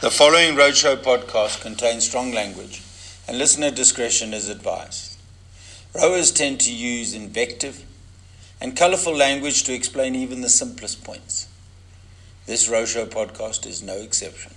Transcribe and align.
The 0.00 0.12
following 0.12 0.54
Row 0.54 0.70
Show 0.70 0.94
podcast 0.94 1.60
contains 1.60 2.06
strong 2.06 2.30
language, 2.30 2.82
and 3.26 3.36
listener 3.36 3.72
discretion 3.72 4.32
is 4.32 4.48
advised. 4.48 5.18
Rowers 5.92 6.30
tend 6.30 6.60
to 6.60 6.72
use 6.72 7.14
invective 7.14 7.84
and 8.60 8.76
colourful 8.76 9.16
language 9.16 9.64
to 9.64 9.74
explain 9.74 10.14
even 10.14 10.40
the 10.40 10.48
simplest 10.48 11.02
points. 11.02 11.48
This 12.46 12.68
Row 12.68 12.84
Show 12.84 13.06
podcast 13.06 13.66
is 13.66 13.82
no 13.82 13.96
exception. 13.96 14.52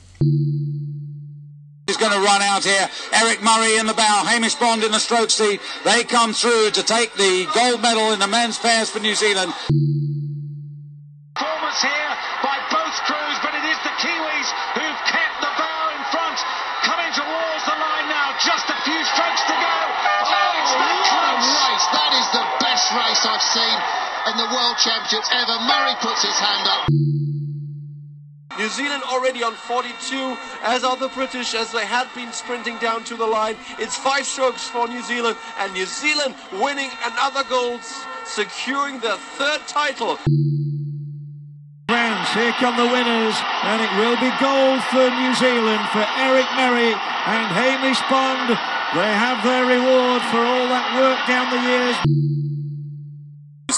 He's 1.87 1.97
going 1.97 2.13
to 2.13 2.19
run 2.19 2.43
out 2.43 2.63
here. 2.63 2.87
Eric 3.11 3.41
Murray 3.41 3.79
in 3.79 3.87
the 3.87 3.95
bow, 3.95 4.23
Hamish 4.27 4.53
Bond 4.53 4.83
in 4.83 4.91
the 4.91 4.99
stroke 4.99 5.31
seat. 5.31 5.59
They 5.83 6.03
come 6.03 6.33
through 6.33 6.69
to 6.69 6.83
take 6.83 7.15
the 7.15 7.47
gold 7.55 7.81
medal 7.81 8.13
in 8.13 8.19
the 8.19 8.27
men's 8.27 8.59
pairs 8.59 8.91
for 8.91 8.99
New 8.99 9.15
Zealand. 9.15 9.51
Performance 11.33 11.81
here 11.81 12.13
by 12.43 12.61
both 12.69 12.93
crews, 13.09 13.37
but 13.41 13.55
it 13.55 13.65
is 13.65 13.77
the 13.81 13.89
Kiwis 13.97 14.49
who've 14.77 14.90
the 22.91 22.97
race 22.97 23.23
I've 23.23 23.41
seen 23.41 23.77
in 24.27 24.35
the 24.37 24.49
World 24.51 24.75
Championships 24.77 25.29
ever. 25.31 25.55
Murray 25.63 25.95
puts 26.01 26.23
his 26.23 26.35
hand 26.35 26.67
up. 26.67 26.89
New 28.59 28.67
Zealand 28.67 29.03
already 29.07 29.43
on 29.43 29.53
42, 29.53 30.37
as 30.63 30.83
are 30.83 30.97
the 30.97 31.07
British, 31.09 31.55
as 31.55 31.71
they 31.71 31.85
had 31.85 32.11
been 32.13 32.31
sprinting 32.33 32.77
down 32.79 33.03
to 33.05 33.15
the 33.15 33.25
line. 33.25 33.55
It's 33.79 33.95
five 33.95 34.25
strokes 34.25 34.67
for 34.67 34.87
New 34.87 35.01
Zealand, 35.03 35.37
and 35.59 35.71
New 35.73 35.85
Zealand 35.85 36.35
winning 36.59 36.91
another 37.05 37.43
gold, 37.47 37.79
securing 38.25 38.99
their 38.99 39.17
third 39.39 39.61
title. 39.67 40.19
Friends, 41.87 42.27
here 42.35 42.51
come 42.59 42.75
the 42.75 42.91
winners, 42.91 43.35
and 43.63 43.79
it 43.79 43.91
will 43.95 44.19
be 44.19 44.31
gold 44.43 44.83
for 44.91 45.07
New 45.07 45.33
Zealand 45.39 45.81
for 45.95 46.03
Eric 46.19 46.47
Murray 46.59 46.91
and 46.91 47.47
Hamish 47.55 48.01
Bond. 48.11 48.49
They 48.93 49.11
have 49.15 49.41
their 49.43 49.63
reward 49.65 50.21
for 50.27 50.43
all 50.43 50.67
that 50.67 50.91
work 50.99 51.19
down 51.25 51.47
the 51.55 51.61
years. 51.63 52.40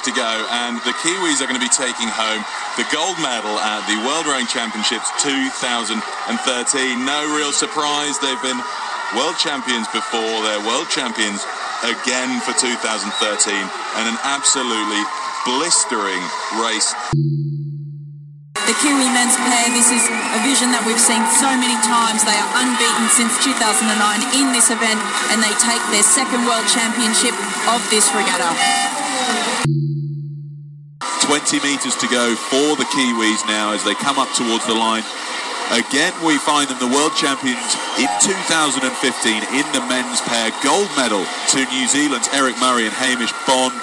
To 0.03 0.11
go, 0.11 0.33
and 0.51 0.75
the 0.83 0.91
Kiwis 0.99 1.39
are 1.39 1.47
going 1.47 1.55
to 1.55 1.63
be 1.63 1.71
taking 1.71 2.11
home 2.11 2.43
the 2.75 2.83
gold 2.91 3.15
medal 3.23 3.55
at 3.63 3.87
the 3.87 3.95
World 4.03 4.27
Rowing 4.27 4.47
Championships 4.51 5.07
2013. 5.23 5.95
No 7.07 7.19
real 7.39 7.55
surprise, 7.55 8.19
they've 8.19 8.43
been 8.43 8.59
world 9.15 9.39
champions 9.39 9.87
before, 9.95 10.43
they're 10.43 10.59
world 10.67 10.91
champions 10.91 11.47
again 11.87 12.43
for 12.43 12.51
2013, 12.51 13.07
and 13.95 14.05
an 14.11 14.19
absolutely 14.27 14.99
blistering 15.47 16.23
race. 16.59 16.91
The 18.67 18.75
Kiwi 18.79 19.07
men's 19.11 19.35
pair, 19.39 19.67
this 19.71 19.87
is 19.87 20.03
a 20.07 20.39
vision 20.43 20.71
that 20.71 20.83
we've 20.87 20.99
seen 20.99 21.23
so 21.35 21.51
many 21.51 21.75
times. 21.83 22.23
They 22.23 22.35
are 22.35 22.51
unbeaten 22.63 23.07
since 23.11 23.35
2009 23.43 23.91
in 24.39 24.55
this 24.55 24.71
event 24.71 24.99
and 25.35 25.43
they 25.43 25.51
take 25.59 25.83
their 25.91 26.03
second 26.03 26.47
world 26.47 26.63
championship 26.71 27.35
of 27.67 27.83
this 27.91 28.07
regatta. 28.15 28.55
20 31.33 31.61
metres 31.61 31.95
to 31.95 32.07
go 32.09 32.35
for 32.35 32.75
the 32.77 32.85
Kiwis 32.93 33.41
now 33.47 33.73
as 33.73 33.83
they 33.83 33.95
come 33.95 34.19
up 34.19 34.31
towards 34.35 34.67
the 34.67 34.73
line. 34.75 35.01
Again, 35.73 36.13
we 36.23 36.37
find 36.37 36.69
them 36.69 36.77
the 36.77 36.93
world 36.93 37.11
champions 37.17 37.73
in 37.97 38.05
2015 38.21 39.41
in 39.41 39.65
the 39.73 39.81
men's 39.89 40.21
pair. 40.29 40.51
Gold 40.63 40.89
medal 40.95 41.25
to 41.49 41.65
New 41.73 41.87
Zealand's 41.87 42.29
Eric 42.33 42.53
Murray 42.59 42.85
and 42.85 42.93
Hamish 42.93 43.33
Bond. 43.47 43.73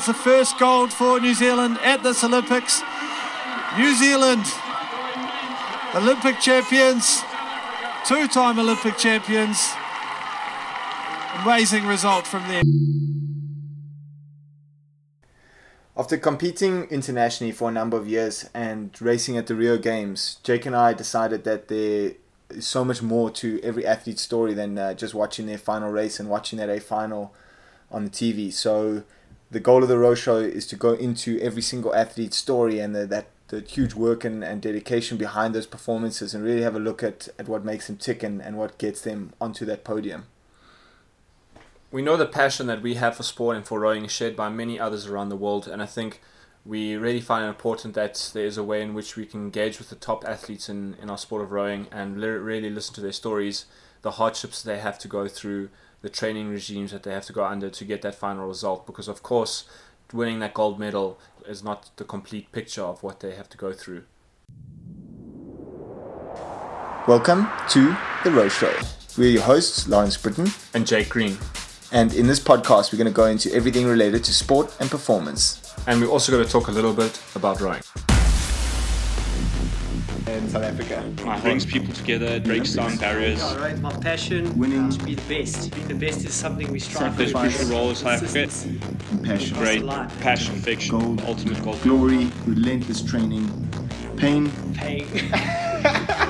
It's 0.00 0.06
the 0.06 0.14
first 0.14 0.58
gold 0.58 0.94
for 0.94 1.20
New 1.20 1.34
Zealand 1.34 1.76
at 1.82 2.02
this 2.02 2.24
Olympics. 2.24 2.80
New 3.76 3.94
Zealand, 3.94 4.46
Olympic 5.94 6.40
champions, 6.40 7.20
two 8.06 8.26
time 8.28 8.58
Olympic 8.58 8.96
champions. 8.96 9.74
Amazing 11.44 11.84
result 11.84 12.26
from 12.26 12.48
them. 12.48 12.97
After 15.98 16.16
competing 16.16 16.84
internationally 16.90 17.52
for 17.52 17.68
a 17.68 17.72
number 17.72 17.96
of 17.96 18.06
years 18.06 18.48
and 18.54 18.96
racing 19.02 19.36
at 19.36 19.48
the 19.48 19.56
Rio 19.56 19.76
Games, 19.76 20.38
Jake 20.44 20.64
and 20.64 20.76
I 20.76 20.92
decided 20.92 21.42
that 21.42 21.66
there 21.66 22.12
is 22.50 22.64
so 22.68 22.84
much 22.84 23.02
more 23.02 23.32
to 23.32 23.60
every 23.64 23.84
athlete's 23.84 24.22
story 24.22 24.54
than 24.54 24.78
uh, 24.78 24.94
just 24.94 25.12
watching 25.12 25.46
their 25.46 25.58
final 25.58 25.90
race 25.90 26.20
and 26.20 26.30
watching 26.30 26.60
that 26.60 26.68
A 26.68 26.78
final 26.78 27.34
on 27.90 28.04
the 28.04 28.10
TV. 28.10 28.52
So 28.52 29.02
the 29.50 29.58
goal 29.58 29.82
of 29.82 29.88
the 29.88 29.98
Row 29.98 30.14
Show 30.14 30.36
is 30.36 30.68
to 30.68 30.76
go 30.76 30.92
into 30.92 31.40
every 31.40 31.62
single 31.62 31.92
athlete's 31.92 32.36
story 32.36 32.78
and 32.78 32.94
the, 32.94 33.04
that 33.06 33.26
the 33.48 33.58
huge 33.62 33.94
work 33.94 34.24
and, 34.24 34.44
and 34.44 34.62
dedication 34.62 35.18
behind 35.18 35.52
those 35.52 35.66
performances 35.66 36.32
and 36.32 36.44
really 36.44 36.62
have 36.62 36.76
a 36.76 36.78
look 36.78 37.02
at, 37.02 37.28
at 37.40 37.48
what 37.48 37.64
makes 37.64 37.88
them 37.88 37.96
tick 37.96 38.22
and, 38.22 38.40
and 38.40 38.56
what 38.56 38.78
gets 38.78 39.00
them 39.00 39.32
onto 39.40 39.64
that 39.64 39.82
podium. 39.82 40.26
We 41.90 42.02
know 42.02 42.18
the 42.18 42.26
passion 42.26 42.66
that 42.66 42.82
we 42.82 42.96
have 42.96 43.16
for 43.16 43.22
sport 43.22 43.56
and 43.56 43.66
for 43.66 43.80
rowing 43.80 44.04
is 44.04 44.12
shared 44.12 44.36
by 44.36 44.50
many 44.50 44.78
others 44.78 45.06
around 45.06 45.30
the 45.30 45.36
world, 45.36 45.66
and 45.66 45.82
I 45.82 45.86
think 45.86 46.20
we 46.62 46.96
really 46.96 47.22
find 47.22 47.46
it 47.46 47.48
important 47.48 47.94
that 47.94 48.30
there 48.34 48.44
is 48.44 48.58
a 48.58 48.62
way 48.62 48.82
in 48.82 48.92
which 48.92 49.16
we 49.16 49.24
can 49.24 49.40
engage 49.40 49.78
with 49.78 49.88
the 49.88 49.96
top 49.96 50.22
athletes 50.28 50.68
in, 50.68 50.96
in 51.00 51.08
our 51.08 51.16
sport 51.16 51.40
of 51.40 51.50
rowing 51.50 51.86
and 51.90 52.20
really 52.20 52.68
listen 52.68 52.94
to 52.96 53.00
their 53.00 53.12
stories, 53.12 53.64
the 54.02 54.12
hardships 54.12 54.62
they 54.62 54.78
have 54.78 54.98
to 54.98 55.08
go 55.08 55.28
through, 55.28 55.70
the 56.02 56.10
training 56.10 56.50
regimes 56.50 56.90
that 56.90 57.04
they 57.04 57.12
have 57.12 57.24
to 57.24 57.32
go 57.32 57.42
under 57.42 57.70
to 57.70 57.84
get 57.86 58.02
that 58.02 58.14
final 58.14 58.46
result. 58.46 58.84
Because, 58.84 59.08
of 59.08 59.22
course, 59.22 59.64
winning 60.12 60.40
that 60.40 60.52
gold 60.52 60.78
medal 60.78 61.18
is 61.46 61.64
not 61.64 61.90
the 61.96 62.04
complete 62.04 62.52
picture 62.52 62.82
of 62.82 63.02
what 63.02 63.20
they 63.20 63.34
have 63.34 63.48
to 63.48 63.56
go 63.56 63.72
through. 63.72 64.04
Welcome 67.08 67.48
to 67.70 67.96
The 68.24 68.30
Row 68.30 68.50
Show. 68.50 68.78
We're 69.16 69.30
your 69.30 69.42
hosts, 69.42 69.88
Lawrence 69.88 70.18
Brittain, 70.18 70.54
And 70.74 70.86
Jake 70.86 71.08
Green. 71.08 71.38
And 71.92 72.12
in 72.14 72.26
this 72.26 72.38
podcast, 72.40 72.92
we're 72.92 72.98
going 72.98 73.06
to 73.12 73.16
go 73.16 73.26
into 73.26 73.52
everything 73.54 73.86
related 73.86 74.24
to 74.24 74.32
sport 74.34 74.74
and 74.80 74.90
performance. 74.90 75.60
And 75.86 76.00
we're 76.00 76.08
also 76.08 76.30
going 76.32 76.44
to 76.44 76.50
talk 76.50 76.68
a 76.68 76.72
little 76.72 76.92
bit 76.92 77.20
about 77.34 77.60
rowing. 77.60 77.80
In 80.26 80.48
South 80.50 80.62
Africa. 80.64 81.02
It 81.16 81.42
brings 81.42 81.64
people 81.64 81.94
together, 81.94 82.26
it 82.26 82.44
breaks 82.44 82.74
down 82.74 82.96
barriers. 82.98 83.40
Right, 83.56 83.78
my 83.80 83.92
passion 83.92 84.56
winning 84.58 84.90
to 84.90 85.02
be 85.04 85.14
the 85.14 85.22
best. 85.34 85.74
Being 85.74 85.88
the 85.88 85.94
best 85.94 86.24
is 86.26 86.34
something 86.34 86.70
we 86.70 86.78
strive 86.78 87.16
There's 87.16 87.32
for. 87.32 87.38
crucial 87.40 87.66
role 87.70 87.88
in 87.90 87.94
South 87.96 88.22
Africa. 88.22 88.50
Compassion, 89.08 89.56
Great 89.56 89.86
passion, 90.20 90.56
fiction, 90.60 90.98
Gold. 90.98 91.22
ultimate 91.26 91.62
goal. 91.64 91.76
glory, 91.82 92.30
relentless 92.46 93.00
training, 93.02 93.46
pain, 94.18 94.50
Pain. 94.74 95.06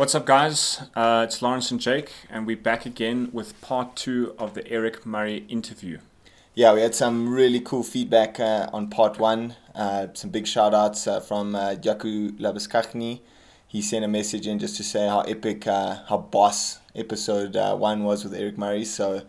What's 0.00 0.14
up, 0.14 0.24
guys? 0.24 0.80
Uh, 0.94 1.26
it's 1.28 1.42
Lawrence 1.42 1.70
and 1.70 1.78
Jake, 1.78 2.10
and 2.30 2.46
we're 2.46 2.56
back 2.56 2.86
again 2.86 3.28
with 3.34 3.60
part 3.60 3.96
two 3.96 4.34
of 4.38 4.54
the 4.54 4.66
Eric 4.66 5.04
Murray 5.04 5.44
interview. 5.46 5.98
Yeah, 6.54 6.72
we 6.72 6.80
had 6.80 6.94
some 6.94 7.28
really 7.28 7.60
cool 7.60 7.82
feedback 7.82 8.40
uh, 8.40 8.70
on 8.72 8.88
part 8.88 9.18
one. 9.18 9.56
Uh, 9.74 10.06
some 10.14 10.30
big 10.30 10.46
shout 10.46 10.72
outs 10.72 11.06
uh, 11.06 11.20
from 11.20 11.54
uh, 11.54 11.74
Jaku 11.74 12.30
Labuskachny. 12.40 13.20
He 13.68 13.82
sent 13.82 14.02
a 14.02 14.08
message 14.08 14.46
in 14.46 14.58
just 14.58 14.78
to 14.78 14.82
say 14.82 15.06
how 15.06 15.20
epic, 15.20 15.66
uh, 15.66 15.96
how 16.08 16.16
boss 16.16 16.78
episode 16.94 17.54
uh, 17.54 17.76
one 17.76 18.02
was 18.02 18.24
with 18.24 18.32
Eric 18.32 18.56
Murray. 18.56 18.86
So 18.86 19.20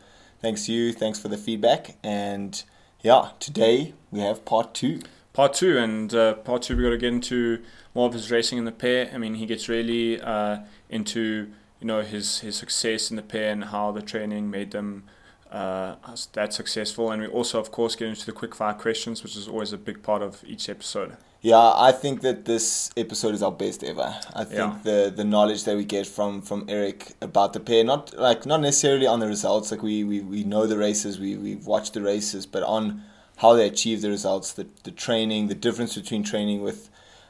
thanks 0.42 0.68
to 0.68 0.72
you, 0.72 0.94
thanks 0.94 1.20
for 1.20 1.28
the 1.28 1.38
feedback. 1.38 1.98
And 2.02 2.64
yeah, 3.02 3.32
today 3.42 3.94
we 4.09 4.22
have 4.22 4.46
part 4.46 4.74
two. 4.74 5.02
Part 5.34 5.53
two, 5.53 5.78
and 5.78 6.14
uh, 6.14 6.34
part 6.36 6.64
two, 6.64 6.75
we 6.75 6.84
got 6.84 6.90
to 6.90 6.97
get 6.97 7.14
into 7.14 7.62
more 7.96 8.08
of 8.08 8.14
his 8.14 8.30
racing 8.31 8.58
in 8.58 8.66
the 8.66 8.72
pair. 8.72 9.09
I 9.14 9.18
mean, 9.18 9.36
he 9.36 9.46
gets 9.46 9.69
really 9.69 10.19
uh, 10.19 10.59
into 10.90 11.52
you 11.80 11.88
know 11.88 12.02
his 12.02 12.40
his 12.40 12.56
success 12.58 13.09
in 13.09 13.16
the 13.16 13.24
pair 13.24 13.52
and 13.52 13.66
how 13.66 13.91
the 13.91 14.02
training 14.02 14.50
made 14.52 14.72
them 14.72 15.03
uh, 15.52 15.96
that 16.34 16.53
successful. 16.53 17.12
And 17.12 17.22
we 17.22 17.28
also, 17.28 17.59
of 17.59 17.72
course, 17.72 17.96
get 17.96 18.09
into 18.09 18.25
the 18.25 18.31
quick 18.34 18.53
fire 18.56 18.74
questions, 18.74 19.24
which 19.24 19.36
is 19.38 19.47
always 19.47 19.72
a 19.74 19.78
big 19.78 20.03
part 20.03 20.22
of 20.22 20.44
each 20.46 20.68
episode. 20.70 21.16
Yeah, 21.44 21.73
I 21.76 21.91
think 21.91 22.22
that 22.22 22.46
this 22.46 22.91
episode 22.96 23.34
is 23.34 23.41
our 23.41 23.52
best 23.52 23.84
ever. 23.84 24.14
I 24.35 24.44
think 24.44 24.58
Yeah. 24.59 24.79
the 24.84 25.14
the 25.16 25.23
knowledge 25.23 25.64
that 25.64 25.76
we 25.78 25.85
get 25.85 26.06
from 26.08 26.41
from 26.41 26.66
Eric 26.67 27.14
about 27.22 27.53
the 27.53 27.59
pair, 27.59 27.84
not 27.84 28.14
like 28.17 28.46
not 28.46 28.59
necessarily 28.61 29.08
on 29.08 29.20
the 29.22 29.28
results, 29.28 29.72
like 29.72 29.82
we 29.82 30.03
we, 30.03 30.20
we 30.20 30.44
know 30.44 30.67
the 30.67 30.78
races, 30.78 31.20
we 31.20 31.38
we've 31.38 31.66
watched 31.66 31.94
the 31.94 32.02
races, 32.02 32.46
but 32.46 32.64
on 32.64 33.02
how 33.41 33.53
they 33.53 33.67
achieve 33.67 34.02
the 34.02 34.09
results, 34.09 34.53
the 34.53 34.67
the 34.84 34.91
training, 34.91 35.47
the 35.47 35.55
difference 35.55 35.96
between 35.96 36.23
training 36.23 36.61
with 36.61 36.90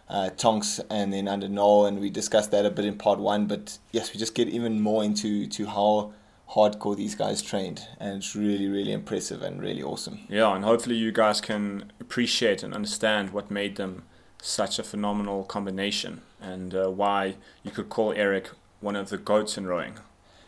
uh, 0.10 0.30
Tonks 0.32 0.80
and 0.90 1.14
then 1.14 1.28
under 1.28 1.48
Noel, 1.48 1.86
and 1.86 2.00
we 2.00 2.10
discussed 2.10 2.52
that 2.52 2.66
a 2.66 2.70
bit 2.70 2.86
in 2.86 2.98
part 2.98 3.20
one. 3.20 3.48
But 3.48 3.78
yes, 3.92 4.14
we 4.14 4.20
just 4.20 4.36
get 4.36 4.50
even 4.50 4.82
more 4.82 5.04
into 5.04 5.48
to 5.48 5.66
how 5.68 6.14
hardcore 6.50 6.98
these 6.98 7.16
guys 7.16 7.42
trained, 7.42 7.88
and 8.00 8.18
it's 8.18 8.36
really 8.36 8.68
really 8.68 8.92
impressive 8.92 9.42
and 9.42 9.62
really 9.62 9.82
awesome. 9.82 10.20
Yeah, 10.30 10.54
and 10.56 10.66
hopefully 10.66 10.96
you 10.96 11.12
guys 11.14 11.40
can 11.40 11.92
appreciate 12.00 12.62
and 12.64 12.74
understand 12.74 13.30
what 13.32 13.50
made 13.50 13.78
them 13.78 14.04
such 14.42 14.80
a 14.80 14.84
phenomenal 14.84 15.44
combination 15.44 16.22
and 16.42 16.74
uh, 16.74 16.90
why 16.90 17.36
you 17.64 17.72
could 17.72 17.90
call 17.90 18.12
Eric 18.14 18.50
one 18.82 18.96
of 18.96 19.10
the 19.10 19.18
goats 19.18 19.58
in 19.58 19.68
rowing. 19.68 19.94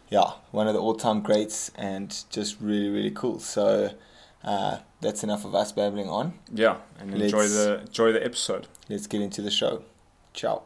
yeah, 0.10 0.32
one 0.52 0.68
of 0.68 0.74
the 0.74 0.80
all-time 0.82 1.22
greats 1.22 1.72
and 1.76 2.26
just 2.30 2.60
really 2.60 2.90
really 2.90 3.12
cool. 3.12 3.40
So 3.40 3.92
uh, 4.44 4.80
that's 5.02 5.24
enough 5.24 5.46
of 5.46 5.54
us 5.56 5.72
babbling 5.72 6.10
on. 6.10 6.34
Yeah, 6.54 6.78
and 7.00 7.14
enjoy 7.14 7.38
Let's- 7.40 7.54
the 7.56 7.80
enjoy 7.82 8.12
the 8.12 8.24
episode. 8.24 8.68
Let's 8.90 9.08
get 9.08 9.22
into 9.22 9.42
the 9.42 9.52
show. 9.52 9.84
Ciao. 10.34 10.64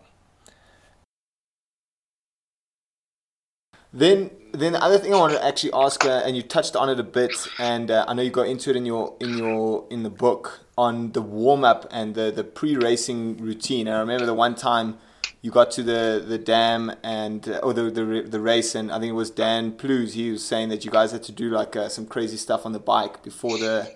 Then, 3.94 4.32
then 4.52 4.74
the 4.74 4.84
other 4.84 4.98
thing 4.98 5.14
I 5.14 5.18
want 5.18 5.34
to 5.34 5.44
actually 5.44 5.72
ask, 5.74 6.06
uh, 6.06 6.22
and 6.26 6.36
you 6.36 6.44
touched 6.44 6.76
on 6.76 6.90
it 6.90 7.00
a 7.00 7.04
bit, 7.04 7.32
and 7.58 7.90
uh, 7.90 8.06
I 8.08 8.14
know 8.14 8.22
you 8.22 8.30
got 8.30 8.48
into 8.48 8.70
it 8.70 8.76
in 8.76 8.86
your 8.86 9.16
in 9.20 9.38
your 9.38 9.86
in 9.90 10.04
the 10.04 10.10
book 10.10 10.62
on 10.78 11.14
the 11.14 11.22
warm 11.22 11.64
up 11.64 11.88
and 11.90 12.14
the 12.14 12.30
the 12.32 12.44
pre 12.44 12.76
racing 12.76 13.38
routine. 13.38 13.88
I 13.88 14.00
remember 14.00 14.26
the 14.26 14.34
one 14.34 14.56
time 14.56 14.98
you 15.48 15.52
got 15.52 15.72
to 15.72 15.82
the 15.82 16.22
the 16.28 16.38
dam 16.38 16.92
and 17.04 17.48
uh, 17.48 17.60
or 17.64 17.74
the, 17.74 17.84
the 17.84 18.26
the 18.28 18.42
race, 18.42 18.76
and 18.76 18.92
I 18.92 19.00
think 19.00 19.12
it 19.12 19.20
was 19.24 19.32
Dan 19.32 19.72
Plews. 19.72 20.12
He 20.12 20.30
was 20.30 20.44
saying 20.44 20.68
that 20.68 20.84
you 20.84 20.92
guys 20.92 21.14
had 21.14 21.24
to 21.24 21.32
do 21.32 21.50
like 21.50 21.74
uh, 21.74 21.88
some 21.88 22.06
crazy 22.06 22.36
stuff 22.36 22.66
on 22.66 22.74
the 22.74 22.82
bike 22.82 23.24
before 23.24 23.58
the 23.58 23.90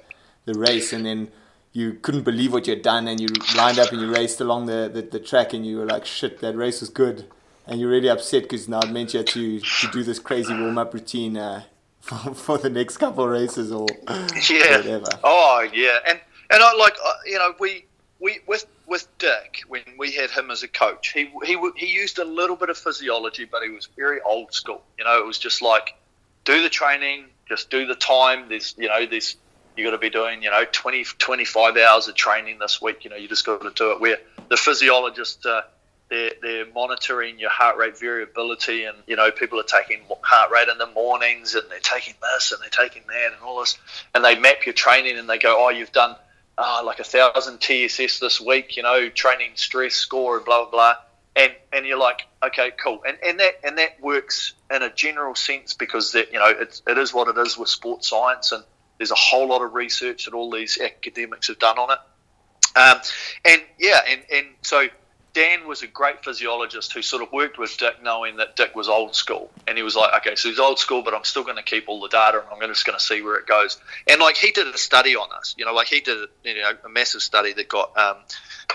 the 0.45 0.53
race, 0.53 0.93
and 0.93 1.05
then 1.05 1.29
you 1.73 1.95
couldn't 1.95 2.23
believe 2.23 2.53
what 2.53 2.67
you'd 2.67 2.81
done, 2.81 3.05
and 3.09 3.19
you 3.19 3.27
lined 3.57 3.79
up 3.79 3.91
and 3.91 3.99
you 3.99 4.09
raced 4.09 4.39
along 4.39 4.67
the, 4.67 4.89
the, 4.93 5.01
the 5.01 5.19
track, 5.19 5.51
and 5.51 5.65
you 5.65 5.79
were 5.79 5.85
like, 5.85 6.05
"Shit, 6.05 6.39
that 6.39 6.55
race 6.55 6.79
was 6.79 6.89
good." 6.89 7.25
And 7.67 7.81
you're 7.81 7.89
really 7.89 8.09
upset 8.09 8.43
because 8.43 8.69
now 8.69 8.79
it 8.79 8.89
meant 8.89 9.13
you 9.13 9.17
had 9.17 9.27
to, 9.27 9.59
to 9.59 9.87
do 9.91 10.03
this 10.03 10.19
crazy 10.19 10.53
warm 10.53 10.77
up 10.77 10.93
routine 10.93 11.35
uh, 11.35 11.63
for, 11.99 12.33
for 12.33 12.57
the 12.59 12.69
next 12.69 12.95
couple 12.95 13.25
of 13.25 13.29
races 13.29 13.73
or 13.73 13.87
yeah. 14.49 14.77
whatever. 14.77 15.11
Oh 15.21 15.67
yeah, 15.73 15.97
and 16.07 16.17
and 16.49 16.63
I 16.63 16.73
like 16.75 16.95
uh, 17.05 17.13
you 17.25 17.39
know 17.39 17.55
we 17.59 17.87
we 18.21 18.39
with 18.47 18.65
with 18.91 19.07
Dick 19.17 19.61
when 19.69 19.83
we 19.97 20.11
had 20.11 20.29
him 20.29 20.51
as 20.51 20.61
a 20.61 20.67
coach, 20.67 21.13
he 21.13 21.31
he 21.45 21.57
he 21.77 21.87
used 21.87 22.19
a 22.19 22.25
little 22.25 22.57
bit 22.57 22.69
of 22.69 22.77
physiology, 22.77 23.45
but 23.45 23.63
he 23.63 23.69
was 23.69 23.87
very 23.97 24.19
old 24.21 24.53
school. 24.53 24.83
You 24.99 25.05
know, 25.05 25.17
it 25.17 25.25
was 25.25 25.39
just 25.39 25.61
like 25.61 25.95
do 26.43 26.61
the 26.61 26.69
training, 26.69 27.25
just 27.47 27.71
do 27.71 27.87
the 27.87 27.95
time. 27.95 28.49
There's 28.49 28.75
you 28.77 28.89
know 28.89 29.05
there's 29.05 29.37
you 29.77 29.85
got 29.85 29.91
to 29.91 29.97
be 29.97 30.09
doing 30.09 30.43
you 30.43 30.51
know 30.51 30.65
20 30.69 31.05
25 31.17 31.77
hours 31.77 32.09
of 32.09 32.15
training 32.15 32.59
this 32.59 32.81
week. 32.81 33.05
You 33.05 33.09
know, 33.09 33.15
you 33.15 33.29
just 33.29 33.45
got 33.45 33.61
to 33.61 33.71
do 33.71 33.93
it. 33.93 34.01
Where 34.01 34.17
the 34.49 34.57
physiologist. 34.57 35.45
Uh, 35.45 35.61
they're, 36.09 36.33
they're 36.41 36.65
monitoring 36.73 37.39
your 37.39 37.49
heart 37.49 37.77
rate 37.77 37.97
variability, 37.97 38.83
and 38.83 38.97
you 39.07 39.15
know 39.15 39.31
people 39.31 39.61
are 39.61 39.63
taking 39.63 40.01
heart 40.21 40.51
rate 40.51 40.67
in 40.67 40.77
the 40.77 40.87
mornings, 40.87 41.55
and 41.55 41.63
they're 41.71 41.79
taking 41.79 42.15
this 42.21 42.51
and 42.51 42.61
they're 42.61 42.69
taking 42.69 43.03
that, 43.07 43.31
and 43.31 43.41
all 43.41 43.61
this, 43.61 43.77
and 44.13 44.21
they 44.21 44.37
map 44.37 44.65
your 44.65 44.73
training, 44.73 45.17
and 45.17 45.29
they 45.29 45.37
go, 45.37 45.55
oh, 45.57 45.69
you've 45.69 45.93
done 45.93 46.17
uh, 46.61 46.83
like 46.85 46.99
a 46.99 47.03
thousand 47.03 47.59
TSS 47.59 48.19
this 48.19 48.39
week, 48.39 48.77
you 48.77 48.83
know, 48.83 49.09
training 49.09 49.51
stress 49.55 49.95
score 49.95 50.37
and 50.37 50.45
blah 50.45 50.61
blah 50.61 50.71
blah, 50.71 50.95
and 51.35 51.51
and 51.73 51.85
you're 51.85 51.97
like, 51.97 52.27
okay, 52.43 52.71
cool, 52.81 53.01
and 53.05 53.17
and 53.25 53.39
that 53.39 53.59
and 53.63 53.77
that 53.79 53.99
works 53.99 54.53
in 54.69 54.83
a 54.83 54.93
general 54.93 55.33
sense 55.33 55.73
because 55.73 56.11
that 56.11 56.31
you 56.31 56.39
know 56.39 56.47
it's, 56.47 56.83
it 56.87 56.97
is 56.97 57.13
what 57.13 57.27
it 57.27 57.37
is 57.39 57.57
with 57.57 57.67
sports 57.67 58.09
science, 58.09 58.51
and 58.51 58.63
there's 58.97 59.11
a 59.11 59.15
whole 59.15 59.47
lot 59.47 59.63
of 59.63 59.73
research 59.73 60.25
that 60.25 60.35
all 60.35 60.51
these 60.51 60.79
academics 60.79 61.47
have 61.47 61.57
done 61.57 61.79
on 61.79 61.91
it, 61.91 62.79
um, 62.79 63.01
and 63.43 63.61
yeah, 63.79 63.99
and 64.07 64.21
and 64.31 64.47
so 64.61 64.87
Dan 65.33 65.65
was 65.65 65.81
a 65.81 65.87
great 65.87 66.25
physiologist 66.25 66.91
who 66.91 67.01
sort 67.01 67.23
of 67.23 67.31
worked 67.31 67.57
with 67.57 67.77
Dick, 67.77 68.03
knowing 68.03 68.37
that 68.37 68.57
Dick 68.57 68.75
was 68.75 68.89
old 68.89 69.15
school, 69.15 69.49
and 69.65 69.77
he 69.77 69.83
was 69.83 69.95
like, 69.95 70.13
okay, 70.15 70.35
so 70.35 70.49
he's 70.49 70.59
old 70.59 70.77
school, 70.77 71.03
but 71.03 71.13
I'm 71.13 71.23
still 71.23 71.43
going 71.43 71.55
to 71.55 71.63
keep 71.63 71.87
all 71.87 72.01
the 72.01 72.09
data, 72.09 72.39
and 72.39 72.47
I'm 72.51 72.69
just 72.69 72.85
going 72.85 72.97
to 72.97 73.03
see 73.03 73.21
where 73.21 73.37
it 73.37 73.47
goes. 73.47 73.79
And 74.09 74.19
like 74.19 74.35
he 74.35 74.51
did 74.51 74.67
a 74.67 74.77
study 74.77 75.15
on 75.15 75.31
us, 75.31 75.55
you 75.57 75.63
know, 75.63 75.73
like 75.73 75.87
he 75.87 76.01
did 76.01 76.27
you 76.43 76.55
know 76.55 76.71
a 76.83 76.89
massive 76.89 77.21
study 77.21 77.53
that 77.53 77.69
got 77.69 77.97
um, 77.97 78.17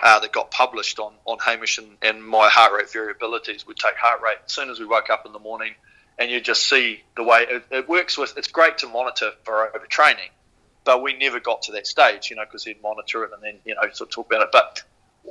uh, 0.02 0.18
that 0.20 0.32
got 0.32 0.50
published 0.50 0.98
on 0.98 1.12
on 1.26 1.38
Hamish 1.44 1.76
and, 1.76 1.88
and 2.00 2.24
my 2.24 2.48
heart 2.48 2.72
rate 2.72 2.86
variabilities. 2.86 3.66
We'd 3.66 3.76
take 3.76 3.96
heart 3.96 4.22
rate 4.22 4.38
as 4.46 4.52
soon 4.52 4.70
as 4.70 4.80
we 4.80 4.86
woke 4.86 5.10
up 5.10 5.26
in 5.26 5.32
the 5.32 5.38
morning, 5.38 5.74
and 6.18 6.30
you 6.30 6.40
just 6.40 6.66
see 6.66 7.02
the 7.16 7.22
way 7.22 7.46
it, 7.48 7.64
it 7.70 7.88
works 7.88 8.16
with. 8.16 8.32
It's 8.38 8.48
great 8.48 8.78
to 8.78 8.88
monitor 8.88 9.32
for 9.44 9.70
overtraining, 9.76 10.30
but 10.84 11.02
we 11.02 11.18
never 11.18 11.38
got 11.38 11.62
to 11.62 11.72
that 11.72 11.86
stage, 11.86 12.30
you 12.30 12.36
know, 12.36 12.44
because 12.46 12.64
he'd 12.64 12.80
monitor 12.82 13.24
it 13.24 13.32
and 13.34 13.42
then 13.42 13.58
you 13.66 13.74
know 13.74 13.82
sort 13.92 14.08
of 14.08 14.14
talk 14.14 14.26
about 14.26 14.40
it, 14.40 14.48
but 14.52 14.82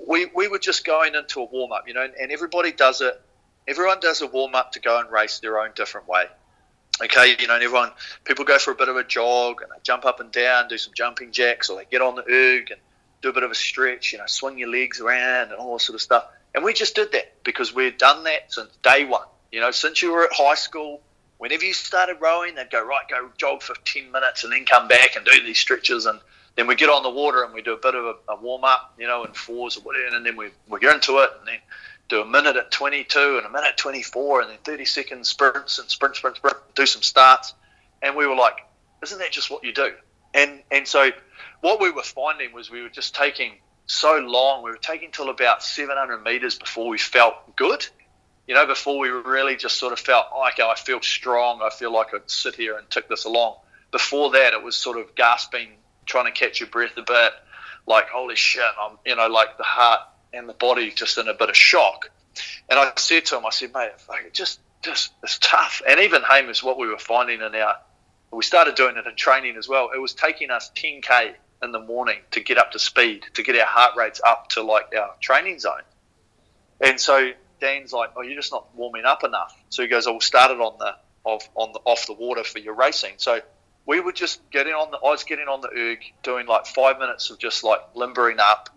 we, 0.07 0.25
we 0.35 0.47
were 0.47 0.59
just 0.59 0.85
going 0.85 1.15
into 1.15 1.41
a 1.41 1.45
warm 1.45 1.71
up, 1.71 1.87
you 1.87 1.93
know, 1.93 2.03
and, 2.03 2.13
and 2.15 2.31
everybody 2.31 2.71
does 2.71 3.01
it. 3.01 3.19
Everyone 3.67 3.99
does 3.99 4.21
a 4.21 4.27
warm 4.27 4.55
up 4.55 4.73
to 4.73 4.79
go 4.79 4.99
and 4.99 5.09
race 5.11 5.39
their 5.39 5.59
own 5.59 5.71
different 5.75 6.07
way. 6.07 6.25
Okay, 7.01 7.35
you 7.39 7.47
know, 7.47 7.55
and 7.55 7.63
everyone, 7.63 7.91
people 8.23 8.45
go 8.45 8.57
for 8.57 8.71
a 8.71 8.75
bit 8.75 8.87
of 8.87 8.95
a 8.95 9.03
jog 9.03 9.61
and 9.61 9.71
they 9.71 9.75
jump 9.83 10.05
up 10.05 10.19
and 10.19 10.31
down, 10.31 10.67
do 10.67 10.77
some 10.77 10.93
jumping 10.93 11.31
jacks, 11.31 11.69
or 11.69 11.77
they 11.77 11.85
get 11.85 12.01
on 12.01 12.15
the 12.15 12.23
erg 12.29 12.71
and 12.71 12.79
do 13.21 13.29
a 13.29 13.33
bit 13.33 13.43
of 13.43 13.51
a 13.51 13.55
stretch, 13.55 14.13
you 14.13 14.19
know, 14.19 14.25
swing 14.27 14.57
your 14.57 14.69
legs 14.69 15.01
around 15.01 15.51
and 15.51 15.55
all 15.55 15.73
that 15.73 15.81
sort 15.81 15.95
of 15.95 16.01
stuff. 16.01 16.25
And 16.53 16.63
we 16.63 16.73
just 16.73 16.95
did 16.95 17.11
that 17.11 17.43
because 17.43 17.73
we'd 17.73 17.97
done 17.97 18.23
that 18.23 18.53
since 18.53 18.69
day 18.81 19.03
one. 19.03 19.27
You 19.51 19.59
know, 19.59 19.71
since 19.71 20.01
you 20.01 20.13
were 20.13 20.23
at 20.23 20.31
high 20.31 20.55
school, 20.55 21.01
whenever 21.37 21.65
you 21.65 21.73
started 21.73 22.17
rowing, 22.21 22.55
they'd 22.55 22.69
go, 22.69 22.85
right, 22.85 23.07
go 23.09 23.29
jog 23.37 23.61
for 23.61 23.75
10 23.83 24.11
minutes 24.11 24.43
and 24.43 24.53
then 24.53 24.65
come 24.65 24.87
back 24.87 25.15
and 25.17 25.25
do 25.25 25.43
these 25.43 25.57
stretches. 25.57 26.05
And 26.05 26.19
then 26.55 26.67
we 26.67 26.75
get 26.75 26.89
on 26.89 27.03
the 27.03 27.09
water 27.09 27.43
and 27.43 27.53
we 27.53 27.61
do 27.61 27.73
a 27.73 27.77
bit 27.77 27.95
of 27.95 28.05
a, 28.05 28.15
a 28.33 28.35
warm 28.35 28.63
up, 28.63 28.95
you 28.97 29.07
know, 29.07 29.23
in 29.23 29.33
fours 29.33 29.77
or 29.77 29.81
whatever, 29.81 30.15
and 30.15 30.25
then 30.25 30.37
we, 30.37 30.49
we 30.69 30.79
get 30.79 30.93
into 30.93 31.19
it 31.19 31.29
and 31.39 31.47
then 31.47 31.59
do 32.07 32.21
a 32.21 32.25
minute 32.25 32.55
at 32.55 32.71
22 32.71 33.37
and 33.37 33.45
a 33.45 33.49
minute 33.49 33.69
at 33.69 33.77
24 33.77 34.41
and 34.41 34.51
then 34.51 34.57
30 34.63 34.85
second 34.85 35.25
sprints 35.25 35.79
and 35.79 35.89
sprint, 35.89 36.15
sprint, 36.15 36.37
sprint, 36.37 36.57
do 36.75 36.85
some 36.85 37.01
starts. 37.01 37.53
And 38.01 38.15
we 38.15 38.27
were 38.27 38.35
like, 38.35 38.57
isn't 39.03 39.17
that 39.17 39.31
just 39.31 39.49
what 39.49 39.63
you 39.63 39.73
do? 39.73 39.91
And, 40.33 40.61
and 40.71 40.87
so 40.87 41.09
what 41.61 41.81
we 41.81 41.89
were 41.89 42.03
finding 42.03 42.53
was 42.53 42.69
we 42.69 42.81
were 42.81 42.89
just 42.89 43.15
taking 43.15 43.53
so 43.87 44.17
long, 44.17 44.63
we 44.63 44.71
were 44.71 44.77
taking 44.77 45.11
till 45.11 45.29
about 45.29 45.63
700 45.63 46.23
meters 46.23 46.57
before 46.57 46.87
we 46.87 46.97
felt 46.97 47.55
good. 47.55 47.85
You 48.47 48.53
know, 48.53 48.67
before 48.67 48.99
we 48.99 49.09
really 49.09 49.55
just 49.55 49.77
sort 49.77 49.91
of 49.91 49.99
felt, 49.99 50.27
oh, 50.31 50.47
okay, 50.49 50.63
I 50.63 50.75
feel 50.75 51.01
strong. 51.01 51.61
I 51.63 51.71
feel 51.71 51.91
like 51.91 52.07
I 52.07 52.19
could 52.19 52.29
sit 52.29 52.55
here 52.55 52.77
and 52.77 52.87
tick 52.89 53.09
this 53.09 53.25
along. 53.25 53.55
Before 53.91 54.31
that, 54.31 54.53
it 54.53 54.61
was 54.61 54.75
sort 54.75 54.99
of 54.99 55.15
gasping, 55.15 55.69
trying 56.05 56.25
to 56.25 56.31
catch 56.31 56.59
your 56.59 56.69
breath 56.69 56.97
a 56.97 57.03
bit, 57.03 57.31
like 57.87 58.09
holy 58.09 58.35
shit, 58.35 58.63
I'm 58.79 58.97
you 59.05 59.15
know 59.15 59.27
like 59.27 59.57
the 59.57 59.63
heart 59.63 60.01
and 60.33 60.49
the 60.49 60.53
body 60.53 60.91
just 60.91 61.17
in 61.17 61.27
a 61.27 61.33
bit 61.33 61.49
of 61.49 61.55
shock. 61.55 62.09
And 62.69 62.77
I 62.79 62.91
said 62.97 63.25
to 63.27 63.37
him, 63.37 63.45
I 63.45 63.49
said, 63.49 63.73
mate, 63.73 63.91
it 64.25 64.33
just 64.33 64.59
just 64.81 65.11
it's 65.23 65.39
tough. 65.39 65.81
And 65.87 65.99
even 66.01 66.21
Hamish, 66.21 66.63
what 66.63 66.77
we 66.77 66.87
were 66.87 66.97
finding 66.97 67.41
in 67.41 67.55
our, 67.55 67.75
we 68.31 68.43
started 68.43 68.75
doing 68.75 68.97
it 68.97 69.05
in 69.07 69.15
training 69.15 69.55
as 69.57 69.67
well. 69.67 69.89
It 69.95 69.99
was 69.99 70.13
taking 70.13 70.51
us 70.51 70.71
10k 70.75 71.33
in 71.63 71.71
the 71.71 71.79
morning 71.79 72.19
to 72.31 72.41
get 72.41 72.57
up 72.57 72.71
to 72.73 72.79
speed, 72.79 73.25
to 73.33 73.43
get 73.43 73.57
our 73.57 73.65
heart 73.65 73.97
rates 73.97 74.21
up 74.25 74.49
to 74.49 74.61
like 74.61 74.93
our 74.95 75.15
training 75.21 75.59
zone. 75.59 75.81
And 76.81 76.99
so 76.99 77.31
Dan's 77.61 77.93
like, 77.93 78.11
oh, 78.15 78.21
you're 78.21 78.35
just 78.35 78.51
not 78.51 78.75
warming 78.75 79.05
up 79.05 79.23
enough. 79.23 79.55
So 79.69 79.81
he 79.81 79.87
goes, 79.87 80.07
oh, 80.07 80.13
we'll 80.13 80.21
start 80.21 80.51
it 80.51 80.59
on 80.59 80.77
the 80.77 80.95
off 81.23 81.49
on 81.55 81.71
the 81.73 81.79
off 81.79 82.05
the 82.05 82.13
water 82.13 82.43
for 82.43 82.59
your 82.59 82.75
racing. 82.75 83.13
So 83.17 83.39
we 83.85 83.99
were 83.99 84.11
just 84.11 84.41
getting 84.49 84.73
on 84.73 84.91
the 84.91 84.97
I 84.97 85.11
was 85.11 85.23
getting 85.23 85.47
on 85.47 85.61
the 85.61 85.69
erg, 85.69 85.99
doing 86.23 86.47
like 86.47 86.65
five 86.65 86.99
minutes 86.99 87.29
of 87.29 87.37
just 87.37 87.63
like 87.63 87.79
limbering 87.93 88.39
up, 88.39 88.69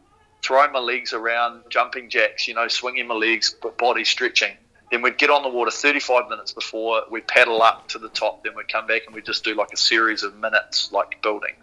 throwing 0.43 0.73
my 0.73 0.79
legs 0.79 1.13
around, 1.13 1.63
jumping 1.71 2.11
jacks, 2.11 2.47
you 2.47 2.55
know, 2.55 2.69
swinging 2.69 3.07
my 3.09 3.15
legs, 3.15 3.55
but 3.61 3.79
body 3.79 4.05
stretching. 4.05 4.57
Then 4.91 5.03
we'd 5.03 5.19
get 5.19 5.31
on 5.31 5.43
the 5.43 5.49
water 5.49 5.71
35 5.71 6.29
minutes 6.29 6.53
before 6.53 7.03
we'd 7.11 7.27
paddle 7.27 7.63
up 7.63 7.89
to 7.89 7.99
the 7.99 8.09
top. 8.09 8.45
Then 8.45 8.55
we'd 8.55 8.69
come 8.69 8.87
back 8.87 9.03
and 9.07 9.15
we'd 9.15 9.27
just 9.27 9.45
do 9.45 9.55
like 9.55 9.73
a 9.73 9.77
series 9.77 10.23
of 10.23 10.35
minutes, 10.37 10.93
like 10.93 11.21
building. 11.23 11.55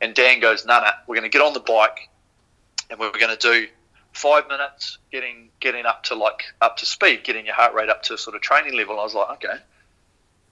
And 0.00 0.14
Dan 0.14 0.40
goes, 0.40 0.66
"No, 0.66 0.80
no, 0.80 0.90
we're 1.06 1.16
going 1.16 1.30
to 1.30 1.36
get 1.36 1.42
on 1.42 1.54
the 1.54 1.60
bike, 1.60 2.08
and 2.90 2.98
we're 2.98 3.12
going 3.12 3.36
to 3.36 3.36
do 3.36 3.68
five 4.12 4.48
minutes, 4.48 4.98
getting 5.10 5.50
getting 5.60 5.86
up 5.86 6.04
to 6.04 6.14
like 6.14 6.42
up 6.60 6.76
to 6.78 6.86
speed, 6.86 7.24
getting 7.24 7.46
your 7.46 7.54
heart 7.54 7.74
rate 7.74 7.88
up 7.88 8.02
to 8.04 8.18
sort 8.18 8.36
of 8.36 8.42
training 8.42 8.76
level." 8.76 8.94
And 8.94 9.00
I 9.00 9.04
was 9.04 9.14
like, 9.14 9.30
"Okay." 9.44 9.58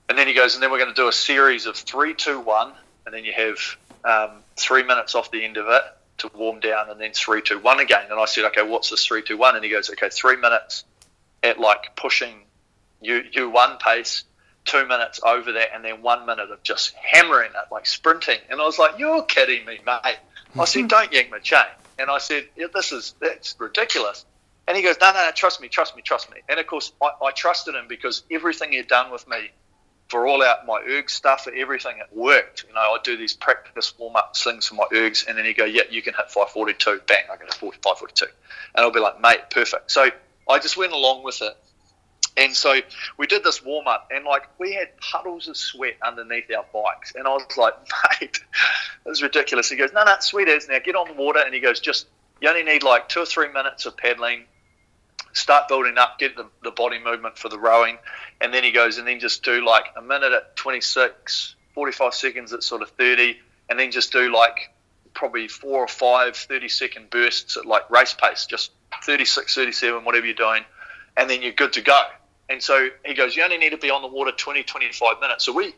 And 0.09 0.19
then 0.19 0.27
he 0.29 0.35
goes, 0.35 0.55
and 0.55 0.63
then 0.63 0.71
we're 0.71 0.79
going 0.79 0.95
to 0.95 0.95
do 0.95 1.09
a 1.09 1.13
series 1.13 1.67
of 1.67 1.77
three, 1.77 2.15
two, 2.15 2.41
one, 2.41 2.73
and 3.07 3.15
then 3.15 3.25
you 3.25 3.33
have 3.33 3.57
um, 4.05 4.37
three 4.57 4.83
minutes 4.83 5.15
off 5.15 5.31
the 5.31 5.45
end 5.45 5.57
of 5.57 5.67
it 5.69 5.83
to 6.19 6.31
warm 6.35 6.61
down, 6.61 6.91
and 6.91 7.01
then 7.01 7.13
three, 7.13 7.43
two, 7.43 7.59
one 7.59 7.81
again. 7.81 8.07
And 8.11 8.21
I 8.21 8.27
said, 8.27 8.45
okay, 8.47 8.63
what's 8.63 8.91
this 8.91 9.05
three, 9.05 9.23
two, 9.23 9.37
one? 9.37 9.57
And 9.57 9.65
he 9.65 9.71
goes, 9.71 9.91
okay, 9.91 10.11
three 10.11 10.37
minutes 10.37 10.85
at 11.43 11.59
like 11.59 11.97
pushing 11.97 12.35
U 13.03 13.23
U 13.33 13.51
one 13.51 13.79
pace, 13.79 14.25
two 14.65 14.87
minutes 14.87 15.21
over 15.25 15.53
that, 15.53 15.75
and 15.75 15.85
then 15.85 16.03
one 16.03 16.25
minute 16.27 16.51
of 16.51 16.63
just 16.63 16.95
hammering 16.95 17.51
it, 17.51 17.73
like 17.73 17.87
sprinting. 17.87 18.39
And 18.49 18.61
I 18.61 18.65
was 18.65 18.79
like, 18.79 18.99
you're 18.99 19.23
kidding 19.23 19.67
me, 19.67 19.79
mate. 19.85 20.17
I 20.59 20.65
said, 20.65 20.89
don't 20.89 21.13
yank 21.13 21.31
my 21.31 21.39
chain. 21.39 21.67
And 21.99 22.11
I 22.11 22.19
said, 22.19 22.49
yeah, 22.57 22.67
this 22.73 22.93
is 22.93 23.15
that's 23.21 23.57
ridiculous. 23.59 24.25
And 24.67 24.77
he 24.77 24.83
goes, 24.83 24.97
no, 25.01 25.13
no, 25.13 25.25
no, 25.25 25.31
trust 25.35 25.61
me, 25.61 25.69
trust 25.69 25.97
me, 25.97 26.03
trust 26.03 26.31
me. 26.31 26.39
And 26.49 26.59
of 26.61 26.67
course, 26.67 26.93
I, 27.03 27.11
I 27.23 27.31
trusted 27.33 27.75
him 27.75 27.87
because 27.89 28.23
everything 28.31 28.73
he'd 28.73 28.89
done 28.89 29.11
with 29.11 29.29
me 29.29 29.51
for 30.15 30.29
all 30.29 30.45
out 30.45 30.65
my 30.65 30.81
erg 30.89 31.11
stuff, 31.11 31.43
for 31.43 31.53
everything, 31.53 31.97
it 31.99 32.07
worked. 32.17 32.67
You 32.69 32.73
know, 32.73 32.81
I 32.81 32.99
do 33.03 33.17
these 33.17 33.35
practice 33.35 33.99
warm 33.99 34.15
up 34.15 34.37
things 34.37 34.69
for 34.69 34.77
my 34.77 34.85
ergs, 34.93 35.27
and 35.27 35.37
then 35.37 35.45
he 35.45 35.55
go, 35.55 35.65
yeah, 35.65 35.83
you 35.91 36.03
can 36.03 36.15
hit 36.15 36.31
542. 36.31 37.01
Bang, 37.05 37.25
I 37.33 37.37
get 37.37 37.49
a 37.49 37.53
542. 37.53 38.27
And 38.27 38.85
I'll 38.85 38.93
be 38.93 39.01
like, 39.01 39.21
mate, 39.21 39.41
perfect. 39.51 39.91
So 39.91 40.09
I 40.49 40.59
just 40.61 40.77
went 40.77 40.93
along 40.93 41.25
with 41.25 41.43
it. 41.43 41.57
And 42.37 42.55
so 42.55 42.77
we 43.19 43.27
did 43.27 43.43
this 43.43 43.65
warm 43.65 43.89
up, 43.89 44.11
and 44.15 44.25
like 44.25 44.45
we 44.61 44.73
had 44.73 44.97
puddles 45.01 45.49
of 45.49 45.57
sweat 45.57 45.97
underneath 46.01 46.45
our 46.57 46.65
bikes. 46.73 47.17
And 47.17 47.27
I 47.27 47.31
was 47.31 47.43
like, 47.57 47.75
mate, 48.21 48.39
this 49.05 49.17
is 49.17 49.23
ridiculous. 49.23 49.69
He 49.69 49.75
goes, 49.75 49.93
no, 49.93 50.05
no, 50.05 50.15
sweet 50.21 50.47
as. 50.47 50.69
Now 50.69 50.79
get 50.79 50.95
on 50.95 51.09
the 51.09 51.15
water. 51.15 51.41
And 51.45 51.53
he 51.53 51.59
goes, 51.59 51.81
just, 51.81 52.07
you 52.41 52.49
only 52.49 52.63
need 52.63 52.85
like 52.85 53.09
two 53.09 53.23
or 53.23 53.27
three 53.27 53.53
minutes 53.53 53.85
of 53.85 53.97
paddling 53.97 54.45
start 55.35 55.69
building 55.69 55.99
up, 55.99 56.19
get 56.19 56.37
the, 56.37 56.47
the 56.63 56.71
body 56.71 56.99
movement 56.99 57.37
for 57.37 57.49
the 57.49 57.59
rowing, 57.59 57.99
and 58.41 58.55
then 58.55 58.65
he 58.65 58.73
goes 58.73 58.99
and 58.99 59.07
then 59.07 59.21
just 59.21 59.45
do 59.45 59.65
like 59.65 59.85
a 59.97 60.03
minute 60.03 60.33
at 60.33 60.57
26, 60.57 61.57
45 61.75 62.15
seconds 62.15 62.53
at 62.53 62.63
sort 62.63 62.81
of 62.81 62.89
30, 62.91 63.39
and 63.69 63.79
then 63.79 63.91
just 63.91 64.13
do 64.13 64.33
like 64.33 64.73
probably 65.13 65.49
four 65.49 65.81
or 65.81 65.89
five 65.89 66.37
30 66.37 66.69
second 66.69 67.11
bursts 67.11 67.57
at 67.57 67.67
like 67.67 67.91
race 67.91 68.15
pace, 68.15 68.47
just 68.47 68.71
36, 69.05 69.55
37, 69.55 70.05
whatever 70.05 70.25
you're 70.25 70.35
doing, 70.35 70.65
and 71.17 71.29
then 71.29 71.43
you're 71.43 71.53
good 71.53 71.75
to 71.75 71.83
go. 71.83 72.01
And 72.49 72.63
so 72.63 72.89
he 73.05 73.15
goes, 73.15 73.37
you 73.37 73.43
only 73.43 73.59
need 73.59 73.71
to 73.71 73.79
be 73.79 73.91
on 73.91 74.03
the 74.03 74.09
water 74.09 74.33
20, 74.33 74.63
25 74.63 75.21
minutes. 75.21 75.45
So 75.45 75.53
we, 75.53 75.75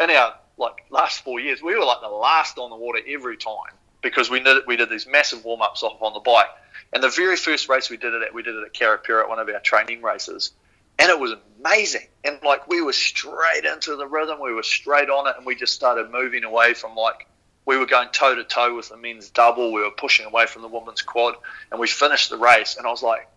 in 0.00 0.10
our 0.10 0.34
like 0.56 0.84
last 0.90 1.24
four 1.24 1.40
years, 1.40 1.62
we 1.62 1.74
were 1.74 1.84
like 1.84 2.00
the 2.00 2.08
last 2.08 2.58
on 2.58 2.70
the 2.70 2.76
water 2.76 3.00
every 3.08 3.36
time 3.36 3.74
because 4.02 4.30
we 4.30 4.40
did 4.40 4.62
we 4.66 4.76
did 4.76 4.90
these 4.90 5.06
massive 5.06 5.44
warm 5.44 5.62
ups 5.62 5.82
off 5.82 6.00
on 6.00 6.12
the 6.12 6.20
bike. 6.20 6.46
And 6.92 7.02
the 7.02 7.08
very 7.08 7.36
first 7.36 7.68
race 7.68 7.90
we 7.90 7.96
did 7.96 8.14
it 8.14 8.22
at, 8.22 8.34
we 8.34 8.42
did 8.42 8.56
it 8.56 8.64
at 8.64 8.74
Karapiro 8.74 9.22
at 9.22 9.28
one 9.28 9.38
of 9.38 9.48
our 9.48 9.60
training 9.60 10.02
races, 10.02 10.52
and 10.98 11.10
it 11.10 11.18
was 11.18 11.34
amazing. 11.58 12.06
And 12.24 12.38
like 12.42 12.68
we 12.68 12.82
were 12.82 12.92
straight 12.92 13.64
into 13.64 13.96
the 13.96 14.06
rhythm, 14.06 14.38
we 14.40 14.52
were 14.52 14.62
straight 14.62 15.08
on 15.08 15.26
it, 15.26 15.36
and 15.36 15.46
we 15.46 15.54
just 15.54 15.74
started 15.74 16.10
moving 16.10 16.44
away 16.44 16.74
from 16.74 16.94
like 16.94 17.26
we 17.66 17.76
were 17.76 17.86
going 17.86 18.08
toe 18.10 18.34
to 18.34 18.44
toe 18.44 18.74
with 18.74 18.88
the 18.88 18.96
men's 18.96 19.30
double, 19.30 19.72
we 19.72 19.82
were 19.82 19.90
pushing 19.90 20.26
away 20.26 20.46
from 20.46 20.62
the 20.62 20.68
women's 20.68 21.02
quad, 21.02 21.36
and 21.70 21.78
we 21.78 21.86
finished 21.86 22.30
the 22.30 22.38
race. 22.38 22.76
And 22.76 22.86
I 22.86 22.90
was 22.90 23.02
like, 23.02 23.28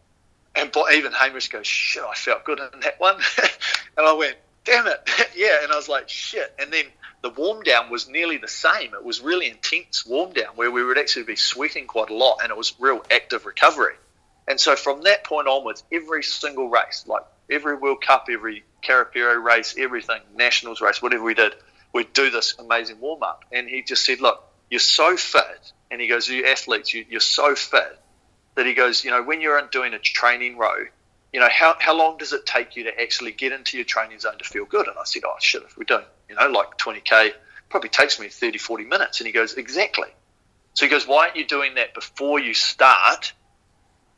and 0.55 0.71
even 0.93 1.11
Hamish 1.11 1.49
goes, 1.49 1.67
shit, 1.67 2.03
I 2.03 2.13
felt 2.15 2.43
good 2.43 2.59
in 2.59 2.79
that 2.81 2.99
one. 2.99 3.15
and 3.97 4.05
I 4.05 4.13
went, 4.13 4.35
damn 4.63 4.87
it. 4.87 5.09
yeah. 5.35 5.63
And 5.63 5.71
I 5.71 5.75
was 5.75 5.89
like, 5.89 6.09
shit. 6.09 6.53
And 6.59 6.71
then 6.71 6.85
the 7.23 7.29
warm 7.29 7.63
down 7.63 7.89
was 7.89 8.09
nearly 8.09 8.37
the 8.37 8.49
same. 8.49 8.93
It 8.93 9.03
was 9.03 9.21
really 9.21 9.47
intense 9.47 10.05
warm 10.05 10.33
down 10.33 10.55
where 10.55 10.69
we 10.69 10.83
would 10.83 10.97
actually 10.97 11.23
be 11.23 11.37
sweating 11.37 11.87
quite 11.87 12.09
a 12.09 12.13
lot 12.13 12.39
and 12.43 12.51
it 12.51 12.57
was 12.57 12.75
real 12.79 13.01
active 13.09 13.45
recovery. 13.45 13.95
And 14.45 14.59
so 14.59 14.75
from 14.75 15.03
that 15.03 15.23
point 15.23 15.47
onwards, 15.47 15.83
every 15.91 16.21
single 16.21 16.69
race, 16.69 17.05
like 17.07 17.23
every 17.49 17.77
World 17.77 18.01
Cup, 18.01 18.27
every 18.29 18.65
Karapiro 18.83 19.41
race, 19.41 19.73
everything, 19.77 20.19
Nationals 20.35 20.81
race, 20.81 21.01
whatever 21.01 21.23
we 21.23 21.33
did, 21.33 21.55
we'd 21.93 22.11
do 22.11 22.29
this 22.29 22.55
amazing 22.59 22.99
warm 22.99 23.23
up. 23.23 23.45
And 23.53 23.69
he 23.69 23.83
just 23.83 24.03
said, 24.03 24.19
look, 24.19 24.43
you're 24.69 24.81
so 24.81 25.15
fit. 25.15 25.71
And 25.89 26.01
he 26.01 26.09
goes, 26.09 26.27
you 26.27 26.45
athletes, 26.45 26.93
you, 26.93 27.05
you're 27.09 27.21
so 27.21 27.55
fit 27.55 27.99
that 28.55 28.65
he 28.65 28.73
goes, 28.73 29.05
you 29.05 29.11
know, 29.11 29.23
when 29.23 29.39
you're 29.39 29.61
doing 29.67 29.93
a 29.93 29.99
training 29.99 30.57
row, 30.57 30.75
you 31.31 31.39
know, 31.39 31.49
how, 31.49 31.77
how 31.79 31.97
long 31.97 32.17
does 32.17 32.33
it 32.33 32.45
take 32.45 32.75
you 32.75 32.83
to 32.83 33.01
actually 33.01 33.31
get 33.31 33.53
into 33.53 33.77
your 33.77 33.85
training 33.85 34.19
zone 34.19 34.37
to 34.39 34.43
feel 34.43 34.65
good? 34.65 34.87
And 34.87 34.97
I 34.99 35.05
said, 35.05 35.23
oh, 35.25 35.35
shit, 35.39 35.63
if 35.63 35.77
we're 35.77 35.85
doing, 35.85 36.03
you 36.29 36.35
know, 36.35 36.47
like 36.49 36.77
20K, 36.77 37.31
probably 37.69 37.89
takes 37.89 38.19
me 38.19 38.27
30, 38.27 38.57
40 38.57 38.85
minutes. 38.85 39.19
And 39.19 39.27
he 39.27 39.33
goes, 39.33 39.55
exactly. 39.55 40.09
So 40.73 40.85
he 40.85 40.89
goes, 40.89 41.07
why 41.07 41.25
aren't 41.25 41.35
you 41.35 41.45
doing 41.45 41.75
that 41.75 41.93
before 41.93 42.39
you 42.39 42.53
start 42.53 43.33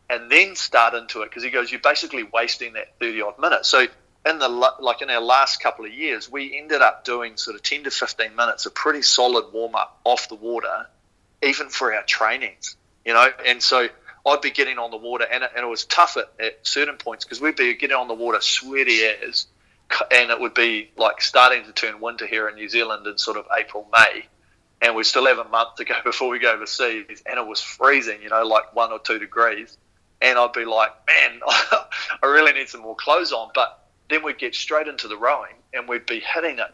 and 0.10 0.32
then 0.32 0.56
start 0.56 0.94
into 0.94 1.22
it? 1.22 1.30
Because 1.30 1.44
he 1.44 1.50
goes, 1.50 1.72
you're 1.72 1.82
basically 1.82 2.24
wasting 2.24 2.74
that 2.74 2.98
30 3.00 3.22
odd 3.22 3.40
minutes. 3.40 3.70
So 3.70 3.86
in 4.26 4.40
the, 4.40 4.48
like 4.48 5.02
in 5.02 5.10
our 5.10 5.22
last 5.22 5.62
couple 5.62 5.86
of 5.86 5.94
years, 5.94 6.32
we 6.32 6.58
ended 6.58 6.82
up 6.82 7.06
doing 7.06 7.38
sort 7.38 7.56
of 7.56 7.64
10 7.64 7.84
to 7.84 7.92
15 7.92 8.36
minutes, 8.36 8.66
a 8.66 8.72
pretty 8.72 9.02
solid 9.02 9.54
warm 9.54 9.76
up 9.76 10.00
off 10.04 10.30
the 10.30 10.36
water, 10.36 10.88
even 11.44 11.70
for 11.70 11.94
our 11.94 12.04
trainings, 12.04 12.78
you 13.06 13.14
know? 13.14 13.28
And 13.46 13.62
so, 13.62 13.90
I'd 14.26 14.42
be 14.42 14.50
getting 14.52 14.80
on 14.80 14.90
the 14.90 14.98
water, 14.98 15.26
and 15.32 15.44
it, 15.44 15.52
and 15.56 15.64
it 15.64 15.70
was 15.70 15.86
tough 15.86 16.18
at, 16.18 16.32
at 16.44 16.66
certain 16.66 16.96
points 16.96 17.26
because 17.26 17.40
we'd 17.40 17.56
be 17.56 17.76
getting 17.76 17.96
on 17.96 18.08
the 18.08 18.16
water 18.16 18.42
sweaty 18.42 19.04
as, 19.04 19.46
and 20.12 20.32
it 20.32 20.40
would 20.40 20.54
be 20.54 20.92
like 20.98 21.22
starting 21.22 21.66
to 21.66 21.72
turn 21.72 22.02
winter 22.02 22.25
here 22.25 22.48
in 22.50 22.56
New 22.56 22.70
Zealand 22.70 23.06
in 23.08 23.18
sort 23.18 23.38
of 23.38 23.46
April, 23.58 23.88
May, 23.92 24.25
and 24.82 24.96
we 24.96 25.04
still 25.04 25.25
have 25.25 25.40
a 25.40 25.48
month 25.50 25.75
to 25.75 25.86
go 25.86 25.96
before 26.04 26.30
we 26.30 26.40
go 26.40 26.54
overseas, 26.54 27.24
and 27.25 27.38
it 27.38 27.46
was 27.46 27.62
freezing, 27.62 28.22
you 28.22 28.30
know, 28.30 28.46
like 28.46 28.75
one 28.75 28.92
or 28.92 29.00
two 29.00 29.20
degrees, 29.20 29.78
and 30.22 30.38
I'd 30.38 30.54
be 30.54 30.66
like, 30.66 30.92
man, 31.08 31.42
I 31.46 31.88
really 32.24 32.54
need 32.54 32.70
some 32.70 32.82
more 32.82 32.96
clothes 32.96 33.32
on, 33.32 33.52
but 33.54 33.88
then 34.10 34.24
we'd 34.24 34.38
get 34.38 34.56
straight 34.56 34.88
into 34.88 35.08
the 35.08 35.18
rowing, 35.18 35.56
and 35.74 35.88
we'd 35.88 36.06
be 36.06 36.20
hitting 36.20 36.60
it 36.60 36.74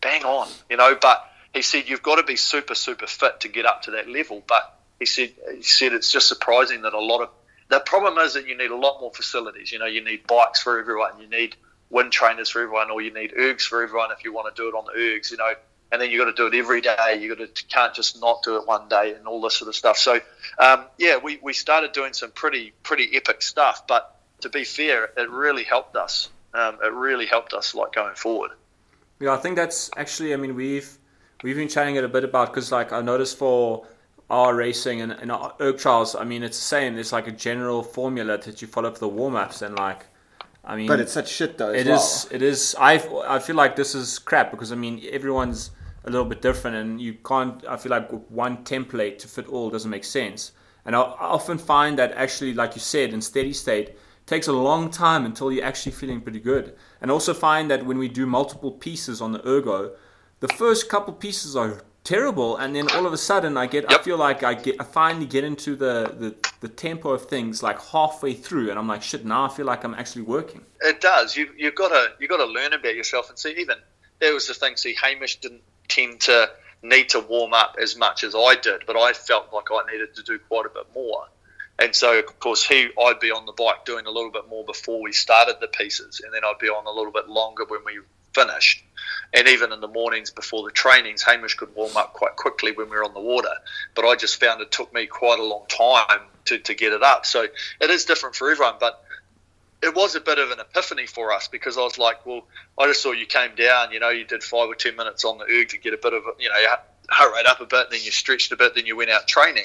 bang 0.00 0.24
on, 0.24 0.48
you 0.68 0.76
know, 0.76 0.96
but 1.00 1.30
he 1.54 1.62
said 1.62 1.88
you've 1.88 2.02
got 2.02 2.16
to 2.16 2.22
be 2.22 2.36
super 2.36 2.74
super 2.74 3.06
fit 3.06 3.40
to 3.40 3.48
get 3.48 3.66
up 3.66 3.82
to 3.82 3.92
that 3.92 4.08
level, 4.08 4.42
but 4.46 4.78
he 4.98 5.06
said 5.06 5.32
he 5.56 5.62
said 5.62 5.92
it's 5.92 6.10
just 6.10 6.28
surprising 6.28 6.82
that 6.82 6.94
a 6.94 7.00
lot 7.00 7.22
of 7.22 7.30
the 7.68 7.80
problem 7.80 8.18
is 8.18 8.34
that 8.34 8.48
you 8.48 8.56
need 8.56 8.70
a 8.70 8.76
lot 8.76 9.00
more 9.00 9.12
facilities. 9.12 9.70
You 9.70 9.78
know, 9.78 9.86
you 9.86 10.02
need 10.04 10.26
bikes 10.26 10.62
for 10.62 10.78
everyone, 10.78 11.20
you 11.20 11.28
need 11.28 11.56
wind 11.90 12.12
trainers 12.12 12.48
for 12.48 12.62
everyone, 12.62 12.90
or 12.90 13.02
you 13.02 13.12
need 13.12 13.32
ergs 13.32 13.62
for 13.62 13.82
everyone 13.82 14.10
if 14.12 14.24
you 14.24 14.32
want 14.32 14.54
to 14.54 14.62
do 14.62 14.68
it 14.68 14.74
on 14.74 14.84
the 14.86 14.98
ergs. 14.98 15.30
You 15.30 15.36
know, 15.36 15.52
and 15.92 16.00
then 16.00 16.10
you 16.10 16.18
got 16.18 16.26
to 16.26 16.32
do 16.32 16.46
it 16.46 16.58
every 16.58 16.80
day. 16.80 17.18
You 17.20 17.34
got 17.34 17.54
to 17.54 17.64
can't 17.66 17.94
just 17.94 18.20
not 18.20 18.42
do 18.42 18.56
it 18.56 18.66
one 18.66 18.88
day 18.88 19.14
and 19.14 19.26
all 19.26 19.40
this 19.40 19.54
sort 19.54 19.68
of 19.68 19.74
stuff. 19.74 19.98
So 19.98 20.20
um, 20.58 20.84
yeah, 20.98 21.18
we, 21.18 21.38
we 21.42 21.52
started 21.52 21.92
doing 21.92 22.12
some 22.12 22.30
pretty 22.30 22.72
pretty 22.82 23.16
epic 23.16 23.42
stuff. 23.42 23.86
But 23.86 24.16
to 24.40 24.48
be 24.48 24.64
fair, 24.64 25.10
it 25.16 25.28
really 25.30 25.64
helped 25.64 25.96
us. 25.96 26.30
Um, 26.54 26.78
it 26.82 26.92
really 26.92 27.26
helped 27.26 27.52
us 27.52 27.74
like 27.74 27.92
going 27.92 28.14
forward. 28.14 28.52
Yeah, 29.20 29.34
I 29.34 29.36
think 29.36 29.56
that's 29.56 29.90
actually. 29.96 30.32
I 30.32 30.36
mean, 30.36 30.54
we've 30.54 30.98
we've 31.42 31.56
been 31.56 31.68
chatting 31.68 31.96
it 31.96 32.04
a 32.04 32.08
bit 32.08 32.24
about 32.24 32.48
because 32.48 32.72
like 32.72 32.92
I 32.92 33.00
noticed 33.00 33.36
for 33.36 33.86
our 34.30 34.54
racing 34.54 35.00
and, 35.00 35.12
and 35.12 35.32
erg 35.60 35.78
trials, 35.78 36.14
I 36.14 36.24
mean, 36.24 36.42
it's 36.42 36.56
the 36.56 36.64
same. 36.64 36.94
There's 36.94 37.12
like 37.12 37.26
a 37.26 37.32
general 37.32 37.82
formula 37.82 38.38
that 38.38 38.62
you 38.62 38.68
follow 38.68 38.92
for 38.92 39.00
the 39.00 39.08
warm 39.08 39.34
ups, 39.34 39.60
and 39.60 39.76
like, 39.76 40.06
I 40.64 40.76
mean, 40.76 40.86
but 40.86 41.00
it's 41.00 41.12
such 41.12 41.28
shit 41.28 41.58
though. 41.58 41.70
It 41.72 41.86
well. 41.86 41.96
is. 41.96 42.28
It 42.30 42.42
is. 42.42 42.76
I 42.78 42.94
I 43.26 43.38
feel 43.38 43.56
like 43.56 43.76
this 43.76 43.94
is 43.94 44.18
crap 44.18 44.50
because 44.50 44.72
I 44.72 44.76
mean 44.76 45.02
everyone's 45.10 45.70
a 46.04 46.10
little 46.10 46.26
bit 46.26 46.42
different, 46.42 46.76
and 46.76 47.00
you 47.00 47.14
can't. 47.14 47.64
I 47.66 47.76
feel 47.76 47.90
like 47.90 48.10
one 48.30 48.64
template 48.64 49.18
to 49.18 49.28
fit 49.28 49.48
all 49.48 49.70
doesn't 49.70 49.90
make 49.90 50.04
sense. 50.04 50.52
And 50.84 50.96
I, 50.96 51.00
I 51.00 51.26
often 51.26 51.58
find 51.58 51.98
that 51.98 52.12
actually, 52.12 52.54
like 52.54 52.74
you 52.74 52.80
said, 52.80 53.12
in 53.12 53.20
steady 53.20 53.52
state, 53.52 53.96
takes 54.26 54.48
a 54.48 54.52
long 54.52 54.90
time 54.90 55.24
until 55.26 55.52
you're 55.52 55.64
actually 55.64 55.92
feeling 55.92 56.20
pretty 56.20 56.40
good. 56.40 56.74
And 57.00 57.10
also 57.10 57.34
find 57.34 57.70
that 57.70 57.84
when 57.84 57.98
we 57.98 58.08
do 58.08 58.26
multiple 58.26 58.72
pieces 58.72 59.20
on 59.20 59.32
the 59.32 59.46
ergo, 59.46 59.92
the 60.40 60.48
first 60.48 60.88
couple 60.88 61.12
pieces 61.14 61.54
are 61.56 61.82
terrible 62.02 62.56
and 62.56 62.74
then 62.74 62.90
all 62.92 63.06
of 63.06 63.12
a 63.12 63.18
sudden 63.18 63.56
i 63.58 63.66
get 63.66 63.84
yep. 63.90 64.00
i 64.00 64.02
feel 64.02 64.16
like 64.16 64.42
i 64.42 64.54
get 64.54 64.74
i 64.80 64.84
finally 64.84 65.26
get 65.26 65.44
into 65.44 65.76
the, 65.76 66.12
the 66.18 66.34
the 66.60 66.68
tempo 66.68 67.10
of 67.10 67.26
things 67.26 67.62
like 67.62 67.80
halfway 67.80 68.32
through 68.32 68.70
and 68.70 68.78
i'm 68.78 68.88
like 68.88 69.02
shit 69.02 69.24
now 69.24 69.44
i 69.44 69.48
feel 69.48 69.66
like 69.66 69.84
i'm 69.84 69.94
actually 69.94 70.22
working. 70.22 70.62
It 70.80 71.00
does. 71.00 71.36
You 71.36 71.50
you've 71.56 71.74
got 71.74 71.88
to 71.88 72.12
you 72.18 72.26
got 72.26 72.38
to 72.38 72.46
learn 72.46 72.72
about 72.72 72.94
yourself 72.94 73.28
and 73.28 73.38
see 73.38 73.54
even 73.58 73.76
there 74.18 74.32
was 74.32 74.48
the 74.48 74.54
thing 74.54 74.76
see 74.76 74.94
hamish 75.00 75.40
didn't 75.40 75.62
tend 75.88 76.20
to 76.22 76.50
need 76.82 77.10
to 77.10 77.20
warm 77.20 77.52
up 77.52 77.76
as 77.80 77.96
much 77.96 78.24
as 78.24 78.34
i 78.34 78.54
did 78.54 78.82
but 78.86 78.96
i 78.96 79.12
felt 79.12 79.52
like 79.52 79.66
i 79.70 79.92
needed 79.92 80.14
to 80.14 80.22
do 80.22 80.38
quite 80.38 80.66
a 80.66 80.70
bit 80.70 80.86
more. 80.94 81.26
And 81.78 81.94
so 81.94 82.18
of 82.18 82.38
course 82.40 82.66
he 82.66 82.88
i'd 82.98 83.20
be 83.20 83.30
on 83.30 83.44
the 83.44 83.52
bike 83.52 83.84
doing 83.84 84.06
a 84.06 84.10
little 84.10 84.30
bit 84.30 84.48
more 84.48 84.64
before 84.64 85.02
we 85.02 85.12
started 85.12 85.56
the 85.60 85.68
pieces 85.68 86.20
and 86.24 86.32
then 86.32 86.42
i'd 86.44 86.58
be 86.58 86.68
on 86.68 86.86
a 86.86 86.90
little 86.90 87.12
bit 87.12 87.28
longer 87.28 87.64
when 87.66 87.80
we 87.84 88.00
finished 88.34 88.84
and 89.32 89.46
even 89.48 89.72
in 89.72 89.80
the 89.80 89.88
mornings 89.88 90.30
before 90.30 90.64
the 90.64 90.72
trainings, 90.72 91.22
Hamish 91.22 91.54
could 91.54 91.74
warm 91.74 91.96
up 91.96 92.14
quite 92.14 92.36
quickly 92.36 92.72
when 92.72 92.90
we 92.90 92.96
were 92.96 93.04
on 93.04 93.14
the 93.14 93.20
water. 93.20 93.54
But 93.94 94.04
I 94.04 94.16
just 94.16 94.40
found 94.40 94.60
it 94.60 94.72
took 94.72 94.92
me 94.92 95.06
quite 95.06 95.38
a 95.38 95.44
long 95.44 95.66
time 95.68 96.20
to, 96.46 96.58
to 96.58 96.74
get 96.74 96.92
it 96.92 97.02
up. 97.02 97.26
So 97.26 97.46
it 97.80 97.90
is 97.90 98.04
different 98.06 98.34
for 98.34 98.50
everyone. 98.50 98.74
But 98.80 99.02
it 99.82 99.94
was 99.94 100.16
a 100.16 100.20
bit 100.20 100.38
of 100.38 100.50
an 100.50 100.58
epiphany 100.58 101.06
for 101.06 101.32
us 101.32 101.46
because 101.46 101.78
I 101.78 101.82
was 101.82 101.96
like, 101.96 102.26
well, 102.26 102.42
I 102.76 102.86
just 102.86 103.02
saw 103.02 103.12
you 103.12 103.26
came 103.26 103.54
down, 103.54 103.92
you 103.92 104.00
know, 104.00 104.10
you 104.10 104.24
did 104.24 104.42
five 104.42 104.68
or 104.68 104.74
10 104.74 104.96
minutes 104.96 105.24
on 105.24 105.38
the 105.38 105.44
erg 105.44 105.68
to 105.68 105.78
get 105.78 105.94
a 105.94 105.98
bit 105.98 106.12
of, 106.12 106.24
you 106.40 106.48
know, 106.48 106.56
heart 107.08 107.34
rate 107.34 107.46
up 107.46 107.60
a 107.60 107.66
bit, 107.66 107.90
then 107.90 108.00
you 108.02 108.10
stretched 108.10 108.52
a 108.52 108.56
bit, 108.56 108.74
then 108.74 108.86
you 108.86 108.96
went 108.96 109.10
out 109.10 109.28
training. 109.28 109.64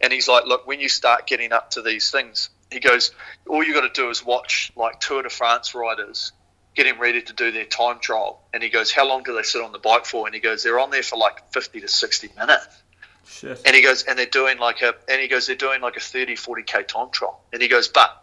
And 0.00 0.12
he's 0.12 0.28
like, 0.28 0.44
look, 0.44 0.66
when 0.66 0.78
you 0.78 0.88
start 0.88 1.26
getting 1.26 1.52
up 1.52 1.70
to 1.70 1.82
these 1.82 2.10
things, 2.10 2.50
he 2.70 2.80
goes, 2.80 3.12
all 3.48 3.64
you 3.64 3.74
got 3.74 3.92
to 3.92 4.00
do 4.00 4.10
is 4.10 4.24
watch 4.24 4.72
like 4.76 5.00
Tour 5.00 5.22
de 5.22 5.30
France 5.30 5.74
riders 5.74 6.32
getting 6.74 6.98
ready 6.98 7.22
to 7.22 7.32
do 7.32 7.50
their 7.50 7.64
time 7.64 7.98
trial. 8.00 8.42
And 8.52 8.62
he 8.62 8.68
goes, 8.68 8.92
How 8.92 9.06
long 9.06 9.22
do 9.22 9.34
they 9.34 9.42
sit 9.42 9.62
on 9.62 9.72
the 9.72 9.78
bike 9.78 10.06
for? 10.06 10.26
And 10.26 10.34
he 10.34 10.40
goes, 10.40 10.62
They're 10.62 10.78
on 10.78 10.90
there 10.90 11.02
for 11.02 11.16
like 11.16 11.52
50 11.52 11.80
to 11.80 11.88
60 11.88 12.30
minutes. 12.38 12.82
Shit. 13.26 13.62
And 13.64 13.74
he 13.74 13.82
goes, 13.82 14.04
And 14.04 14.18
they're 14.18 14.26
doing 14.26 14.58
like 14.58 14.82
a, 14.82 14.94
and 15.08 15.20
he 15.20 15.28
goes, 15.28 15.46
They're 15.46 15.56
doing 15.56 15.80
like 15.80 15.96
a 15.96 16.00
30, 16.00 16.36
40K 16.36 16.86
time 16.86 17.10
trial. 17.10 17.40
And 17.52 17.60
he 17.60 17.68
goes, 17.68 17.88
But 17.88 18.22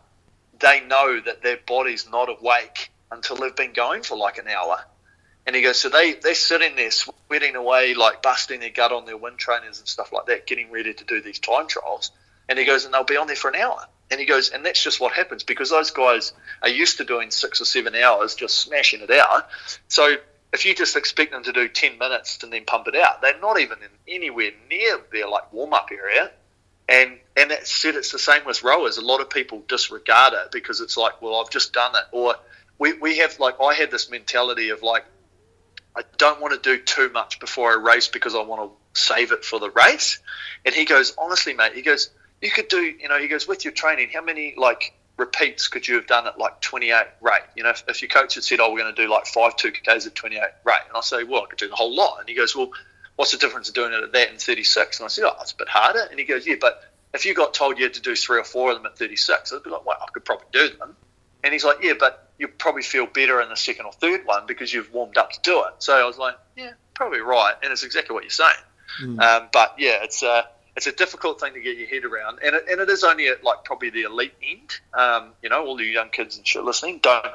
they 0.59 0.81
know 0.81 1.19
that 1.19 1.43
their 1.43 1.57
body's 1.65 2.09
not 2.09 2.29
awake 2.29 2.91
until 3.11 3.37
they've 3.37 3.55
been 3.55 3.73
going 3.73 4.03
for 4.03 4.17
like 4.17 4.37
an 4.37 4.47
hour. 4.47 4.83
And 5.45 5.55
he 5.55 5.61
goes, 5.61 5.79
so 5.79 5.87
they, 5.87 6.13
they're 6.13 6.35
sitting 6.35 6.75
there 6.75 6.91
sweating 6.91 7.55
away, 7.55 7.93
like 7.93 8.21
busting 8.21 8.59
their 8.59 8.69
gut 8.69 8.91
on 8.91 9.05
their 9.05 9.15
wind 9.15 9.37
trainers 9.37 9.79
and 9.79 9.87
stuff 9.87 10.11
like 10.11 10.25
that, 10.25 10.45
getting 10.45 10.71
ready 10.71 10.93
to 10.93 11.03
do 11.05 11.21
these 11.21 11.39
time 11.39 11.67
trials. 11.67 12.11
And 12.49 12.59
he 12.59 12.65
goes, 12.65 12.83
and 12.83 12.93
they'll 12.93 13.05
be 13.05 13.15
on 13.15 13.27
there 13.27 13.35
for 13.37 13.49
an 13.49 13.55
hour. 13.55 13.87
And 14.09 14.19
he 14.19 14.25
goes, 14.25 14.49
and 14.49 14.65
that's 14.65 14.81
just 14.81 15.01
what 15.01 15.13
happens 15.13 15.43
because 15.43 15.69
those 15.69 15.91
guys 15.91 16.31
are 16.61 16.69
used 16.69 16.97
to 16.97 17.03
doing 17.03 17.29
six 17.29 17.59
or 17.59 17.65
seven 17.65 17.93
hours, 17.93 18.35
just 18.35 18.57
smashing 18.57 19.01
it 19.01 19.11
out. 19.11 19.49
So 19.89 20.15
if 20.53 20.65
you 20.65 20.73
just 20.73 20.95
expect 20.95 21.31
them 21.31 21.43
to 21.43 21.51
do 21.51 21.67
10 21.67 21.97
minutes 21.97 22.41
and 22.43 22.53
then 22.53 22.63
pump 22.65 22.87
it 22.87 22.95
out, 22.95 23.21
they're 23.21 23.39
not 23.39 23.59
even 23.59 23.79
in 23.79 24.15
anywhere 24.15 24.51
near 24.69 24.99
their 25.11 25.27
like 25.27 25.51
warm 25.51 25.73
up 25.73 25.89
area. 25.91 26.31
And 26.89 27.17
and 27.35 27.51
that 27.51 27.67
said, 27.67 27.95
it's 27.95 28.11
the 28.11 28.19
same 28.19 28.45
with 28.45 28.63
rowers. 28.63 28.97
A 28.97 29.05
lot 29.05 29.19
of 29.19 29.29
people 29.29 29.61
disregard 29.67 30.33
it 30.33 30.51
because 30.51 30.79
it's 30.79 30.95
like, 30.95 31.21
well, 31.21 31.35
I've 31.35 31.49
just 31.49 31.73
done 31.73 31.93
it. 31.95 32.03
Or 32.11 32.35
we, 32.79 32.93
we 32.93 33.17
have 33.17 33.39
like 33.39 33.59
I 33.61 33.73
had 33.73 33.91
this 33.91 34.09
mentality 34.09 34.69
of 34.69 34.83
like, 34.83 35.05
I 35.95 36.03
don't 36.17 36.39
want 36.39 36.53
to 36.53 36.77
do 36.77 36.81
too 36.81 37.09
much 37.09 37.39
before 37.39 37.71
I 37.71 37.75
race 37.75 38.07
because 38.07 38.35
I 38.35 38.41
want 38.41 38.71
to 38.71 38.99
save 38.99 39.31
it 39.31 39.43
for 39.43 39.59
the 39.59 39.69
race. 39.69 40.19
And 40.65 40.73
he 40.73 40.85
goes, 40.85 41.13
honestly, 41.17 41.53
mate, 41.53 41.73
he 41.73 41.81
goes, 41.81 42.09
you 42.41 42.51
could 42.51 42.67
do, 42.67 42.81
you 42.81 43.07
know, 43.09 43.19
he 43.19 43.27
goes, 43.27 43.47
with 43.47 43.65
your 43.65 43.73
training, 43.73 44.09
how 44.13 44.21
many 44.21 44.53
like 44.57 44.93
repeats 45.17 45.67
could 45.67 45.87
you 45.87 45.95
have 45.95 46.07
done 46.07 46.27
at 46.27 46.37
like 46.37 46.61
28 46.61 47.05
rate? 47.21 47.41
You 47.55 47.63
know, 47.63 47.69
if, 47.69 47.83
if 47.87 48.01
your 48.01 48.09
coach 48.09 48.35
had 48.35 48.43
said, 48.43 48.59
oh, 48.59 48.71
we're 48.71 48.79
going 48.79 48.93
to 48.93 49.01
do 49.01 49.09
like 49.09 49.25
five 49.25 49.55
2Ks 49.55 50.07
at 50.07 50.15
28 50.15 50.41
rate, 50.63 50.75
and 50.87 50.95
I 50.95 51.01
say, 51.01 51.23
well, 51.23 51.43
I 51.43 51.47
could 51.47 51.59
do 51.59 51.69
the 51.69 51.75
whole 51.75 51.95
lot. 51.95 52.19
And 52.19 52.29
he 52.29 52.35
goes, 52.35 52.55
well, 52.55 52.71
what's 53.15 53.31
the 53.31 53.37
difference 53.37 53.69
of 53.69 53.75
doing 53.75 53.93
it 53.93 54.03
at 54.03 54.11
that 54.13 54.29
and 54.29 54.39
36? 54.39 54.99
And 54.99 55.05
I 55.05 55.07
said, 55.07 55.25
oh, 55.25 55.35
it's 55.41 55.51
a 55.51 55.57
bit 55.57 55.67
harder. 55.67 56.07
And 56.09 56.19
he 56.19 56.25
goes, 56.25 56.45
yeah, 56.45 56.55
but 56.59 56.83
if 57.13 57.25
you 57.25 57.33
got 57.33 57.53
told 57.53 57.77
you 57.77 57.85
had 57.85 57.95
to 57.95 58.01
do 58.01 58.15
three 58.15 58.39
or 58.39 58.43
four 58.43 58.71
of 58.71 58.77
them 58.77 58.85
at 58.85 58.97
36, 58.97 59.51
I'd 59.51 59.63
be 59.63 59.69
like, 59.69 59.85
well, 59.85 59.97
I 59.99 60.05
could 60.11 60.23
probably 60.23 60.47
do 60.51 60.69
them. 60.77 60.95
And 61.43 61.53
he's 61.53 61.63
like, 61.63 61.77
yeah, 61.81 61.93
but 61.99 62.31
you 62.37 62.47
probably 62.47 62.83
feel 62.83 63.05
better 63.05 63.41
in 63.41 63.49
the 63.49 63.55
second 63.55 63.85
or 63.85 63.93
third 63.93 64.25
one 64.25 64.45
because 64.47 64.73
you've 64.73 64.91
warmed 64.93 65.17
up 65.17 65.31
to 65.31 65.39
do 65.41 65.63
it. 65.63 65.75
So 65.79 65.95
I 65.95 66.05
was 66.05 66.17
like, 66.17 66.35
yeah, 66.55 66.71
probably 66.93 67.19
right. 67.19 67.55
And 67.63 67.71
it's 67.71 67.83
exactly 67.83 68.13
what 68.13 68.23
you're 68.23 68.29
saying. 68.29 68.51
Mm. 69.01 69.19
Um, 69.21 69.49
but 69.51 69.75
yeah, 69.77 70.03
it's 70.03 70.23
a 70.23 70.47
it's 70.77 70.87
a 70.87 70.91
difficult 70.93 71.41
thing 71.41 71.53
to 71.55 71.59
get 71.59 71.75
your 71.75 71.87
head 71.87 72.05
around, 72.05 72.39
and 72.45 72.55
it, 72.55 72.63
and 72.69 72.79
it 72.79 72.87
is 72.89 73.03
only 73.03 73.27
at 73.27 73.43
like 73.43 73.63
probably 73.65 73.89
the 73.89 74.03
elite 74.03 74.33
end. 74.41 74.79
Um, 74.93 75.31
you 75.41 75.49
know, 75.49 75.65
all 75.65 75.75
the 75.75 75.83
young 75.83 76.09
kids 76.09 76.37
and 76.37 76.47
shit 76.47 76.63
listening, 76.63 76.99
don't 77.01 77.25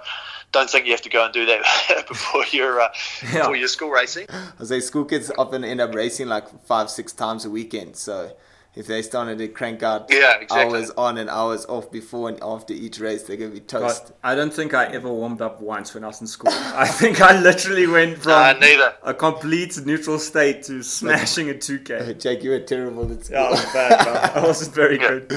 don't 0.53 0.71
think 0.71 0.87
you 0.87 0.93
have 0.93 1.03
to 1.03 1.11
go 1.11 1.25
and 1.25 1.35
do 1.35 1.45
that 1.47 2.05
before 2.09 2.45
you're 2.53 2.81
uh, 2.81 2.89
Yeah. 3.23 3.39
before 3.41 3.57
you're 3.57 3.69
school 3.69 3.91
racing. 3.91 4.27
I 4.31 4.65
say 4.65 4.81
school 4.81 5.05
kids 5.05 5.31
often 5.37 5.65
end 5.65 5.81
up 5.81 5.95
racing 5.95 6.29
like 6.29 6.65
five, 6.65 6.89
six 6.89 7.13
times 7.13 7.45
a 7.45 7.51
weekend. 7.51 7.97
So 7.97 8.35
if 8.75 8.87
they 8.87 9.03
started 9.03 9.37
to 9.39 9.49
crank 9.49 9.83
out 9.83 10.07
Yeah, 10.11 10.37
exactly. 10.41 10.79
hours 10.79 10.91
on 10.97 11.19
and 11.19 11.29
hours 11.29 11.67
off 11.67 11.91
before 11.91 12.31
and 12.31 12.39
after 12.43 12.73
each 12.73 12.99
race, 13.01 13.23
they're 13.25 13.37
gonna 13.37 13.51
be 13.51 13.61
toast. 13.61 14.05
God, 14.05 14.13
I 14.25 14.35
don't 14.35 14.53
think 14.53 14.73
I 14.73 14.87
ever 14.87 15.13
warmed 15.13 15.43
up 15.43 15.61
once 15.61 15.93
when 15.95 16.05
I 16.05 16.07
was 16.07 16.21
in 16.23 16.27
school. 16.27 16.51
I 16.55 16.87
think 16.89 17.21
I 17.21 17.39
literally 17.39 17.87
went 17.87 18.19
from 18.19 18.33
Nah, 18.33 18.53
neither. 18.55 18.95
a 19.03 19.13
complete 19.13 19.79
neutral 19.85 20.19
state 20.19 20.63
to 20.65 20.83
smashing 20.83 21.51
a 21.51 21.55
2K. 21.55 22.19
Jake, 22.19 22.43
you 22.43 22.51
were 22.51 22.61
terrible 22.61 23.13
at 23.13 23.25
school. 23.27 23.37
Yeah, 23.39 23.45
I 23.47 23.51
was 23.51 23.65
bad, 23.73 24.07
man. 24.07 24.31
I 24.37 24.47
wasn't 24.47 24.75
very 24.75 24.97
good. 24.99 25.31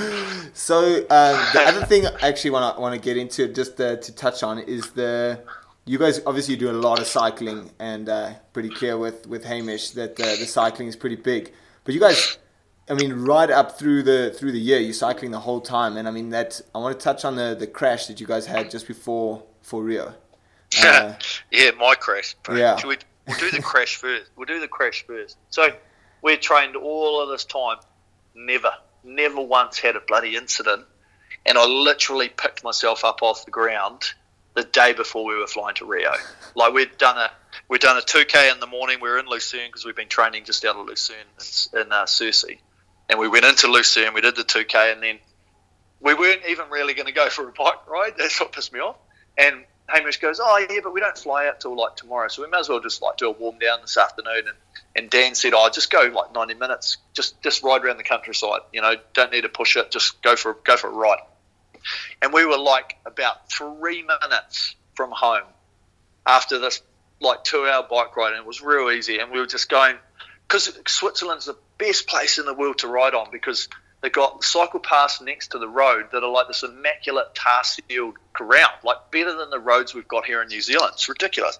So 0.54 0.78
um, 1.10 1.36
the 1.54 1.62
other 1.66 1.86
thing 1.86 2.06
I 2.08 2.30
actually 2.30 2.52
want 2.52 2.76
to 2.76 2.82
want 2.82 2.94
to 2.96 3.02
get 3.02 3.18
into 3.18 3.48
just 3.50 3.80
uh, 3.82 3.98
to 3.98 4.16
touch 4.16 4.44
on 4.44 4.60
is 4.60 4.92
the 4.92 5.42
you 5.88 6.00
guys 6.00 6.20
obviously 6.26 6.56
do 6.56 6.72
a 6.72 6.74
lot 6.88 7.00
of 7.00 7.06
cycling 7.06 7.70
and 7.80 8.08
uh, 8.10 8.32
pretty 8.54 8.70
clear 8.70 8.98
with 8.98 9.28
with 9.28 9.44
Hamish 9.44 9.90
that 9.92 10.20
uh, 10.20 10.24
the 10.40 10.46
cycling 10.46 10.88
is 10.88 10.96
pretty 10.96 11.18
big. 11.18 11.52
But 11.84 11.94
you 11.94 12.00
guys, 12.00 12.38
I 12.88 12.94
mean, 12.94 13.14
right 13.14 13.50
up 13.50 13.80
through 13.80 14.04
the 14.04 14.32
through 14.38 14.52
the 14.52 14.60
year, 14.60 14.80
you're 14.80 14.94
cycling 14.94 15.32
the 15.32 15.40
whole 15.40 15.62
time, 15.62 15.98
and 15.98 16.08
I 16.08 16.12
mean 16.12 16.30
that 16.30 16.62
I 16.74 16.78
want 16.78 16.98
to 17.00 17.04
touch 17.04 17.26
on 17.26 17.36
the 17.36 17.56
the 17.58 17.68
crash 17.68 18.08
that 18.08 18.20
you 18.20 18.28
guys 18.28 18.46
had 18.46 18.70
just 18.70 18.88
before 18.88 19.44
for 19.62 19.84
Rio. 19.84 20.14
Uh, 20.84 21.14
yeah, 21.52 21.72
my 21.72 21.96
crash. 21.96 22.36
bro. 22.44 22.56
Yeah. 22.56 22.76
Should 22.76 22.88
we, 22.88 22.98
we'll 23.28 23.38
do 23.38 23.52
the 23.52 23.62
crash 23.62 23.96
first. 24.02 24.30
We'll 24.36 24.48
do 24.48 24.60
the 24.60 24.68
crash 24.68 25.06
first. 25.08 25.38
So 25.50 25.70
we 26.22 26.36
trained 26.36 26.76
all 26.76 27.22
of 27.22 27.30
this 27.30 27.46
time. 27.46 27.78
Never, 28.34 28.72
never 29.04 29.40
once 29.42 29.80
had 29.80 29.96
a 29.96 30.02
bloody 30.02 30.36
incident. 30.36 30.84
And 31.46 31.58
I 31.58 31.66
literally 31.66 32.28
picked 32.28 32.64
myself 32.64 33.06
up 33.06 33.22
off 33.22 33.46
the 33.46 33.52
ground 33.52 34.02
the 34.56 34.64
day 34.64 34.92
before 34.94 35.24
we 35.24 35.38
were 35.38 35.48
flying 35.48 35.76
to 35.76 35.86
Rio. 35.86 36.12
Like 36.58 36.74
we'd 36.74 36.98
done 36.98 37.18
a 37.18 37.30
we'd 37.68 37.82
done 37.82 37.98
a 37.98 38.02
2k 38.02 38.54
in 38.54 38.62
the 38.62 38.68
morning. 38.68 39.00
We 39.02 39.10
were 39.10 39.20
in 39.20 39.26
Lucerne 39.28 39.68
because 39.68 39.84
we've 39.84 39.96
been 39.96 40.08
training 40.08 40.46
just 40.46 40.64
out 40.64 40.78
of 40.78 40.86
Lucerne 40.88 41.18
in, 41.74 41.82
in 41.82 41.92
uh, 41.92 42.06
Sursee. 42.06 42.60
And 43.10 43.20
we 43.20 43.28
went 43.28 43.46
into 43.46 43.68
Lucerne. 43.68 44.14
We 44.14 44.22
did 44.22 44.36
the 44.36 44.44
2k, 44.44 44.94
and 44.94 45.04
then 45.04 45.20
we 46.00 46.14
weren't 46.14 46.42
even 46.50 46.70
really 46.70 46.94
going 46.94 47.08
to 47.08 47.14
go 47.14 47.30
for 47.30 47.48
a 47.48 47.52
bike 47.52 47.88
ride. 47.88 48.14
That's 48.18 48.40
what 48.40 48.52
pissed 48.52 48.74
me 48.74 48.80
off. 48.80 48.98
And 49.38 49.66
Hamish 49.88 50.20
goes, 50.20 50.40
"Oh 50.42 50.66
yeah, 50.70 50.80
but 50.84 50.94
we 50.94 51.00
don't 51.00 51.18
fly 51.18 51.48
out 51.48 51.60
till 51.60 51.76
like 51.78 51.96
tomorrow, 51.96 52.28
so 52.28 52.42
we 52.42 52.50
may 52.50 52.60
as 52.60 52.70
well 52.70 52.80
just 52.80 53.02
like 53.02 53.18
do 53.18 53.28
a 53.28 53.32
warm 53.32 53.60
down 53.60 53.82
this 53.82 53.98
afternoon." 53.98 54.48
And, 54.48 54.58
and 54.96 55.10
Dan 55.10 55.36
said, 55.36 55.54
"Oh, 55.56 55.70
just 55.70 55.92
go 55.92 56.10
like 56.14 56.34
ninety 56.34 56.56
minutes, 56.56 56.98
just 57.14 57.42
just 57.44 57.64
ride 57.64 57.84
around 57.84 57.98
the 57.98 58.04
countryside. 58.04 58.62
You 58.74 58.82
know, 58.82 58.96
don't 59.14 59.32
need 59.32 59.42
to 59.42 59.50
push 59.50 59.78
it. 59.78 59.92
Just 59.92 60.22
go 60.22 60.36
for 60.36 60.54
go 60.64 60.78
for 60.78 60.88
a 60.88 60.94
ride." 60.94 61.20
And 62.22 62.34
we 62.34 62.46
were 62.46 62.58
like 62.58 62.98
about 63.06 63.52
three 63.52 64.02
minutes 64.02 64.76
from 64.96 65.12
home 65.12 65.44
after 66.26 66.58
this 66.58 66.82
like 67.20 67.44
two 67.44 67.66
hour 67.66 67.84
bike 67.84 68.16
ride, 68.18 68.32
and 68.32 68.40
it 68.40 68.46
was 68.46 68.62
real 68.62 68.90
easy. 68.90 69.20
And 69.20 69.32
we 69.32 69.40
were 69.40 69.46
just 69.46 69.70
going 69.70 69.98
because 70.48 70.78
Switzerland's 70.88 71.46
the 71.46 71.58
best 71.78 72.08
place 72.08 72.38
in 72.38 72.46
the 72.46 72.54
world 72.54 72.80
to 72.80 72.88
ride 72.88 73.14
on 73.14 73.30
because 73.32 73.68
they've 74.02 74.12
got 74.12 74.44
cycle 74.44 74.80
paths 74.80 75.22
next 75.22 75.52
to 75.52 75.60
the 75.60 75.68
road 75.68 76.08
that 76.12 76.24
are 76.24 76.30
like 76.30 76.48
this 76.48 76.64
immaculate 76.64 77.34
tar 77.36 77.64
sealed 77.64 78.16
ground, 78.34 78.74
like 78.84 79.12
better 79.12 79.36
than 79.36 79.50
the 79.50 79.60
roads 79.60 79.94
we've 79.94 80.08
got 80.08 80.26
here 80.26 80.42
in 80.42 80.48
New 80.48 80.62
Zealand. 80.62 80.92
It's 80.94 81.10
ridiculous. 81.10 81.60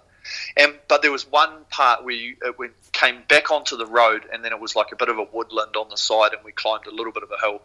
And 0.58 0.76
but 0.88 1.02
there 1.02 1.12
was 1.12 1.30
one 1.30 1.66
part 1.70 2.04
where 2.04 2.16
you, 2.16 2.36
it 2.44 2.58
went, 2.58 2.74
came 2.92 3.22
back 3.28 3.52
onto 3.52 3.78
the 3.78 3.86
road, 3.86 4.26
and 4.32 4.44
then 4.44 4.54
it 4.54 4.60
was 4.60 4.76
like 4.76 4.92
a 4.92 4.96
bit 4.96 5.10
of 5.10 5.18
a 5.18 5.28
woodland 5.32 5.76
on 5.76 5.90
the 5.90 5.98
side, 5.98 6.34
and 6.34 6.44
we 6.44 6.52
climbed 6.52 6.88
a 6.88 6.92
little 6.92 7.12
bit 7.12 7.24
of 7.24 7.32
a 7.32 7.40
hill, 7.40 7.62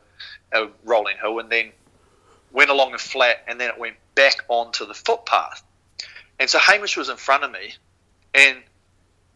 a 0.52 0.68
rolling 0.84 1.16
hill, 1.20 1.38
and 1.38 1.50
then 1.50 1.72
went 2.52 2.70
along 2.70 2.94
a 2.94 2.98
flat, 2.98 3.44
and 3.46 3.60
then 3.60 3.70
it 3.70 3.78
went 3.78 3.96
back 4.14 4.44
onto 4.48 4.86
the 4.86 4.94
footpath. 4.94 5.62
And 6.38 6.50
so 6.50 6.58
Hamish 6.58 6.96
was 6.96 7.08
in 7.08 7.16
front 7.16 7.44
of 7.44 7.50
me, 7.50 7.74
and 8.34 8.58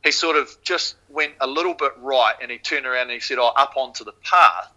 he 0.04 0.12
sort 0.12 0.36
of 0.36 0.54
just 0.62 0.96
went 1.08 1.32
a 1.40 1.46
little 1.46 1.74
bit 1.74 1.92
right, 1.98 2.34
and 2.40 2.50
he 2.50 2.58
turned 2.58 2.86
around 2.86 3.04
and 3.04 3.12
he 3.12 3.20
said, 3.20 3.38
"Oh, 3.38 3.48
up 3.48 3.72
onto 3.76 4.04
the 4.04 4.12
path." 4.12 4.70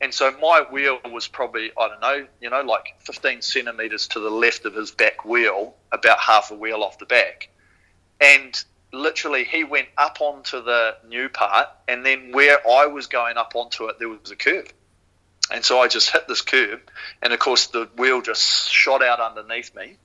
And 0.00 0.14
so 0.14 0.30
my 0.30 0.64
wheel 0.70 1.00
was 1.10 1.26
probably, 1.26 1.72
I 1.76 1.88
don't 1.88 2.00
know, 2.00 2.26
you 2.40 2.50
know, 2.50 2.62
like 2.62 2.94
15 3.00 3.42
centimetres 3.42 4.06
to 4.08 4.20
the 4.20 4.30
left 4.30 4.64
of 4.64 4.74
his 4.74 4.92
back 4.92 5.24
wheel, 5.24 5.74
about 5.90 6.20
half 6.20 6.52
a 6.52 6.54
wheel 6.54 6.84
off 6.84 7.00
the 7.00 7.06
back. 7.06 7.48
And 8.20 8.54
literally, 8.92 9.42
he 9.42 9.64
went 9.64 9.88
up 9.96 10.18
onto 10.20 10.62
the 10.62 10.96
new 11.08 11.28
part, 11.28 11.68
and 11.88 12.06
then 12.06 12.30
where 12.30 12.60
I 12.66 12.86
was 12.86 13.08
going 13.08 13.36
up 13.36 13.56
onto 13.56 13.88
it, 13.88 13.98
there 13.98 14.08
was 14.08 14.30
a 14.30 14.36
curve. 14.36 14.72
And 15.50 15.64
so 15.64 15.80
I 15.80 15.88
just 15.88 16.10
hit 16.10 16.28
this 16.28 16.42
curb, 16.42 16.80
and 17.20 17.32
of 17.32 17.40
course, 17.40 17.66
the 17.66 17.88
wheel 17.96 18.22
just 18.22 18.70
shot 18.70 19.02
out 19.02 19.18
underneath 19.18 19.74
me. 19.74 19.96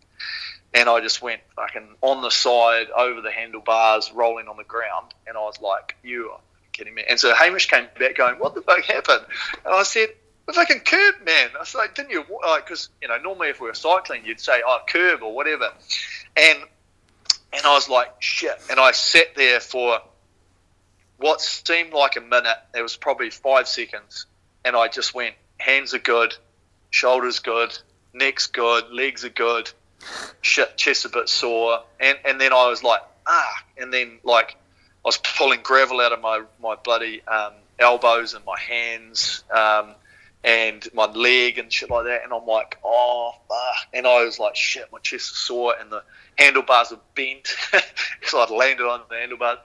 And 0.74 0.90
I 0.90 1.02
just 1.02 1.22
went 1.22 1.42
fucking 1.56 1.88
on 2.02 2.22
the 2.22 2.32
side, 2.32 2.88
over 2.90 3.22
the 3.22 3.32
handlebars, 3.32 4.12
rolling 4.12 4.48
on 4.48 4.58
the 4.58 4.64
ground. 4.64 5.14
And 5.28 5.38
I 5.38 5.42
was 5.42 5.62
like, 5.62 5.96
you 6.04 6.32
are 6.32 6.40
kidding 6.72 6.96
me. 6.96 7.04
And 7.08 7.20
so 7.20 7.34
Hamish 7.34 7.68
came 7.68 7.88
back 8.00 8.16
going, 8.16 8.36
what 8.40 8.56
the 8.56 8.62
fuck 8.62 8.84
happened? 8.84 9.26
And 9.66 9.74
I 9.74 9.84
said, 9.84 10.10
the 10.46 10.54
fucking 10.54 10.82
curb, 10.82 11.16
man. 11.26 11.50
I 11.56 11.60
was 11.60 11.76
like, 11.76 11.96
didn't 11.96 12.10
you? 12.10 12.26
Like, 12.46 12.66
because, 12.66 12.90
you 13.02 13.08
know, 13.08 13.18
normally 13.18 13.50
if 13.50 13.62
we 13.62 13.68
were 13.68 13.74
cycling, 13.74 14.26
you'd 14.26 14.40
say, 14.40 14.62
oh, 14.66 14.80
curb 14.88 15.22
or 15.22 15.34
whatever. 15.34 15.70
And 16.36 16.60
and 17.54 17.66
I 17.66 17.74
was 17.74 17.88
like, 17.88 18.10
shit. 18.20 18.60
And 18.70 18.80
I 18.80 18.92
sat 18.92 19.36
there 19.36 19.60
for 19.60 20.00
what 21.18 21.40
seemed 21.40 21.94
like 21.94 22.18
a 22.18 22.22
minute. 22.22 22.58
It 22.76 22.82
was 22.82 22.98
probably 22.98 23.30
five 23.30 23.68
seconds. 23.68 24.26
And 24.66 24.76
I 24.76 24.88
just 24.88 25.14
went, 25.14 25.36
hands 25.58 25.94
are 25.94 26.00
good, 26.00 26.36
shoulders 26.90 27.40
good, 27.40 27.78
neck's 28.14 28.48
good, 28.48 28.92
legs 28.92 29.24
are 29.24 29.30
good, 29.30 29.72
shit, 30.42 30.78
chest 30.78 31.06
a 31.06 31.10
bit 31.10 31.30
sore. 31.30 31.80
And, 32.00 32.18
and 32.26 32.40
then 32.40 32.54
I 32.54 32.68
was 32.68 32.84
like, 32.84 33.02
ah. 33.28 33.64
And 33.78 33.94
then, 33.94 34.20
like, 34.24 34.56
I 35.06 35.08
was 35.08 35.18
pulling 35.18 35.62
gravel 35.62 36.02
out 36.02 36.14
of 36.14 36.22
my, 36.22 36.44
my 36.62 36.76
bloody 36.76 37.22
um, 37.28 37.54
elbows 37.80 38.34
and 38.34 38.46
my 38.46 38.60
hands 38.60 39.44
um, 39.52 39.96
and 40.44 40.88
my 40.94 41.06
leg 41.06 41.58
and 41.58 41.72
shit 41.72 41.90
like 41.90 42.06
that. 42.06 42.24
And 42.24 42.34
I'm 42.34 42.46
like, 42.46 42.78
oh. 42.84 43.32
And 43.94 44.08
I 44.08 44.24
was 44.24 44.40
like, 44.40 44.56
shit, 44.56 44.92
my 44.92 45.00
chest 45.00 45.32
is 45.32 45.38
sore 45.38 45.76
and 45.80 45.92
the 45.92 46.04
handlebars 46.38 46.92
are 46.92 47.00
bent. 47.16 47.56
so 48.24 48.40
I'd 48.40 48.50
landed 48.50 48.86
on 48.86 49.02
the 49.10 49.16
handlebars. 49.16 49.60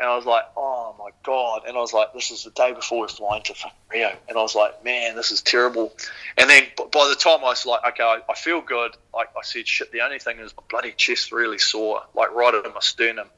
And 0.00 0.08
I 0.08 0.16
was 0.16 0.24
like, 0.24 0.44
oh 0.56 0.94
my 0.98 1.10
God. 1.24 1.62
And 1.68 1.76
I 1.76 1.80
was 1.80 1.92
like, 1.92 2.14
this 2.14 2.30
is 2.30 2.44
the 2.44 2.50
day 2.50 2.72
before 2.72 3.00
we're 3.00 3.08
flying 3.08 3.42
to 3.42 3.54
fucking 3.54 3.76
Rio. 3.92 4.16
And 4.28 4.38
I 4.38 4.40
was 4.40 4.54
like, 4.54 4.82
man, 4.82 5.14
this 5.14 5.30
is 5.30 5.42
terrible. 5.42 5.92
And 6.38 6.48
then 6.48 6.64
by 6.76 7.08
the 7.08 7.16
time 7.16 7.40
I 7.40 7.48
was 7.48 7.66
like, 7.66 7.84
okay, 7.86 8.02
I, 8.02 8.20
I 8.26 8.34
feel 8.34 8.62
good. 8.62 8.96
Like 9.12 9.28
I 9.36 9.42
said, 9.42 9.68
shit, 9.68 9.92
the 9.92 10.00
only 10.00 10.18
thing 10.18 10.38
is 10.38 10.54
my 10.56 10.62
bloody 10.70 10.92
chest 10.92 11.32
really 11.32 11.58
sore, 11.58 12.00
like 12.14 12.32
right 12.32 12.54
under 12.54 12.70
my 12.70 12.80
sternum. 12.80 13.28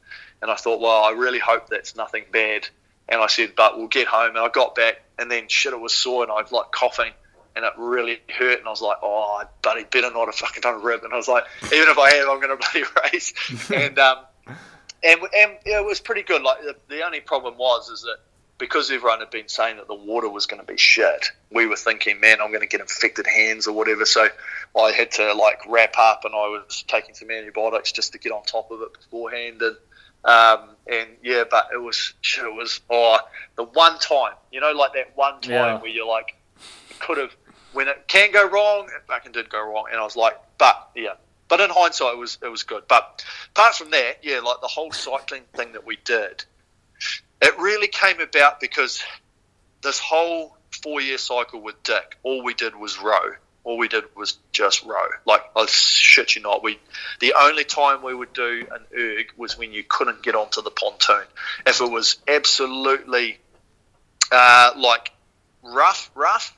And 0.40 0.52
I 0.52 0.54
thought, 0.54 0.80
well, 0.80 1.02
I 1.02 1.10
really 1.10 1.40
hope 1.40 1.68
that's 1.68 1.96
nothing 1.96 2.24
bad. 2.32 2.68
And 3.08 3.20
I 3.20 3.26
said, 3.26 3.54
but 3.56 3.76
we'll 3.76 3.88
get 3.88 4.06
home. 4.06 4.30
And 4.30 4.38
I 4.38 4.48
got 4.48 4.76
back, 4.76 5.02
and 5.18 5.28
then 5.28 5.48
shit, 5.48 5.72
it 5.72 5.80
was 5.80 5.92
sore, 5.92 6.22
and 6.22 6.30
I 6.30 6.40
was 6.42 6.52
like 6.52 6.70
coughing, 6.70 7.12
and 7.56 7.64
it 7.64 7.72
really 7.76 8.20
hurt. 8.30 8.60
And 8.60 8.68
I 8.68 8.70
was 8.70 8.80
like, 8.82 8.98
oh, 9.02 9.40
I 9.40 9.46
bloody 9.62 9.82
better 9.82 10.12
not 10.12 10.26
have 10.26 10.36
fucking 10.36 10.60
done 10.60 10.74
a 10.74 10.78
rib. 10.78 11.02
And 11.02 11.12
I 11.12 11.16
was 11.16 11.28
like, 11.28 11.44
even 11.64 11.88
if 11.88 11.98
I 11.98 12.14
have, 12.14 12.28
I'm 12.28 12.40
going 12.40 12.56
to 12.56 12.68
bloody 12.72 12.86
race. 13.12 13.34
and 13.74 13.98
um, 13.98 14.18
and 15.04 15.20
and 15.36 15.52
it 15.64 15.84
was 15.84 16.00
pretty 16.00 16.22
good. 16.22 16.42
Like 16.42 16.62
the, 16.62 16.76
the 16.88 17.04
only 17.04 17.20
problem 17.20 17.56
was 17.58 17.88
is 17.88 18.02
that 18.02 18.18
because 18.58 18.90
everyone 18.90 19.18
had 19.18 19.30
been 19.30 19.48
saying 19.48 19.76
that 19.78 19.88
the 19.88 19.94
water 19.94 20.28
was 20.28 20.46
going 20.46 20.60
to 20.60 20.66
be 20.66 20.76
shit, 20.78 21.30
we 21.50 21.66
were 21.66 21.74
thinking, 21.76 22.20
man, 22.20 22.40
I'm 22.40 22.50
going 22.50 22.60
to 22.60 22.66
get 22.68 22.80
infected 22.80 23.26
hands 23.26 23.66
or 23.66 23.72
whatever. 23.74 24.04
So 24.04 24.28
I 24.78 24.92
had 24.92 25.10
to 25.12 25.32
like 25.34 25.58
wrap 25.68 25.94
up, 25.98 26.24
and 26.24 26.32
I 26.34 26.46
was 26.48 26.84
taking 26.86 27.14
some 27.14 27.30
antibiotics 27.30 27.90
just 27.90 28.12
to 28.12 28.18
get 28.18 28.30
on 28.32 28.44
top 28.44 28.70
of 28.70 28.80
it 28.82 28.92
beforehand. 28.92 29.60
And 29.62 29.76
um, 30.24 30.68
and 30.86 31.08
yeah, 31.22 31.42
but 31.50 31.68
it 31.74 31.82
was 31.82 32.14
shit. 32.20 32.44
It 32.44 32.54
was 32.54 32.80
oh 32.88 33.18
the 33.56 33.64
one 33.64 33.98
time, 33.98 34.34
you 34.52 34.60
know, 34.60 34.72
like 34.72 34.92
that 34.94 35.16
one 35.16 35.40
time 35.40 35.50
Yeah. 35.52 35.78
where 35.80 35.90
you're 35.90 36.06
like, 36.06 36.36
could 37.00 37.18
have 37.18 37.34
when 37.72 37.88
it 37.88 38.04
can 38.06 38.30
go 38.32 38.48
wrong, 38.48 38.84
it 38.94 39.02
fucking 39.08 39.32
did 39.32 39.48
go 39.48 39.60
wrong. 39.60 39.86
And 39.90 39.98
I 39.98 40.04
was 40.04 40.14
like, 40.14 40.36
but 40.58 40.90
yeah. 40.94 41.14
But 41.52 41.60
in 41.60 41.68
hindsight, 41.68 42.14
it 42.14 42.18
was 42.18 42.38
it 42.42 42.48
was 42.48 42.62
good. 42.62 42.84
But 42.88 43.22
apart 43.50 43.74
from 43.74 43.90
that, 43.90 44.20
yeah, 44.22 44.40
like 44.40 44.62
the 44.62 44.68
whole 44.68 44.90
cycling 44.90 45.42
thing 45.52 45.72
that 45.72 45.84
we 45.84 45.98
did, 46.02 46.46
it 47.42 47.58
really 47.58 47.88
came 47.88 48.20
about 48.20 48.58
because 48.58 49.02
this 49.82 49.98
whole 49.98 50.56
four 50.82 51.02
year 51.02 51.18
cycle 51.18 51.60
with 51.60 51.82
Dick, 51.82 52.16
all 52.22 52.42
we 52.42 52.54
did 52.54 52.74
was 52.74 52.98
row. 52.98 53.32
All 53.64 53.76
we 53.76 53.88
did 53.88 54.04
was 54.16 54.38
just 54.52 54.82
row. 54.84 55.04
Like 55.26 55.42
I 55.54 55.66
shit 55.66 56.36
you 56.36 56.40
not, 56.40 56.62
we 56.62 56.78
the 57.20 57.34
only 57.38 57.64
time 57.64 58.02
we 58.02 58.14
would 58.14 58.32
do 58.32 58.66
an 58.72 58.86
erg 58.98 59.26
was 59.36 59.58
when 59.58 59.74
you 59.74 59.84
couldn't 59.84 60.22
get 60.22 60.34
onto 60.34 60.62
the 60.62 60.70
pontoon. 60.70 61.26
If 61.66 61.82
it 61.82 61.90
was 61.90 62.16
absolutely 62.26 63.38
uh, 64.32 64.70
like 64.78 65.12
rough, 65.62 66.10
rough, 66.14 66.56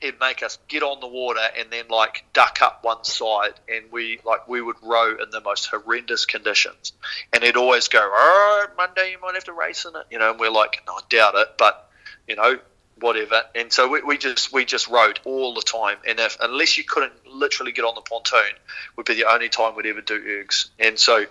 it'd 0.00 0.20
make 0.20 0.42
us 0.42 0.58
get 0.68 0.82
on 0.82 1.00
the 1.00 1.06
water 1.06 1.40
and 1.58 1.70
then 1.70 1.84
like 1.88 2.24
duck 2.32 2.58
up 2.62 2.82
one 2.84 3.04
side 3.04 3.54
and 3.68 3.90
we 3.92 4.18
like 4.24 4.48
we 4.48 4.60
would 4.62 4.76
row 4.82 5.16
in 5.22 5.30
the 5.30 5.40
most 5.40 5.66
horrendous 5.66 6.24
conditions. 6.24 6.92
And 7.32 7.42
it'd 7.42 7.56
always 7.56 7.88
go 7.88 8.00
oh 8.00 8.66
monday 8.76 9.12
you 9.12 9.20
might 9.20 9.34
have 9.34 9.44
to 9.44 9.52
race 9.52 9.84
in 9.84 9.94
it 9.96 10.06
you 10.10 10.18
know 10.18 10.30
and 10.30 10.40
we're 10.40 10.50
like 10.50 10.82
no, 10.86 10.94
i 10.94 11.00
doubt 11.08 11.34
it 11.36 11.48
but 11.58 11.90
you 12.26 12.36
know 12.36 12.58
whatever. 13.00 13.42
And 13.54 13.72
so 13.72 13.88
we, 13.88 14.02
we 14.02 14.18
just 14.18 14.52
we 14.52 14.64
just 14.64 14.88
rowed 14.88 15.20
all 15.24 15.54
the 15.54 15.62
time. 15.62 15.96
And 16.06 16.20
if 16.20 16.36
unless 16.40 16.78
you 16.78 16.84
couldn't 16.84 17.12
literally 17.26 17.72
get 17.72 17.84
on 17.84 17.94
the 17.94 18.02
pontoon 18.02 18.52
would 18.96 19.06
be 19.06 19.14
the 19.14 19.24
only 19.24 19.48
time 19.48 19.74
we'd 19.74 19.86
ever 19.86 20.00
do 20.00 20.20
ergs. 20.20 20.68
And 20.78 20.98
so 20.98 21.24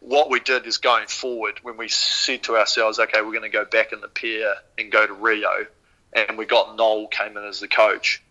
what 0.00 0.30
we 0.30 0.40
did 0.40 0.66
is 0.66 0.78
going 0.78 1.06
forward 1.06 1.60
when 1.62 1.76
we 1.76 1.88
said 1.88 2.42
to 2.44 2.56
ourselves 2.56 2.98
okay 2.98 3.20
we're 3.22 3.32
going 3.32 3.42
to 3.42 3.48
go 3.48 3.64
back 3.64 3.92
in 3.92 4.00
the 4.00 4.08
pair 4.08 4.56
and 4.78 4.90
go 4.92 5.06
to 5.06 5.12
rio 5.12 5.66
and 6.14 6.38
we 6.38 6.46
got 6.46 6.76
Noel 6.76 7.08
came 7.08 7.36
in 7.36 7.44
as 7.44 7.60
the 7.60 7.68
coach, 7.68 8.22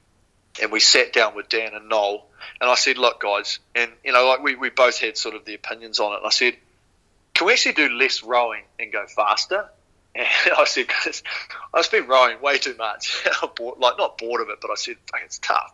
and 0.62 0.72
we 0.72 0.80
sat 0.80 1.14
down 1.14 1.36
with 1.36 1.50
Dan 1.50 1.74
and 1.74 1.90
Noel, 1.90 2.26
and 2.62 2.70
I 2.70 2.76
said, 2.76 2.98
look, 2.98 3.22
guys, 3.22 3.60
and 3.76 3.92
you 4.04 4.14
know, 4.14 4.26
like 4.28 4.42
we, 4.42 4.56
we 4.56 4.70
both 4.70 5.00
had 5.00 5.18
sort 5.18 5.36
of 5.36 5.46
the 5.46 5.54
opinions 5.54 6.00
on 6.00 6.14
it, 6.14 6.18
and 6.18 6.26
I 6.26 6.30
said, 6.30 6.56
can 7.34 7.48
we 7.48 7.54
actually 7.54 7.74
do 7.74 7.90
less 7.90 8.24
rowing 8.24 8.64
and 8.80 8.92
go 8.92 9.06
faster? 9.08 9.70
And 10.16 10.54
I 10.56 10.66
said, 10.66 10.86
because 10.86 11.24
I've 11.74 11.90
been 11.90 12.06
rowing 12.06 12.40
way 12.40 12.60
too 12.60 12.76
much, 12.78 13.26
bored, 13.56 13.80
like 13.80 13.98
not 13.98 14.20
bored 14.20 14.42
of 14.42 14.50
it, 14.50 14.60
but 14.62 14.70
I 14.70 14.76
said, 14.76 14.98
it's 15.26 15.40
tough. 15.40 15.74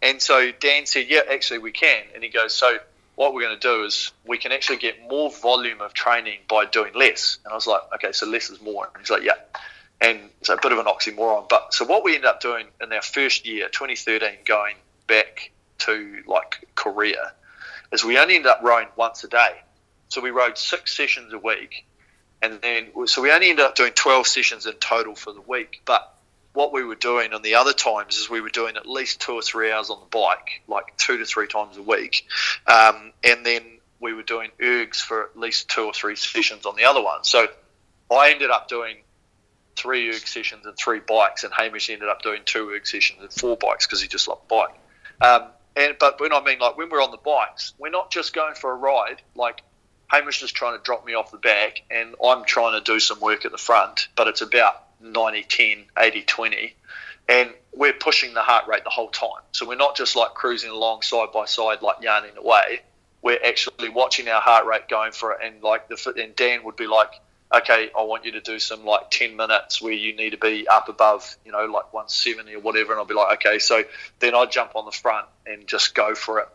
And 0.00 0.22
so 0.22 0.50
Dan 0.52 0.86
said, 0.86 1.08
yeah, 1.10 1.20
actually 1.30 1.58
we 1.58 1.70
can, 1.70 2.02
and 2.14 2.24
he 2.24 2.30
goes, 2.30 2.54
so 2.54 2.78
what 3.14 3.34
we're 3.34 3.42
going 3.42 3.60
to 3.60 3.60
do 3.60 3.84
is 3.84 4.10
we 4.26 4.38
can 4.38 4.52
actually 4.52 4.78
get 4.78 5.06
more 5.10 5.30
volume 5.30 5.82
of 5.82 5.92
training 5.92 6.38
by 6.48 6.64
doing 6.64 6.94
less. 6.94 7.36
And 7.44 7.52
I 7.52 7.54
was 7.54 7.66
like, 7.66 7.82
okay, 7.96 8.12
so 8.12 8.26
less 8.26 8.48
is 8.48 8.62
more. 8.62 8.86
And 8.86 9.02
he's 9.02 9.10
like, 9.10 9.22
yeah 9.22 9.34
and 10.00 10.18
it's 10.40 10.48
a 10.48 10.56
bit 10.60 10.72
of 10.72 10.78
an 10.78 10.86
oxymoron. 10.86 11.48
But 11.48 11.72
so 11.74 11.84
what 11.84 12.04
we 12.04 12.14
ended 12.14 12.26
up 12.26 12.40
doing 12.40 12.66
in 12.80 12.92
our 12.92 13.02
first 13.02 13.46
year, 13.46 13.68
2013, 13.68 14.38
going 14.44 14.76
back 15.06 15.50
to 15.78 16.22
like 16.26 16.66
Korea, 16.74 17.32
is 17.92 18.04
we 18.04 18.18
only 18.18 18.36
ended 18.36 18.50
up 18.50 18.60
rowing 18.62 18.88
once 18.96 19.24
a 19.24 19.28
day. 19.28 19.56
So 20.08 20.20
we 20.20 20.30
rowed 20.30 20.58
six 20.58 20.96
sessions 20.96 21.32
a 21.32 21.38
week, 21.38 21.86
and 22.42 22.60
then 22.60 22.88
so 23.06 23.22
we 23.22 23.30
only 23.32 23.50
ended 23.50 23.64
up 23.64 23.74
doing 23.74 23.92
12 23.92 24.26
sessions 24.26 24.66
in 24.66 24.74
total 24.74 25.14
for 25.14 25.32
the 25.32 25.40
week. 25.40 25.82
But 25.84 26.14
what 26.52 26.72
we 26.72 26.84
were 26.84 26.94
doing 26.94 27.32
on 27.32 27.42
the 27.42 27.56
other 27.56 27.72
times 27.72 28.16
is 28.16 28.30
we 28.30 28.40
were 28.40 28.48
doing 28.48 28.76
at 28.76 28.86
least 28.86 29.20
two 29.20 29.32
or 29.32 29.42
three 29.42 29.72
hours 29.72 29.90
on 29.90 29.98
the 30.00 30.06
bike, 30.06 30.62
like 30.68 30.96
two 30.96 31.18
to 31.18 31.24
three 31.24 31.48
times 31.48 31.76
a 31.76 31.82
week, 31.82 32.26
um, 32.66 33.12
and 33.24 33.44
then 33.44 33.62
we 34.00 34.12
were 34.12 34.22
doing 34.22 34.50
ergs 34.60 34.96
for 34.96 35.24
at 35.24 35.38
least 35.38 35.68
two 35.68 35.84
or 35.84 35.92
three 35.92 36.16
sessions 36.16 36.66
on 36.66 36.76
the 36.76 36.84
other 36.84 37.02
one. 37.02 37.24
So 37.24 37.46
I 38.10 38.30
ended 38.30 38.50
up 38.50 38.68
doing 38.68 38.98
three 39.76 40.08
erg 40.08 40.26
sessions 40.26 40.66
and 40.66 40.76
three 40.76 41.00
bikes, 41.00 41.44
and 41.44 41.52
Hamish 41.52 41.90
ended 41.90 42.08
up 42.08 42.22
doing 42.22 42.42
two 42.44 42.70
erg 42.70 42.86
sessions 42.86 43.20
and 43.20 43.32
four 43.32 43.56
bikes 43.56 43.86
because 43.86 44.00
he 44.00 44.08
just 44.08 44.28
loved 44.28 44.48
bike. 44.48 44.78
Um, 45.20 45.44
and 45.76 45.96
but 45.98 46.20
when 46.20 46.32
I 46.32 46.42
mean 46.42 46.58
like 46.58 46.76
when 46.76 46.88
we're 46.90 47.02
on 47.02 47.10
the 47.10 47.16
bikes, 47.16 47.74
we're 47.78 47.90
not 47.90 48.10
just 48.10 48.32
going 48.32 48.54
for 48.54 48.70
a 48.70 48.74
ride. 48.74 49.22
Like 49.34 49.62
Hamish 50.08 50.42
is 50.42 50.52
trying 50.52 50.76
to 50.76 50.82
drop 50.82 51.04
me 51.04 51.14
off 51.14 51.30
the 51.30 51.38
back, 51.38 51.82
and 51.90 52.14
I'm 52.22 52.44
trying 52.44 52.78
to 52.78 52.84
do 52.84 53.00
some 53.00 53.20
work 53.20 53.44
at 53.44 53.52
the 53.52 53.58
front, 53.58 54.08
but 54.16 54.28
it's 54.28 54.42
about 54.42 54.84
90 55.00 55.42
10, 55.42 55.84
80 55.98 56.22
20. 56.22 56.76
And 57.26 57.50
we're 57.72 57.94
pushing 57.94 58.34
the 58.34 58.42
heart 58.42 58.68
rate 58.68 58.84
the 58.84 58.90
whole 58.90 59.08
time. 59.08 59.42
So 59.52 59.66
we're 59.66 59.76
not 59.76 59.96
just 59.96 60.14
like 60.14 60.34
cruising 60.34 60.70
along 60.70 61.02
side 61.02 61.32
by 61.32 61.46
side, 61.46 61.80
like 61.80 61.96
yarning 62.02 62.36
away. 62.36 62.82
We're 63.22 63.40
actually 63.42 63.88
watching 63.88 64.28
our 64.28 64.42
heart 64.42 64.66
rate 64.66 64.88
going 64.88 65.12
for 65.12 65.32
it. 65.32 65.38
And 65.42 65.62
like 65.62 65.88
the 65.88 66.14
and 66.22 66.36
Dan 66.36 66.64
would 66.64 66.76
be 66.76 66.86
like, 66.86 67.10
okay, 67.52 67.90
I 67.96 68.02
want 68.02 68.24
you 68.24 68.32
to 68.32 68.40
do 68.40 68.58
some 68.58 68.84
like 68.84 69.10
10 69.10 69.36
minutes 69.36 69.80
where 69.80 69.92
you 69.92 70.16
need 70.16 70.30
to 70.30 70.36
be 70.36 70.66
up 70.68 70.88
above, 70.88 71.36
you 71.44 71.52
know, 71.52 71.64
like 71.66 71.92
170 71.92 72.54
or 72.54 72.60
whatever. 72.60 72.92
And 72.92 73.00
I'll 73.00 73.06
be 73.06 73.14
like, 73.14 73.38
okay. 73.38 73.58
So 73.58 73.84
then 74.18 74.34
I'd 74.34 74.50
jump 74.50 74.72
on 74.74 74.84
the 74.84 74.92
front 74.92 75.26
and 75.46 75.66
just 75.66 75.94
go 75.94 76.14
for 76.14 76.40
it. 76.40 76.48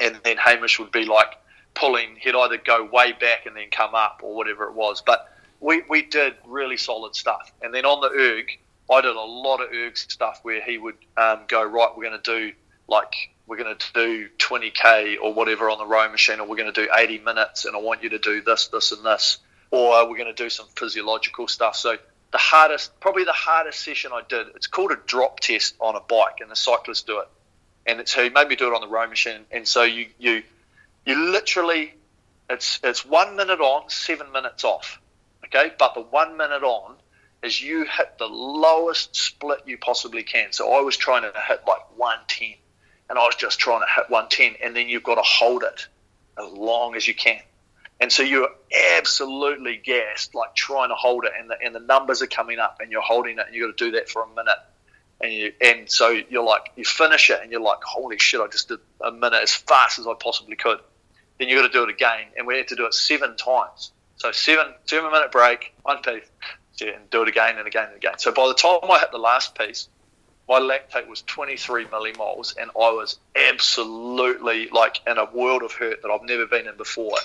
And 0.00 0.18
then 0.24 0.36
Hamish 0.36 0.78
would 0.78 0.92
be 0.92 1.04
like 1.04 1.28
pulling, 1.74 2.16
he'd 2.16 2.34
either 2.34 2.58
go 2.58 2.84
way 2.84 3.12
back 3.12 3.46
and 3.46 3.56
then 3.56 3.70
come 3.70 3.94
up 3.94 4.20
or 4.22 4.34
whatever 4.34 4.64
it 4.64 4.74
was. 4.74 5.02
But 5.02 5.30
we, 5.60 5.82
we 5.88 6.02
did 6.02 6.34
really 6.46 6.76
solid 6.76 7.14
stuff. 7.14 7.52
And 7.62 7.72
then 7.72 7.84
on 7.84 8.00
the 8.00 8.10
erg, 8.10 8.46
I 8.90 9.00
did 9.00 9.16
a 9.16 9.20
lot 9.20 9.62
of 9.62 9.72
erg 9.72 9.96
stuff 9.96 10.40
where 10.42 10.62
he 10.62 10.78
would 10.78 10.96
um, 11.16 11.40
go, 11.48 11.64
right, 11.64 11.90
we're 11.96 12.08
going 12.08 12.20
to 12.20 12.50
do 12.50 12.52
like, 12.88 13.14
we're 13.46 13.56
going 13.56 13.76
to 13.76 13.92
do 13.94 14.28
20k 14.38 15.16
or 15.22 15.32
whatever 15.32 15.70
on 15.70 15.78
the 15.78 15.86
row 15.86 16.08
machine, 16.10 16.40
or 16.40 16.46
we're 16.46 16.56
going 16.56 16.72
to 16.72 16.84
do 16.84 16.88
80 16.96 17.18
minutes, 17.18 17.64
and 17.64 17.74
I 17.74 17.80
want 17.80 18.02
you 18.02 18.10
to 18.10 18.18
do 18.18 18.42
this, 18.42 18.68
this, 18.68 18.92
and 18.92 19.04
this 19.04 19.38
or 19.70 20.08
we're 20.08 20.16
going 20.16 20.34
to 20.34 20.42
do 20.42 20.50
some 20.50 20.66
physiological 20.76 21.48
stuff. 21.48 21.76
So 21.76 21.96
the 22.32 22.38
hardest, 22.38 22.98
probably 23.00 23.24
the 23.24 23.32
hardest 23.32 23.80
session 23.80 24.12
I 24.12 24.22
did, 24.28 24.48
it's 24.54 24.66
called 24.66 24.92
a 24.92 24.98
drop 25.06 25.40
test 25.40 25.76
on 25.80 25.96
a 25.96 26.00
bike, 26.00 26.40
and 26.40 26.50
the 26.50 26.56
cyclists 26.56 27.02
do 27.02 27.20
it. 27.20 27.28
And 27.86 28.00
it's, 28.00 28.14
he 28.14 28.28
made 28.30 28.48
me 28.48 28.56
do 28.56 28.68
it 28.68 28.74
on 28.74 28.80
the 28.80 28.88
row 28.88 29.06
machine. 29.06 29.42
And 29.50 29.66
so 29.66 29.84
you, 29.84 30.06
you, 30.18 30.42
you 31.04 31.30
literally, 31.30 31.94
it's, 32.50 32.80
it's 32.82 33.04
one 33.04 33.36
minute 33.36 33.60
on, 33.60 33.88
seven 33.88 34.32
minutes 34.32 34.64
off. 34.64 35.00
Okay. 35.46 35.72
But 35.78 35.94
the 35.94 36.00
one 36.00 36.36
minute 36.36 36.62
on 36.62 36.96
is 37.42 37.60
you 37.60 37.84
hit 37.84 38.18
the 38.18 38.26
lowest 38.26 39.14
split 39.14 39.62
you 39.66 39.78
possibly 39.78 40.22
can. 40.22 40.52
So 40.52 40.72
I 40.72 40.80
was 40.80 40.96
trying 40.96 41.22
to 41.22 41.32
hit 41.46 41.60
like 41.66 41.96
110 41.96 42.54
and 43.08 43.18
I 43.18 43.22
was 43.22 43.36
just 43.36 43.58
trying 43.58 43.80
to 43.80 43.86
hit 43.94 44.10
110 44.10 44.56
and 44.62 44.74
then 44.74 44.88
you've 44.88 45.04
got 45.04 45.14
to 45.16 45.22
hold 45.22 45.62
it 45.62 45.86
as 46.38 46.52
long 46.52 46.96
as 46.96 47.06
you 47.06 47.14
can. 47.14 47.40
And 48.00 48.12
so 48.12 48.22
you're 48.22 48.50
absolutely 48.98 49.80
gassed, 49.82 50.34
like 50.34 50.54
trying 50.54 50.90
to 50.90 50.94
hold 50.94 51.24
it, 51.24 51.32
and 51.38 51.48
the, 51.48 51.56
and 51.64 51.74
the 51.74 51.80
numbers 51.80 52.20
are 52.22 52.26
coming 52.26 52.58
up, 52.58 52.78
and 52.80 52.92
you're 52.92 53.02
holding 53.02 53.38
it, 53.38 53.46
and 53.46 53.54
you've 53.54 53.68
got 53.68 53.78
to 53.78 53.84
do 53.84 53.90
that 53.92 54.08
for 54.08 54.22
a 54.22 54.28
minute. 54.28 54.58
And 55.18 55.32
you, 55.32 55.52
and 55.62 55.90
so 55.90 56.10
you're 56.10 56.44
like, 56.44 56.72
you 56.76 56.84
finish 56.84 57.30
it, 57.30 57.40
and 57.42 57.50
you're 57.50 57.60
like, 57.60 57.82
holy 57.82 58.18
shit, 58.18 58.40
I 58.40 58.48
just 58.48 58.68
did 58.68 58.80
a 59.00 59.10
minute 59.10 59.42
as 59.42 59.54
fast 59.54 59.98
as 59.98 60.06
I 60.06 60.12
possibly 60.20 60.56
could. 60.56 60.78
Then 61.38 61.48
you've 61.48 61.60
got 61.60 61.68
to 61.68 61.72
do 61.72 61.84
it 61.84 61.90
again, 61.90 62.26
and 62.36 62.46
we 62.46 62.58
had 62.58 62.68
to 62.68 62.76
do 62.76 62.86
it 62.86 62.92
seven 62.92 63.36
times. 63.36 63.92
So 64.16 64.32
seven, 64.32 64.74
seven 64.84 65.10
minute 65.10 65.32
break, 65.32 65.74
one 65.82 66.02
piece, 66.02 66.24
and 66.82 67.08
do 67.10 67.22
it 67.22 67.28
again 67.28 67.56
and 67.56 67.66
again 67.66 67.88
and 67.88 67.96
again. 67.96 68.18
So 68.18 68.32
by 68.32 68.48
the 68.48 68.54
time 68.54 68.80
I 68.90 68.98
hit 68.98 69.10
the 69.10 69.18
last 69.18 69.56
piece, 69.56 69.88
my 70.48 70.60
lactate 70.60 71.08
was 71.08 71.22
23 71.22 71.86
millimoles, 71.86 72.56
and 72.56 72.70
I 72.70 72.90
was 72.90 73.18
absolutely 73.50 74.68
like 74.68 75.00
in 75.06 75.18
a 75.18 75.24
world 75.24 75.62
of 75.62 75.72
hurt 75.72 76.02
that 76.02 76.08
I've 76.08 76.22
never 76.22 76.46
been 76.46 76.68
in 76.68 76.76
before. 76.76 77.18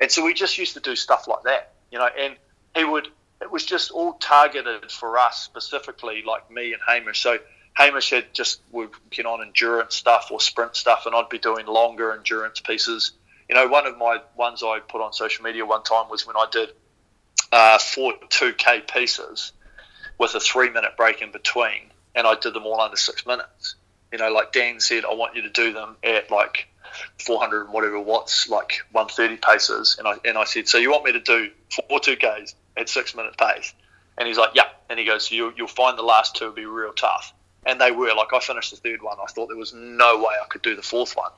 And 0.00 0.10
so 0.10 0.24
we 0.24 0.32
just 0.32 0.58
used 0.58 0.74
to 0.74 0.80
do 0.80 0.94
stuff 0.94 1.26
like 1.26 1.42
that, 1.44 1.72
you 1.90 1.98
know, 1.98 2.06
and 2.06 2.36
he 2.76 2.84
would, 2.84 3.08
it 3.42 3.50
was 3.50 3.64
just 3.64 3.90
all 3.90 4.12
targeted 4.14 4.92
for 4.92 5.18
us 5.18 5.42
specifically, 5.42 6.22
like 6.24 6.48
me 6.50 6.72
and 6.72 6.80
Hamish. 6.86 7.20
So 7.20 7.38
Hamish 7.74 8.10
had 8.10 8.32
just 8.32 8.60
working 8.70 9.26
on 9.26 9.42
endurance 9.42 9.96
stuff 9.96 10.30
or 10.30 10.40
sprint 10.40 10.76
stuff, 10.76 11.06
and 11.06 11.14
I'd 11.16 11.28
be 11.28 11.38
doing 11.38 11.66
longer 11.66 12.12
endurance 12.12 12.60
pieces. 12.60 13.12
You 13.48 13.56
know, 13.56 13.66
one 13.66 13.86
of 13.86 13.98
my 13.98 14.18
ones 14.36 14.62
I 14.62 14.78
put 14.80 15.00
on 15.00 15.12
social 15.12 15.44
media 15.44 15.66
one 15.66 15.82
time 15.82 16.08
was 16.08 16.26
when 16.26 16.36
I 16.36 16.46
did 16.50 16.70
uh, 17.50 17.78
four 17.78 18.14
2K 18.14 18.88
pieces 18.88 19.52
with 20.18 20.34
a 20.34 20.40
three 20.40 20.70
minute 20.70 20.96
break 20.96 21.22
in 21.22 21.32
between, 21.32 21.87
and 22.14 22.26
I 22.26 22.34
did 22.34 22.54
them 22.54 22.66
all 22.66 22.80
under 22.80 22.96
six 22.96 23.26
minutes. 23.26 23.76
You 24.12 24.18
know, 24.18 24.32
like 24.32 24.52
Dan 24.52 24.80
said, 24.80 25.04
I 25.04 25.14
want 25.14 25.36
you 25.36 25.42
to 25.42 25.50
do 25.50 25.72
them 25.72 25.96
at 26.02 26.30
like 26.30 26.68
400 27.24 27.64
and 27.64 27.72
whatever 27.72 28.00
watts, 28.00 28.48
like 28.48 28.80
130 28.92 29.36
paces. 29.36 29.96
And 29.98 30.08
I, 30.08 30.14
and 30.24 30.38
I 30.38 30.44
said, 30.44 30.68
so 30.68 30.78
you 30.78 30.90
want 30.90 31.04
me 31.04 31.12
to 31.12 31.20
do 31.20 31.50
four 31.70 32.00
2Ks 32.00 32.54
at 32.76 32.88
six 32.88 33.14
minute 33.14 33.36
pace? 33.36 33.74
And 34.16 34.26
he's 34.26 34.38
like, 34.38 34.50
yeah. 34.54 34.68
And 34.88 34.98
he 34.98 35.04
goes, 35.04 35.30
you, 35.30 35.52
you'll 35.56 35.68
find 35.68 35.98
the 35.98 36.02
last 36.02 36.36
two 36.36 36.46
will 36.46 36.52
be 36.52 36.66
real 36.66 36.92
tough. 36.92 37.32
And 37.66 37.80
they 37.80 37.90
were. 37.90 38.14
Like, 38.14 38.32
I 38.32 38.40
finished 38.40 38.70
the 38.70 38.76
third 38.76 39.02
one. 39.02 39.18
I 39.22 39.26
thought 39.26 39.48
there 39.48 39.56
was 39.56 39.74
no 39.74 40.18
way 40.18 40.34
I 40.42 40.46
could 40.48 40.62
do 40.62 40.74
the 40.74 40.82
fourth 40.82 41.16
one. 41.16 41.30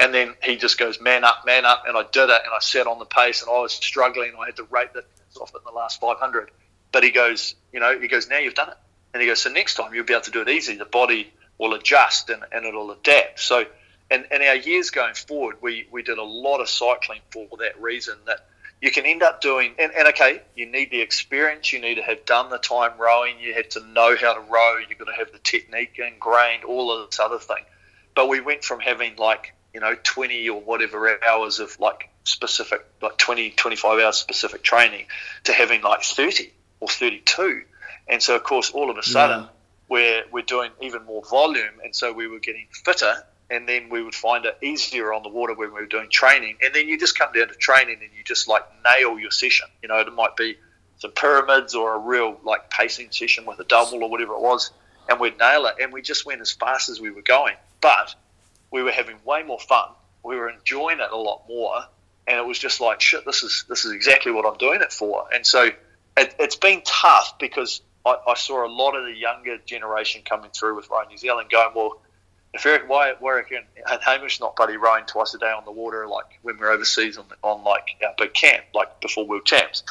And 0.00 0.12
then 0.12 0.34
he 0.42 0.56
just 0.56 0.78
goes, 0.78 1.00
man 1.00 1.24
up, 1.24 1.44
man 1.46 1.64
up. 1.64 1.84
And 1.86 1.96
I 1.96 2.02
did 2.02 2.28
it. 2.28 2.42
And 2.44 2.52
I 2.54 2.58
sat 2.60 2.86
on 2.86 2.98
the 2.98 3.04
pace 3.04 3.42
and 3.42 3.50
I 3.50 3.60
was 3.60 3.72
struggling. 3.72 4.32
I 4.40 4.46
had 4.46 4.56
to 4.56 4.64
rate 4.64 4.92
the 4.92 5.04
off 5.40 5.54
in 5.54 5.60
the 5.64 5.72
last 5.72 6.00
500. 6.00 6.50
But 6.92 7.04
he 7.04 7.10
goes, 7.10 7.54
you 7.72 7.80
know, 7.80 7.98
he 7.98 8.08
goes, 8.08 8.28
now 8.28 8.38
you've 8.38 8.54
done 8.54 8.70
it. 8.70 8.76
And 9.16 9.22
he 9.22 9.28
goes, 9.28 9.40
so 9.40 9.50
next 9.50 9.76
time 9.76 9.94
you'll 9.94 10.04
be 10.04 10.12
able 10.12 10.24
to 10.24 10.30
do 10.30 10.42
it 10.42 10.48
easy. 10.50 10.76
The 10.76 10.84
body 10.84 11.32
will 11.56 11.72
adjust 11.72 12.28
and, 12.28 12.44
and 12.52 12.66
it'll 12.66 12.90
adapt. 12.90 13.40
So 13.40 13.64
and 14.10 14.26
in 14.30 14.42
our 14.42 14.56
years 14.56 14.90
going 14.90 15.14
forward, 15.14 15.56
we, 15.60 15.88
we 15.90 16.02
did 16.02 16.18
a 16.18 16.22
lot 16.22 16.60
of 16.60 16.68
cycling 16.68 17.20
for 17.30 17.48
that 17.58 17.80
reason 17.80 18.16
that 18.26 18.46
you 18.80 18.90
can 18.90 19.06
end 19.06 19.22
up 19.22 19.40
doing, 19.40 19.74
and, 19.78 19.90
and 19.92 20.08
okay, 20.08 20.42
you 20.54 20.66
need 20.66 20.90
the 20.90 21.00
experience, 21.00 21.72
you 21.72 21.80
need 21.80 21.94
to 21.94 22.02
have 22.02 22.26
done 22.26 22.50
the 22.50 22.58
time 22.58 22.92
rowing, 22.98 23.40
you 23.40 23.54
have 23.54 23.70
to 23.70 23.80
know 23.80 24.14
how 24.20 24.34
to 24.34 24.40
row, 24.40 24.76
you've 24.88 24.98
got 24.98 25.06
to 25.06 25.14
have 25.14 25.32
the 25.32 25.38
technique 25.38 25.98
ingrained, 25.98 26.64
all 26.64 26.92
of 26.92 27.08
this 27.08 27.18
other 27.18 27.38
thing. 27.38 27.64
But 28.14 28.28
we 28.28 28.40
went 28.40 28.64
from 28.64 28.80
having 28.80 29.16
like, 29.16 29.54
you 29.72 29.80
know, 29.80 29.96
20 30.02 30.50
or 30.50 30.60
whatever 30.60 31.18
hours 31.24 31.58
of 31.58 31.80
like 31.80 32.10
specific, 32.24 32.84
like 33.00 33.16
20, 33.16 33.50
25 33.50 33.98
hours 33.98 34.16
specific 34.16 34.62
training 34.62 35.06
to 35.44 35.52
having 35.52 35.80
like 35.80 36.02
30 36.02 36.52
or 36.80 36.88
32. 36.88 37.62
And 38.08 38.22
so, 38.22 38.36
of 38.36 38.44
course, 38.44 38.70
all 38.70 38.90
of 38.90 38.98
a 38.98 39.02
sudden, 39.02 39.48
where 39.88 40.24
we're 40.32 40.42
doing 40.42 40.70
even 40.80 41.04
more 41.04 41.22
volume, 41.24 41.80
and 41.84 41.94
so 41.94 42.12
we 42.12 42.26
were 42.26 42.38
getting 42.38 42.66
fitter, 42.84 43.14
and 43.50 43.68
then 43.68 43.88
we 43.88 44.02
would 44.02 44.14
find 44.14 44.44
it 44.44 44.58
easier 44.62 45.12
on 45.12 45.22
the 45.22 45.28
water 45.28 45.54
when 45.54 45.72
we 45.72 45.80
were 45.80 45.86
doing 45.86 46.10
training, 46.10 46.56
and 46.62 46.74
then 46.74 46.88
you 46.88 46.98
just 46.98 47.18
come 47.18 47.32
down 47.32 47.48
to 47.48 47.54
training 47.54 47.98
and 48.02 48.10
you 48.16 48.24
just 48.24 48.48
like 48.48 48.64
nail 48.84 49.18
your 49.18 49.30
session. 49.30 49.66
You 49.82 49.88
know, 49.88 49.98
it 49.98 50.12
might 50.12 50.36
be 50.36 50.56
some 50.98 51.12
pyramids 51.12 51.74
or 51.74 51.94
a 51.94 51.98
real 51.98 52.40
like 52.42 52.70
pacing 52.70 53.10
session 53.10 53.44
with 53.44 53.60
a 53.60 53.64
double 53.64 54.02
or 54.02 54.10
whatever 54.10 54.34
it 54.34 54.40
was, 54.40 54.72
and 55.08 55.20
we'd 55.20 55.38
nail 55.38 55.66
it, 55.66 55.76
and 55.80 55.92
we 55.92 56.02
just 56.02 56.26
went 56.26 56.40
as 56.40 56.52
fast 56.52 56.88
as 56.88 57.00
we 57.00 57.10
were 57.10 57.22
going, 57.22 57.54
but 57.80 58.14
we 58.70 58.82
were 58.82 58.92
having 58.92 59.16
way 59.24 59.42
more 59.42 59.60
fun. 59.60 59.88
We 60.24 60.36
were 60.36 60.50
enjoying 60.50 60.98
it 60.98 61.10
a 61.10 61.16
lot 61.16 61.42
more, 61.48 61.84
and 62.26 62.38
it 62.38 62.46
was 62.46 62.58
just 62.58 62.80
like 62.80 63.00
shit. 63.00 63.24
This 63.24 63.44
is 63.44 63.64
this 63.68 63.84
is 63.84 63.92
exactly 63.92 64.32
what 64.32 64.44
I'm 64.44 64.58
doing 64.58 64.80
it 64.80 64.92
for, 64.92 65.26
and 65.32 65.46
so 65.46 65.70
it, 66.16 66.34
it's 66.38 66.56
been 66.56 66.82
tough 66.84 67.38
because 67.38 67.80
I, 68.06 68.16
I, 68.28 68.34
saw 68.34 68.64
a 68.64 68.70
lot 68.70 68.94
of 68.94 69.04
the 69.04 69.12
younger 69.12 69.58
generation 69.58 70.22
coming 70.24 70.50
through 70.50 70.76
with 70.76 70.88
Rowing 70.88 71.08
New 71.08 71.18
Zealand 71.18 71.50
going, 71.50 71.70
well, 71.74 72.00
if 72.54 72.64
Eric 72.64 72.88
why 72.88 73.12
Warwick 73.20 73.52
and 73.52 73.66
Hamish 74.02 74.40
not 74.40 74.56
bloody 74.56 74.76
rowing 74.76 75.04
twice 75.04 75.34
a 75.34 75.38
day 75.38 75.50
on 75.50 75.64
the 75.64 75.72
water 75.72 76.06
like 76.06 76.38
when 76.42 76.56
we're 76.58 76.70
overseas 76.70 77.18
on, 77.18 77.26
on 77.42 77.64
like 77.64 77.88
our 78.02 78.14
big 78.16 78.32
camp, 78.32 78.64
like 78.74 79.00
before 79.00 79.26
World 79.26 79.44
Champs. 79.44 79.82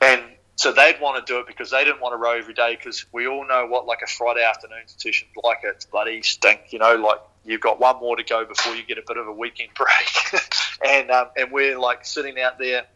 And 0.00 0.22
so 0.56 0.72
they'd 0.72 1.00
want 1.00 1.24
to 1.24 1.32
do 1.32 1.40
it 1.40 1.46
because 1.46 1.70
they 1.70 1.84
didn't 1.84 2.00
want 2.00 2.12
to 2.12 2.16
row 2.16 2.36
every 2.36 2.54
day 2.54 2.76
because 2.76 3.04
we 3.12 3.26
all 3.26 3.46
know 3.46 3.66
what 3.66 3.86
like 3.86 4.00
a 4.02 4.06
Friday 4.06 4.42
afternoon 4.44 4.82
session 4.86 5.28
like 5.42 5.58
it's 5.62 5.84
bloody 5.84 6.22
stink, 6.22 6.60
you 6.70 6.78
know, 6.78 6.96
like 6.96 7.20
you've 7.44 7.60
got 7.60 7.78
one 7.78 7.98
more 8.00 8.16
to 8.16 8.24
go 8.24 8.44
before 8.44 8.74
you 8.74 8.84
get 8.84 8.98
a 8.98 9.04
bit 9.06 9.16
of 9.16 9.28
a 9.28 9.32
weekend 9.32 9.70
break. 9.76 10.42
and 10.84 11.10
um, 11.10 11.28
and 11.36 11.52
we're 11.52 11.78
like 11.78 12.04
sitting 12.04 12.40
out 12.40 12.58
there 12.58 12.86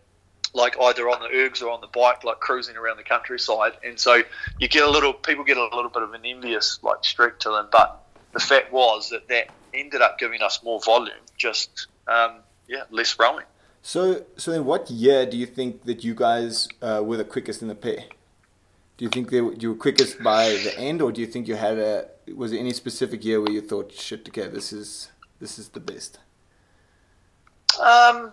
like 0.54 0.76
either 0.80 1.08
on 1.08 1.20
the 1.20 1.28
ergs 1.28 1.62
or 1.62 1.70
on 1.70 1.80
the 1.80 1.86
bike, 1.88 2.24
like 2.24 2.40
cruising 2.40 2.76
around 2.76 2.96
the 2.96 3.02
countryside. 3.02 3.72
And 3.84 3.98
so 3.98 4.22
you 4.58 4.68
get 4.68 4.84
a 4.84 4.90
little, 4.90 5.12
people 5.12 5.44
get 5.44 5.56
a 5.56 5.64
little 5.64 5.90
bit 5.90 6.02
of 6.02 6.12
an 6.14 6.24
envious 6.24 6.78
like 6.82 7.04
streak 7.04 7.38
to 7.40 7.50
them. 7.50 7.68
But 7.70 8.02
the 8.32 8.40
fact 8.40 8.72
was 8.72 9.10
that 9.10 9.28
that 9.28 9.48
ended 9.74 10.00
up 10.00 10.18
giving 10.18 10.42
us 10.42 10.62
more 10.62 10.80
volume, 10.80 11.16
just 11.36 11.86
um, 12.06 12.36
yeah, 12.66 12.84
less 12.90 13.18
rowing. 13.18 13.44
So, 13.82 14.24
so 14.36 14.50
then, 14.50 14.64
what 14.64 14.90
year 14.90 15.24
do 15.24 15.36
you 15.36 15.46
think 15.46 15.84
that 15.84 16.04
you 16.04 16.14
guys 16.14 16.68
uh, 16.82 17.00
were 17.04 17.16
the 17.16 17.24
quickest 17.24 17.62
in 17.62 17.68
the 17.68 17.74
pair? 17.74 18.04
Do 18.96 19.04
you 19.04 19.08
think 19.08 19.30
they 19.30 19.40
were, 19.40 19.54
you 19.54 19.70
were 19.70 19.76
quickest 19.76 20.22
by 20.22 20.48
the 20.48 20.76
end, 20.78 21.00
or 21.00 21.12
do 21.12 21.20
you 21.20 21.26
think 21.26 21.46
you 21.46 21.54
had 21.54 21.78
a? 21.78 22.08
Was 22.34 22.50
there 22.50 22.60
any 22.60 22.72
specific 22.72 23.24
year 23.24 23.40
where 23.40 23.52
you 23.52 23.60
thought, 23.60 23.92
"Shit, 23.92 24.28
okay, 24.28 24.48
this 24.48 24.72
is 24.72 25.10
this 25.38 25.58
is 25.58 25.68
the 25.68 25.80
best"? 25.80 26.18
Um, 27.80 28.32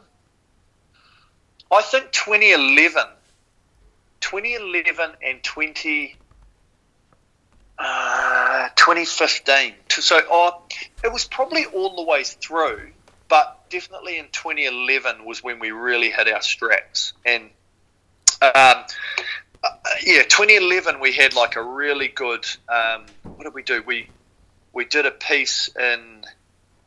I 1.75 1.81
think 1.81 2.11
2011, 2.11 3.03
2011 4.21 5.11
and 5.21 5.43
20, 5.43 6.15
uh, 7.77 8.69
2015. 8.75 9.73
So 9.89 10.21
oh, 10.31 10.63
it 11.03 11.11
was 11.11 11.25
probably 11.25 11.65
all 11.65 11.97
the 11.97 12.03
way 12.03 12.23
through, 12.23 12.91
but 13.27 13.69
definitely 13.69 14.17
in 14.17 14.27
2011 14.31 15.25
was 15.25 15.43
when 15.43 15.59
we 15.59 15.71
really 15.71 16.11
hit 16.11 16.31
our 16.31 16.41
straps. 16.41 17.11
And 17.25 17.49
um, 18.41 18.51
uh, 18.53 18.85
yeah, 20.01 20.23
2011 20.23 21.01
we 21.01 21.11
had 21.11 21.35
like 21.35 21.57
a 21.57 21.63
really 21.63 22.07
good. 22.07 22.45
Um, 22.69 23.05
what 23.23 23.43
did 23.43 23.53
we 23.53 23.63
do? 23.63 23.83
We 23.85 24.09
we 24.71 24.85
did 24.85 25.05
a 25.05 25.11
piece 25.11 25.69
in 25.77 26.23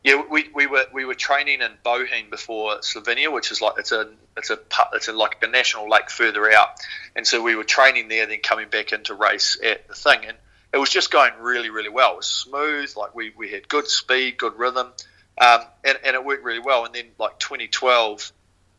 yeah, 0.03 0.21
we, 0.29 0.49
we 0.53 0.65
were 0.65 0.85
we 0.93 1.03
were 1.03 1.13
training 1.13 1.61
in 1.61 1.71
Bohinj 1.85 2.29
before 2.29 2.77
Slovenia, 2.79 3.31
which 3.31 3.51
is 3.51 3.61
like 3.61 3.73
it's 3.77 3.91
a 3.91 4.09
it's 4.37 4.49
a 4.49 4.59
it's 4.93 5.09
a, 5.09 5.13
like 5.13 5.43
a 5.43 5.47
national 5.47 5.89
lake 5.89 6.09
further 6.09 6.49
out, 6.51 6.69
and 7.15 7.27
so 7.27 7.41
we 7.41 7.55
were 7.55 7.65
training 7.65 8.07
there, 8.07 8.25
then 8.25 8.39
coming 8.41 8.69
back 8.69 8.93
into 8.93 9.13
race 9.13 9.59
at 9.63 9.87
the 9.89 9.93
thing, 9.93 10.25
and 10.25 10.37
it 10.73 10.77
was 10.77 10.89
just 10.89 11.11
going 11.11 11.33
really 11.41 11.69
really 11.69 11.89
well. 11.89 12.13
It 12.13 12.17
was 12.17 12.27
smooth, 12.27 12.93
like 12.95 13.13
we, 13.13 13.33
we 13.35 13.51
had 13.51 13.67
good 13.67 13.87
speed, 13.87 14.37
good 14.37 14.57
rhythm, 14.57 14.87
um, 15.37 15.61
and 15.83 15.99
and 16.05 16.15
it 16.15 16.23
worked 16.23 16.45
really 16.45 16.59
well. 16.59 16.85
And 16.85 16.95
then 16.95 17.07
like 17.17 17.37
2012, 17.37 18.31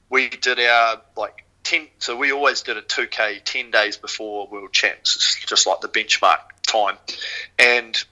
we 0.08 0.30
did 0.30 0.58
our 0.58 1.02
like 1.18 1.44
10. 1.64 1.86
So 1.98 2.16
we 2.16 2.32
always 2.32 2.62
did 2.62 2.78
a 2.78 2.82
2k 2.82 3.44
10 3.44 3.70
days 3.70 3.98
before 3.98 4.46
World 4.46 4.72
Champs, 4.72 5.16
it's 5.16 5.44
just 5.44 5.66
like 5.66 5.82
the 5.82 5.88
benchmark 5.88 6.38
time, 6.66 6.96
and 7.58 8.02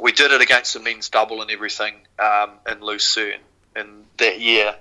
we 0.00 0.12
did 0.12 0.32
it 0.32 0.40
against 0.40 0.74
the 0.74 0.80
men's 0.80 1.08
double 1.08 1.42
and 1.42 1.50
everything 1.50 1.94
um, 2.18 2.52
in 2.70 2.80
Lucerne 2.80 3.40
in 3.76 4.04
that 4.18 4.40
year, 4.40 4.74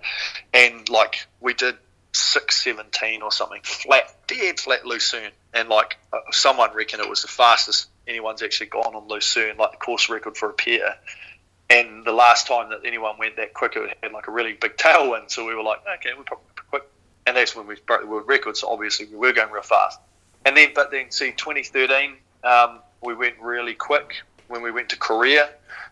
and 0.54 0.90
like 0.90 1.28
we 1.40 1.54
did 1.54 1.76
six 2.12 2.64
seventeen 2.64 3.22
or 3.22 3.32
something 3.32 3.62
flat, 3.64 4.14
dead 4.28 4.60
flat 4.60 4.86
Lucerne, 4.86 5.32
and 5.54 5.70
like 5.70 5.98
uh, 6.12 6.20
someone 6.32 6.74
reckoned 6.74 7.02
it 7.02 7.10
was 7.10 7.22
the 7.22 7.28
fastest 7.28 7.90
anyone's 8.10 8.42
actually 8.42 8.68
gone 8.68 8.96
on 8.96 9.08
Lucerne, 9.08 9.56
like 9.58 9.72
the 9.72 9.78
course 9.78 10.10
record 10.10 10.36
for 10.36 10.50
a 10.50 10.54
pair. 10.54 10.96
And 11.70 12.04
the 12.04 12.12
last 12.12 12.48
time 12.48 12.72
that 12.72 12.80
anyone 12.84 13.18
went 13.20 13.36
that 13.36 13.54
quick, 13.54 13.74
it 13.76 13.98
had 14.02 14.12
like 14.12 14.28
a 14.28 14.32
really 14.32 14.54
big 14.54 14.76
tailwind. 14.76 15.30
So 15.30 15.46
we 15.46 15.54
were 15.54 15.62
like, 15.62 15.82
okay, 15.98 16.10
we're 16.18 16.24
probably 16.24 16.46
quick. 16.70 16.84
And 17.28 17.38
that's 17.38 17.56
when 17.56 17.68
we 17.68 17.76
broke 17.86 18.02
the 18.02 18.08
world 18.08 18.28
record. 18.28 18.58
So 18.58 18.70
obviously 18.70 19.06
we 19.06 19.18
were 19.18 19.34
going 19.34 19.52
real 19.52 19.62
fast. 19.62 20.00
And 20.46 20.58
then, 20.58 20.70
but 20.74 20.90
then, 20.90 21.12
see, 21.12 21.32
2013, 21.32 22.16
um, 22.44 22.80
we 23.04 23.14
went 23.14 23.36
really 23.40 23.76
quick 23.76 24.24
when 24.50 24.62
we 24.62 24.72
went 24.72 24.90
to 24.90 24.98
Korea. 24.98 25.50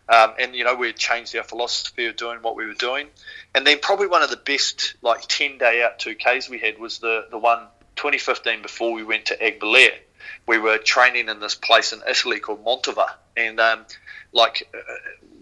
Um, 0.09 0.33
and 0.39 0.55
you 0.55 0.63
know 0.63 0.75
we 0.75 0.87
had 0.87 0.95
changed 0.97 1.35
our 1.35 1.43
philosophy 1.43 2.05
of 2.05 2.15
doing 2.15 2.39
what 2.41 2.55
we 2.55 2.65
were 2.65 2.73
doing, 2.73 3.07
and 3.53 3.67
then 3.67 3.79
probably 3.81 4.07
one 4.07 4.23
of 4.23 4.29
the 4.29 4.37
best 4.37 4.95
like 5.01 5.21
ten 5.27 5.57
day 5.57 5.83
out 5.83 5.99
two 5.99 6.15
Ks 6.15 6.49
we 6.49 6.59
had 6.59 6.79
was 6.79 6.99
the 6.99 7.27
the 7.29 7.37
one 7.37 7.59
2015 7.97 8.61
before 8.61 8.93
we 8.93 9.03
went 9.03 9.25
to 9.25 9.37
Aiguebelette. 9.37 9.97
We 10.45 10.59
were 10.59 10.77
training 10.77 11.27
in 11.27 11.41
this 11.41 11.55
place 11.55 11.91
in 11.91 12.01
Italy 12.07 12.39
called 12.39 12.63
Mantova, 12.63 13.07
and 13.35 13.59
um, 13.59 13.85
like 14.31 14.69
uh, 14.73 14.79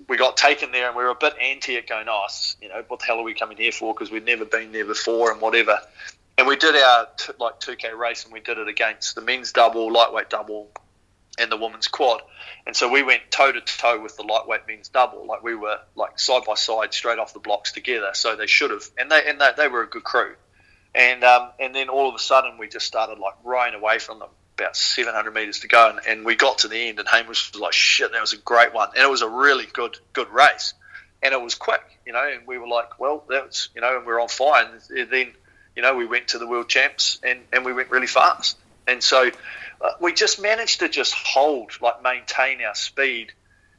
we 0.07 0.17
got 0.17 0.35
taken 0.35 0.71
there, 0.71 0.87
and 0.87 0.95
we 0.95 1.03
were 1.03 1.11
a 1.11 1.15
bit 1.15 1.35
anti 1.39 1.75
it, 1.75 1.87
going, 1.87 2.07
"Oh, 2.09 2.25
you 2.59 2.69
know, 2.69 2.83
what 2.87 3.01
the 3.01 3.05
hell 3.05 3.19
are 3.19 3.23
we 3.23 3.35
coming 3.35 3.57
here 3.57 3.71
for?" 3.71 3.93
Because 3.93 4.09
we'd 4.09 4.25
never 4.25 4.45
been 4.45 4.71
there 4.71 4.85
before 4.85 5.31
and 5.31 5.41
whatever. 5.41 5.79
And 6.37 6.47
we 6.47 6.55
did 6.57 6.75
our 6.75 7.07
t- 7.17 7.33
like 7.39 7.59
2K 7.59 7.97
race, 7.97 8.25
and 8.25 8.33
we 8.33 8.39
did 8.39 8.57
it 8.57 8.67
against 8.67 9.15
the 9.15 9.21
men's 9.21 9.51
double, 9.51 9.91
lightweight 9.91 10.29
double, 10.29 10.69
and 11.37 11.51
the 11.51 11.57
women's 11.57 11.87
quad. 11.87 12.21
And 12.65 12.75
so 12.75 12.89
we 12.89 13.03
went 13.03 13.21
toe 13.29 13.51
to 13.51 13.61
toe 13.61 14.01
with 14.01 14.17
the 14.17 14.23
lightweight 14.23 14.67
men's 14.67 14.89
double. 14.89 15.25
Like 15.25 15.43
we 15.43 15.55
were 15.55 15.79
like 15.95 16.19
side 16.19 16.43
by 16.45 16.55
side, 16.55 16.93
straight 16.93 17.19
off 17.19 17.33
the 17.33 17.39
blocks 17.39 17.71
together. 17.71 18.11
So 18.13 18.35
they 18.35 18.47
should 18.47 18.71
have, 18.71 18.83
and 18.97 19.11
they 19.11 19.27
and 19.27 19.39
they, 19.39 19.51
they 19.57 19.67
were 19.67 19.83
a 19.83 19.87
good 19.87 20.03
crew. 20.03 20.35
And 20.93 21.23
um, 21.23 21.49
and 21.59 21.75
then 21.75 21.89
all 21.89 22.09
of 22.09 22.15
a 22.15 22.19
sudden 22.19 22.57
we 22.57 22.67
just 22.67 22.85
started 22.85 23.19
like 23.19 23.35
rowing 23.43 23.73
away 23.73 23.99
from 23.99 24.19
them. 24.19 24.29
About 24.57 24.77
700 24.77 25.33
meters 25.33 25.59
to 25.59 25.67
go, 25.67 25.89
and, 25.89 25.99
and 26.07 26.25
we 26.25 26.35
got 26.35 26.59
to 26.59 26.69
the 26.69 26.77
end, 26.77 26.97
and 26.97 27.05
Hamish 27.05 27.51
was 27.51 27.59
like, 27.59 27.73
"Shit, 27.73 28.13
that 28.13 28.21
was 28.21 28.31
a 28.31 28.37
great 28.37 28.73
one," 28.73 28.87
and 28.95 29.03
it 29.03 29.09
was 29.09 29.21
a 29.21 29.27
really 29.27 29.65
good 29.65 29.97
good 30.13 30.29
race, 30.29 30.73
and 31.21 31.33
it 31.33 31.41
was 31.41 31.55
quick, 31.55 31.81
you 32.05 32.13
know. 32.13 32.25
And 32.25 32.47
we 32.47 32.57
were 32.57 32.67
like, 32.69 32.97
"Well, 32.97 33.25
that's 33.27 33.67
you 33.75 33.81
know," 33.81 33.97
and 33.97 34.05
we 34.05 34.13
are 34.13 34.21
on 34.21 34.29
fire. 34.29 34.65
And 34.95 35.11
then, 35.11 35.33
you 35.75 35.81
know, 35.81 35.93
we 35.93 36.05
went 36.05 36.29
to 36.29 36.39
the 36.39 36.47
world 36.47 36.69
champs, 36.69 37.19
and 37.21 37.41
and 37.51 37.65
we 37.65 37.73
went 37.73 37.91
really 37.91 38.07
fast, 38.07 38.57
and 38.87 39.03
so 39.03 39.29
uh, 39.81 39.91
we 39.99 40.13
just 40.13 40.41
managed 40.41 40.79
to 40.79 40.89
just 40.89 41.13
hold, 41.13 41.71
like 41.81 42.01
maintain 42.01 42.61
our 42.61 42.75
speed 42.75 43.33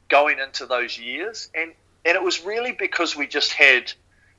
going 0.09 0.39
into 0.39 0.65
those 0.65 0.97
years, 0.97 1.49
and 1.53 1.73
and 2.05 2.15
it 2.15 2.23
was 2.23 2.45
really 2.45 2.71
because 2.71 3.15
we 3.15 3.27
just 3.27 3.53
had 3.53 3.91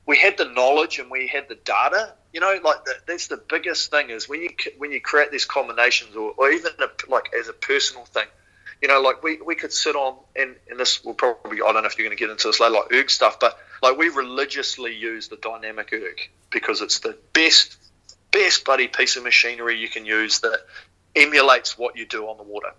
we 0.05 0.17
had 0.17 0.37
the 0.37 0.45
knowledge 0.45 0.97
and 0.99 1.11
we 1.11 1.27
had 1.27 1.47
the 1.47 1.55
data. 1.55 2.13
You 2.33 2.39
know, 2.39 2.59
like 2.63 2.85
the, 2.85 2.93
that's 3.07 3.27
the 3.27 3.37
biggest 3.37 3.91
thing 3.91 4.09
is 4.09 4.27
when 4.27 4.41
you 4.41 4.49
when 4.77 4.91
you 4.91 5.01
create 5.01 5.31
these 5.31 5.45
combinations, 5.45 6.15
or, 6.15 6.33
or 6.37 6.49
even 6.51 6.71
a, 6.79 7.11
like 7.11 7.29
as 7.39 7.47
a 7.47 7.53
personal 7.53 8.05
thing. 8.05 8.27
You 8.81 8.87
know, 8.87 9.01
like 9.01 9.21
we, 9.21 9.41
we 9.41 9.55
could 9.55 9.73
sit 9.73 9.95
on 9.95 10.15
and, 10.37 10.55
and 10.69 10.79
this 10.79 11.03
will 11.03 11.13
probably 11.13 11.61
I 11.61 11.73
don't 11.73 11.83
know 11.83 11.85
if 11.85 11.97
you're 11.97 12.07
going 12.07 12.17
to 12.17 12.21
get 12.21 12.31
into 12.31 12.47
this 12.47 12.61
later, 12.61 12.73
like 12.73 12.93
erg 12.93 13.09
stuff, 13.09 13.39
but 13.39 13.59
like 13.83 13.97
we 13.97 14.09
religiously 14.09 14.95
use 14.95 15.27
the 15.27 15.35
dynamic 15.35 15.91
erg 15.91 16.29
because 16.49 16.81
it's 16.81 16.99
the 16.99 17.17
best 17.33 17.77
best 18.31 18.63
bloody 18.65 18.87
piece 18.87 19.15
of 19.15 19.23
machinery 19.23 19.77
you 19.79 19.89
can 19.89 20.05
use 20.05 20.39
that 20.39 20.59
emulates 21.15 21.77
what 21.77 21.97
you 21.97 22.05
do 22.05 22.25
on 22.25 22.37
the 22.37 22.43
water. 22.43 22.69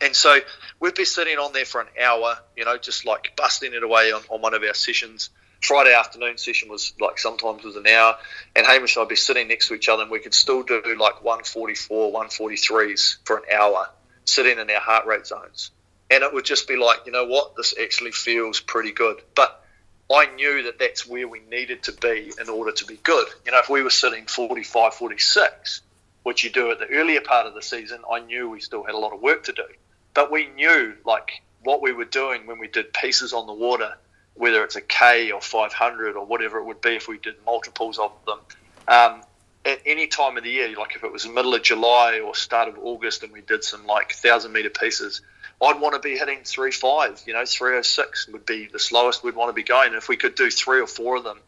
And 0.00 0.14
so 0.14 0.38
we'd 0.80 0.94
be 0.94 1.04
sitting 1.04 1.38
on 1.38 1.52
there 1.52 1.64
for 1.64 1.80
an 1.80 1.88
hour, 2.02 2.38
you 2.56 2.64
know, 2.64 2.76
just 2.76 3.06
like 3.06 3.34
busting 3.36 3.72
it 3.72 3.82
away 3.82 4.12
on, 4.12 4.22
on 4.28 4.42
one 4.42 4.54
of 4.54 4.62
our 4.62 4.74
sessions. 4.74 5.30
Friday 5.62 5.94
afternoon 5.94 6.36
session 6.36 6.68
was 6.68 6.92
like 7.00 7.18
sometimes 7.18 7.64
was 7.64 7.76
an 7.76 7.86
hour, 7.86 8.16
and 8.54 8.66
Hamish 8.66 8.96
and 8.96 9.02
I'd 9.02 9.08
be 9.08 9.16
sitting 9.16 9.48
next 9.48 9.68
to 9.68 9.74
each 9.74 9.88
other, 9.88 10.02
and 10.02 10.10
we 10.10 10.20
could 10.20 10.34
still 10.34 10.62
do 10.62 10.82
like 10.98 11.24
144, 11.24 12.12
143s 12.12 13.16
for 13.24 13.38
an 13.38 13.44
hour, 13.52 13.88
sitting 14.26 14.58
in 14.58 14.70
our 14.70 14.80
heart 14.80 15.06
rate 15.06 15.26
zones. 15.26 15.70
And 16.10 16.22
it 16.22 16.32
would 16.32 16.44
just 16.44 16.68
be 16.68 16.76
like, 16.76 16.98
you 17.06 17.12
know 17.12 17.24
what, 17.24 17.56
this 17.56 17.74
actually 17.80 18.12
feels 18.12 18.60
pretty 18.60 18.92
good. 18.92 19.22
But 19.34 19.60
I 20.12 20.26
knew 20.26 20.64
that 20.64 20.78
that's 20.78 21.06
where 21.06 21.26
we 21.26 21.40
needed 21.40 21.84
to 21.84 21.92
be 21.92 22.32
in 22.40 22.48
order 22.48 22.72
to 22.72 22.84
be 22.84 22.96
good. 23.02 23.26
You 23.44 23.52
know, 23.52 23.58
if 23.58 23.68
we 23.68 23.82
were 23.82 23.90
sitting 23.90 24.26
45, 24.26 24.94
46, 24.94 25.80
which 26.26 26.42
you 26.42 26.50
do 26.50 26.72
at 26.72 26.80
the 26.80 26.88
earlier 26.90 27.20
part 27.20 27.46
of 27.46 27.54
the 27.54 27.62
season, 27.62 28.00
I 28.12 28.18
knew 28.18 28.50
we 28.50 28.58
still 28.58 28.82
had 28.82 28.96
a 28.96 28.98
lot 28.98 29.12
of 29.12 29.20
work 29.20 29.44
to 29.44 29.52
do. 29.52 29.62
But 30.12 30.32
we 30.32 30.48
knew 30.48 30.94
like 31.04 31.40
what 31.62 31.80
we 31.80 31.92
were 31.92 32.04
doing 32.04 32.48
when 32.48 32.58
we 32.58 32.66
did 32.66 32.92
pieces 32.92 33.32
on 33.32 33.46
the 33.46 33.52
water, 33.52 33.96
whether 34.34 34.64
it's 34.64 34.74
a 34.74 34.80
K 34.80 35.30
or 35.30 35.40
500 35.40 36.16
or 36.16 36.26
whatever 36.26 36.58
it 36.58 36.64
would 36.64 36.80
be 36.80 36.96
if 36.96 37.06
we 37.06 37.18
did 37.18 37.36
multiples 37.44 38.00
of 38.00 38.10
them. 38.26 38.40
Um, 38.88 39.22
at 39.64 39.78
any 39.86 40.08
time 40.08 40.36
of 40.36 40.42
the 40.42 40.50
year, 40.50 40.76
like 40.76 40.96
if 40.96 41.04
it 41.04 41.12
was 41.12 41.22
the 41.22 41.30
middle 41.30 41.54
of 41.54 41.62
July 41.62 42.18
or 42.18 42.34
start 42.34 42.66
of 42.66 42.76
August, 42.76 43.22
and 43.22 43.32
we 43.32 43.40
did 43.40 43.62
some 43.62 43.86
like 43.86 44.10
thousand 44.10 44.52
meter 44.52 44.70
pieces, 44.70 45.20
I'd 45.62 45.80
want 45.80 45.94
to 45.94 46.00
be 46.00 46.18
hitting 46.18 46.40
three 46.42 46.72
five. 46.72 47.22
You 47.24 47.34
know, 47.34 47.44
three 47.46 47.76
oh 47.76 47.82
six 47.82 48.26
would 48.26 48.44
be 48.44 48.66
the 48.66 48.80
slowest 48.80 49.22
we'd 49.22 49.36
want 49.36 49.50
to 49.50 49.52
be 49.54 49.62
going. 49.62 49.90
And 49.90 49.96
if 49.96 50.08
we 50.08 50.16
could 50.16 50.34
do 50.34 50.50
three 50.50 50.80
or 50.80 50.88
four 50.88 51.18
of 51.18 51.22
them 51.22 51.38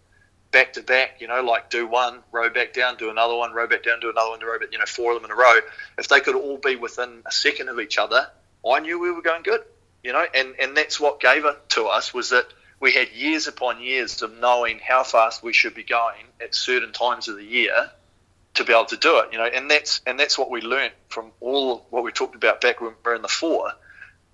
back 0.50 0.74
to 0.74 0.82
back, 0.82 1.20
you 1.20 1.28
know, 1.28 1.42
like 1.42 1.70
do 1.70 1.86
one, 1.86 2.20
row 2.32 2.50
back 2.50 2.72
down, 2.72 2.96
do 2.96 3.10
another 3.10 3.36
one, 3.36 3.52
row 3.52 3.66
back 3.66 3.82
down, 3.82 4.00
do 4.00 4.10
another 4.10 4.30
one, 4.30 4.40
row 4.40 4.58
back, 4.58 4.72
you 4.72 4.78
know, 4.78 4.86
four 4.86 5.12
of 5.12 5.20
them 5.20 5.30
in 5.30 5.36
a 5.36 5.38
row. 5.38 5.60
If 5.98 6.08
they 6.08 6.20
could 6.20 6.36
all 6.36 6.58
be 6.58 6.76
within 6.76 7.22
a 7.26 7.32
second 7.32 7.68
of 7.68 7.80
each 7.80 7.98
other, 7.98 8.28
I 8.68 8.80
knew 8.80 8.98
we 8.98 9.10
were 9.10 9.22
going 9.22 9.42
good. 9.42 9.60
You 10.02 10.12
know, 10.12 10.24
and 10.34 10.54
and 10.60 10.76
that's 10.76 11.00
what 11.00 11.20
gave 11.20 11.44
it 11.44 11.68
to 11.70 11.86
us 11.86 12.14
was 12.14 12.30
that 12.30 12.46
we 12.80 12.92
had 12.92 13.10
years 13.12 13.48
upon 13.48 13.82
years 13.82 14.22
of 14.22 14.38
knowing 14.38 14.78
how 14.78 15.02
fast 15.02 15.42
we 15.42 15.52
should 15.52 15.74
be 15.74 15.82
going 15.82 16.24
at 16.40 16.54
certain 16.54 16.92
times 16.92 17.28
of 17.28 17.36
the 17.36 17.44
year 17.44 17.90
to 18.54 18.64
be 18.64 18.72
able 18.72 18.84
to 18.86 18.96
do 18.96 19.18
it. 19.18 19.32
You 19.32 19.38
know, 19.38 19.46
and 19.46 19.70
that's 19.70 20.00
and 20.06 20.18
that's 20.18 20.38
what 20.38 20.50
we 20.50 20.60
learned 20.60 20.92
from 21.08 21.32
all 21.40 21.86
what 21.90 22.04
we 22.04 22.12
talked 22.12 22.36
about 22.36 22.60
back 22.60 22.80
when 22.80 22.90
we 22.90 22.96
were 23.04 23.16
in 23.16 23.22
the 23.22 23.28
four. 23.28 23.72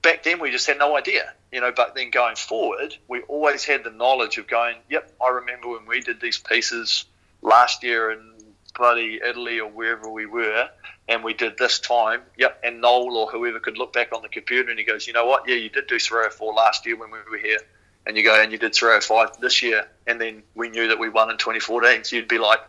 Back 0.05 0.23
then, 0.23 0.39
we 0.39 0.53
just 0.53 0.69
had 0.69 0.79
no 0.79 0.97
idea. 0.97 1.33
You 1.51 1.61
know, 1.61 1.73
but 1.73 1.97
then 1.97 2.11
going 2.11 2.37
forward, 2.37 2.97
we 3.09 3.23
always 3.23 3.65
had 3.65 3.83
the 3.83 3.91
knowledge 3.91 4.39
of 4.39 4.47
going. 4.47 4.77
Yep, 4.89 5.15
I 5.21 5.31
remember 5.31 5.71
when 5.71 5.87
we 5.87 6.01
did 6.01 6.21
these 6.21 6.39
pieces 6.39 7.07
last 7.43 7.83
year 7.83 8.13
in 8.13 8.33
bloody 8.77 9.21
Italy 9.25 9.61
or 9.61 9.69
wherever 9.69 10.09
we 10.09 10.27
were, 10.27 10.69
and 11.09 11.25
we 11.25 11.35
did 11.35 11.57
this 11.59 11.81
time. 11.81 12.21
Yep, 12.37 12.61
and 12.63 12.81
Noel 12.81 13.17
or 13.17 13.29
whoever 13.29 13.59
could 13.61 13.79
look 13.79 13.93
back 13.93 14.13
on 14.13 14.23
the 14.23 14.29
computer 14.29 14.71
and 14.71 14.79
he 14.79 14.85
goes, 14.85 15.07
you 15.07 15.13
know 15.13 15.27
what? 15.27 15.49
Yeah, 15.49 15.57
you 15.57 15.69
did 15.69 15.87
do 15.87 15.99
304 15.99 16.53
last 16.53 16.87
year 16.87 16.97
when 16.97 17.11
we 17.11 17.19
were 17.31 17.39
here 17.39 17.59
and 18.07 18.17
you 18.17 18.25
go 18.25 18.41
and 18.41 18.53
you 18.53 18.59
did 18.59 18.75
305 18.75 19.41
this 19.41 19.63
year, 19.63 19.87
and 20.07 20.21
then 20.21 20.43
we 20.55 20.69
knew 20.69 20.89
that 20.89 20.99
we 20.99 21.09
won 21.09 21.31
in 21.31 21.39
2014. 21.39 22.05
So 22.05 22.17
you'd 22.17 22.29
be 22.29 22.39
like, 22.39 22.61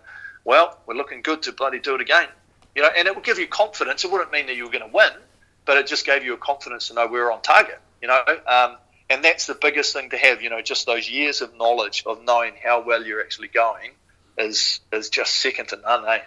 well, 0.43 0.78
we're 0.86 0.95
looking 0.95 1.21
good 1.21 1.43
to 1.43 1.52
bloody 1.52 1.80
do 1.80 1.95
it 1.95 2.02
again, 2.02 2.28
you 2.76 2.82
know. 2.82 2.89
And 2.95 3.08
it 3.08 3.15
would 3.15 3.26
give 3.26 3.39
you 3.39 3.48
confidence. 3.48 4.04
It 4.04 4.12
wouldn't 4.12 4.32
mean 4.32 4.45
that 4.48 4.56
you 4.56 4.65
were 4.65 4.71
going 4.71 4.89
to 4.89 4.95
win, 4.95 5.12
but 5.65 5.78
it 5.78 5.88
just 5.88 6.06
gave 6.06 6.23
you 6.23 6.34
a 6.34 6.38
confidence 6.38 6.88
to 6.88 6.93
know 6.93 7.08
we 7.08 7.19
were 7.19 7.32
on 7.32 7.41
target, 7.41 7.80
you 8.01 8.08
know. 8.08 8.21
Um, 8.47 8.78
and 9.10 9.23
that's 9.23 9.47
the 9.47 9.56
biggest 9.56 9.93
thing 9.93 10.10
to 10.10 10.17
have, 10.17 10.41
you 10.41 10.49
know, 10.49 10.62
just 10.62 10.86
those 10.86 11.10
years 11.10 11.41
of 11.41 11.56
knowledge 11.56 12.04
of 12.06 12.23
knowing 12.23 12.54
how 12.63 12.84
well 12.84 13.04
you're 13.04 13.21
actually 13.21 13.49
going 13.49 13.91
is 14.38 14.80
is 14.91 15.10
just 15.10 15.36
second 15.36 15.69
to 15.69 15.78
none, 15.78 16.06
eh? 16.08 16.19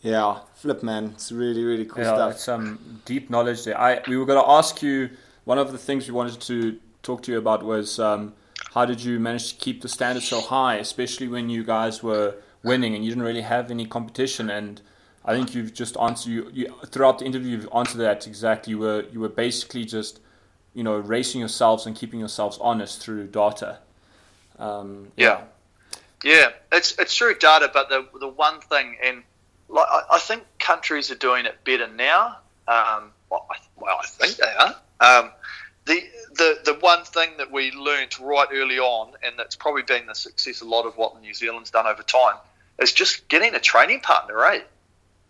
Yeah, 0.00 0.40
flip 0.54 0.82
man, 0.82 1.12
it's 1.14 1.32
really 1.32 1.64
really 1.64 1.84
cool 1.84 2.02
yeah, 2.02 2.14
stuff. 2.14 2.32
It's 2.32 2.48
um 2.48 3.00
deep 3.04 3.30
knowledge 3.30 3.64
there. 3.64 3.78
I 3.78 4.00
we 4.06 4.16
were 4.16 4.26
going 4.26 4.42
to 4.42 4.50
ask 4.50 4.82
you 4.82 5.10
one 5.44 5.58
of 5.58 5.72
the 5.72 5.78
things 5.78 6.08
we 6.08 6.14
wanted 6.14 6.40
to 6.40 6.78
talk 7.02 7.22
to 7.22 7.32
you 7.32 7.38
about 7.38 7.62
was 7.64 7.98
um, 8.00 8.34
how 8.74 8.84
did 8.84 9.02
you 9.02 9.18
manage 9.20 9.52
to 9.52 9.58
keep 9.58 9.80
the 9.80 9.88
standard 9.88 10.24
so 10.24 10.40
high, 10.40 10.74
especially 10.74 11.28
when 11.28 11.48
you 11.48 11.62
guys 11.64 12.02
were 12.02 12.34
winning 12.64 12.94
and 12.94 13.04
you 13.04 13.10
didn't 13.10 13.22
really 13.22 13.42
have 13.42 13.70
any 13.70 13.86
competition. 13.86 14.50
And 14.50 14.82
I 15.26 15.34
think 15.34 15.54
you've 15.54 15.74
just 15.74 15.96
answered 15.98 16.30
you, 16.30 16.50
you 16.52 16.74
throughout 16.86 17.18
the 17.18 17.24
interview. 17.24 17.56
You've 17.56 17.68
answered 17.74 17.98
that 17.98 18.26
exactly. 18.26 18.70
You 18.70 18.78
were 18.78 19.04
you 19.12 19.20
were 19.20 19.28
basically 19.28 19.84
just 19.84 20.20
you 20.72 20.84
know 20.84 20.98
racing 20.98 21.40
yourselves 21.40 21.84
and 21.84 21.96
keeping 21.96 22.20
yourselves 22.20 22.58
honest 22.60 23.00
through 23.00 23.26
data. 23.26 23.78
Um, 24.58 25.08
yeah. 25.16 25.42
yeah, 26.24 26.50
it's 26.72 26.96
it's 26.98 27.16
through 27.16 27.38
data, 27.38 27.70
but 27.74 27.88
the 27.88 28.06
the 28.20 28.28
one 28.28 28.60
thing 28.60 28.96
and 29.02 29.24
like 29.68 29.86
I, 29.90 30.02
I 30.12 30.18
think 30.18 30.44
countries 30.60 31.10
are 31.10 31.16
doing 31.16 31.44
it 31.44 31.62
better 31.64 31.88
now. 31.88 32.38
Um, 32.68 33.10
well, 33.28 33.46
I, 33.50 33.56
well, 33.76 33.98
I 34.00 34.06
think 34.06 34.36
they 34.36 34.44
are. 34.44 34.76
Um, 35.00 35.30
the, 35.86 36.02
the 36.34 36.58
the 36.64 36.74
one 36.80 37.04
thing 37.04 37.30
that 37.38 37.50
we 37.50 37.72
learned 37.72 38.18
right 38.20 38.48
early 38.52 38.78
on, 38.78 39.12
and 39.24 39.38
that's 39.38 39.56
probably 39.56 39.82
been 39.82 40.06
the 40.06 40.14
success 40.14 40.60
a 40.60 40.64
lot 40.64 40.86
of 40.86 40.96
what 40.96 41.20
New 41.20 41.34
Zealand's 41.34 41.70
done 41.70 41.86
over 41.86 42.02
time, 42.02 42.36
is 42.80 42.92
just 42.92 43.28
getting 43.28 43.54
a 43.54 43.60
training 43.60 44.00
partner, 44.00 44.34
right? 44.34 44.66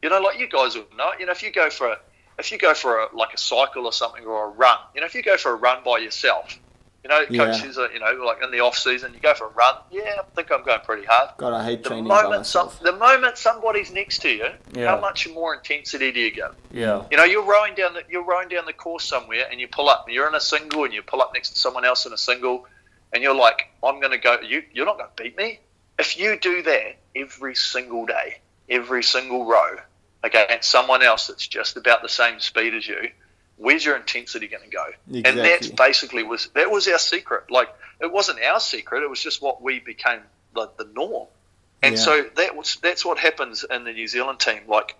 You 0.03 0.11
know, 0.11 0.21
like 0.21 0.39
you 0.39 0.49
guys 0.49 0.75
would 0.77 0.87
know. 0.97 1.11
You 1.19 1.27
know, 1.27 1.33
if 1.33 1.43
you 1.43 1.51
go 1.53 1.71
for 1.71 1.89
a, 1.89 1.99
if 2.39 2.53
you 2.53 2.59
go 2.59 2.75
for 2.75 3.01
a, 3.01 3.17
like 3.17 3.33
a 3.35 3.39
cycle 3.39 3.87
or 3.87 3.93
something 3.93 4.25
or 4.25 4.47
a 4.47 4.49
run, 4.51 4.79
you 4.95 5.01
know, 5.01 5.07
if 5.07 5.15
you 5.15 5.23
go 5.23 5.37
for 5.37 5.53
a 5.53 5.57
run 5.57 5.83
by 5.85 5.99
yourself, 5.99 6.59
you 7.03 7.09
know, 7.09 7.25
Yeah. 7.31 7.47
coaches 7.53 7.79
are, 7.79 7.91
you 7.93 8.01
know, 8.01 8.13
like 8.25 8.43
in 8.43 8.51
the 8.51 8.61
off 8.61 8.77
season, 8.77 9.15
you 9.15 9.21
go 9.21 9.33
for 9.33 9.47
a 9.47 9.51
run. 9.51 9.75
Yeah, 9.91 10.03
I 10.19 10.23
think 10.35 10.51
I'm 10.53 10.63
going 10.65 10.81
pretty 10.81 11.07
hard. 11.07 11.31
God, 11.39 11.55
I 11.55 11.65
hate 11.65 11.83
The 11.83 11.91
training 11.91 12.09
by 12.09 12.23
moment, 12.23 12.47
some, 12.47 12.71
the 12.83 12.93
moment 12.93 13.39
somebody's 13.39 13.91
next 13.91 14.19
to 14.23 14.29
you, 14.29 14.49
Yeah. 14.73 14.89
how 14.91 15.01
much 15.01 15.29
more 15.29 15.55
intensity 15.55 16.13
do 16.13 16.21
you 16.21 16.35
go? 16.35 16.51
Yeah. 16.73 17.05
You 17.11 17.17
know, 17.17 17.25
you're 17.25 17.45
rowing 17.45 17.75
down 17.75 17.95
the 17.95 18.03
you're 18.11 18.25
rowing 18.25 18.49
down 18.49 18.67
the 18.67 18.73
course 18.75 19.05
somewhere, 19.05 19.47
and 19.51 19.61
you 19.61 19.69
pull 19.69 19.89
up. 19.89 20.07
You're 20.09 20.29
in 20.29 20.35
a 20.35 20.41
single, 20.41 20.85
and 20.85 20.93
you 20.93 21.03
pull 21.03 21.23
up 21.23 21.33
next 21.33 21.51
to 21.51 21.59
someone 21.59 21.85
else 21.85 22.07
in 22.07 22.13
a 22.13 22.19
single, 22.19 22.67
and 23.13 23.23
you're 23.23 23.35
like, 23.37 23.69
"I'm 23.83 23.99
going 24.01 24.13
to 24.13 24.19
go. 24.19 24.41
You 24.41 24.63
you're 24.73 24.87
not 24.87 24.99
going 24.99 25.11
to 25.17 25.23
beat 25.23 25.37
me." 25.39 25.61
If 25.99 26.19
you 26.19 26.39
do 26.39 26.61
that 26.63 26.97
every 27.15 27.55
single 27.55 28.05
day, 28.05 28.39
every 28.69 29.03
single 29.03 29.45
row 29.47 29.77
against 30.23 30.71
someone 30.71 31.03
else 31.03 31.29
that's 31.29 31.47
just 31.47 31.77
about 31.77 32.03
the 32.03 32.09
same 32.09 32.41
speed 32.41 32.75
as 32.75 32.87
you, 32.87 33.11
where's 33.57 33.85
your 33.85 33.97
intensity 33.97 34.49
going 34.49 34.65
to 34.65 34.71
go? 34.71 34.87
And 35.13 35.39
that's 35.39 35.69
basically 35.69 36.23
was 36.23 36.49
that 36.55 36.71
was 36.71 36.89
our 36.89 36.99
secret. 36.99 37.51
Like 37.51 37.69
it 38.01 38.13
wasn't 38.13 38.43
our 38.43 38.61
secret; 38.61 39.03
it 39.03 39.11
was 39.11 39.21
just 39.21 39.41
what 39.43 39.63
we 39.63 39.81
became 39.81 40.21
the, 40.55 40.71
the 40.77 40.85
norm. 40.95 41.29
And 41.83 41.95
Yeah. 41.95 42.01
so 42.01 42.25
that 42.37 42.57
was 42.57 42.77
that's 42.83 43.05
what 43.05 43.19
happens 43.19 43.65
in 43.65 43.85
the 43.85 43.93
New 43.93 44.09
Zealand 44.09 44.41
team. 44.41 44.63
Like 44.67 44.97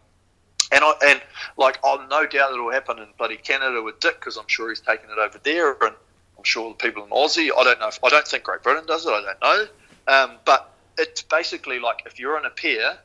and 0.73 0.83
I 0.85 0.93
and 1.07 1.23
like 1.57 1.79
I've 1.85 2.09
no 2.09 2.27
doubt 2.27 2.53
it'll 2.53 2.71
happen 2.73 2.99
in 2.99 3.07
bloody 3.19 3.37
Canada 3.37 3.83
with 3.83 4.01
Dick 4.01 4.19
because 4.21 4.37
I'm 4.37 4.49
sure 4.49 4.69
he's 4.69 4.81
taking 4.81 5.11
it 5.11 5.19
over 5.19 5.39
there, 5.43 5.73
and 5.73 5.95
I'm 6.39 6.45
sure 6.45 6.69
the 6.71 6.75
people 6.75 7.05
in 7.05 7.11
Aussie. 7.11 7.51
I 7.57 7.65
don't 7.65 7.81
know. 7.81 7.89
If, 7.89 8.03
I 8.05 8.09
don't 8.09 8.27
think 8.27 8.45
Great 8.45 8.63
Britain 8.63 8.85
does 8.87 9.07
it. 9.07 9.11
I 9.11 9.23
don't 9.23 9.43
know. 9.43 9.67
Um, 10.09 10.37
but 10.45 10.73
it's 10.99 11.23
basically 11.23 11.79
like 11.79 12.03
if 12.07 12.19
you're 12.19 12.39
in 12.39 12.45
a 12.45 12.51
pair, 12.51 12.99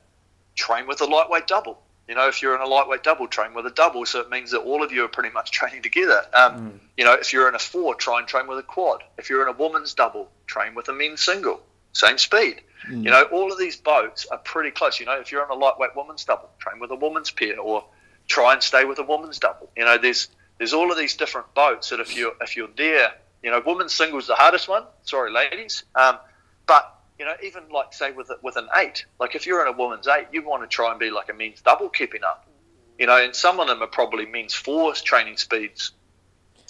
train 0.56 0.88
with 0.88 1.02
a 1.02 1.06
lightweight 1.06 1.48
double. 1.48 1.82
You 2.08 2.16
know, 2.16 2.28
if 2.28 2.42
you're 2.42 2.56
in 2.56 2.62
a 2.62 2.66
lightweight 2.66 3.04
double, 3.04 3.28
train 3.28 3.54
with 3.54 3.66
a 3.66 3.70
double. 3.70 4.06
So 4.06 4.20
it 4.20 4.30
means 4.30 4.52
that 4.52 4.60
all 4.60 4.84
of 4.84 4.92
you 4.92 5.06
are 5.06 5.08
pretty 5.08 5.30
much 5.30 5.52
training 5.58 5.82
together. 5.82 6.26
Um, 6.34 6.82
You 6.98 7.06
know, 7.06 7.14
if 7.14 7.32
you're 7.34 7.48
in 7.48 7.56
a 7.56 7.60
four, 7.60 7.96
try 7.96 8.20
and 8.20 8.28
train 8.28 8.48
with 8.48 8.58
a 8.60 8.64
quad. 8.64 9.04
If 9.18 9.30
you're 9.30 9.42
in 9.42 9.48
a 9.48 9.58
woman's 9.58 9.94
double, 9.94 10.30
train 10.46 10.76
with 10.76 10.90
a 10.90 10.94
men's 10.94 11.22
single. 11.22 11.62
Same 11.94 12.18
speed. 12.18 12.62
Mm. 12.90 13.04
You 13.04 13.12
know, 13.12 13.24
all 13.32 13.52
of 13.52 13.60
these 13.60 13.78
boats 13.78 14.26
are 14.26 14.38
pretty 14.38 14.72
close. 14.72 15.00
You 15.00 15.06
know, 15.06 15.20
if 15.20 15.32
you're 15.32 15.44
in 15.44 15.50
a 15.50 15.56
lightweight 15.56 15.96
woman's 15.96 16.26
double, 16.26 16.50
train 16.60 16.80
with 16.80 16.92
a 16.92 16.96
woman's 16.96 17.32
pair, 17.32 17.60
or 17.60 17.86
try 18.28 18.54
and 18.54 18.64
stay 18.64 18.86
with 18.86 19.00
a 19.00 19.04
woman's 19.04 19.40
double. 19.40 19.70
You 19.76 19.86
know, 19.86 19.98
there's 19.98 20.30
there's 20.58 20.74
all 20.74 20.92
of 20.92 20.98
these 20.98 21.16
different 21.16 21.54
boats 21.54 21.90
that 21.90 22.00
if 22.00 22.16
you're 22.16 22.34
if 22.42 22.56
you're 22.56 22.70
there, 22.76 23.14
you 23.44 23.52
know, 23.52 23.62
women's 23.66 23.94
singles 23.94 24.28
the 24.28 24.36
hardest 24.36 24.68
one. 24.68 24.84
Sorry, 25.04 25.32
ladies. 25.32 25.84
Um, 25.96 26.18
but 26.66 27.01
you 27.22 27.28
know, 27.28 27.36
even 27.44 27.62
like 27.72 27.94
say 27.94 28.12
with 28.12 28.32
a, 28.32 28.38
with 28.42 28.56
an 28.56 28.68
eight, 28.78 29.06
like 29.20 29.36
if 29.36 29.46
you're 29.46 29.62
in 29.62 29.72
a 29.72 29.78
woman's 29.78 30.08
eight, 30.08 30.26
you 30.32 30.42
want 30.44 30.64
to 30.64 30.68
try 30.68 30.90
and 30.90 31.00
be 31.00 31.12
like 31.12 31.30
a 31.30 31.34
men's 31.34 31.62
double 31.62 31.88
keeping 31.88 32.24
up. 32.24 32.48
You 32.98 33.06
know, 33.06 33.16
and 33.16 33.36
some 33.36 33.60
of 33.60 33.68
them 33.68 33.84
are 33.84 33.88
probably 33.88 34.26
men's 34.26 34.56
fours 34.56 35.04
training 35.04 35.38
speeds 35.38 35.92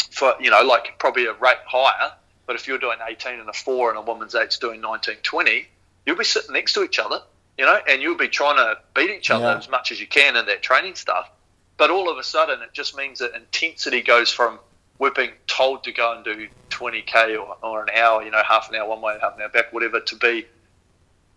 for 0.09 0.33
you 0.41 0.51
know 0.51 0.61
like 0.63 0.99
probably 0.99 1.25
a 1.27 1.31
rate 1.31 1.63
higher. 1.65 2.11
But 2.47 2.57
if 2.57 2.67
you're 2.67 2.79
doing 2.79 2.97
18 3.07 3.39
and 3.39 3.47
a 3.47 3.53
four 3.53 3.91
and 3.91 3.97
a 3.97 4.01
woman's 4.01 4.35
eight's 4.35 4.57
doing 4.57 4.81
19, 4.81 5.15
20, 5.23 5.69
you'll 6.05 6.17
be 6.17 6.25
sitting 6.25 6.51
next 6.51 6.73
to 6.73 6.83
each 6.83 6.99
other, 6.99 7.21
you 7.57 7.63
know, 7.63 7.79
and 7.87 8.01
you'll 8.01 8.17
be 8.17 8.27
trying 8.27 8.57
to 8.57 8.77
beat 8.93 9.09
each 9.09 9.31
other 9.31 9.45
Yeah. 9.45 9.57
as 9.57 9.69
much 9.69 9.93
as 9.93 10.01
you 10.01 10.07
can 10.07 10.35
in 10.35 10.47
that 10.47 10.61
training 10.61 10.95
stuff. 10.95 11.29
But 11.77 11.91
all 11.91 12.11
of 12.11 12.17
a 12.17 12.23
sudden, 12.23 12.61
it 12.61 12.73
just 12.73 12.93
means 12.97 13.19
that 13.19 13.35
intensity 13.35 14.01
goes 14.01 14.33
from 14.33 14.59
we're 15.01 15.11
being 15.11 15.31
told 15.47 15.83
to 15.83 15.91
go 15.91 16.15
and 16.15 16.23
do 16.23 16.47
20k 16.69 17.37
or, 17.37 17.57
or 17.63 17.81
an 17.81 17.89
hour, 17.95 18.23
you 18.23 18.29
know, 18.29 18.43
half 18.47 18.69
an 18.69 18.75
hour 18.75 18.87
one 18.87 19.01
way, 19.01 19.17
half 19.19 19.35
an 19.35 19.41
hour 19.41 19.49
back, 19.49 19.73
whatever, 19.73 19.99
to 19.99 20.15
be 20.15 20.45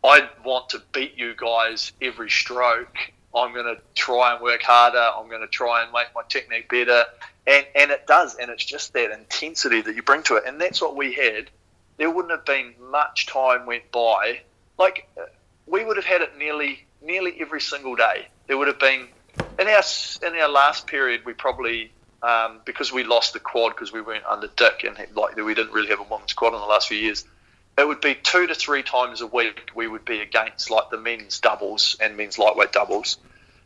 I 0.04 0.28
want 0.44 0.68
to 0.70 0.82
beat 0.92 1.16
you 1.16 1.32
guys 1.34 1.92
every 2.02 2.28
stroke. 2.28 2.94
I'm 3.34 3.54
going 3.54 3.74
to 3.74 3.80
try 3.94 4.34
and 4.34 4.42
work 4.42 4.60
harder. 4.60 4.98
I'm 4.98 5.30
going 5.30 5.40
to 5.40 5.48
try 5.48 5.82
and 5.82 5.90
make 5.92 6.08
my 6.14 6.20
technique 6.28 6.68
better. 6.68 7.04
And, 7.46 7.66
and 7.74 7.90
it 7.90 8.06
does. 8.06 8.34
And 8.34 8.50
it's 8.50 8.64
just 8.64 8.92
that 8.92 9.10
intensity 9.10 9.80
that 9.80 9.96
you 9.96 10.02
bring 10.02 10.22
to 10.24 10.36
it. 10.36 10.44
And 10.46 10.60
that's 10.60 10.82
what 10.82 10.94
we 10.94 11.14
had. 11.14 11.48
There 11.96 12.10
wouldn't 12.10 12.32
have 12.32 12.44
been 12.44 12.74
much 12.90 13.26
time 13.26 13.64
went 13.64 13.90
by. 13.90 14.40
Like, 14.78 15.08
we 15.66 15.86
would 15.86 15.96
have 15.96 16.04
had 16.04 16.20
it 16.20 16.36
nearly 16.36 16.84
nearly 17.00 17.34
every 17.40 17.62
single 17.62 17.96
day. 17.96 18.28
There 18.46 18.58
would 18.58 18.68
have 18.68 18.78
been, 18.78 19.08
in 19.58 19.68
our, 19.68 19.82
in 20.22 20.36
our 20.36 20.48
last 20.48 20.86
period, 20.86 21.22
we 21.24 21.32
probably, 21.32 21.92
um, 22.24 22.60
because 22.64 22.90
we 22.90 23.04
lost 23.04 23.34
the 23.34 23.38
quad 23.38 23.74
because 23.74 23.92
we 23.92 24.00
weren't 24.00 24.24
under 24.24 24.48
Dick 24.56 24.84
and 24.84 24.96
like 25.14 25.36
we 25.36 25.54
didn't 25.54 25.72
really 25.72 25.88
have 25.88 26.00
a 26.00 26.04
women's 26.04 26.32
quad 26.32 26.54
in 26.54 26.60
the 26.60 26.66
last 26.66 26.88
few 26.88 26.96
years, 26.96 27.24
it 27.76 27.86
would 27.86 28.00
be 28.00 28.14
two 28.14 28.46
to 28.46 28.54
three 28.54 28.82
times 28.82 29.20
a 29.20 29.26
week 29.26 29.70
we 29.74 29.86
would 29.86 30.06
be 30.06 30.20
against 30.20 30.70
like 30.70 30.88
the 30.90 30.96
men's 30.96 31.40
doubles 31.40 31.96
and 32.00 32.16
men's 32.16 32.38
lightweight 32.38 32.72
doubles. 32.72 33.18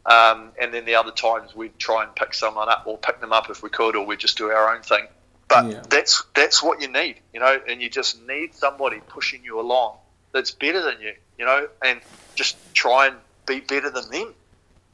Um, 0.06 0.50
and 0.60 0.74
then 0.74 0.86
the 0.86 0.96
other 0.96 1.12
times 1.12 1.54
we'd 1.54 1.78
try 1.78 2.02
and 2.02 2.14
pick 2.16 2.34
someone 2.34 2.68
up 2.68 2.84
or 2.86 2.98
pick 2.98 3.20
them 3.20 3.32
up 3.32 3.48
if 3.50 3.62
we 3.62 3.68
could, 3.68 3.94
or 3.94 4.06
we'd 4.06 4.18
just 4.18 4.38
do 4.38 4.50
our 4.50 4.74
own 4.74 4.82
thing. 4.82 5.06
But 5.48 5.66
Yeah. 5.66 5.82
that's 5.88 6.24
that's 6.34 6.62
what 6.62 6.80
you 6.80 6.88
need, 6.88 7.16
you 7.32 7.40
know, 7.40 7.60
and 7.68 7.80
you 7.80 7.88
just 7.88 8.20
need 8.26 8.54
somebody 8.54 9.00
pushing 9.06 9.44
you 9.44 9.60
along 9.60 9.98
that's 10.32 10.50
better 10.50 10.82
than 10.82 11.00
you, 11.00 11.14
you 11.38 11.44
know, 11.44 11.68
and 11.84 12.00
just 12.34 12.56
try 12.74 13.06
and 13.06 13.16
be 13.46 13.60
better 13.60 13.90
than 13.90 14.10
them, 14.10 14.34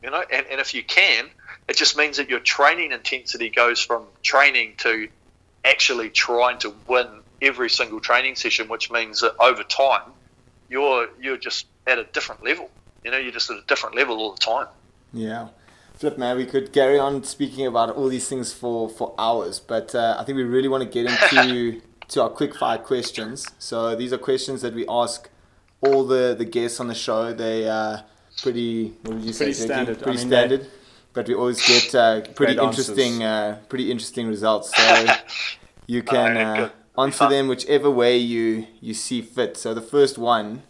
you 0.03 0.11
know. 0.11 0.23
And, 0.31 0.47
and 0.51 0.61
if 0.61 0.75
you 0.75 0.83
can, 0.83 1.27
it 1.69 1.77
just 1.77 1.97
means 1.97 2.17
that 2.19 2.29
your 2.29 2.41
training 2.41 2.93
intensity 2.93 3.51
goes 3.51 3.81
from 3.81 4.07
training 4.23 4.75
to 4.79 5.09
actually 5.65 6.11
trying 6.11 6.59
to 6.59 6.75
win 6.87 7.07
every 7.41 7.71
single 7.71 8.01
training 8.01 8.37
session, 8.37 8.69
which 8.69 8.91
means 8.91 9.21
that 9.21 9.35
over 9.41 9.63
time 9.63 10.13
you're 10.69 11.09
you're 11.21 11.37
just 11.37 11.67
at 11.87 11.99
a 11.99 12.05
different 12.05 12.43
level. 12.45 12.71
You 13.05 13.11
know, 13.11 13.19
you're 13.19 13.33
just 13.33 13.51
at 13.51 13.59
a 13.59 13.63
different 13.67 13.97
level 13.97 14.19
all 14.19 14.33
the 14.33 14.41
time. 14.41 14.67
Yeah. 15.13 15.49
Flip, 15.95 16.19
man, 16.19 16.37
we 16.37 16.47
could 16.47 16.73
carry 16.73 16.99
on 16.99 17.23
speaking 17.23 17.67
about 17.67 17.91
all 17.91 18.09
these 18.09 18.29
things 18.29 18.53
for, 18.53 18.89
for 18.89 19.15
hours, 19.17 19.61
but 19.61 19.95
uh, 19.95 20.17
I 20.19 20.25
think 20.25 20.37
we 20.37 20.43
really 20.43 20.67
want 20.67 20.83
to 20.83 20.89
get 20.89 21.07
into 21.07 21.81
to 22.09 22.23
our 22.23 22.31
quick 22.31 22.55
fire 22.55 22.79
questions. 22.79 23.47
So 23.61 23.95
these 23.95 24.13
are 24.13 24.19
questions 24.19 24.63
that 24.63 24.75
we 24.75 24.85
ask 24.89 25.31
all 25.81 26.05
the, 26.05 26.35
the 26.37 26.45
guests 26.45 26.81
on 26.81 26.89
the 26.89 26.95
show. 26.95 27.33
They 27.33 27.69
are 27.69 28.05
pretty, 28.43 28.95
what 29.03 29.15
would 29.15 29.25
you 29.25 29.33
Pretty 29.33 29.53
say, 29.53 29.69
Jackie? 29.69 29.73
standard. 29.73 30.03
Pretty 30.03 30.19
I 30.19 30.23
mean, 30.23 30.29
standard. 30.29 30.67
But 31.15 31.29
we 31.29 31.35
always 31.35 31.67
get 31.67 31.95
uh, 31.95 32.21
pretty 32.21 32.55
Great 32.55 32.59
interesting, 32.59 33.23
uh, 33.23 33.61
pretty 33.69 33.91
interesting 33.91 34.27
results. 34.27 34.77
So 34.77 35.07
you 35.87 36.03
can 36.03 36.37
Alright, 36.37 36.73
uh, 36.97 37.01
answer 37.01 37.29
them 37.29 37.49
whichever 37.49 37.91
way 37.91 38.17
you 38.17 38.67
you 38.81 38.95
see 38.95 39.23
fit. 39.23 39.57
So 39.57 39.73
the 39.73 39.81
first 39.81 40.19
one 40.19 40.65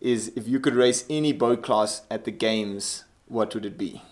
is 0.00 0.32
if 0.34 0.48
you 0.48 0.58
could 0.58 0.74
race 0.74 1.04
any 1.10 1.32
boat 1.32 1.62
class 1.62 2.02
at 2.10 2.24
the 2.24 2.30
games, 2.30 3.04
what 3.28 3.54
would 3.54 3.66
it 3.66 3.76
be? 3.76 4.02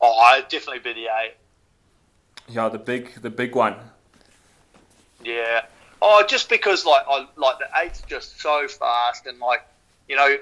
Oh, 0.00 0.18
I'd 0.18 0.48
definitely 0.48 0.80
be 0.80 0.92
the 0.92 1.08
eight. 1.22 1.34
Yeah, 2.48 2.68
the 2.68 2.78
big 2.78 3.22
the 3.22 3.30
big 3.30 3.54
one. 3.54 3.76
Yeah. 5.24 5.62
Oh, 6.02 6.24
just 6.28 6.48
because 6.48 6.84
like 6.84 7.04
I 7.08 7.26
like 7.36 7.58
the 7.58 7.68
eight's 7.76 8.02
just 8.02 8.40
so 8.40 8.68
fast 8.68 9.26
and 9.26 9.38
like 9.38 9.66
you 10.08 10.16
know 10.16 10.36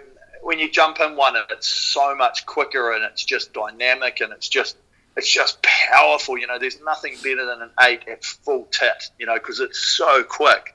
when 0.45 0.59
you 0.59 0.70
jump 0.70 1.01
in 1.01 1.16
one 1.16 1.34
it's 1.51 1.66
so 1.66 2.14
much 2.14 2.45
quicker 2.45 2.92
and 2.92 3.03
it's 3.03 3.24
just 3.24 3.53
dynamic 3.55 4.20
and 4.20 4.32
it's 4.32 4.49
just 4.49 4.76
it's 5.16 5.32
just 5.32 5.62
powerful. 5.62 6.36
You 6.36 6.47
know, 6.49 6.59
there's 6.59 6.80
nothing 6.82 7.14
better 7.22 7.47
than 7.47 7.62
an 7.62 7.70
eight 7.82 8.09
at 8.09 8.24
full 8.24 8.66
tit. 8.70 9.11
You 9.18 9.26
know, 9.26 9.34
because 9.34 9.61
it's 9.61 9.78
so 9.78 10.22
quick 10.22 10.74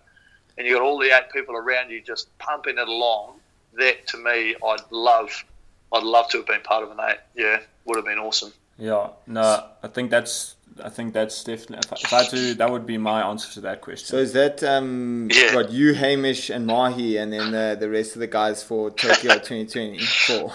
and 0.57 0.67
you 0.67 0.73
got 0.73 0.83
all 0.83 0.99
the 0.99 1.15
eight 1.15 1.31
people 1.31 1.55
around 1.55 1.89
you 1.91 2.01
just 2.01 2.35
pumping 2.39 2.77
it 2.77 2.87
along. 2.87 3.39
That 3.77 4.07
to 4.07 4.17
me, 4.17 4.55
I'd 4.63 4.91
love. 4.91 5.45
I'd 5.93 6.03
love 6.03 6.29
to 6.29 6.37
have 6.37 6.47
been 6.47 6.61
part 6.61 6.83
of 6.83 6.91
an 6.91 6.97
eight. 7.07 7.19
Yeah, 7.35 7.59
would 7.85 7.95
have 7.95 8.05
been 8.05 8.19
awesome. 8.19 8.51
Yeah, 8.77 9.09
no, 9.27 9.65
I 9.83 9.87
think 9.87 10.09
that's 10.09 10.55
I 10.83 10.89
think 10.89 11.13
that's 11.13 11.43
definitely 11.43 11.79
if 11.85 11.93
I, 11.93 11.95
if 12.01 12.13
I 12.13 12.21
had 12.23 12.29
to 12.31 12.53
that 12.55 12.71
would 12.71 12.85
be 12.85 12.97
my 12.97 13.21
answer 13.21 13.51
to 13.53 13.61
that 13.61 13.81
question. 13.81 14.07
So 14.07 14.17
is 14.17 14.33
that 14.33 14.63
um, 14.63 15.29
Yeah. 15.31 15.55
what 15.55 15.71
you, 15.71 15.93
Hamish, 15.93 16.49
and 16.49 16.67
Mahé, 16.67 17.21
and 17.21 17.31
then 17.33 17.51
the, 17.51 17.77
the 17.79 17.89
rest 17.89 18.15
of 18.15 18.19
the 18.19 18.27
guys 18.27 18.63
for 18.63 18.89
Tokyo 18.91 19.33
2024? 19.39 20.53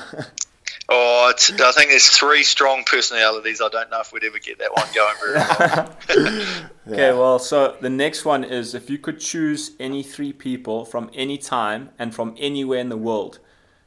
Oh, 0.86 1.28
it's, 1.30 1.50
I 1.60 1.72
think 1.72 1.90
there's 1.90 2.08
three 2.08 2.42
strong 2.42 2.84
personalities. 2.84 3.62
I 3.62 3.68
don't 3.70 3.90
know 3.90 4.00
if 4.00 4.12
we'd 4.12 4.22
ever 4.24 4.38
get 4.38 4.58
that 4.58 4.74
one 4.74 4.86
going 4.94 5.14
very 5.20 6.28
well. 6.28 6.60
Okay, 6.86 7.12
well, 7.12 7.38
so 7.38 7.76
the 7.80 7.88
next 7.88 8.26
one 8.26 8.44
is 8.44 8.74
if 8.74 8.90
you 8.90 8.98
could 8.98 9.18
choose 9.18 9.70
any 9.80 10.02
three 10.02 10.34
people 10.34 10.84
from 10.84 11.10
any 11.14 11.38
time 11.38 11.88
and 11.98 12.14
from 12.14 12.34
anywhere 12.38 12.78
in 12.80 12.90
the 12.90 12.98
world 12.98 13.38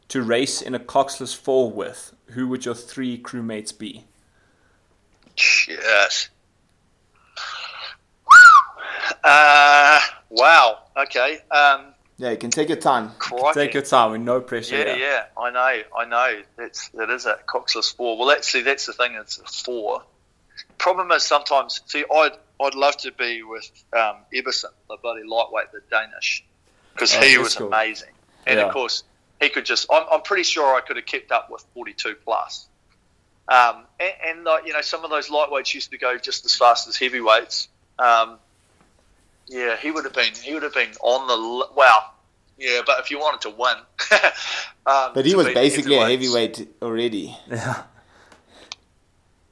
to 0.08 0.24
race 0.24 0.64
in 0.64 0.74
a 0.74 0.80
Coxless 0.80 1.36
4 1.38 1.70
with, 1.72 2.14
who 2.32 2.48
would 2.48 2.66
your 2.66 2.74
three 2.74 3.16
crewmates 3.22 3.78
be? 3.78 4.07
Yes. 5.68 6.30
Uh, 9.24 10.00
wow. 10.30 10.80
Okay. 10.96 11.40
Um, 11.52 11.94
yeah, 12.18 12.32
you 12.32 12.38
can 12.38 12.50
take 12.50 12.70
your 12.70 12.78
time. 12.78 13.12
crikey. 13.20 13.54
Take 13.60 13.74
your 13.74 13.84
time 13.84 14.12
with 14.12 14.22
no 14.22 14.42
pressure. 14.42 14.76
yeah, 14.78 14.96
here. 14.96 14.98
yeah, 14.98 15.42
I 15.42 15.52
know, 15.52 15.84
I 15.98 16.06
know. 16.06 16.42
It's 16.58 16.90
it 16.94 17.10
is 17.12 17.26
a 17.28 17.38
coxless 17.48 17.96
four. 17.96 18.18
Well, 18.18 18.32
actually, 18.32 18.64
that's 18.64 18.88
the 18.88 18.94
thing. 18.94 19.14
It's 19.16 19.38
a 19.38 19.44
four. 19.44 20.04
Problem 20.80 21.12
is 21.12 21.24
sometimes. 21.24 21.82
See, 21.86 22.04
I'd 22.12 22.32
I'd 22.60 22.74
love 22.76 22.98
to 22.98 23.12
be 23.12 23.44
with 23.44 23.70
um, 23.94 24.16
Ebbesen, 24.34 24.66
the 24.90 24.98
bloody 25.02 25.24
lightweight, 25.28 25.72
the 25.72 25.82
Danish, 25.92 26.44
because 26.94 27.16
Oh, 27.16 27.22
he 27.22 27.38
was 27.38 27.56
cool. 27.56 27.68
amazing. 27.68 28.10
And 28.48 28.58
Yeah. 28.60 28.66
of 28.66 28.74
course, 28.74 29.04
he 29.40 29.50
could 29.50 29.66
just. 29.66 29.86
I'm, 29.92 30.04
I'm 30.12 30.22
pretty 30.22 30.44
sure 30.44 30.76
I 30.76 30.82
could 30.82 30.96
have 30.96 31.06
kept 31.06 31.32
up 31.32 31.52
with 31.52 31.64
42 31.76 32.16
plus. 32.26 32.68
Um, 33.50 33.84
and, 34.00 34.12
and 34.26 34.44
like, 34.44 34.68
you 34.68 34.74
know, 34.74 34.82
some 34.82 35.04
of 35.04 35.10
those 35.10 35.30
lightweights 35.30 35.74
used 35.74 35.92
to 35.92 35.98
go 35.98 36.18
just 36.18 36.46
as 36.46 36.54
fast 36.56 36.88
as 36.88 36.98
heavyweights. 36.98 37.70
Um, 37.98 38.38
yeah, 39.48 39.78
he 39.78 39.92
would 39.92 40.04
have 40.04 40.14
been. 40.14 40.34
He 40.42 40.54
would 40.54 40.64
have 40.64 40.74
been 40.74 40.92
on 41.02 41.28
the. 41.28 41.34
l- 41.34 41.72
Wow. 41.76 42.12
Yeah, 42.60 42.82
but 42.86 43.00
if 43.00 43.12
you 43.12 43.20
wanted 43.20 43.42
to 43.42 43.50
win, 43.52 43.76
um, 44.88 45.12
But 45.14 45.26
he 45.28 45.36
was 45.36 45.46
basically 45.50 45.96
a 45.98 46.08
heavyweight 46.08 46.68
already. 46.82 47.38
Yeah. 47.50 47.84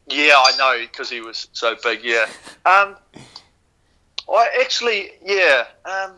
Yeah, 0.07 0.33
I 0.37 0.57
know 0.57 0.85
because 0.85 1.09
he 1.09 1.21
was 1.21 1.47
so 1.53 1.75
big. 1.83 2.03
Yeah. 2.03 2.25
Um, 2.65 2.95
I 4.31 4.47
actually, 4.61 5.11
yeah. 5.23 5.65
Um, 5.85 6.13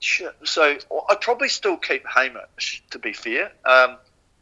shit. 0.00 0.34
So 0.44 0.76
I'd 1.10 1.20
probably 1.20 1.48
still 1.48 1.76
keep 1.76 2.04
Hamish 2.06 2.82
to 2.90 2.98
be 2.98 3.12
fair, 3.12 3.52
um, 3.64 3.96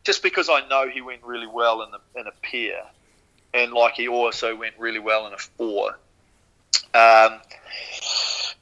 just 0.04 0.22
because 0.22 0.48
I 0.48 0.66
know 0.68 0.88
he 0.88 1.00
went 1.00 1.22
really 1.24 1.46
well 1.46 1.82
in 1.82 1.90
the 1.90 2.20
in 2.20 2.26
a 2.26 2.32
pair, 2.42 2.82
and 3.52 3.72
like 3.72 3.94
he 3.94 4.08
also 4.08 4.54
went 4.54 4.74
really 4.78 5.00
well 5.00 5.26
in 5.26 5.32
a 5.32 5.38
four. 5.38 5.98
Um, 6.94 7.40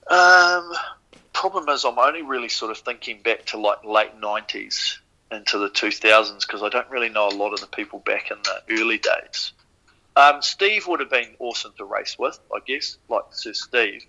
um, 0.08 0.72
problem 1.32 1.68
is, 1.68 1.84
I'm 1.84 1.98
only 1.98 2.22
really 2.22 2.48
sort 2.48 2.70
of 2.70 2.78
thinking 2.78 3.20
back 3.22 3.46
to 3.46 3.58
like 3.58 3.84
late 3.84 4.18
'90s 4.20 4.98
into 5.32 5.58
the 5.58 5.70
2000s 5.70 6.40
because 6.40 6.62
I 6.62 6.68
don't 6.68 6.88
really 6.90 7.08
know 7.08 7.28
a 7.28 7.34
lot 7.34 7.52
of 7.52 7.60
the 7.60 7.66
people 7.66 7.98
back 8.00 8.30
in 8.30 8.36
the 8.42 8.80
early 8.80 8.98
days. 8.98 9.52
Um, 10.14 10.42
Steve 10.42 10.86
would 10.86 11.00
have 11.00 11.10
been 11.10 11.34
awesome 11.38 11.72
to 11.78 11.84
race 11.84 12.18
with, 12.18 12.38
I 12.54 12.58
guess, 12.66 12.98
like 13.08 13.24
Sir 13.30 13.54
Steve. 13.54 14.04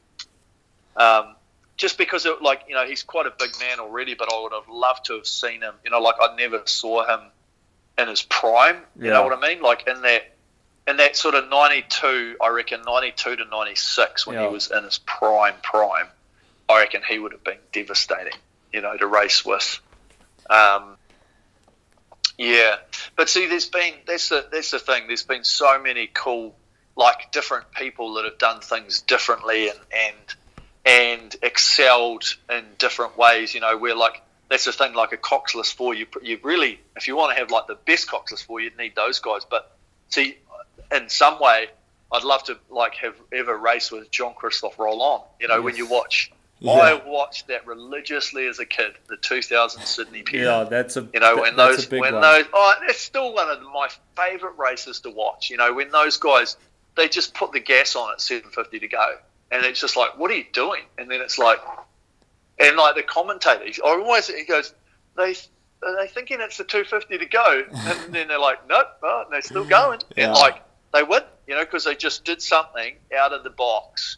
Um, 0.98 1.36
just 1.78 1.98
because, 1.98 2.26
it, 2.26 2.42
like, 2.42 2.62
you 2.68 2.76
know, 2.76 2.86
he's 2.86 3.04
quite 3.04 3.26
a 3.26 3.34
big 3.38 3.52
man 3.60 3.80
already, 3.80 4.14
but 4.14 4.32
I 4.32 4.40
would 4.42 4.54
have 4.54 4.68
loved 4.70 5.06
to 5.06 5.14
have 5.16 5.26
seen 5.28 5.62
him. 5.62 5.74
You 5.84 5.92
know, 5.92 6.00
like 6.00 6.16
I 6.22 6.36
never 6.36 6.62
saw 6.66 7.06
him 7.06 7.20
in 7.98 8.08
his 8.08 8.22
prime. 8.22 8.78
You 8.98 9.08
Yeah. 9.08 9.14
know 9.14 9.24
what 9.24 9.38
I 9.38 9.42
mean? 9.48 9.62
Like 9.62 9.88
in 9.88 10.02
that, 10.04 10.38
in 10.88 10.98
that 10.98 11.16
sort 11.16 11.36
of 11.36 11.50
'92, 11.50 12.38
I 12.42 12.50
reckon 12.50 12.82
'92 12.84 13.38
to 13.38 13.46
'96 13.46 14.28
when 14.28 14.36
Yeah. 14.36 14.48
he 14.48 14.54
was 14.54 14.70
in 14.70 14.84
his 14.84 14.98
prime, 15.00 15.56
prime. 15.64 16.10
I 16.70 16.80
reckon 16.80 17.02
he 17.08 17.20
would 17.20 17.32
have 17.32 17.44
been 17.44 17.60
devastating. 17.72 18.34
You 18.72 18.82
know, 18.82 18.98
to 18.98 19.06
race 19.06 19.46
with. 19.46 19.80
Um, 20.50 20.98
yeah, 22.38 22.78
but 23.16 23.30
see, 23.30 23.48
there's 23.48 23.70
been 23.70 23.94
that's 24.08 24.30
the 24.30 24.48
that's 24.52 24.72
the 24.72 24.80
thing. 24.80 25.08
There's 25.08 25.24
been 25.24 25.44
so 25.44 25.80
many 25.80 26.08
cool, 26.08 26.56
like 26.96 27.32
different 27.32 27.72
people 27.72 28.16
that 28.16 28.26
have 28.26 28.40
done 28.40 28.62
things 28.62 29.02
differently 29.02 29.70
and 29.70 29.80
and 29.92 30.36
and 30.86 31.36
excelled 31.42 32.36
in 32.50 32.66
different 32.78 33.18
ways. 33.18 33.54
You 33.54 33.62
know, 33.62 33.78
where 33.78 33.96
like 33.96 34.22
that's 34.50 34.66
the 34.66 34.72
thing. 34.72 34.94
Like 34.94 35.14
a 35.14 35.18
Coxless 35.18 35.74
four, 35.74 35.94
you 35.94 36.08
you 36.22 36.40
really, 36.44 36.80
if 36.96 37.08
you 37.08 37.16
want 37.16 37.34
to 37.34 37.40
have 37.40 37.52
like 37.52 37.68
the 37.68 37.76
best 37.76 38.08
Coxless 38.10 38.44
four, 38.44 38.60
you'd 38.60 38.78
need 38.78 38.96
those 38.96 39.20
guys. 39.20 39.46
But 39.50 39.76
see, 40.10 40.38
in 40.94 41.10
some 41.10 41.40
way, 41.40 41.68
I'd 42.12 42.24
love 42.24 42.44
to 42.46 42.58
like 42.70 42.96
have 42.96 43.16
ever 43.32 43.58
race 43.58 43.92
with 43.92 44.12
Jean 44.12 44.34
Christophe 44.34 44.78
Rolland. 44.78 45.24
You 45.40 45.48
know, 45.48 45.62
when 45.62 45.76
you 45.76 45.88
watch. 45.88 46.32
I 46.66 46.94
watched 46.94 47.48
that 47.48 47.68
religiously 47.68 48.48
as 48.48 48.58
a 48.60 48.66
kid, 48.66 48.94
the 49.10 49.18
2000 49.18 49.82
Sydney 49.84 50.24
pair. 50.24 50.46
Yeah, 50.46 50.64
that's 50.64 50.96
a 50.96 51.06
You 51.14 51.20
know, 51.20 51.36
when 51.42 51.58
that's 51.58 51.88
those 51.88 51.92
when 51.92 52.14
one. 52.14 52.22
those 52.22 52.46
oh, 52.54 52.76
it's 52.84 53.02
still 53.02 53.34
one 53.34 53.50
of 53.50 53.62
my 53.64 53.90
favourite 54.16 54.58
races 54.58 55.02
to 55.02 55.10
watch. 55.10 55.50
You 55.50 55.58
know, 55.58 55.74
when 55.74 55.92
those 55.92 56.16
guys 56.16 56.56
they 56.96 57.10
just 57.10 57.34
put 57.34 57.52
the 57.52 57.60
gas 57.60 57.96
on 57.96 58.14
at 58.14 58.22
750 58.22 58.80
to 58.80 58.88
go, 58.88 59.18
and 59.54 59.64
it's 59.66 59.80
just 59.80 59.96
like, 59.96 60.18
what 60.18 60.32
are 60.32 60.36
you 60.36 60.46
doing? 60.52 60.82
And 60.98 61.10
then 61.10 61.22
it's 61.22 61.38
like, 61.38 61.60
and 62.60 62.76
like 62.76 62.96
the 62.96 63.04
commentator, 63.04 63.64
I 63.86 63.90
always 63.90 64.28
he 64.28 64.44
goes, 64.46 64.74
they 65.16 65.36
are 65.84 65.96
they 65.98 66.08
thinking 66.08 66.38
it's 66.42 66.58
the 66.58 66.64
250 66.64 67.18
to 67.20 67.26
go, 67.26 67.64
and 67.74 68.14
then 68.14 68.28
they're 68.28 68.40
like, 68.40 68.68
nope, 68.68 68.88
oh, 69.04 69.22
and 69.26 69.34
they're 69.34 69.42
still 69.42 69.66
going, 69.66 70.00
Yeah. 70.18 70.28
and 70.28 70.34
like 70.34 70.62
they 70.94 71.04
win, 71.04 71.22
you 71.48 71.56
know, 71.56 71.62
because 71.64 71.84
they 71.86 71.96
just 71.96 72.26
did 72.26 72.42
something 72.42 72.96
out 73.18 73.34
of 73.34 73.44
the 73.44 73.50
box, 73.50 74.18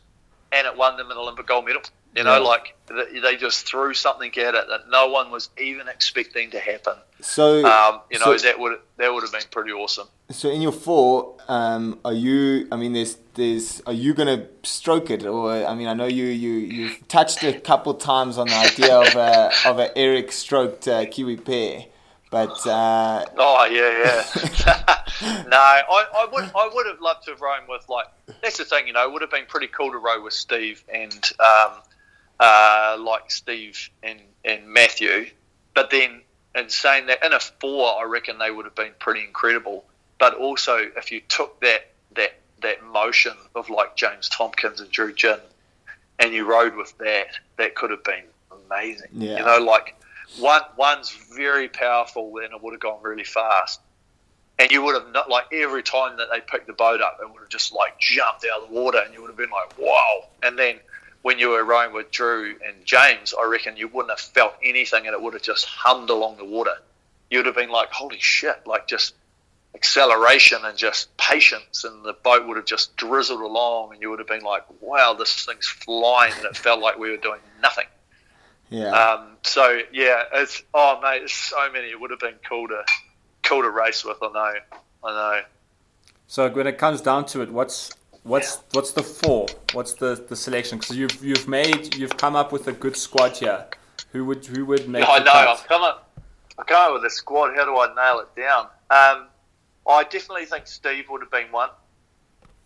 and 0.52 0.66
it 0.68 0.76
won 0.78 0.98
them 0.98 1.12
an 1.12 1.18
Olympic 1.18 1.48
gold 1.48 1.66
medal. 1.66 1.82
You 2.16 2.24
know, 2.24 2.34
Yeah. 2.38 2.47
like 2.47 2.76
they 3.22 3.36
just 3.36 3.68
threw 3.68 3.93
something 3.93 4.30
at 4.38 4.55
it 4.55 4.68
that 4.70 4.89
no 4.89 5.07
one 5.07 5.32
was 5.32 5.49
even 5.59 5.88
expecting 5.89 6.51
to 6.51 6.59
happen. 6.59 6.93
So, 7.20 7.66
Um, 7.66 8.01
you 8.09 8.20
know, 8.20 8.38
so, 8.38 8.45
that 8.47 8.57
would 8.59 8.80
that 8.97 9.13
would 9.13 9.24
have 9.24 9.32
been 9.34 9.41
pretty 9.51 9.72
awesome. 9.72 10.07
so 10.32 10.49
in 10.49 10.61
your 10.61 10.72
four, 10.72 11.36
um, 11.49 11.99
are 12.05 12.13
you? 12.13 12.68
I 12.72 12.78
mean, 12.78 12.93
there's, 12.93 13.18
there's. 13.34 13.82
Are 13.86 13.93
you 13.93 14.13
gonna 14.13 14.47
stroke 14.63 15.09
it, 15.09 15.26
or 15.26 15.51
I 15.66 15.76
mean, 15.76 15.88
I 15.88 15.93
know 15.93 16.05
you, 16.05 16.26
you, 16.26 16.51
you've 16.51 17.07
touched 17.09 17.43
a 17.43 17.59
couple 17.59 17.93
times 17.95 18.38
on 18.38 18.47
the 18.47 18.55
idea 18.55 18.95
of 18.97 19.16
a, 19.16 19.51
of 19.66 19.80
a 19.80 19.97
Eric 19.97 20.32
stroked 20.32 20.88
uh, 20.88 21.05
Kiwi 21.07 21.38
pair, 21.38 21.86
but 22.32 22.66
uh, 22.68 23.26
Oh 23.38 23.66
yeah, 23.66 23.91
yeah. 24.05 25.01
no, 25.47 25.57
I, 25.57 25.84
I 26.16 26.28
would 26.32 26.43
I 26.55 26.70
would 26.74 26.86
have 26.88 27.01
loved 27.01 27.26
to 27.26 27.32
have 27.32 27.41
rowed 27.41 27.68
with 27.68 27.88
like 27.89 28.07
that's 28.41 28.57
the 28.57 28.66
thing, 28.66 28.88
you 28.88 28.93
know, 28.93 29.03
it 29.07 29.11
would 29.11 29.22
have 29.22 29.32
been 29.32 29.45
pretty 29.47 29.68
cool 29.68 29.91
to 29.91 29.97
row 29.97 30.22
with 30.24 30.34
Steve 30.34 30.84
and 30.93 31.32
um, 31.39 31.72
uh, 32.40 32.98
like 33.00 33.32
Steve 33.32 33.90
and, 34.04 34.20
and 34.44 34.68
Matthew. 34.68 35.28
But 35.74 35.90
then 35.90 36.22
in 36.56 36.70
saying 36.70 37.08
that 37.08 37.24
in 37.24 37.34
a 37.34 37.40
four 37.40 38.00
I 38.00 38.04
reckon 38.04 38.38
they 38.38 38.52
would 38.52 38.66
have 38.66 38.76
been 38.76 38.94
pretty 39.00 39.22
incredible. 39.22 39.86
But 40.18 40.36
also 40.36 40.78
if 40.96 41.12
you 41.12 41.22
took 41.22 41.60
that 41.62 41.92
that 42.16 42.34
that 42.62 42.84
motion 42.84 43.34
of 43.54 43.70
like 43.70 43.96
James 43.96 44.30
Tompkins 44.30 44.80
and 44.80 44.90
Drew 44.90 45.14
Ginn 45.14 45.40
and 46.20 46.34
you 46.34 46.46
rowed 46.46 46.76
with 46.76 46.98
that, 47.00 47.28
that 47.58 47.76
could 47.76 47.92
have 47.92 48.04
been 48.04 48.24
amazing. 48.52 49.10
Yeah. 49.14 49.40
You 49.40 49.46
know, 49.46 49.66
like 49.66 49.96
one 50.40 50.62
one's 50.78 51.12
very 51.36 51.68
powerful 51.68 52.38
and 52.38 52.54
it 52.54 52.64
would 52.64 52.72
have 52.72 52.82
gone 52.82 53.02
really 53.02 53.24
fast. 53.24 53.82
And 54.58 54.72
you 54.72 54.82
would 54.84 54.96
have 54.96 55.12
not 55.12 55.30
like 55.30 55.48
every 55.52 55.84
time 55.84 56.16
that 56.18 56.30
they 56.32 56.40
picked 56.40 56.68
the 56.68 56.74
boat 56.74 57.02
up, 57.02 57.20
it 57.22 57.30
would 57.30 57.42
have 57.42 57.50
just 57.50 57.74
like 57.74 58.00
jumped 58.00 58.46
out 58.46 58.64
of 58.64 58.70
the 58.70 58.74
water, 58.74 59.00
and 59.04 59.14
you 59.14 59.22
would 59.22 59.28
have 59.28 59.36
been 59.36 59.50
like, 59.50 59.78
"Wow!" 59.78 60.28
And 60.44 60.58
then 60.58 60.80
when 61.26 61.39
you 61.39 61.49
were 61.49 61.63
rowing 61.63 61.91
with 61.91 62.11
Drew 62.11 62.55
and 62.63 62.86
James, 62.86 63.34
I 63.34 63.45
reckon 63.45 63.78
you 63.78 63.88
wouldn't 63.88 64.11
have 64.11 64.19
felt 64.19 64.53
anything, 64.63 65.07
and 65.07 65.13
it 65.15 65.19
would 65.19 65.34
have 65.34 65.41
just 65.41 65.65
hummed 65.65 66.11
along 66.11 66.38
the 66.38 66.45
water. 66.45 66.76
You 67.32 67.39
would 67.39 67.47
have 67.47 67.55
been 67.55 67.71
like, 67.71 67.91
"Holy 67.91 68.19
shit!" 68.19 68.67
Like 68.67 68.88
just 68.88 69.15
acceleration 69.73 70.59
and 70.63 70.78
just 70.78 71.17
patience, 71.17 71.84
and 71.84 72.05
the 72.05 72.13
boat 72.13 72.45
would 72.47 72.57
have 72.57 72.67
just 72.67 72.95
drizzled 72.95 73.41
along, 73.41 73.93
and 73.93 74.03
you 74.03 74.11
would 74.11 74.19
have 74.19 74.28
been 74.28 74.43
like, 74.43 74.65
"Wow, 74.82 75.13
this 75.13 75.47
thing's 75.47 75.65
flying," 75.65 76.32
and 76.34 76.45
it 76.45 76.55
felt 76.55 76.80
like 76.80 76.99
we 76.99 77.09
were 77.09 77.17
doing 77.17 77.41
nothing. 77.59 77.88
Yeah. 78.69 78.91
Um, 78.91 79.38
so 79.41 79.82
yeah, 79.91 80.26
it's 80.32 80.61
oh 80.76 80.99
mate, 81.01 81.21
there's 81.21 81.34
so 81.34 81.71
many. 81.71 81.88
It 81.88 81.99
would 81.99 82.11
have 82.11 82.19
been 82.19 82.38
cool 82.47 82.67
to 82.67 82.86
cool 83.41 83.63
to 83.63 83.69
race 83.71 84.05
with. 84.05 84.17
I 84.21 84.28
know, 84.28 84.53
I 85.03 85.11
know. 85.11 85.41
So 86.28 86.51
when 86.51 86.67
it 86.67 86.78
comes 86.78 87.01
down 87.01 87.26
to 87.28 87.41
it, 87.41 87.51
what's 87.51 87.91
what's 88.26 88.57
what's 88.73 88.91
the 88.91 89.03
four? 89.03 89.47
What's 89.73 89.93
the, 89.93 90.15
the 90.28 90.36
selection? 90.36 90.80
Because 90.80 90.97
you've 90.97 91.23
you've 91.23 91.47
made 91.47 91.95
you've 91.95 92.17
come 92.17 92.36
up 92.36 92.51
with 92.51 92.67
a 92.67 92.73
good 92.73 92.97
squad 92.97 93.38
here. 93.38 93.65
Who 94.11 94.26
would 94.26 94.45
who 94.45 94.65
would 94.65 94.89
make? 94.89 95.03
Yeah, 95.03 95.11
I 95.11 95.19
know. 95.19 95.32
cut? 95.32 95.47
I've 95.47 95.67
come 95.67 95.82
up. 95.84 96.09
I 96.57 96.63
come 96.63 96.88
up 96.88 96.93
with 97.01 97.05
a 97.11 97.13
squad. 97.13 97.55
How 97.55 97.65
do 97.65 97.78
I 97.78 97.93
nail 97.95 98.19
it 98.19 98.39
down? 98.39 98.65
Um, 98.89 99.28
I 99.88 100.03
definitely 100.03 100.45
think 100.45 100.67
Steve 100.67 101.05
would 101.09 101.21
have 101.21 101.32
been 101.32 101.51
one. 101.51 101.69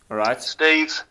All 0.09 0.17
right. 0.17 0.41
Steve, 0.41 1.03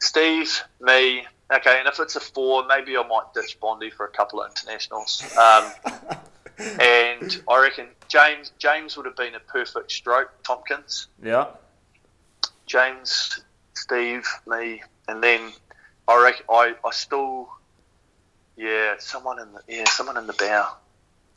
Steve, 0.00 0.62
me. 0.80 1.24
Okay, 1.52 1.78
and 1.78 1.86
if 1.86 2.00
it's 2.00 2.16
a 2.16 2.20
four, 2.20 2.64
maybe 2.66 2.96
I 2.96 3.06
might 3.06 3.34
ditch 3.34 3.58
Bondi 3.60 3.90
for 3.90 4.06
a 4.06 4.10
couple 4.10 4.40
of 4.40 4.50
internationals. 4.50 5.22
Um, 5.36 5.70
and 6.80 7.42
I 7.48 7.60
reckon 7.60 7.88
James 8.08 8.52
James 8.58 8.96
would 8.96 9.06
have 9.06 9.16
been 9.16 9.34
a 9.34 9.40
perfect 9.40 9.90
stroke. 9.92 10.30
Tompkins, 10.44 11.08
Yeah. 11.22 11.46
James, 12.66 13.40
Steve, 13.74 14.26
me, 14.46 14.82
and 15.08 15.22
then 15.22 15.52
I 16.08 16.22
reckon 16.22 16.46
I, 16.50 16.74
I 16.84 16.90
still 16.92 17.48
yeah 18.56 18.94
someone 18.98 19.38
in 19.40 19.52
the 19.52 19.60
yeah 19.68 19.88
someone 19.88 20.16
in 20.16 20.26
the 20.26 20.32
bow. 20.34 20.76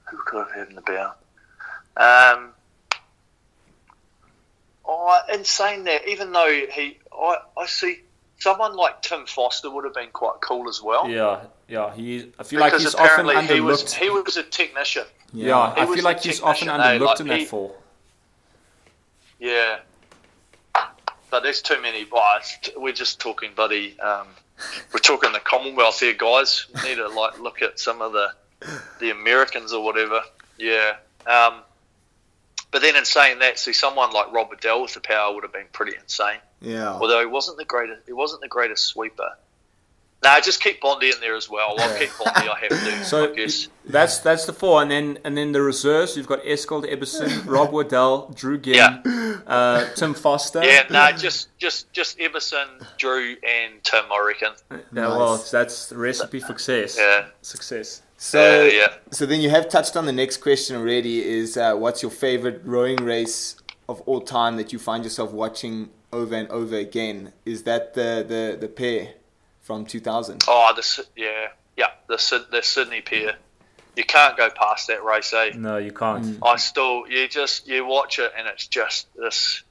Who 0.09 0.17
could 0.17 0.45
have 0.47 0.51
had 0.51 0.67
in 0.69 0.75
the 0.75 0.81
bow? 0.81 1.11
Um, 1.97 2.49
oh, 4.85 5.19
in 5.33 5.43
saying 5.45 5.85
that, 5.85 6.07
even 6.07 6.31
though 6.31 6.61
he, 6.71 6.97
I, 7.11 7.37
I 7.57 7.65
see 7.65 8.01
someone 8.37 8.75
like 8.75 9.01
Tim 9.01 9.25
Foster 9.25 9.69
would 9.71 9.85
have 9.85 9.93
been 9.93 10.09
quite 10.11 10.41
cool 10.41 10.69
as 10.69 10.81
well. 10.81 11.09
Yeah. 11.09 11.41
Yeah. 11.67 11.93
He. 11.95 12.31
I 12.37 12.43
feel 12.43 12.59
like 12.59 12.73
he's 12.73 12.93
often 12.93 13.25
apparently 13.29 13.55
he 13.55 13.61
was 13.61 13.93
he 13.93 14.09
was 14.09 14.37
a 14.37 14.43
technician. 14.43 15.05
Yeah. 15.33 15.73
He 15.73 15.81
I 15.81 15.85
feel 15.85 16.03
like 16.03 16.21
he's 16.21 16.41
often 16.41 16.67
technician, 16.67 16.81
eh? 16.81 16.99
underlooked 16.99 17.05
Like, 17.05 17.19
in 17.21 17.27
that 17.27 17.39
he- 17.39 17.45
four. 17.45 17.75
Yeah. 19.39 19.79
But 21.35 21.43
there's 21.43 21.61
too 21.61 21.81
many. 21.81 22.07
Well, 22.09 22.23
we're 22.77 22.93
just 22.93 23.19
talking, 23.19 23.51
buddy. 23.57 23.99
Um, 23.99 24.25
we're 24.93 25.01
talking 25.01 25.33
the 25.33 25.39
Commonwealth 25.39 25.99
here, 25.99 26.13
guys. 26.13 26.65
We 26.73 26.91
need 26.91 26.95
to 26.95 27.09
like 27.09 27.41
look 27.41 27.61
at 27.61 27.77
some 27.77 28.01
of 28.01 28.13
the 28.13 28.29
the 29.01 29.09
Americans 29.09 29.73
or 29.73 29.83
whatever. 29.83 30.21
Yeah. 30.57 30.93
Um, 31.27 31.55
but 32.71 32.81
then 32.81 32.95
in 32.95 33.03
saying 33.03 33.39
that, 33.39 33.59
see 33.59 33.73
someone 33.73 34.11
like 34.11 34.31
Rob 34.31 34.47
Waddell 34.47 34.83
with 34.83 34.93
the 34.93 35.01
power 35.01 35.33
would 35.33 35.43
have 35.43 35.51
been 35.51 35.67
pretty 35.73 35.97
insane. 36.01 36.39
Yeah. 36.61 36.93
Although 36.93 37.19
he 37.19 37.25
wasn't 37.25 37.57
the 37.57 37.65
greatest, 37.65 38.03
he 38.05 38.13
wasn't 38.13 38.39
the 38.39 38.47
greatest 38.47 38.85
sweeper. 38.85 39.35
No, 40.25 40.39
just 40.41 40.59
keep 40.61 40.81
Bondi 40.81 41.07
in 41.11 41.19
there 41.21 41.35
as 41.35 41.47
well. 41.49 41.75
I'll 41.77 41.97
keep 41.99 42.09
Bondi. 42.17 42.49
I 42.49 42.57
have 42.61 42.69
to. 42.69 42.95
So 43.05 43.31
I 43.31 43.35
guess. 43.35 43.67
that's 43.85 44.17
that's 44.19 44.45
the 44.45 44.53
four, 44.53 44.81
and 44.81 44.89
then 44.89 45.19
and 45.23 45.37
then 45.37 45.51
the 45.51 45.61
reserves. 45.61 46.17
You've 46.17 46.25
got 46.27 46.41
Eskild 46.43 46.83
Ebbesen, 46.91 47.45
Rob 47.55 47.71
Waddell, 47.71 48.31
Drew 48.33 48.57
Ginn, 48.57 48.79
uh, 49.45 49.85
Tim 49.93 50.13
Foster. 50.15 50.63
Yeah, 50.63 50.85
no, 50.89 51.11
just 51.11 51.55
just 51.59 51.93
just 51.93 52.17
Ebbesen, 52.17 52.67
Drew, 52.97 53.35
and 53.47 53.83
Tim. 53.83 54.05
I 54.11 54.25
reckon. 54.27 54.53
Yeah, 54.71 55.09
well, 55.09 55.37
that's 55.37 55.87
the 55.89 55.97
recipe 55.97 56.39
for 56.39 56.47
success. 56.47 56.97
Yeah. 56.97 57.27
Success. 57.43 58.01
So, 58.17 58.63
Yeah, 58.63 58.71
yeah. 58.71 58.93
so 59.11 59.25
then 59.25 59.41
you 59.41 59.49
have 59.49 59.67
touched 59.69 59.95
on 59.97 60.05
the 60.05 60.13
next 60.13 60.37
question 60.37 60.75
already. 60.77 61.23
Is 61.23 61.57
uh, 61.57 61.75
what's 61.75 62.01
your 62.01 62.11
favorite 62.11 62.61
rowing 62.63 62.97
race 63.03 63.57
of 63.87 64.01
all 64.07 64.21
time 64.21 64.55
that 64.57 64.73
you 64.73 64.79
find 64.79 65.03
yourself 65.03 65.31
watching 65.31 65.89
over 66.11 66.33
and 66.33 66.47
over 66.49 66.75
again? 66.77 67.33
Is 67.45 67.63
that 67.63 67.93
the 67.93 68.25
the 68.27 68.57
the 68.59 68.67
pair 68.69 69.09
from 69.65 69.83
2000? 69.85 70.43
Oh, 70.47 70.71
the 70.75 71.05
yeah, 71.15 71.47
yeah, 71.75 71.87
the 72.07 72.17
Syd- 72.17 72.51
the 72.51 72.61
Sydney 72.61 73.01
pair. 73.01 73.35
You 73.95 74.03
can't 74.03 74.37
go 74.37 74.49
past 74.49 74.87
that 74.87 75.03
race, 75.03 75.33
eh? 75.33 75.51
No, 75.55 75.77
you 75.77 75.91
can't. 75.91 76.37
I 76.43 76.57
still, 76.57 77.07
you 77.09 77.27
just 77.27 77.67
you 77.67 77.85
watch 77.85 78.19
it 78.19 78.31
and 78.37 78.47
it's 78.47 78.67
just 78.67 79.07
this. 79.15 79.63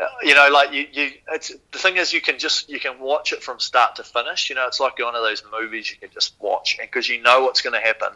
uh, 0.00 0.06
You 0.22 0.34
know, 0.34 0.48
like 0.50 0.72
you, 0.72 0.86
you. 0.92 1.10
It's 1.32 1.52
the 1.72 1.78
thing 1.78 1.96
is, 1.96 2.12
you 2.12 2.20
can 2.20 2.38
just 2.38 2.70
you 2.70 2.80
can 2.80 2.98
watch 2.98 3.32
it 3.32 3.42
from 3.42 3.58
start 3.60 3.96
to 3.96 4.04
finish. 4.04 4.48
You 4.50 4.56
know, 4.56 4.66
it's 4.68 4.80
like 4.80 4.98
one 4.98 5.14
of 5.16 5.22
those 5.22 5.42
movies 5.52 5.90
you 5.90 5.96
can 5.98 6.10
just 6.14 6.34
watch, 6.40 6.76
and 6.80 6.88
because 6.88 7.08
you 7.08 7.20
know 7.22 7.42
what's 7.42 7.60
going 7.60 7.74
to 7.74 7.84
happen, 7.86 8.10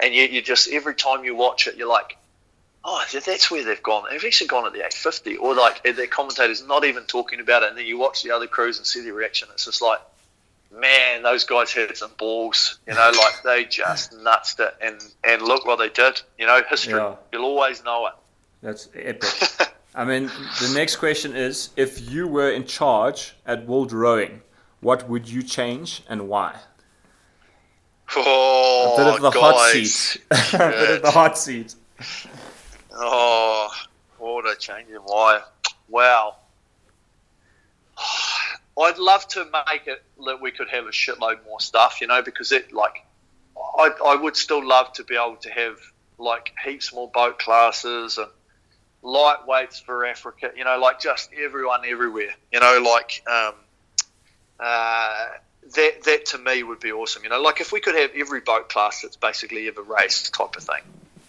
and 0.00 0.12
you, 0.14 0.24
you 0.24 0.42
just 0.42 0.68
every 0.70 0.94
time 0.96 1.24
you 1.24 1.34
watch 1.36 1.66
it, 1.68 1.76
you're 1.76 1.88
like, 1.88 2.16
oh, 2.84 3.02
that's 3.12 3.50
where 3.52 3.64
they've 3.64 3.82
gone. 3.84 4.04
They've 4.10 4.24
actually 4.24 4.48
gone 4.48 4.66
at 4.66 4.72
the 4.72 4.80
850, 4.80 5.36
or 5.36 5.54
like 5.54 5.84
their 5.84 6.08
commentators 6.08 6.66
not 6.66 6.84
even 6.84 7.04
talking 7.04 7.38
about 7.40 7.62
it, 7.62 7.68
and 7.68 7.78
then 7.78 7.86
you 7.86 7.98
watch 7.98 8.24
the 8.24 8.32
other 8.32 8.48
crews 8.48 8.78
and 8.78 8.86
see 8.86 9.00
the 9.02 9.12
reaction. 9.12 9.46
It's 9.52 9.64
just 9.66 9.80
like, 9.80 10.00
man, 10.72 11.22
those 11.22 11.44
guys 11.44 11.72
had 11.72 11.96
some 11.96 12.12
balls. 12.18 12.78
You 12.86 12.94
know, 12.94 13.12
like 13.16 13.42
they 13.44 13.64
just 13.70 14.12
nutsed 14.12 14.60
it, 14.60 14.74
and 14.80 15.00
and 15.24 15.42
look 15.42 15.66
what 15.66 15.78
they 15.78 15.88
did. 15.88 16.20
You 16.38 16.46
know, 16.46 16.62
history. 16.68 16.94
Yeah. 16.94 17.16
You'll 17.32 17.44
always 17.44 17.84
know 17.84 18.06
it. 18.06 18.14
That's 18.62 18.88
epic. 18.94 19.74
I 19.94 20.04
mean, 20.04 20.26
the 20.26 20.72
next 20.74 20.96
question 20.96 21.36
is: 21.36 21.70
If 21.76 22.10
you 22.10 22.26
were 22.26 22.50
in 22.50 22.64
charge 22.64 23.34
at 23.46 23.66
World 23.66 23.92
Rowing, 23.92 24.42
what 24.80 25.08
would 25.08 25.28
you 25.28 25.42
change 25.42 26.02
and 26.08 26.28
why? 26.28 26.58
Oh, 28.14 28.94
a 28.94 29.04
bit 29.04 29.14
of 29.14 29.20
the 29.22 29.30
hot 29.30 29.70
seat. 29.70 30.22
a 30.30 30.58
bit 30.58 30.90
of 30.96 31.02
the 31.02 31.10
hot 31.10 31.38
seat. 31.38 31.74
Oh, 32.94 33.70
what 34.18 34.44
a 34.50 34.56
change 34.56 34.88
in 34.90 34.96
why. 34.96 35.42
Wow. 35.88 36.36
I'd 38.78 38.98
love 38.98 39.26
to 39.28 39.44
make 39.44 39.86
it 39.86 40.02
that 40.24 40.40
we 40.40 40.50
could 40.50 40.68
have 40.70 40.86
a 40.86 40.90
shitload 40.90 41.44
more 41.44 41.60
stuff, 41.60 42.00
you 42.00 42.06
know, 42.06 42.22
because 42.22 42.52
it 42.52 42.72
like 42.72 43.04
I, 43.78 43.90
I 44.06 44.16
would 44.16 44.36
still 44.36 44.66
love 44.66 44.92
to 44.94 45.04
be 45.04 45.14
able 45.14 45.36
to 45.36 45.50
have 45.50 45.78
like 46.18 46.52
heaps 46.64 46.92
more 46.92 47.10
boat 47.10 47.38
classes 47.38 48.18
and 48.18 48.28
lightweights 49.02 49.82
for 49.82 50.06
Africa, 50.06 50.52
you 50.56 50.64
know, 50.64 50.78
like 50.78 51.00
just 51.00 51.30
everyone 51.36 51.80
everywhere, 51.86 52.30
you 52.52 52.60
know, 52.60 52.80
like 52.80 53.22
um, 53.30 53.54
uh, 54.60 55.26
that 55.74 56.02
that 56.04 56.26
to 56.26 56.38
me 56.38 56.62
would 56.62 56.80
be 56.80 56.92
awesome, 56.92 57.24
you 57.24 57.30
know, 57.30 57.40
like 57.42 57.60
if 57.60 57.72
we 57.72 57.80
could 57.80 57.94
have 57.94 58.10
every 58.16 58.40
boat 58.40 58.68
class 58.68 59.02
that's 59.02 59.16
basically 59.16 59.68
ever 59.68 59.82
raced 59.82 60.32
type 60.34 60.56
of 60.56 60.62
thing 60.62 60.82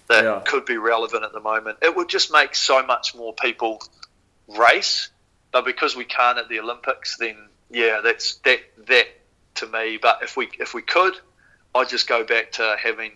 that 0.07 0.23
Yeah. 0.23 0.41
could 0.45 0.65
be 0.65 0.77
relevant 0.77 1.23
at 1.23 1.33
the 1.33 1.39
moment, 1.39 1.79
it 1.81 1.95
would 1.95 2.09
just 2.09 2.31
make 2.31 2.55
so 2.55 2.85
much 2.85 3.15
more 3.15 3.33
people 3.33 3.81
race. 4.47 5.09
But 5.53 5.65
because 5.65 5.95
we 5.95 6.03
can't 6.03 6.37
at 6.37 6.49
the 6.49 6.59
Olympics, 6.59 7.17
then 7.17 7.37
yeah, 7.69 8.01
that's 8.03 8.35
that 8.39 8.59
that 8.87 9.07
to 9.55 9.67
me. 9.67 9.97
But 10.01 10.23
if 10.23 10.35
we 10.35 10.49
if 10.59 10.73
we 10.73 10.81
could, 10.81 11.13
I'd 11.73 11.89
just 11.89 12.09
go 12.09 12.25
back 12.25 12.53
to 12.53 12.75
having 12.81 13.11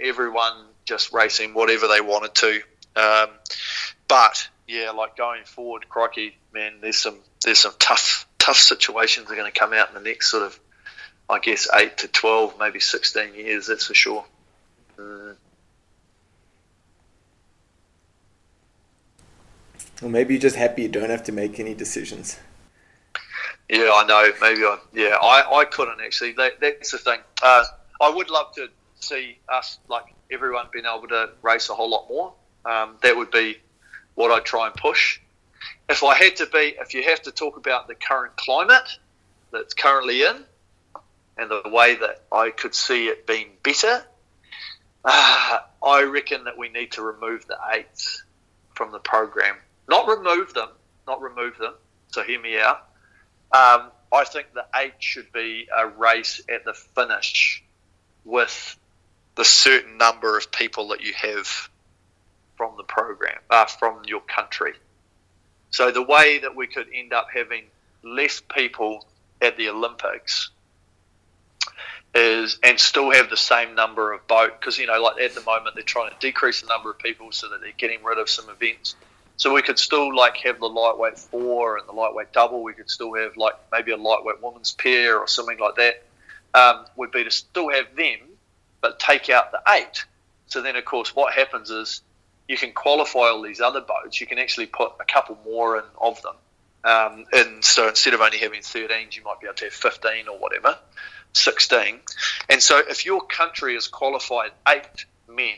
everyone 0.00 0.54
just 0.84 1.12
racing 1.12 1.54
whatever 1.54 1.86
they 1.86 2.00
wanted 2.00 2.34
to. 2.34 2.60
Um, 2.96 3.28
but 4.08 4.48
yeah, 4.66 4.90
like 4.90 5.16
going 5.16 5.44
forward, 5.44 5.88
crikey, 5.88 6.36
man, 6.52 6.74
there's 6.80 6.98
some 6.98 7.18
there's 7.44 7.58
some 7.58 7.74
tough 7.78 8.26
tough 8.38 8.56
situations 8.56 9.28
that 9.28 9.34
are 9.34 9.36
going 9.36 9.52
to 9.52 9.58
come 9.58 9.72
out 9.72 9.88
in 9.88 9.94
the 9.94 10.00
next 10.00 10.30
sort 10.30 10.42
of, 10.42 10.58
I 11.28 11.38
guess, 11.38 11.68
eight 11.74 11.98
to 11.98 12.08
twelve, 12.08 12.58
maybe 12.58 12.80
sixteen 12.80 13.34
years. 13.34 13.66
That's 13.66 13.86
for 13.86 13.94
sure. 13.94 14.24
Mm. 14.98 15.36
Or 20.02 20.10
maybe 20.10 20.34
you're 20.34 20.40
just 20.40 20.56
happy 20.56 20.82
you 20.82 20.88
don't 20.88 21.10
have 21.10 21.22
to 21.24 21.32
make 21.32 21.60
any 21.60 21.74
decisions. 21.74 22.38
Yeah, 23.68 23.90
I 23.94 24.04
know. 24.06 24.32
Maybe 24.40 24.62
I. 24.62 24.78
Yeah, 24.92 25.16
I, 25.22 25.60
I 25.60 25.64
couldn't 25.64 26.00
actually. 26.00 26.32
That, 26.32 26.60
that's 26.60 26.90
the 26.90 26.98
thing. 26.98 27.20
Uh, 27.42 27.64
I 28.00 28.10
would 28.10 28.28
love 28.28 28.52
to 28.56 28.68
see 29.00 29.38
us 29.48 29.78
like 29.88 30.14
everyone 30.30 30.66
being 30.72 30.84
able 30.84 31.08
to 31.08 31.30
race 31.42 31.68
a 31.68 31.74
whole 31.74 31.90
lot 31.90 32.08
more. 32.08 32.32
Um, 32.64 32.96
that 33.02 33.16
would 33.16 33.30
be 33.30 33.58
what 34.14 34.30
I'd 34.30 34.44
try 34.44 34.66
and 34.66 34.74
push. 34.74 35.20
If 35.88 36.02
I 36.02 36.14
had 36.14 36.36
to 36.36 36.46
be, 36.46 36.74
if 36.80 36.94
you 36.94 37.02
have 37.04 37.22
to 37.22 37.32
talk 37.32 37.56
about 37.56 37.88
the 37.88 37.94
current 37.94 38.36
climate 38.36 38.98
that's 39.52 39.74
currently 39.74 40.22
in, 40.22 40.44
and 41.38 41.50
the 41.50 41.62
way 41.70 41.94
that 41.94 42.22
I 42.30 42.50
could 42.50 42.74
see 42.74 43.06
it 43.06 43.26
being 43.26 43.48
better, 43.62 44.04
uh, 45.04 45.58
I 45.82 46.02
reckon 46.02 46.44
that 46.44 46.58
we 46.58 46.68
need 46.68 46.92
to 46.92 47.02
remove 47.02 47.46
the 47.46 47.56
eights 47.72 48.22
from 48.74 48.92
the 48.92 48.98
program. 48.98 49.56
Not 49.92 50.08
remove 50.08 50.54
them, 50.54 50.70
not 51.06 51.20
remove 51.20 51.58
them. 51.58 51.74
So 52.12 52.22
hear 52.22 52.40
me 52.40 52.58
out. 52.58 52.78
Um, 53.52 53.90
I 54.10 54.24
think 54.24 54.54
the 54.54 54.64
eight 54.74 54.94
should 55.00 55.30
be 55.34 55.68
a 55.76 55.86
race 55.86 56.40
at 56.48 56.64
the 56.64 56.72
finish 56.72 57.62
with 58.24 58.74
the 59.34 59.44
certain 59.44 59.98
number 59.98 60.38
of 60.38 60.50
people 60.50 60.88
that 60.88 61.02
you 61.02 61.12
have 61.12 61.68
from 62.56 62.78
the 62.78 62.84
program, 62.84 63.38
uh, 63.50 63.66
from 63.66 64.00
your 64.06 64.22
country. 64.22 64.72
So 65.68 65.90
the 65.90 66.00
way 66.00 66.38
that 66.38 66.56
we 66.56 66.68
could 66.68 66.86
end 66.94 67.12
up 67.12 67.26
having 67.30 67.64
less 68.02 68.40
people 68.40 69.04
at 69.42 69.58
the 69.58 69.68
Olympics 69.68 70.52
is 72.14 72.58
and 72.62 72.80
still 72.80 73.10
have 73.10 73.28
the 73.28 73.36
same 73.36 73.74
number 73.74 74.14
of 74.14 74.26
boat 74.26 74.58
because 74.58 74.78
you 74.78 74.86
know 74.86 75.02
like 75.02 75.20
at 75.20 75.34
the 75.34 75.42
moment 75.42 75.74
they're 75.74 75.84
trying 75.84 76.10
to 76.10 76.16
decrease 76.18 76.62
the 76.62 76.66
number 76.68 76.90
of 76.90 76.98
people 76.98 77.30
so 77.30 77.50
that 77.50 77.60
they're 77.60 77.72
getting 77.76 78.02
rid 78.02 78.18
of 78.18 78.28
some 78.28 78.48
events 78.48 78.96
so 79.42 79.52
we 79.52 79.60
could 79.60 79.76
still 79.76 80.14
like 80.14 80.36
have 80.36 80.60
the 80.60 80.68
lightweight 80.68 81.18
four 81.18 81.76
and 81.76 81.88
the 81.88 81.92
lightweight 81.92 82.32
double. 82.32 82.62
We 82.62 82.74
could 82.74 82.88
still 82.88 83.14
have 83.14 83.36
like 83.36 83.54
maybe 83.72 83.90
a 83.90 83.96
lightweight 83.96 84.40
women's 84.40 84.70
pair 84.70 85.18
or 85.18 85.26
something 85.26 85.58
like 85.58 85.74
that. 85.74 86.04
Um, 86.54 86.84
would 86.94 87.10
be 87.10 87.24
to 87.24 87.30
still 87.32 87.68
have 87.68 87.86
them 87.96 88.20
but 88.80 89.00
take 89.00 89.30
out 89.30 89.50
the 89.50 89.60
eight. 89.68 90.04
So 90.46 90.62
then 90.62 90.76
of 90.76 90.84
course 90.84 91.16
what 91.16 91.34
happens 91.34 91.70
is 91.70 92.02
you 92.46 92.56
can 92.56 92.70
qualify 92.70 93.30
all 93.30 93.42
these 93.42 93.60
other 93.60 93.80
boats. 93.80 94.20
You 94.20 94.28
can 94.28 94.38
actually 94.38 94.66
put 94.66 94.92
a 95.00 95.04
couple 95.04 95.36
more 95.44 95.76
in 95.76 95.84
of 96.00 96.22
them. 96.22 96.36
Um, 96.84 97.24
and 97.32 97.64
so 97.64 97.88
instead 97.88 98.14
of 98.14 98.20
only 98.20 98.38
having 98.38 98.60
13s 98.60 99.16
you 99.16 99.24
might 99.24 99.40
be 99.40 99.48
able 99.48 99.56
to 99.56 99.64
have 99.64 99.74
15 99.74 100.28
or 100.28 100.38
whatever 100.38 100.78
16. 101.32 101.98
And 102.48 102.62
so 102.62 102.78
if 102.78 103.04
your 103.04 103.20
country 103.20 103.74
has 103.74 103.88
qualified 103.88 104.52
eight 104.68 105.04
men, 105.28 105.56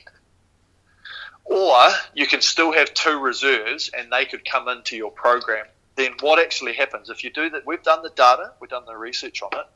or 1.44 1.88
you 2.14 2.26
can 2.26 2.40
still 2.40 2.72
have 2.72 2.92
two 2.94 3.18
reserves 3.18 3.90
and 3.96 4.10
they 4.10 4.24
could 4.24 4.44
come 4.44 4.68
into 4.68 4.96
your 4.96 5.10
program, 5.10 5.66
then 5.96 6.12
what 6.20 6.38
actually 6.38 6.74
happens 6.74 7.10
if 7.10 7.22
you 7.22 7.30
do 7.30 7.50
that? 7.50 7.66
We've 7.66 7.82
done 7.82 8.02
the 8.02 8.10
data, 8.10 8.52
we've 8.60 8.70
done 8.70 8.84
the 8.86 8.96
research 8.96 9.42
on 9.42 9.50
it. 9.52 9.66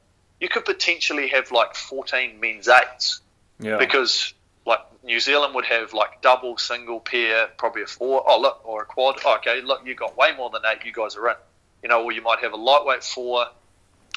You 0.40 0.48
could 0.48 0.64
potentially 0.64 1.28
have 1.28 1.50
like 1.50 1.74
14 1.74 2.40
men's 2.40 2.68
eights. 2.68 3.20
Yeah. 3.60 3.76
Because 3.76 4.34
like 4.66 4.80
New 5.02 5.18
Zealand 5.18 5.54
would 5.54 5.64
have 5.64 5.92
like 5.92 6.22
double, 6.22 6.58
single, 6.58 7.00
pair, 7.00 7.48
probably 7.56 7.82
a 7.82 7.86
four. 7.86 8.22
Oh, 8.26 8.40
look, 8.40 8.60
or 8.64 8.82
a 8.82 8.86
quad. 8.86 9.16
Oh, 9.24 9.36
okay, 9.36 9.62
look, 9.62 9.84
you 9.84 9.94
got 9.94 10.16
way 10.16 10.36
more 10.36 10.50
than 10.50 10.62
eight. 10.66 10.84
You 10.84 10.92
guys 10.92 11.16
are 11.16 11.28
in. 11.28 11.36
You 11.82 11.88
know, 11.88 12.04
or 12.04 12.12
you 12.12 12.22
might 12.22 12.40
have 12.40 12.52
a 12.52 12.56
lightweight 12.56 13.04
four, 13.04 13.46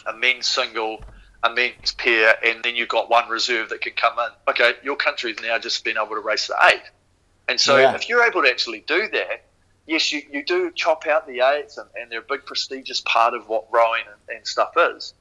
a 0.05 0.13
men's 0.13 0.47
single, 0.47 1.03
a 1.43 1.53
men's 1.53 1.93
pair, 1.93 2.35
and 2.43 2.63
then 2.63 2.75
you've 2.75 2.89
got 2.89 3.09
one 3.09 3.29
reserve 3.29 3.69
that 3.69 3.81
can 3.81 3.93
come 3.93 4.17
in. 4.19 4.51
Okay, 4.51 4.73
your 4.83 4.95
country's 4.95 5.37
now 5.41 5.57
just 5.57 5.83
been 5.83 5.97
able 5.97 6.15
to 6.15 6.21
race 6.21 6.47
the 6.47 6.55
eight. 6.69 6.81
And 7.51 7.59
so 7.59 7.77
Yeah. 7.77 7.93
if 7.95 8.07
you're 8.07 8.23
able 8.23 8.43
to 8.43 8.49
actually 8.49 8.79
do 8.87 9.09
that, 9.09 9.43
yes, 9.85 10.11
you, 10.11 10.21
you 10.31 10.43
do 10.43 10.71
chop 10.71 11.05
out 11.05 11.27
the 11.27 11.41
eights, 11.41 11.77
and, 11.77 11.87
and 11.99 12.09
they're 12.09 12.19
a 12.19 12.23
big 12.23 12.45
prestigious 12.45 13.01
part 13.01 13.33
of 13.33 13.47
what 13.49 13.65
rowing 13.71 14.03
and, 14.07 14.37
and 14.37 14.47
stuff 14.47 14.73
is. 14.77 15.13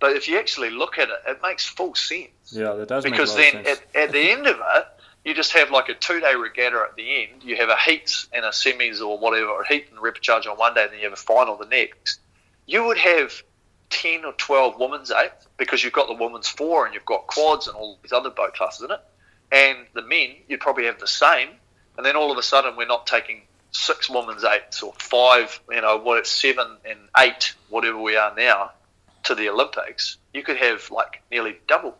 But 0.00 0.16
if 0.16 0.28
you 0.28 0.38
actually 0.38 0.70
look 0.70 0.98
at 0.98 1.08
it, 1.08 1.20
it 1.26 1.38
makes 1.42 1.64
full 1.66 1.94
sense. 1.94 2.28
Yeah, 2.50 2.72
that 2.72 2.88
does 2.88 3.04
because 3.04 3.34
a 3.34 3.36
then 3.36 3.66
at, 3.66 3.82
at 3.94 4.12
the 4.12 4.30
end 4.30 4.46
of 4.46 4.56
it, 4.60 4.86
you 5.24 5.32
just 5.32 5.52
have 5.52 5.70
like 5.70 5.88
a 5.88 5.94
two 5.94 6.20
day 6.20 6.34
regatta 6.34 6.84
at 6.90 6.96
the 6.96 7.22
end. 7.22 7.42
You 7.44 7.56
have 7.56 7.68
a 7.68 7.76
heats 7.76 8.28
and 8.32 8.44
a 8.44 8.50
semis 8.50 9.00
or 9.00 9.18
whatever, 9.18 9.48
or 9.48 9.64
heat 9.64 9.86
and 9.90 9.98
repechage 10.00 10.46
on 10.46 10.58
one 10.58 10.74
day, 10.74 10.82
and 10.82 10.92
then 10.92 10.98
you 10.98 11.04
have 11.04 11.12
a 11.12 11.16
final 11.16 11.56
the 11.56 11.66
next. 11.66 12.20
You 12.66 12.84
would 12.84 12.98
have 12.98 13.42
10 13.90 14.24
or 14.24 14.32
12 14.32 14.78
women's 14.78 15.10
eight 15.12 15.30
because 15.56 15.82
you've 15.84 15.92
got 15.92 16.08
the 16.08 16.14
women's 16.14 16.48
four 16.48 16.84
and 16.84 16.94
you've 16.94 17.04
got 17.04 17.26
quads 17.28 17.68
and 17.68 17.76
all 17.76 17.98
these 18.02 18.12
other 18.12 18.30
boat 18.30 18.54
classes 18.54 18.82
in 18.82 18.90
it. 18.90 19.00
And 19.52 19.86
the 19.94 20.02
men, 20.02 20.34
you'd 20.48 20.60
probably 20.60 20.86
have 20.86 20.98
the 20.98 21.06
same. 21.06 21.50
And 21.96 22.04
then 22.04 22.16
all 22.16 22.30
of 22.30 22.38
a 22.38 22.42
sudden, 22.42 22.76
we're 22.76 22.86
not 22.86 23.06
taking 23.06 23.42
six 23.70 24.08
women's 24.08 24.44
eights 24.44 24.82
or 24.82 24.92
five, 24.98 25.60
you 25.70 25.80
know, 25.80 25.98
what 25.98 26.18
it's 26.18 26.30
seven 26.30 26.66
and 26.88 26.98
eight, 27.18 27.54
whatever 27.68 27.98
we 27.98 28.16
are 28.16 28.34
now, 28.34 28.72
to 29.24 29.34
the 29.34 29.48
Olympics. 29.48 30.16
You 30.32 30.42
could 30.42 30.56
have 30.56 30.90
like 30.90 31.22
nearly 31.30 31.56
double. 31.66 31.96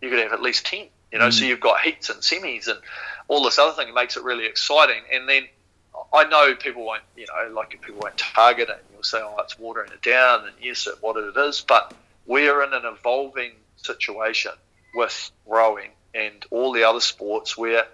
You 0.00 0.10
could 0.10 0.20
have 0.20 0.32
at 0.32 0.42
least 0.42 0.66
10, 0.66 0.86
you 1.12 1.18
know, 1.18 1.30
so 1.30 1.44
mm. 1.44 1.48
you've 1.48 1.60
got 1.60 1.80
heats 1.80 2.08
and 2.08 2.20
semis 2.20 2.68
and 2.68 2.78
all 3.26 3.44
this 3.44 3.58
other 3.58 3.72
thing 3.72 3.92
makes 3.94 4.16
it 4.16 4.22
really 4.22 4.46
exciting. 4.46 5.02
And 5.12 5.28
then 5.28 5.44
I 6.12 6.24
know 6.24 6.54
people 6.54 6.84
won't, 6.84 7.02
you 7.16 7.26
know, 7.26 7.52
like 7.52 7.70
people 7.70 8.00
won't 8.00 8.16
target 8.16 8.68
it. 8.68 8.76
And 8.76 8.84
you'll 8.92 9.02
say, 9.02 9.18
oh, 9.20 9.36
it's 9.40 9.58
watering 9.58 9.92
it 9.92 10.02
down, 10.02 10.46
and 10.46 10.54
yes, 10.60 10.86
it 10.86 10.96
what 11.00 11.16
it 11.16 11.36
is. 11.36 11.64
But 11.66 11.92
we're 12.26 12.62
in 12.62 12.72
an 12.72 12.84
evolving 12.84 13.52
situation 13.76 14.52
with 14.94 15.30
rowing 15.46 15.90
and 16.14 16.44
all 16.50 16.72
the 16.72 16.84
other 16.84 17.00
sports 17.00 17.56
where 17.56 17.86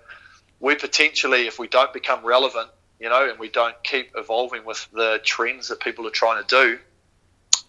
we 0.64 0.74
potentially, 0.74 1.46
if 1.46 1.58
we 1.58 1.68
don't 1.68 1.92
become 1.92 2.24
relevant, 2.24 2.70
you 2.98 3.10
know, 3.10 3.28
and 3.28 3.38
we 3.38 3.50
don't 3.50 3.76
keep 3.84 4.12
evolving 4.16 4.64
with 4.64 4.88
the 4.94 5.20
trends 5.22 5.68
that 5.68 5.78
people 5.80 6.06
are 6.06 6.10
trying 6.10 6.42
to 6.42 6.48
do, 6.48 6.78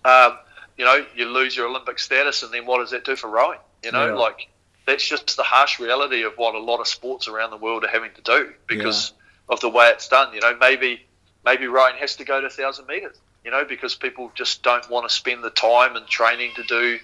um, 0.10 0.38
you 0.78 0.86
know, 0.86 1.06
you 1.14 1.26
lose 1.26 1.58
your 1.58 1.68
Olympic 1.68 2.00
status, 2.00 2.42
and 2.44 2.54
then 2.54 2.66
what 2.66 2.80
does 2.80 2.92
that 2.92 3.04
do 3.04 3.18
for 3.18 3.30
rowing? 3.30 3.60
You 3.84 3.92
know, 3.92 4.08
Yeah. 4.08 4.14
like 4.14 4.48
that's 4.86 5.06
just 5.06 5.36
the 5.36 5.44
harsh 5.44 5.78
reality 5.78 6.24
of 6.24 6.38
what 6.38 6.56
a 6.56 6.60
lot 6.60 6.80
of 6.80 6.88
sports 6.88 7.28
around 7.28 7.50
the 7.50 7.58
world 7.58 7.84
are 7.84 7.90
having 7.90 8.14
to 8.14 8.22
do 8.22 8.54
because 8.66 9.12
of 9.50 9.60
the 9.60 9.70
way 9.70 9.90
it's 9.90 10.08
done. 10.08 10.34
You 10.34 10.40
know, 10.40 10.56
maybe 10.56 11.06
maybe 11.44 11.68
rowing 11.68 11.96
has 11.98 12.16
to 12.16 12.24
go 12.24 12.40
to 12.40 12.50
thousand 12.50 12.88
meters. 12.88 13.18
You 13.44 13.52
know, 13.52 13.66
because 13.66 13.94
people 13.94 14.32
just 14.36 14.64
don't 14.64 14.90
want 14.90 15.08
to 15.08 15.14
spend 15.14 15.44
the 15.44 15.50
time 15.50 15.96
and 15.98 16.08
training 16.08 16.54
to 16.56 16.64
do 16.64 17.00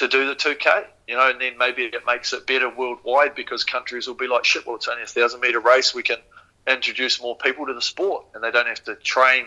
to 0.00 0.08
do 0.08 0.26
the 0.26 0.34
2K. 0.34 0.86
You 1.06 1.16
know, 1.16 1.30
and 1.30 1.40
then 1.40 1.56
maybe 1.58 1.84
it 1.84 2.06
makes 2.06 2.32
it 2.32 2.46
better 2.46 2.68
worldwide 2.68 3.34
because 3.34 3.64
countries 3.64 4.06
will 4.06 4.14
be 4.14 4.26
like, 4.26 4.44
shit, 4.44 4.66
well, 4.66 4.76
it's 4.76 4.88
only 4.88 5.02
a 5.02 5.06
thousand 5.06 5.40
meter 5.40 5.60
race. 5.60 5.94
We 5.94 6.02
can 6.02 6.18
introduce 6.66 7.20
more 7.20 7.36
people 7.36 7.66
to 7.66 7.74
the 7.74 7.82
sport, 7.82 8.26
and 8.34 8.42
they 8.42 8.50
don't 8.50 8.66
have 8.66 8.84
to 8.84 8.94
train 8.96 9.46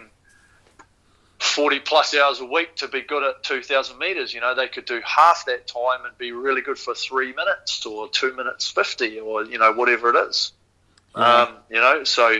40 1.40 1.80
plus 1.80 2.16
hours 2.16 2.40
a 2.40 2.46
week 2.46 2.76
to 2.78 2.88
be 2.88 3.02
good 3.02 3.24
at 3.24 3.44
2,000 3.44 3.98
meters. 3.98 4.34
You 4.34 4.42
know, 4.42 4.56
they 4.56 4.68
could 4.68 4.86
do 4.86 5.02
half 5.06 5.46
that 5.48 5.68
time 5.68 6.06
and 6.06 6.18
be 6.18 6.32
really 6.32 6.62
good 6.62 6.78
for 6.78 6.96
three 6.96 7.34
minutes 7.34 7.86
or 7.86 8.10
two 8.10 8.34
minutes 8.36 8.70
50 8.70 9.20
or, 9.20 9.46
you 9.46 9.58
know, 9.58 9.72
whatever 9.74 10.10
it 10.10 10.30
is. 10.30 10.52
Um, 11.16 11.50
you 11.70 11.80
know, 11.80 12.04
so 12.04 12.38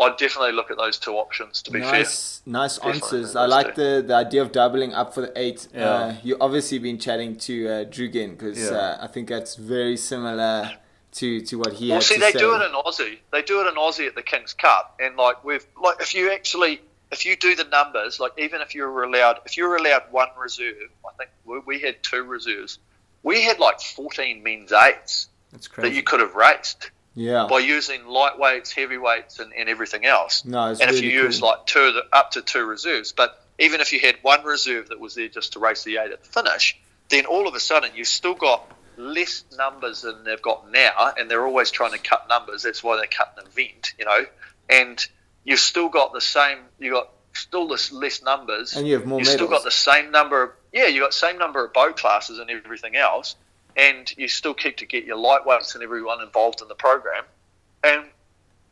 I'd 0.00 0.16
definitely 0.16 0.52
look 0.52 0.70
at 0.70 0.76
those 0.76 0.98
two 0.98 1.14
options 1.14 1.62
to 1.62 1.70
be 1.72 1.80
nice, 1.80 2.40
nice 2.46 2.76
Definitely 2.76 3.00
answers. 3.00 3.36
I 3.36 3.46
like 3.46 3.74
two. 3.74 3.82
the, 3.82 4.02
the 4.06 4.14
idea 4.14 4.42
of 4.42 4.52
doubling 4.52 4.94
up 4.94 5.12
for 5.12 5.22
the 5.22 5.32
eight. 5.36 5.66
Yeah. 5.74 5.84
Uh, 5.88 6.14
you 6.22 6.36
obviously 6.40 6.78
been 6.78 6.98
chatting 6.98 7.36
to 7.38 7.68
uh, 7.68 7.84
Drew 7.84 8.08
Ginn 8.08 8.32
because 8.32 8.58
Yeah. 8.70 8.76
uh, 8.76 8.98
I 9.00 9.06
think 9.08 9.28
that's 9.28 9.56
very 9.56 9.96
similar 9.96 10.70
to, 11.12 11.40
to 11.40 11.58
what 11.58 11.72
he 11.72 11.88
well, 11.88 11.96
had 11.96 12.04
see, 12.04 12.14
to 12.14 12.20
they 12.20 12.32
say. 12.32 12.38
do 12.38 12.54
it 12.54 12.62
in 12.62 12.72
Aussie. 12.72 13.18
They 13.32 13.42
do 13.42 13.60
it 13.60 13.66
in 13.66 13.74
Aussie 13.74 14.06
at 14.06 14.14
the 14.14 14.22
King's 14.22 14.52
Cup, 14.52 14.98
and 15.00 15.16
like 15.16 15.42
we've 15.44 15.66
like 15.82 16.00
if 16.00 16.14
you 16.14 16.30
actually 16.30 16.80
if 17.10 17.24
you 17.26 17.34
do 17.34 17.56
the 17.56 17.64
numbers, 17.64 18.20
like 18.20 18.32
even 18.38 18.60
if 18.60 18.74
you 18.74 18.82
were 18.82 19.02
allowed 19.02 19.40
if 19.46 19.56
you 19.56 19.66
were 19.68 19.76
allowed 19.76 20.04
one 20.12 20.28
reserve, 20.40 20.76
I 21.04 21.12
think 21.16 21.30
we, 21.44 21.58
we 21.66 21.80
had 21.80 22.02
two 22.02 22.22
reserves. 22.22 22.78
We 23.24 23.42
had 23.42 23.58
like 23.58 23.80
fourteen 23.80 24.44
men's 24.44 24.70
eights 24.70 25.28
That's 25.50 25.68
that 25.78 25.92
you 25.92 26.02
could 26.04 26.20
have 26.20 26.34
raced 26.36 26.90
yeah. 27.14 27.46
by 27.48 27.58
using 27.58 28.02
lightweights, 28.02 28.72
heavyweights, 28.72 29.38
and, 29.38 29.52
and 29.52 29.68
everything 29.68 30.04
else. 30.04 30.44
No, 30.44 30.70
it's 30.70 30.80
and 30.80 30.90
if 30.90 30.96
really 30.96 31.12
you 31.12 31.22
use 31.22 31.42
like 31.42 31.66
two 31.66 31.80
of 31.80 31.94
the, 31.94 32.04
up 32.12 32.32
to 32.32 32.42
two 32.42 32.64
reserves, 32.64 33.12
but 33.12 33.44
even 33.58 33.80
if 33.80 33.92
you 33.92 34.00
had 34.00 34.16
one 34.22 34.44
reserve 34.44 34.88
that 34.88 35.00
was 35.00 35.14
there 35.14 35.28
just 35.28 35.54
to 35.54 35.58
race 35.58 35.84
the 35.84 35.98
eight 35.98 36.12
at 36.12 36.22
the 36.22 36.28
finish, 36.28 36.78
then 37.08 37.26
all 37.26 37.48
of 37.48 37.54
a 37.54 37.60
sudden 37.60 37.90
you've 37.94 38.08
still 38.08 38.34
got 38.34 38.70
less 38.96 39.44
numbers 39.56 40.02
than 40.02 40.24
they've 40.24 40.42
got 40.42 40.70
now, 40.70 41.12
and 41.16 41.30
they're 41.30 41.46
always 41.46 41.70
trying 41.70 41.92
to 41.92 41.98
cut 41.98 42.28
numbers. 42.28 42.62
That's 42.62 42.82
why 42.82 43.00
they 43.00 43.06
cut 43.06 43.34
an 43.38 43.46
event, 43.46 43.94
you 43.98 44.04
know. 44.04 44.26
And 44.68 45.04
you've 45.44 45.60
still 45.60 45.88
got 45.88 46.12
the 46.12 46.20
same. 46.20 46.58
You 46.78 46.92
got 46.92 47.10
still 47.32 47.68
this 47.68 47.92
less 47.92 48.22
numbers, 48.22 48.76
And 48.76 48.86
you 48.86 48.94
have 48.94 49.06
more 49.06 49.20
You've 49.20 49.28
still 49.28 49.48
got 49.48 49.64
the 49.64 49.70
same 49.70 50.10
number. 50.10 50.42
Of, 50.42 50.50
yeah, 50.72 50.86
you 50.86 51.00
got 51.00 51.14
same 51.14 51.38
number 51.38 51.64
of 51.64 51.72
boat 51.72 51.96
classes 51.96 52.38
and 52.38 52.50
everything 52.50 52.96
else, 52.96 53.36
and 53.78 54.12
you 54.18 54.28
still 54.28 54.54
keep 54.54 54.78
to 54.78 54.86
get 54.86 55.04
your 55.04 55.16
lightweights 55.16 55.74
and 55.74 55.82
everyone 55.84 56.20
involved 56.20 56.60
in 56.60 56.68
the 56.68 56.74
program, 56.74 57.22
and 57.84 58.04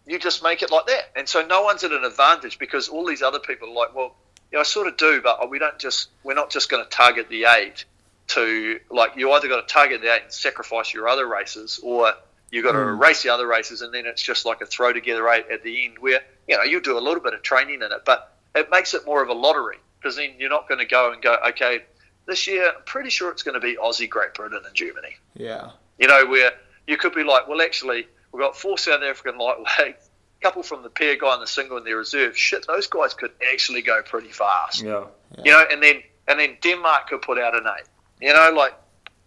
you 0.07 0.19
just 0.19 0.43
make 0.43 0.63
it 0.63 0.71
like 0.71 0.87
that. 0.87 1.11
And 1.17 1.29
so 1.29 1.47
no 1.47 1.63
one's 1.63 1.85
at 1.85 1.93
an 1.93 2.05
advantage 2.05 2.59
because 2.59 2.89
all 2.89 3.07
these 3.07 3.23
other 3.23 3.39
people 3.39 3.71
are 3.71 3.75
like, 3.75 3.95
well, 3.95 4.15
yeah, 4.53 4.59
I 4.59 4.63
sort 4.65 4.87
of 4.89 4.97
do, 4.97 5.21
but 5.23 5.49
we 5.49 5.59
don't 5.59 5.79
just 5.79 6.09
we're 6.25 6.35
not 6.35 6.51
just 6.51 6.69
going 6.69 6.85
to 6.85 6.91
target 6.91 7.29
the 7.29 7.47
eight 7.47 7.85
to 8.29 8.81
like 8.91 9.13
you 9.17 9.31
either 9.33 9.49
got 9.49 9.67
to 9.67 9.73
target 9.73 10.03
the 10.03 10.13
eight 10.13 10.23
and 10.25 10.33
sacrifice 10.33 10.93
your 10.93 11.09
other 11.09 11.27
races, 11.27 11.81
or 11.83 12.13
you 12.51 12.63
got 12.63 12.73
to 12.73 12.79
Mm. 12.79 13.01
race 13.01 13.23
the 13.23 13.31
other 13.31 13.47
races, 13.47 13.83
and 13.83 13.95
then 13.95 14.07
it's 14.07 14.23
just 14.23 14.45
like 14.45 14.61
a 14.61 14.67
throw 14.67 14.93
together 14.93 15.29
eight 15.29 15.47
at 15.51 15.63
the 15.63 15.87
end 15.87 15.99
where 16.01 16.21
you 16.49 16.57
know 16.57 16.65
you 16.65 16.81
do 16.81 16.99
a 16.99 17.01
little 17.01 17.23
bit 17.23 17.35
of 17.35 17.43
training 17.43 17.83
in 17.83 17.93
it, 17.93 18.03
but 18.05 18.33
it 18.55 18.71
makes 18.71 18.95
it 18.95 19.05
more 19.07 19.23
of 19.23 19.29
a 19.29 19.33
lottery 19.33 19.79
because 20.01 20.17
then 20.17 20.31
you're 20.39 20.51
not 20.51 20.69
going 20.69 20.79
to 20.79 20.87
go 20.87 21.13
and 21.13 21.21
go, 21.23 21.37
okay, 21.49 21.81
this 22.27 22.47
year 22.47 22.69
I'm 22.69 22.83
pretty 22.85 23.11
sure 23.11 23.31
it's 23.31 23.43
going 23.43 23.55
to 23.55 23.61
be 23.61 23.77
Aussie, 23.77 24.09
Great 24.09 24.35
Britain, 24.35 24.61
and 24.65 24.75
Germany. 24.75 25.17
Yeah. 25.35 25.71
You 25.99 26.09
know, 26.09 26.27
where 26.27 26.53
you 26.87 26.97
could 26.97 27.15
be 27.15 27.25
like, 27.25 27.49
well, 27.49 27.63
actually, 27.63 28.07
we've 28.33 28.43
got 28.43 28.57
four 28.57 28.79
South 28.79 29.03
African 29.03 29.41
lightweights, 29.41 29.79
a 29.79 30.43
couple 30.43 30.63
from 30.63 30.83
the 30.83 30.91
pair 30.91 31.17
guy 31.17 31.33
and 31.33 31.43
the 31.43 31.47
single 31.47 31.77
in 31.79 31.85
their 31.85 31.97
reserve. 31.97 32.37
Shit, 32.37 32.67
those 32.67 32.87
guys 32.87 33.15
could 33.15 33.33
actually 33.53 33.83
go 33.83 34.03
pretty 34.03 34.31
fast. 34.31 34.83
Yeah. 34.83 35.05
You 35.45 35.53
know, 35.53 35.65
and 35.71 35.83
then 35.83 36.03
and 36.29 36.39
then 36.41 36.57
Denmark 36.61 37.09
could 37.09 37.23
put 37.23 37.39
out 37.39 37.55
an 37.55 37.65
eight. 37.79 37.87
You 38.21 38.35
know, 38.35 38.53
like 38.57 38.75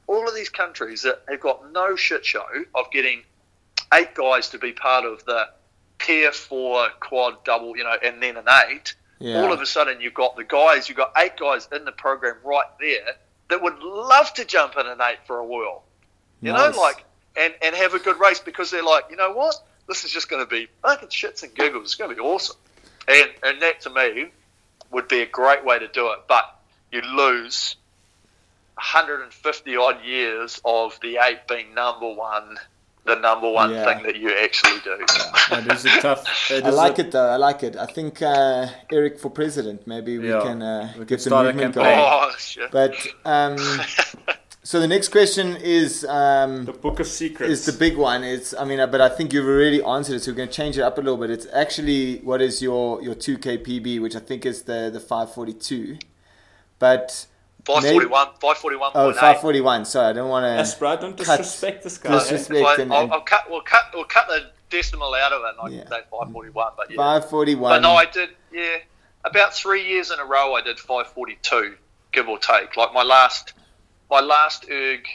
all 0.07 0.27
of 0.27 0.35
these 0.35 0.49
countries 0.49 1.03
that 1.03 1.21
have 1.29 1.39
got 1.39 1.71
no 1.71 1.95
shit 1.95 2.25
show 2.25 2.45
of 2.75 2.91
getting 2.91 3.23
eight 3.93 4.15
guys 4.15 4.49
to 4.49 4.57
be 4.57 4.71
part 4.71 5.05
of 5.05 5.23
the 5.25 5.47
pair 5.99 6.31
four 6.31 6.87
quad 6.99 7.43
double, 7.43 7.75
you 7.77 7.83
know, 7.83 7.95
and 8.03 8.21
then 8.21 8.37
an 8.37 8.45
eight. 8.69 8.95
Yeah. 9.19 9.41
All 9.41 9.51
of 9.51 9.59
a 9.61 9.65
sudden, 9.65 9.99
you've 10.01 10.13
got 10.13 10.35
the 10.37 10.43
guys, 10.45 10.87
you've 10.87 10.97
got 10.97 11.11
eight 11.17 11.35
guys 11.37 11.67
in 11.75 11.83
the 11.85 11.91
program 11.91 12.37
right 12.43 12.67
there 12.79 13.15
that 13.49 13.61
would 13.61 13.79
love 13.79 14.33
to 14.35 14.45
jump 14.45 14.77
in 14.77 14.87
an 14.87 14.99
eight 15.01 15.17
for 15.27 15.39
a 15.39 15.45
whirl. 15.45 15.83
You 16.41 16.53
Nice. 16.53 16.73
know, 16.75 16.81
like 16.81 17.03
and, 17.37 17.53
and 17.61 17.75
have 17.75 17.93
a 17.93 17.99
good 17.99 18.19
race 18.19 18.39
because 18.39 18.71
they're 18.71 18.83
like, 18.83 19.05
you 19.09 19.17
know 19.17 19.31
what, 19.33 19.55
this 19.87 20.05
is 20.05 20.11
just 20.11 20.29
going 20.29 20.43
to 20.43 20.49
be 20.49 20.67
fucking 20.81 21.09
shits 21.09 21.43
and 21.43 21.53
giggles. 21.53 21.83
It's 21.85 21.95
going 21.95 22.09
to 22.11 22.15
be 22.15 22.21
awesome, 22.21 22.55
and 23.07 23.29
and 23.43 23.61
that 23.61 23.81
to 23.81 23.89
me 23.89 24.29
would 24.91 25.07
be 25.09 25.21
a 25.21 25.25
great 25.25 25.65
way 25.65 25.79
to 25.79 25.87
do 25.89 26.11
it. 26.13 26.19
But 26.27 26.55
you 26.91 27.01
lose 27.01 27.75
150 28.75 29.75
odd 29.75 30.03
years 30.05 30.61
of 30.63 30.97
the 31.01 31.17
eight 31.21 31.47
being 31.47 31.73
number 31.73 32.09
one, 32.13 32.57
the 33.13 33.19
number 33.27 33.49
one 33.61 33.69
Yeah. 33.73 33.85
thing 33.87 33.99
that 34.07 34.15
you 34.23 34.29
actually 34.45 34.79
do. 34.89 34.95
That 35.49 35.63
is 35.75 35.85
a 35.85 36.01
tough. 36.01 36.23
It 36.51 36.63
I 36.63 36.69
like 36.83 36.97
a- 36.99 37.01
it 37.03 37.11
though. 37.11 37.29
I 37.35 37.37
like 37.47 37.61
it. 37.67 37.75
I 37.75 37.87
think 37.95 38.21
uh, 38.21 38.67
Eric 38.97 39.19
for 39.19 39.29
president. 39.41 39.85
Maybe 39.93 40.11
we 40.17 40.29
Yeah, 40.29 40.41
can 40.47 40.61
uh, 40.61 40.85
we 40.99 41.05
can 41.05 41.09
get 41.13 41.19
the 41.23 41.29
start 41.29 41.45
a 41.47 41.53
movement 41.53 41.75
going. 41.75 41.97
Oh, 41.99 42.31
shit. 42.37 42.69
But 42.71 42.93
um, 43.35 43.57
so 44.69 44.75
the 44.79 44.87
next 44.95 45.09
question 45.17 45.47
is 45.81 46.05
um, 46.05 46.65
The 46.65 46.73
Book 46.85 46.99
of 46.99 47.07
Secrets. 47.07 47.51
is 47.53 47.61
the 47.65 47.73
big 47.85 47.95
one. 47.97 48.23
It's 48.23 48.49
I 48.61 48.63
mean, 48.69 48.79
uh, 48.79 48.87
but 48.93 49.01
I 49.01 49.09
think 49.15 49.33
you've 49.33 49.47
already 49.55 49.81
answered 49.95 50.15
it. 50.17 50.21
So 50.23 50.31
we're 50.31 50.37
going 50.43 50.49
to 50.53 50.57
change 50.61 50.75
it 50.79 50.83
up 50.89 50.97
a 50.97 51.01
little 51.01 51.17
bit. 51.23 51.29
It's 51.37 51.47
actually 51.63 52.19
what 52.29 52.39
is 52.41 52.61
your 52.67 53.01
your 53.05 53.15
two 53.25 53.37
K 53.45 53.57
PB, 53.57 53.87
which 54.05 54.15
I 54.15 54.23
think 54.29 54.45
is 54.45 54.57
the 54.69 54.89
the 54.95 54.99
five 55.11 55.27
forty 55.33 55.53
two, 55.69 55.97
but. 56.79 57.25
Maybe- 57.75 58.05
541, 58.09 58.27
541. 58.39 58.91
Oh, 58.95 59.13
541. 59.13 59.85
Sorry, 59.85 60.07
I 60.09 60.13
don't 60.13 60.29
want 60.29 60.43
to. 60.45 60.49
That's 60.49 60.79
right. 60.81 60.99
Don't 60.99 61.15
disrespect 61.15 61.83
this 61.83 61.97
guy. 61.97 62.11
Disrespect 62.19 62.65
I'll, 62.65 62.81
and, 62.81 62.93
I'll, 62.93 63.13
I'll 63.13 63.21
cut. 63.21 63.49
We'll 63.49 63.61
cut. 63.61 63.83
We'll 63.93 64.03
cut 64.05 64.27
the 64.27 64.51
decimal 64.69 65.13
out 65.15 65.31
of 65.33 65.41
it. 65.43 65.55
I 65.61 65.67
Yeah. 65.69 65.83
say 65.89 66.01
541, 66.11 66.71
but 66.77 66.89
yeah. 66.91 66.97
541. 66.97 67.71
But 67.71 67.79
no, 67.81 67.93
I 67.93 68.05
did. 68.05 68.29
Yeah, 68.51 68.77
about 69.23 69.53
three 69.53 69.87
years 69.87 70.11
in 70.11 70.19
a 70.19 70.25
row, 70.25 70.53
I 70.55 70.61
did 70.61 70.79
542, 70.79 71.75
give 72.11 72.27
or 72.27 72.37
take. 72.39 72.75
Like 72.77 72.93
my 72.93 73.03
last, 73.03 73.53
my 74.09 74.19
last 74.21 74.65
erg, 74.69 75.05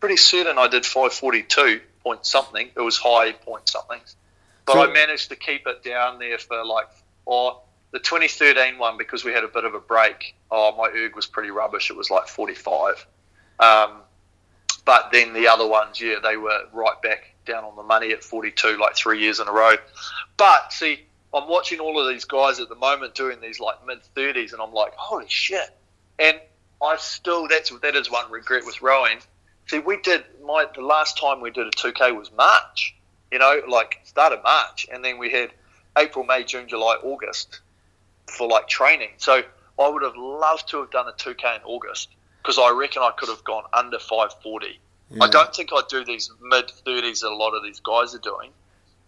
pretty 0.00 0.16
certain 0.16 0.58
I 0.58 0.68
did 0.68 0.84
542 0.86 1.80
point 2.02 2.24
something. 2.26 2.68
It 2.74 2.80
was 2.80 2.96
high 2.98 3.32
point 3.32 3.68
something, 3.68 4.00
but 4.66 4.72
So- 4.74 4.82
I 4.82 4.92
managed 4.92 5.28
to 5.30 5.36
keep 5.36 5.66
it 5.66 5.82
down 5.82 6.18
there 6.18 6.38
for 6.38 6.64
like, 6.64 6.88
or 7.26 7.60
the 7.92 7.98
2013 7.98 8.78
one 8.78 8.96
because 8.96 9.24
we 9.24 9.32
had 9.32 9.44
a 9.44 9.48
bit 9.48 9.64
of 9.64 9.74
a 9.74 9.80
break. 9.80 10.36
Oh, 10.50 10.74
my 10.76 10.88
erg 10.88 11.16
was 11.16 11.26
pretty 11.26 11.50
rubbish. 11.50 11.90
It 11.90 11.96
was 11.96 12.10
like 12.10 12.28
45. 12.28 13.06
Um, 13.58 14.02
but 14.84 15.10
then 15.12 15.32
the 15.32 15.48
other 15.48 15.66
ones, 15.66 16.00
yeah, 16.00 16.16
they 16.22 16.36
were 16.36 16.64
right 16.72 17.00
back 17.02 17.34
down 17.46 17.64
on 17.64 17.76
the 17.76 17.82
money 17.82 18.12
at 18.12 18.22
42, 18.22 18.78
like 18.78 18.96
three 18.96 19.20
years 19.20 19.40
in 19.40 19.48
a 19.48 19.52
row. 19.52 19.74
But 20.36 20.72
see, 20.72 21.00
I'm 21.34 21.48
watching 21.48 21.80
all 21.80 22.00
of 22.00 22.08
these 22.08 22.24
guys 22.24 22.60
at 22.60 22.68
the 22.68 22.74
moment 22.76 23.14
doing 23.14 23.40
these 23.40 23.60
like 23.60 23.84
mid 23.86 24.00
30s, 24.16 24.52
and 24.52 24.62
I'm 24.62 24.72
like, 24.72 24.94
holy 24.94 25.28
shit! 25.28 25.70
And 26.18 26.40
I 26.82 26.96
still 26.96 27.48
that's 27.48 27.70
that 27.80 27.94
is 27.94 28.10
one 28.10 28.30
regret 28.30 28.64
with 28.64 28.82
rowing. 28.82 29.18
See, 29.66 29.78
we 29.78 29.98
did 30.00 30.24
my 30.44 30.66
the 30.74 30.82
last 30.82 31.18
time 31.18 31.40
we 31.40 31.50
did 31.50 31.66
a 31.66 31.70
2K 31.70 32.16
was 32.16 32.32
March, 32.32 32.96
you 33.30 33.38
know, 33.38 33.60
like 33.68 34.00
start 34.04 34.32
of 34.32 34.42
March, 34.42 34.86
and 34.92 35.04
then 35.04 35.18
we 35.18 35.30
had 35.30 35.50
April, 35.96 36.24
May, 36.24 36.44
June, 36.44 36.68
July, 36.68 36.96
August 37.02 37.60
for 38.30 38.48
like 38.48 38.68
training. 38.68 39.10
So 39.18 39.42
I 39.78 39.88
would 39.88 40.02
have 40.02 40.16
loved 40.16 40.68
to 40.70 40.80
have 40.80 40.90
done 40.90 41.08
a 41.08 41.12
2K 41.12 41.56
in 41.56 41.62
August 41.64 42.08
because 42.42 42.58
I 42.58 42.70
reckon 42.70 43.02
I 43.02 43.10
could 43.16 43.28
have 43.28 43.44
gone 43.44 43.64
under 43.72 43.98
540. 43.98 44.78
I 45.20 45.28
don't 45.28 45.52
think 45.54 45.70
I'd 45.72 45.88
do 45.88 46.04
these 46.04 46.30
mid 46.40 46.68
30s 46.68 47.22
that 47.22 47.30
a 47.30 47.34
lot 47.34 47.54
of 47.54 47.64
these 47.64 47.80
guys 47.80 48.14
are 48.14 48.20
doing, 48.20 48.50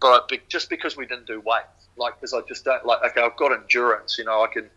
but 0.00 0.26
I, 0.32 0.40
just 0.48 0.68
because 0.68 0.96
we 0.96 1.06
didn't 1.06 1.26
do 1.26 1.40
weights, 1.40 1.86
like 1.96 2.16
because 2.16 2.34
I 2.34 2.40
just 2.48 2.64
don't 2.64 2.84
like. 2.84 3.02
Okay, 3.10 3.22
I've 3.22 3.36
got 3.36 3.52
endurance. 3.52 4.18
You 4.18 4.24
know, 4.24 4.42
I 4.42 4.48
can, 4.48 4.68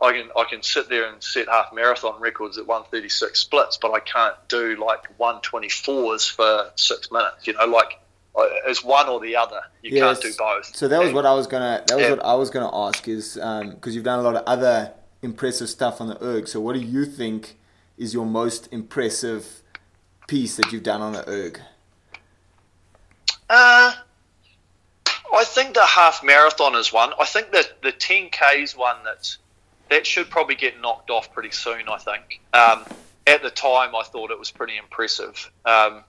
I 0.00 0.12
can, 0.12 0.30
I 0.36 0.44
can 0.44 0.62
sit 0.64 0.88
there 0.88 1.08
and 1.08 1.22
set 1.22 1.48
half 1.48 1.72
marathon 1.72 2.20
records 2.20 2.58
at 2.58 2.66
136 2.66 3.38
splits, 3.38 3.76
but 3.76 3.92
I 3.92 4.00
can't 4.00 4.34
do 4.48 4.76
like 4.84 5.16
124s 5.18 6.28
for 6.28 6.72
six 6.74 7.12
minutes. 7.12 7.46
You 7.46 7.52
know, 7.52 7.66
like 7.66 8.00
it's 8.66 8.82
one 8.82 9.08
or 9.08 9.20
the 9.20 9.36
other. 9.36 9.60
You 9.82 9.98
can't 10.00 10.20
do 10.20 10.32
both. 10.38 10.74
So 10.74 10.88
that 10.88 11.00
was 11.02 11.12
what 11.12 11.26
I 11.26 11.34
was 11.34 11.46
gonna. 11.46 11.82
That 11.86 11.96
was 11.96 12.04
Yeah. 12.04 12.10
what 12.10 12.24
I 12.24 12.34
was 12.34 12.50
gonna 12.50 12.74
ask 12.74 13.06
is 13.08 13.34
because 13.34 13.94
you've 13.94 14.04
done 14.04 14.18
a 14.18 14.22
lot 14.22 14.36
of 14.36 14.44
other 14.46 14.92
impressive 15.22 15.68
stuff 15.68 16.00
on 16.00 16.08
the 16.08 16.22
erg. 16.24 16.48
So 16.48 16.60
what 16.60 16.74
do 16.74 16.80
you 16.80 17.04
think 17.04 17.58
is 17.98 18.14
your 18.14 18.26
most 18.26 18.68
impressive 18.72 19.62
piece 20.26 20.56
that 20.56 20.72
you've 20.72 20.82
done 20.82 21.00
on 21.02 21.12
the 21.12 21.28
erg? 21.28 21.60
Uh, 23.50 23.92
I 25.34 25.44
think 25.44 25.74
the 25.74 25.84
half 25.84 26.22
marathon 26.22 26.74
is 26.74 26.92
one. 26.92 27.12
I 27.20 27.24
think 27.24 27.52
that 27.52 27.82
the 27.82 27.92
10K 27.92 28.62
is 28.62 28.76
one 28.76 28.96
that's 29.04 29.38
that 29.90 30.06
should 30.06 30.30
probably 30.30 30.54
get 30.54 30.80
knocked 30.80 31.10
off 31.10 31.32
pretty 31.34 31.50
soon. 31.50 31.88
I 31.88 31.98
think. 31.98 32.40
Um, 32.54 32.84
at 33.26 33.42
the 33.42 33.50
time, 33.50 33.94
I 33.94 34.02
thought 34.04 34.30
it 34.30 34.38
was 34.38 34.50
pretty 34.50 34.76
impressive. 34.78 35.50
Um, 35.64 36.02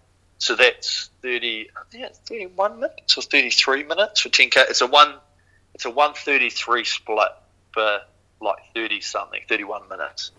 so 0.43 0.57
that's 0.57 1.09
30, 1.21 1.69
I 1.73 1.83
think 1.89 2.03
it's 2.03 2.19
31 2.19 2.81
minutes 2.81 3.17
or 3.17 3.21
33 3.21 3.83
minutes 3.83 4.19
for 4.19 4.27
10K. 4.27 4.69
It's 4.69 4.81
a 4.81 4.87
one, 4.87 5.13
it's 5.73 5.85
a 5.85 5.89
133 5.89 6.83
split 6.83 7.29
for 7.71 8.01
like 8.41 8.57
30 8.75 8.99
something, 8.99 9.39
31 9.47 9.87
minutes. 9.87 10.31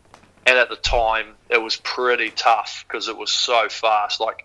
And 0.46 0.58
at 0.58 0.68
the 0.68 0.76
time, 0.76 1.28
it 1.48 1.56
was 1.56 1.76
pretty 1.76 2.28
tough 2.28 2.84
because 2.86 3.08
it 3.08 3.16
was 3.16 3.30
so 3.30 3.70
fast. 3.70 4.20
Like 4.20 4.44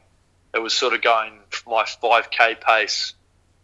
it 0.53 0.59
was 0.59 0.71
sort 0.71 0.93
of 0.93 1.01
going 1.01 1.33
my 1.67 1.83
5k 1.83 2.61
pace, 2.61 3.13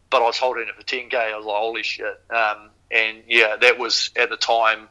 but 0.09 0.21
I 0.21 0.25
was 0.25 0.37
holding 0.37 0.67
it 0.67 0.75
for 0.75 0.83
10k. 0.83 1.13
I 1.13 1.37
was 1.37 1.45
like, 1.45 1.55
holy 1.55 1.83
shit. 1.83 2.21
Um, 2.29 2.71
and 2.91 3.19
yeah, 3.25 3.55
that 3.55 3.79
was 3.79 4.11
at 4.17 4.29
the 4.29 4.35
time 4.35 4.89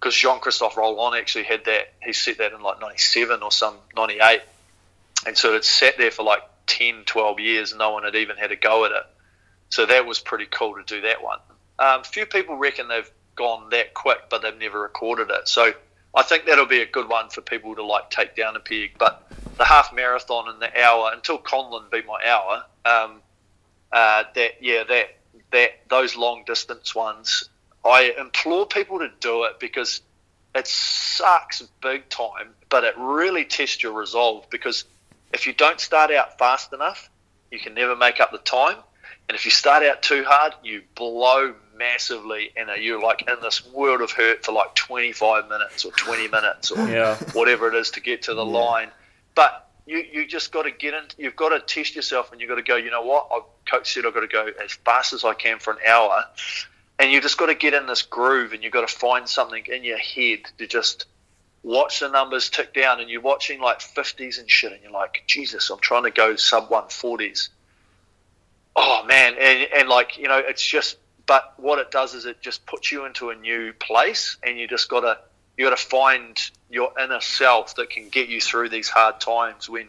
because 0.00 0.14
Jean 0.14 0.40
Christophe 0.40 0.78
Rolland 0.78 1.14
actually 1.14 1.44
had 1.44 1.66
that. 1.66 1.92
He 2.02 2.14
set 2.14 2.38
that 2.38 2.54
in 2.54 2.62
like 2.62 2.80
97 2.80 3.42
or 3.42 3.52
some 3.52 3.74
98. 3.94 4.40
And 5.28 5.36
so 5.36 5.54
it 5.54 5.64
sat 5.66 5.98
there 5.98 6.10
for 6.10 6.22
like 6.22 6.40
10, 6.68 7.04
12 7.04 7.38
years. 7.38 7.72
And 7.72 7.80
no 7.80 7.92
one 7.92 8.04
had 8.04 8.14
even 8.14 8.38
had 8.38 8.50
a 8.50 8.56
go 8.56 8.86
at 8.86 8.92
it. 8.92 9.02
So 9.68 9.84
that 9.84 10.06
was 10.06 10.18
pretty 10.18 10.46
cool 10.46 10.76
to 10.76 10.82
do 10.84 11.02
that 11.02 11.22
one. 11.22 11.38
Um, 11.78 12.02
few 12.02 12.24
people 12.24 12.56
reckon 12.56 12.88
they've 12.88 13.10
gone 13.36 13.68
that 13.70 13.92
quick, 13.92 14.30
but 14.30 14.40
they've 14.40 14.56
never 14.58 14.80
recorded 14.80 15.28
it. 15.30 15.46
So 15.46 15.74
I 16.14 16.22
think 16.22 16.46
that'll 16.46 16.64
be 16.64 16.80
a 16.80 16.86
good 16.86 17.10
one 17.10 17.28
for 17.28 17.42
people 17.42 17.74
to 17.74 17.84
like 17.84 18.08
take 18.08 18.36
down 18.36 18.56
a 18.56 18.60
peg. 18.60 18.92
But 18.98 19.30
the 19.58 19.66
half 19.66 19.92
marathon 19.92 20.48
and 20.48 20.62
the 20.62 20.82
hour 20.82 21.10
until 21.12 21.38
Conlon 21.38 21.90
beat 21.90 22.06
my 22.06 22.24
hour, 22.26 22.64
um, 22.86 23.20
uh, 23.92 24.24
that 24.34 24.52
yeah, 24.62 24.84
that 24.84 25.14
that 25.52 25.70
those 25.90 26.16
long 26.16 26.44
distance 26.46 26.94
ones, 26.94 27.50
I 27.84 28.14
implore 28.18 28.66
people 28.66 29.00
to 29.00 29.10
do 29.20 29.44
it 29.44 29.60
because 29.60 30.00
it 30.54 30.66
sucks 30.66 31.62
big 31.82 32.08
time, 32.08 32.54
but 32.70 32.84
it 32.84 32.94
really 32.96 33.44
tests 33.44 33.82
your 33.82 33.92
resolve 33.92 34.48
because 34.48 34.84
if 35.32 35.46
you 35.46 35.52
don't 35.52 35.80
start 35.80 36.10
out 36.10 36.38
fast 36.38 36.72
enough, 36.72 37.10
you 37.50 37.58
can 37.58 37.74
never 37.74 37.96
make 37.96 38.20
up 38.20 38.32
the 38.32 38.38
time. 38.38 38.76
And 39.28 39.36
if 39.36 39.44
you 39.44 39.50
start 39.50 39.82
out 39.82 40.02
too 40.02 40.24
hard, 40.26 40.54
you 40.62 40.82
blow 40.94 41.54
massively 41.76 42.50
and 42.56 42.70
you're 42.82 43.00
like 43.00 43.22
in 43.28 43.36
this 43.42 43.64
world 43.66 44.00
of 44.00 44.10
hurt 44.10 44.44
for 44.44 44.52
like 44.52 44.74
25 44.74 45.48
minutes 45.48 45.84
or 45.84 45.92
20 45.92 46.28
minutes 46.28 46.70
or 46.70 46.88
Yeah. 46.88 47.16
whatever 47.32 47.68
it 47.68 47.74
is 47.74 47.90
to 47.92 48.00
get 48.00 48.22
to 48.22 48.34
the 48.34 48.44
line. 48.44 48.90
But 49.34 49.68
you, 49.86 50.04
you 50.12 50.26
just 50.26 50.50
got 50.50 50.64
to 50.64 50.70
get 50.70 50.94
in, 50.94 51.04
you've 51.16 51.36
got 51.36 51.50
to 51.50 51.60
test 51.60 51.94
yourself 51.94 52.32
and 52.32 52.40
you've 52.40 52.48
got 52.48 52.56
to 52.56 52.62
go, 52.62 52.76
you 52.76 52.90
know 52.90 53.02
what? 53.02 53.28
I, 53.30 53.40
coach 53.70 53.92
said 53.92 54.04
I've 54.06 54.14
got 54.14 54.20
to 54.20 54.26
go 54.26 54.50
as 54.62 54.72
fast 54.72 55.12
as 55.12 55.24
I 55.24 55.34
can 55.34 55.58
for 55.58 55.72
an 55.72 55.78
hour. 55.86 56.24
And 56.98 57.12
you 57.12 57.20
just 57.20 57.38
got 57.38 57.46
to 57.46 57.54
get 57.54 57.74
in 57.74 57.86
this 57.86 58.02
groove 58.02 58.52
and 58.52 58.62
you've 58.62 58.72
got 58.72 58.88
to 58.88 58.94
find 58.94 59.28
something 59.28 59.64
in 59.66 59.84
your 59.84 59.98
head 59.98 60.40
to 60.58 60.66
just 60.66 61.06
watch 61.62 62.00
the 62.00 62.08
numbers 62.08 62.50
tick 62.50 62.74
down 62.74 63.00
and 63.00 63.10
you're 63.10 63.20
watching 63.20 63.60
like 63.60 63.80
50s 63.80 64.38
and 64.38 64.50
shit 64.50 64.72
and 64.72 64.82
you're 64.82 64.92
like, 64.92 65.24
Jesus, 65.26 65.70
I'm 65.70 65.80
trying 65.80 66.04
to 66.04 66.10
go 66.10 66.36
sub 66.36 66.70
140s. 66.70 67.48
Oh 68.76 69.04
man, 69.04 69.34
and, 69.38 69.68
and 69.76 69.88
like, 69.88 70.18
you 70.18 70.28
know, 70.28 70.38
it's 70.38 70.64
just, 70.64 70.96
but 71.26 71.54
what 71.56 71.78
it 71.78 71.90
does 71.90 72.14
is 72.14 72.26
it 72.26 72.40
just 72.40 72.64
puts 72.64 72.92
you 72.92 73.04
into 73.04 73.30
a 73.30 73.34
new 73.34 73.72
place 73.72 74.36
and 74.42 74.58
you 74.58 74.68
just 74.68 74.88
got 74.88 75.00
to, 75.00 75.18
you 75.56 75.64
got 75.64 75.76
to 75.76 75.84
find 75.84 76.50
your 76.70 76.92
inner 77.02 77.20
self 77.20 77.74
that 77.76 77.90
can 77.90 78.08
get 78.08 78.28
you 78.28 78.40
through 78.40 78.68
these 78.68 78.88
hard 78.88 79.20
times 79.20 79.68
when 79.68 79.88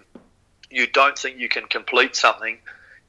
you 0.72 0.88
don't 0.88 1.18
think 1.18 1.38
you 1.38 1.50
can 1.50 1.66
complete 1.66 2.16
something 2.16 2.58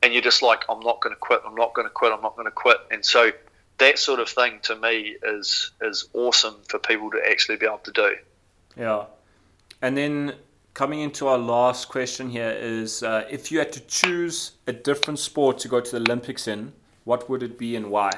and 0.03 0.13
you're 0.13 0.23
just 0.23 0.43
like, 0.43 0.65
I'm 0.69 0.81
not 0.81 1.01
going 1.01 1.15
to 1.15 1.19
quit, 1.19 1.41
I'm 1.47 1.55
not 1.55 1.75
going 1.75 1.87
to 1.87 1.93
quit, 1.93 2.13
I'm 2.13 2.23
not 2.23 2.37
going 2.37 2.47
to 2.47 2.53
quit. 2.53 2.79
And 2.91 3.05
so 3.05 3.31
that 3.79 3.99
sort 3.99 4.21
of 4.21 4.29
thing 4.29 4.61
to 4.63 4.77
me 4.77 5.17
is 5.23 5.71
is 5.81 6.09
awesome 6.13 6.57
for 6.69 6.79
people 6.79 7.11
to 7.11 7.21
actually 7.27 7.57
be 7.57 7.67
able 7.67 7.79
to 7.79 7.93
do. 7.93 8.17
Yeah. 8.77 9.07
And 9.83 9.97
then 9.97 10.35
coming 10.75 11.01
into 11.01 11.27
our 11.27 11.39
last 11.39 11.89
question 11.89 12.31
here 12.31 12.51
is 12.51 13.03
uh, 13.03 13.27
if 13.31 13.51
you 13.51 13.59
had 13.59 13.73
to 13.73 13.81
choose 13.81 14.53
a 14.67 14.73
different 14.73 15.19
sport 15.19 15.59
to 15.59 15.69
go 15.69 15.81
to 15.81 15.91
the 15.91 15.99
Olympics 15.99 16.47
in, 16.47 16.73
what 17.05 17.29
would 17.29 17.43
it 17.43 17.59
be 17.59 17.77
and 17.77 17.91
why? 17.91 18.11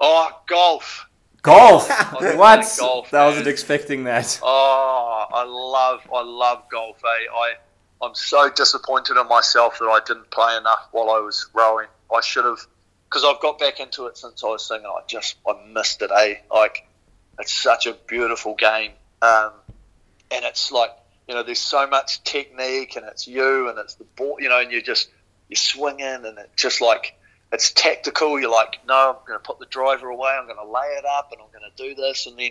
Oh, 0.00 0.30
golf. 0.46 1.08
Golf! 1.42 1.88
What? 2.36 2.66
golf, 2.78 3.12
I 3.12 3.26
wasn't 3.26 3.46
expecting 3.48 4.04
that. 4.04 4.40
Oh, 4.42 5.26
I 5.30 5.44
love 5.44 6.00
I 6.12 6.22
love 6.22 6.64
golf. 6.70 6.96
Eh? 7.04 7.26
I 7.34 7.54
I'm 8.02 8.14
so 8.14 8.48
disappointed 8.50 9.18
in 9.18 9.28
myself 9.28 9.78
that 9.78 9.84
I 9.84 10.00
didn't 10.06 10.30
play 10.30 10.56
enough 10.56 10.88
while 10.92 11.10
I 11.10 11.20
was 11.20 11.46
rowing. 11.52 11.88
I 12.14 12.22
should 12.22 12.46
have 12.46 12.66
because 13.08 13.24
I've 13.24 13.40
got 13.40 13.58
back 13.58 13.78
into 13.78 14.06
it 14.06 14.16
since 14.16 14.42
I 14.42 14.48
was 14.48 14.66
singing. 14.66 14.86
I 14.86 15.00
just 15.06 15.36
I 15.46 15.52
missed 15.68 16.00
it. 16.00 16.10
Eh? 16.10 16.36
Like 16.50 16.86
it's 17.38 17.52
such 17.52 17.86
a 17.86 17.92
beautiful 17.92 18.54
game, 18.54 18.92
um, 19.24 19.52
and 20.30 20.44
it's 20.44 20.70
like 20.70 20.90
you 21.28 21.34
know, 21.34 21.42
there's 21.42 21.58
so 21.58 21.86
much 21.86 22.22
technique, 22.24 22.96
and 22.96 23.06
it's 23.06 23.26
you, 23.26 23.68
and 23.68 23.78
it's 23.78 23.94
the 23.94 24.04
ball, 24.16 24.36
you 24.38 24.48
know, 24.48 24.60
and 24.60 24.70
you're 24.70 24.82
just 24.82 25.08
you're 25.48 25.56
swinging, 25.56 26.06
and 26.06 26.38
it's 26.38 26.62
just 26.62 26.80
like 26.80 27.18
it's 27.52 27.72
tactical. 27.72 28.38
You're 28.38 28.50
like, 28.50 28.80
no, 28.86 29.10
I'm 29.10 29.26
going 29.26 29.38
to 29.38 29.42
put 29.42 29.58
the 29.58 29.66
driver 29.66 30.08
away. 30.08 30.30
I'm 30.38 30.46
going 30.46 30.58
to 30.58 30.70
lay 30.70 30.86
it 30.98 31.04
up, 31.04 31.32
and 31.32 31.40
I'm 31.40 31.48
going 31.58 31.70
to 31.70 31.82
do 31.82 31.94
this, 31.94 32.26
and 32.26 32.38
then 32.38 32.50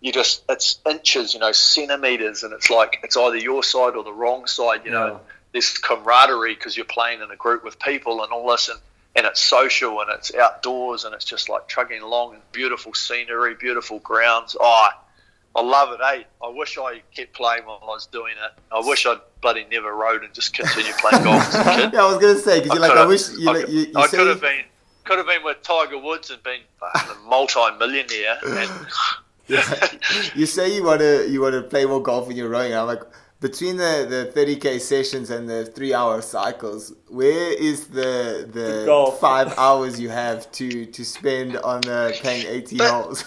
you 0.00 0.12
just 0.12 0.44
it's 0.48 0.78
inches, 0.88 1.34
you 1.34 1.40
know, 1.40 1.52
centimeters, 1.52 2.44
and 2.44 2.52
it's 2.52 2.70
like 2.70 3.00
it's 3.02 3.16
either 3.16 3.36
your 3.36 3.62
side 3.64 3.96
or 3.96 4.04
the 4.04 4.12
wrong 4.12 4.46
side. 4.46 4.84
You 4.84 4.92
know, 4.92 5.20
this 5.52 5.76
camaraderie 5.78 6.54
because 6.54 6.76
you're 6.76 6.86
playing 6.86 7.22
in 7.22 7.30
a 7.30 7.36
group 7.36 7.64
with 7.64 7.80
people 7.80 8.22
and 8.22 8.32
all 8.32 8.48
this, 8.50 8.68
and 8.68 8.78
and 9.14 9.26
it's 9.26 9.40
social 9.40 10.00
and 10.00 10.10
it's 10.10 10.34
outdoors 10.34 11.04
and 11.04 11.14
it's 11.14 11.24
just 11.26 11.48
like 11.50 11.68
trucking 11.68 12.00
along 12.00 12.34
and 12.34 12.42
beautiful 12.52 12.94
scenery, 12.94 13.54
beautiful 13.54 13.98
grounds. 13.98 14.56
Oh, 14.58 14.88
I 15.54 15.60
love 15.62 15.92
it, 15.92 16.00
eh? 16.02 16.22
I 16.42 16.48
wish 16.48 16.78
I 16.78 17.02
kept 17.14 17.34
playing 17.34 17.66
while 17.66 17.78
I 17.82 17.86
was 17.86 18.06
doing 18.06 18.32
it. 18.32 18.52
I 18.70 18.80
wish 18.80 19.04
I'd 19.06 19.20
bloody 19.40 19.66
never 19.70 19.94
rowed 19.94 20.24
and 20.24 20.32
just 20.32 20.54
continued 20.54 20.94
playing 20.96 21.24
golf 21.24 21.42
as 21.42 21.54
a 21.54 21.64
kid. 21.76 21.92
yeah, 21.92 22.02
I 22.02 22.06
was 22.06 22.18
gonna 22.18 22.38
say 22.38 22.60
because 22.60 22.78
you're 22.78 22.88
like, 22.88 22.96
I 22.96 23.04
wish 23.04 23.30
you. 23.38 23.50
I, 23.50 23.58
you, 23.58 23.78
you 23.80 23.92
I 23.96 24.06
could 24.06 24.26
have 24.26 24.40
been 24.40 24.64
could 25.04 25.18
have 25.18 25.26
been 25.26 25.44
with 25.44 25.62
Tiger 25.62 25.98
Woods 25.98 26.30
and 26.30 26.42
been 26.42 26.60
a 26.82 27.14
multi-millionaire. 27.28 28.38
And 28.46 28.70
you 30.34 30.46
say 30.46 30.74
you 30.74 30.84
want 30.84 31.00
to 31.00 31.28
you 31.28 31.40
want 31.42 31.54
to 31.54 31.62
play 31.62 31.84
more 31.84 32.02
golf 32.02 32.28
when 32.28 32.36
you're 32.36 32.48
rowing. 32.48 32.74
I'm 32.74 32.86
like 32.86 33.02
between 33.40 33.76
the 33.76 34.06
the 34.08 34.40
30k 34.40 34.80
sessions 34.80 35.30
and 35.30 35.48
the 35.48 35.66
three 35.66 35.92
hour 35.92 36.22
cycles, 36.22 36.94
where 37.08 37.52
is 37.52 37.88
the 37.88 38.48
the, 38.50 38.84
golf. 38.86 39.20
five 39.20 39.52
hours 39.58 40.00
you 40.00 40.08
have 40.08 40.50
to 40.52 40.86
to 40.86 41.04
spend 41.04 41.56
on 41.58 41.86
uh, 41.88 42.12
playing 42.14 42.46
18 42.46 42.78
holes? 42.78 43.24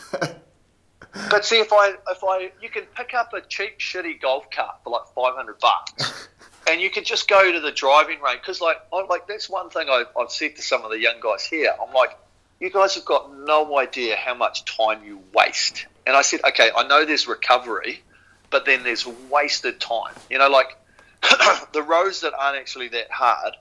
But 1.30 1.46
see, 1.46 1.60
if 1.60 1.72
I 1.72 1.94
if 2.10 2.24
I 2.24 2.52
you 2.62 2.70
can 2.70 2.84
pick 2.96 3.14
up 3.14 3.34
a 3.34 3.42
cheap 3.42 3.80
shitty 3.80 4.22
golf 4.22 4.50
cart 4.52 4.78
for 4.84 4.90
like 4.90 5.08
five 5.16 5.36
hundred 5.36 5.60
bucks, 5.60 6.28
and 6.70 6.82
you 6.82 6.90
can 6.90 7.04
just 7.04 7.28
go 7.28 7.52
to 7.52 7.60
the 7.60 7.72
driving 7.72 8.20
range 8.22 8.42
because 8.42 8.60
like 8.60 8.78
I 8.94 9.04
like 9.06 9.28
that's 9.28 9.50
one 9.50 9.70
thing 9.70 9.88
I, 9.90 10.04
I've 10.20 10.32
said 10.32 10.58
to 10.58 10.62
some 10.62 10.84
of 10.84 10.92
the 10.92 11.00
young 11.00 11.20
guys 11.22 11.46
here. 11.46 11.74
I'm 11.82 11.94
like, 11.94 12.18
you 12.60 12.70
guys 12.70 12.96
have 12.96 13.06
got 13.06 13.34
no 13.38 13.78
idea 13.78 14.16
how 14.18 14.36
much 14.36 14.66
time 14.66 15.06
you 15.06 15.22
waste. 15.34 15.86
And 16.06 16.16
I 16.16 16.22
said, 16.22 16.42
okay, 16.50 16.70
I 16.76 16.86
know 16.88 17.06
there's 17.06 17.28
recovery, 17.28 18.02
but 18.50 18.66
then 18.66 18.84
there's 18.84 19.08
wasted 19.08 19.80
time. 19.80 20.14
You 20.30 20.38
know, 20.38 20.50
like 20.50 20.78
the 21.72 21.82
rows 21.82 22.22
that 22.22 22.34
aren't 22.38 22.58
actually 22.58 22.90
that 22.90 23.10
hard. 23.10 23.56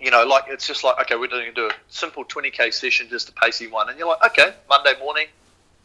You 0.00 0.10
know, 0.10 0.26
like 0.26 0.44
it's 0.48 0.66
just 0.66 0.82
like 0.82 0.98
okay, 1.02 1.14
we're 1.14 1.28
going 1.28 1.46
to 1.46 1.52
do 1.52 1.66
a 1.66 1.72
simple 1.88 2.24
20k 2.24 2.74
session, 2.74 3.08
just 3.08 3.28
a 3.28 3.32
pacey 3.32 3.68
one, 3.68 3.88
and 3.88 3.98
you're 3.98 4.08
like, 4.08 4.24
okay, 4.32 4.54
Monday 4.68 4.94
morning, 4.98 5.26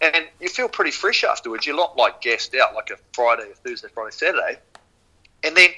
and 0.02 0.26
you 0.40 0.50
feel 0.50 0.68
pretty 0.68 0.92
fresh 0.92 1.24
afterwards. 1.24 1.66
You're 1.66 1.76
not 1.76 1.98
like 1.98 2.22
gassed 2.22 2.56
out 2.56 2.76
like 2.76 2.90
a 2.90 2.98
Friday, 3.14 3.52
a 3.52 3.56
Thursday, 3.56 3.88
Friday, 3.94 4.12
Saturday, 4.12 4.60
and 5.44 5.56
then 5.56 5.70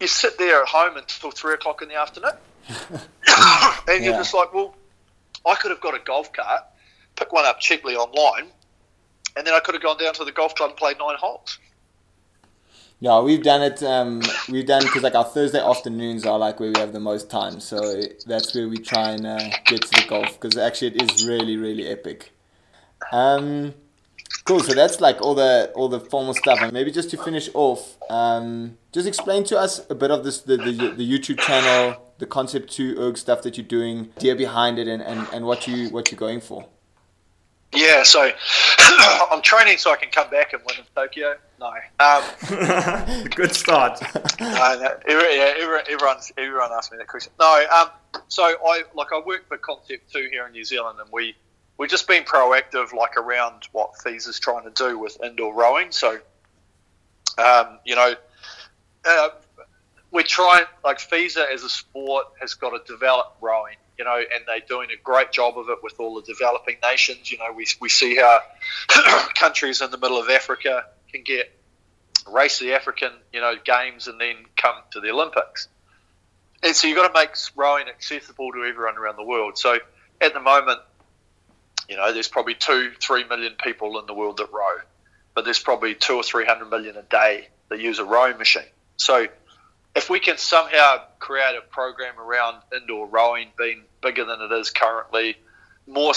you 0.00 0.06
sit 0.06 0.38
there 0.38 0.62
at 0.62 0.68
home 0.68 0.96
until 0.96 1.30
three 1.30 1.54
o'clock 1.54 1.82
in 1.82 1.88
the 1.88 1.96
afternoon, 1.96 2.32
and 3.88 4.04
you're 4.04 4.14
just 4.14 4.34
like, 4.34 4.52
well, 4.52 4.74
I 5.46 5.54
could 5.54 5.70
have 5.70 5.80
got 5.80 5.94
a 5.94 6.00
golf 6.00 6.32
cart, 6.32 6.64
pick 7.16 7.32
one 7.32 7.44
up 7.44 7.60
cheaply 7.60 7.94
online, 7.94 8.48
and 9.36 9.46
then 9.46 9.54
I 9.54 9.60
could 9.60 9.74
have 9.74 9.82
gone 9.82 9.98
down 9.98 10.14
to 10.14 10.24
the 10.24 10.32
golf 10.32 10.54
club 10.54 10.70
and 10.70 10.76
played 10.76 10.98
nine 10.98 11.16
holes. 11.18 11.58
Yeah, 13.02 13.20
we've 13.20 13.42
done 13.42 13.62
it. 13.62 13.82
Um, 13.82 14.22
we've 14.48 14.64
done 14.64 14.82
because 14.84 15.02
like 15.02 15.16
our 15.16 15.24
Thursday 15.24 15.58
afternoons 15.58 16.24
are 16.24 16.38
like 16.38 16.60
where 16.60 16.70
we 16.70 16.78
have 16.78 16.92
the 16.92 17.00
most 17.00 17.30
time, 17.30 17.58
so 17.58 18.00
that's 18.26 18.54
where 18.54 18.68
we 18.68 18.76
try 18.76 19.10
and 19.10 19.26
uh, 19.26 19.40
get 19.66 19.82
to 19.82 19.90
the 19.90 20.04
golf 20.08 20.38
because 20.40 20.56
actually 20.56 20.94
it 20.94 21.10
is 21.10 21.26
really 21.26 21.56
really 21.56 21.88
epic. 21.88 22.30
Um, 23.10 23.74
cool. 24.44 24.60
So 24.60 24.74
that's 24.74 25.00
like 25.00 25.20
all 25.20 25.34
the 25.34 25.72
all 25.74 25.88
the 25.88 26.00
formal 26.00 26.34
stuff, 26.34 26.60
and 26.60 26.72
maybe 26.72 26.90
just 26.90 27.10
to 27.10 27.16
finish 27.16 27.48
off, 27.54 27.96
um, 28.10 28.78
just 28.92 29.06
explain 29.06 29.44
to 29.44 29.58
us 29.58 29.80
a 29.90 29.94
bit 29.94 30.10
of 30.10 30.24
this 30.24 30.42
the 30.42 30.56
the, 30.56 30.72
the 30.96 31.18
YouTube 31.18 31.38
channel, 31.38 32.00
the 32.18 32.26
concept 32.26 32.72
two 32.72 32.96
erg 32.98 33.18
stuff 33.18 33.42
that 33.42 33.56
you're 33.56 33.66
doing, 33.66 34.10
idea 34.16 34.36
behind 34.36 34.78
it, 34.78 34.88
and, 34.88 35.02
and, 35.02 35.26
and 35.32 35.44
what 35.44 35.66
you 35.66 35.88
what 35.90 36.10
you're 36.10 36.18
going 36.18 36.40
for. 36.40 36.66
Yeah, 37.74 38.02
so 38.02 38.30
I'm 38.78 39.40
training 39.40 39.78
so 39.78 39.92
I 39.92 39.96
can 39.96 40.10
come 40.10 40.28
back 40.30 40.52
and 40.52 40.62
win 40.66 40.76
in 40.78 40.84
Tokyo. 40.94 41.36
No, 41.58 41.72
um, 42.00 43.24
Good 43.30 43.54
start. 43.54 44.00
no, 44.40 44.48
no, 44.48 44.96
every, 45.06 45.36
yeah, 45.36 45.54
everyone, 45.56 45.84
everyone's, 45.88 46.32
everyone 46.36 46.70
asks 46.72 46.92
me 46.92 46.98
that 46.98 47.08
question. 47.08 47.32
No, 47.40 47.64
um, 47.74 47.88
so 48.28 48.42
I 48.44 48.82
like 48.94 49.12
I 49.12 49.20
work 49.24 49.48
for 49.48 49.56
Concept 49.56 50.12
Two 50.12 50.28
here 50.30 50.46
in 50.46 50.52
New 50.52 50.64
Zealand, 50.64 50.98
and 51.00 51.08
we 51.10 51.34
we've 51.78 51.90
just 51.90 52.08
been 52.08 52.24
proactive, 52.24 52.92
like 52.92 53.16
around 53.16 53.68
what 53.72 53.92
FISA's 53.94 54.38
trying 54.38 54.64
to 54.64 54.70
do 54.70 54.98
with 54.98 55.18
indoor 55.22 55.54
rowing. 55.54 55.92
So, 55.92 56.18
um, 57.38 57.78
you 57.84 57.96
know, 57.96 58.14
uh, 59.04 59.28
we're 60.10 60.22
trying 60.22 60.64
like 60.84 60.98
FISA 60.98 61.52
as 61.52 61.64
a 61.64 61.68
sport 61.68 62.26
has 62.40 62.54
got 62.54 62.70
to 62.70 62.92
develop 62.92 63.36
rowing. 63.40 63.76
You 63.98 64.06
know, 64.06 64.16
and 64.16 64.44
they're 64.46 64.66
doing 64.66 64.88
a 64.90 65.00
great 65.00 65.32
job 65.32 65.58
of 65.58 65.68
it 65.68 65.78
with 65.82 65.94
all 66.00 66.14
the 66.14 66.22
developing 66.22 66.76
nations. 66.82 67.30
You 67.30 67.38
know, 67.38 67.52
we, 67.54 67.66
we 67.80 67.88
see 67.88 68.16
how 68.16 68.40
countries 69.34 69.80
in 69.80 69.90
the 69.90 69.98
middle 69.98 70.18
of 70.18 70.28
Africa 70.28 70.86
can 71.12 71.22
get 71.22 71.52
race 72.28 72.58
the 72.58 72.72
African, 72.74 73.10
you 73.32 73.40
know, 73.40 73.54
games 73.62 74.08
and 74.08 74.20
then 74.20 74.36
come 74.56 74.74
to 74.92 75.00
the 75.00 75.10
Olympics. 75.10 75.68
And 76.62 76.74
so 76.74 76.86
you've 76.86 76.96
got 76.96 77.12
to 77.12 77.14
make 77.14 77.30
rowing 77.56 77.88
accessible 77.88 78.52
to 78.52 78.64
everyone 78.64 78.96
around 78.96 79.16
the 79.16 79.24
world. 79.24 79.58
So 79.58 79.78
at 80.20 80.32
the 80.32 80.40
moment, 80.40 80.80
you 81.92 81.98
know, 81.98 82.10
there's 82.10 82.28
probably 82.28 82.54
two, 82.54 82.90
three 83.02 83.22
million 83.24 83.52
people 83.62 84.00
in 84.00 84.06
the 84.06 84.14
world 84.14 84.38
that 84.38 84.50
row, 84.50 84.78
but 85.34 85.44
there's 85.44 85.58
probably 85.58 85.94
two 85.94 86.14
or 86.14 86.22
three 86.22 86.46
hundred 86.46 86.70
million 86.70 86.96
a 86.96 87.02
day 87.02 87.48
that 87.68 87.80
use 87.80 87.98
a 87.98 88.04
rowing 88.04 88.38
machine. 88.38 88.62
So 88.96 89.26
if 89.94 90.08
we 90.08 90.18
can 90.18 90.38
somehow 90.38 91.02
create 91.18 91.54
a 91.54 91.60
program 91.60 92.18
around 92.18 92.62
indoor 92.74 93.06
rowing 93.06 93.48
being 93.58 93.82
bigger 94.00 94.24
than 94.24 94.40
it 94.40 94.50
is 94.52 94.70
currently, 94.70 95.36
more 95.86 96.14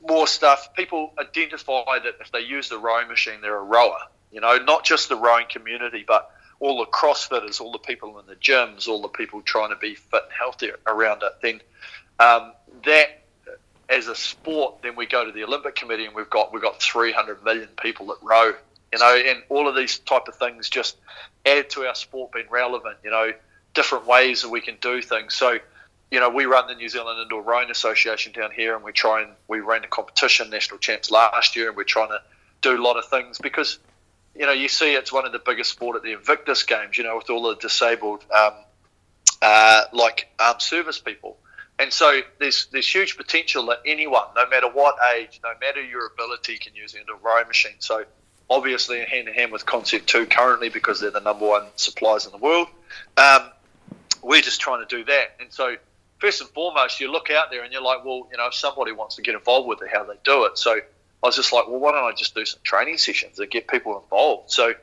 more 0.00 0.26
stuff, 0.26 0.74
people 0.74 1.12
identify 1.16 2.00
that 2.00 2.14
if 2.20 2.32
they 2.32 2.40
use 2.40 2.68
the 2.68 2.78
rowing 2.78 3.06
machine, 3.06 3.40
they're 3.40 3.56
a 3.56 3.62
rower. 3.62 4.00
You 4.32 4.40
know, 4.40 4.56
not 4.56 4.84
just 4.84 5.08
the 5.08 5.16
rowing 5.16 5.46
community, 5.48 6.04
but 6.04 6.28
all 6.58 6.80
the 6.80 6.90
CrossFitters, 6.90 7.60
all 7.60 7.70
the 7.70 7.78
people 7.78 8.18
in 8.18 8.26
the 8.26 8.34
gyms, 8.34 8.88
all 8.88 9.00
the 9.00 9.06
people 9.06 9.42
trying 9.42 9.70
to 9.70 9.76
be 9.76 9.94
fit 9.94 10.24
and 10.24 10.32
healthy 10.36 10.72
around 10.88 11.22
it. 11.22 11.32
Then 11.40 11.60
um, 12.18 12.52
that 12.84 13.23
as 13.88 14.08
a 14.08 14.14
sport, 14.14 14.82
then 14.82 14.96
we 14.96 15.06
go 15.06 15.24
to 15.24 15.32
the 15.32 15.44
Olympic 15.44 15.74
Committee 15.74 16.06
and 16.06 16.14
we've 16.14 16.30
got 16.30 16.52
we've 16.52 16.62
got 16.62 16.80
300 16.80 17.44
million 17.44 17.68
people 17.80 18.06
that 18.06 18.18
row. 18.22 18.54
You 18.92 19.00
know, 19.00 19.16
and 19.16 19.42
all 19.48 19.68
of 19.68 19.74
these 19.74 19.98
type 19.98 20.28
of 20.28 20.36
things 20.36 20.68
just 20.68 20.96
add 21.44 21.68
to 21.70 21.84
our 21.86 21.96
sport 21.96 22.32
being 22.32 22.48
relevant. 22.48 22.98
You 23.02 23.10
know, 23.10 23.32
different 23.74 24.06
ways 24.06 24.42
that 24.42 24.48
we 24.48 24.60
can 24.60 24.76
do 24.80 25.02
things. 25.02 25.34
So, 25.34 25.58
you 26.10 26.20
know, 26.20 26.30
we 26.30 26.44
run 26.44 26.68
the 26.68 26.74
New 26.74 26.88
Zealand 26.88 27.20
Indoor 27.20 27.42
Rowing 27.42 27.70
Association 27.70 28.32
down 28.32 28.52
here, 28.52 28.74
and 28.74 28.84
we 28.84 28.92
try 28.92 29.22
and 29.22 29.32
we 29.48 29.60
ran 29.60 29.84
a 29.84 29.88
competition, 29.88 30.48
national 30.50 30.78
champs 30.78 31.10
last 31.10 31.56
year, 31.56 31.68
and 31.68 31.76
we're 31.76 31.84
trying 31.84 32.10
to 32.10 32.20
do 32.62 32.76
a 32.76 32.82
lot 32.82 32.96
of 32.96 33.06
things 33.06 33.38
because, 33.38 33.78
you 34.34 34.46
know, 34.46 34.52
you 34.52 34.68
see 34.68 34.94
it's 34.94 35.12
one 35.12 35.26
of 35.26 35.32
the 35.32 35.40
biggest 35.40 35.70
sport 35.72 35.96
at 35.96 36.02
the 36.02 36.12
Invictus 36.12 36.62
Games. 36.62 36.96
You 36.96 37.04
know, 37.04 37.16
with 37.16 37.28
all 37.30 37.42
the 37.42 37.56
disabled, 37.56 38.24
um, 38.32 38.52
uh, 39.42 39.84
like 39.92 40.28
armed 40.38 40.62
service 40.62 41.00
people. 41.00 41.36
And 41.78 41.92
so 41.92 42.20
there's 42.38 42.66
there's 42.66 42.86
huge 42.86 43.16
potential 43.16 43.66
that 43.66 43.80
anyone, 43.84 44.26
no 44.36 44.48
matter 44.48 44.68
what 44.68 44.96
age, 45.16 45.40
no 45.42 45.52
matter 45.60 45.82
your 45.82 46.06
ability, 46.06 46.58
can 46.58 46.74
use 46.74 46.94
an 46.94 47.00
indoor 47.00 47.16
rowing 47.22 47.48
machine. 47.48 47.74
So 47.80 48.04
obviously 48.48 49.04
hand 49.04 49.28
in 49.28 49.34
hand 49.34 49.50
with 49.50 49.66
Concept 49.66 50.06
Two 50.06 50.26
currently 50.26 50.68
because 50.68 51.00
they're 51.00 51.10
the 51.10 51.20
number 51.20 51.46
one 51.46 51.66
suppliers 51.76 52.26
in 52.26 52.32
the 52.32 52.38
world. 52.38 52.68
Um, 53.16 53.50
we're 54.22 54.40
just 54.40 54.60
trying 54.60 54.86
to 54.86 54.96
do 54.96 55.04
that. 55.04 55.36
And 55.40 55.52
so 55.52 55.76
first 56.18 56.40
and 56.40 56.48
foremost, 56.50 57.00
you 57.00 57.10
look 57.10 57.30
out 57.30 57.50
there 57.50 57.64
and 57.64 57.72
you're 57.72 57.82
like, 57.82 58.04
well, 58.04 58.28
you 58.30 58.38
know, 58.38 58.46
if 58.46 58.54
somebody 58.54 58.92
wants 58.92 59.16
to 59.16 59.22
get 59.22 59.34
involved 59.34 59.68
with 59.68 59.82
it, 59.82 59.88
how 59.92 60.04
they 60.04 60.14
do 60.24 60.44
it. 60.44 60.56
So 60.56 60.72
I 60.74 60.80
was 61.26 61.36
just 61.36 61.52
like, 61.52 61.66
well, 61.68 61.80
why 61.80 61.92
don't 61.92 62.04
I 62.04 62.12
just 62.14 62.34
do 62.34 62.44
some 62.44 62.60
training 62.62 62.98
sessions 62.98 63.36
that 63.38 63.50
get 63.50 63.66
people 63.66 64.00
involved? 64.00 64.50
So 64.50 64.74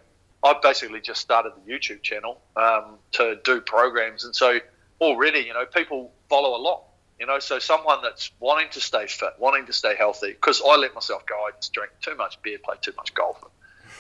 I 0.44 0.56
basically 0.62 1.02
just 1.02 1.22
started 1.22 1.54
the 1.56 1.72
YouTube 1.72 2.02
channel 2.02 2.42
um, 2.56 2.98
to 3.14 3.38
do 3.44 3.62
programs, 3.62 4.26
and 4.26 4.36
so 4.36 4.60
already, 5.02 5.40
you 5.40 5.54
know, 5.54 5.66
people 5.66 6.12
follow 6.30 6.56
along. 6.56 6.82
You 7.20 7.28
know, 7.28 7.38
so 7.38 7.60
someone 7.60 8.00
that's 8.02 8.32
wanting 8.40 8.70
to 8.72 8.82
stay 8.82 9.06
fit, 9.06 9.34
wanting 9.38 9.68
to 9.68 9.74
stay 9.74 9.96
healthy, 9.96 10.32
because 10.32 10.62
I 10.66 10.76
let 10.78 10.96
myself 10.96 11.26
go. 11.28 11.36
I 11.36 11.52
just 11.60 11.72
drank 11.72 11.92
too 12.02 12.16
much 12.16 12.42
beer, 12.42 12.58
played 12.64 12.82
too 12.82 12.94
much 12.98 13.14
golf, 13.14 13.40
and 13.44 13.52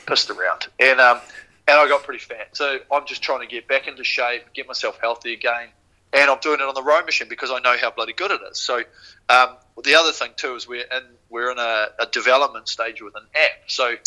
pissed 0.08 0.32
around, 0.32 0.68
and 0.80 0.99
um, 0.99 1.20
and 1.68 1.78
I 1.80 1.88
got 1.88 2.04
pretty 2.04 2.24
fat. 2.24 2.56
So 2.58 2.80
I'm 2.91 3.06
just 3.06 3.22
trying 3.22 3.41
to 3.41 3.47
get 3.47 3.68
back 3.68 3.88
into 3.88 4.04
shape, 4.04 4.54
get 4.54 4.68
myself 4.68 4.97
healthy 4.99 5.34
again, 5.34 5.68
and 6.14 6.32
I'm 6.32 6.39
doing 6.39 6.62
it 6.62 6.64
on 6.64 6.74
the 6.74 6.82
row 6.82 7.04
machine 7.04 7.30
because 7.30 7.52
I 7.52 7.60
know 7.60 7.78
how 7.80 7.91
bloody 7.91 8.14
good 8.14 8.32
it 8.32 8.41
is. 8.52 8.60
So 8.60 8.82
um, 9.30 9.49
the 9.84 9.95
other 9.95 10.14
thing 10.14 10.32
too 10.36 10.56
is 10.56 10.68
we're 10.68 10.82
in 10.82 11.04
we're 11.30 11.52
in 11.52 11.60
a, 11.60 11.89
a 11.99 12.08
development 12.12 12.70
stage 12.70 13.04
with 13.04 13.16
an 13.16 13.28
app. 13.36 13.70
So 13.70 13.97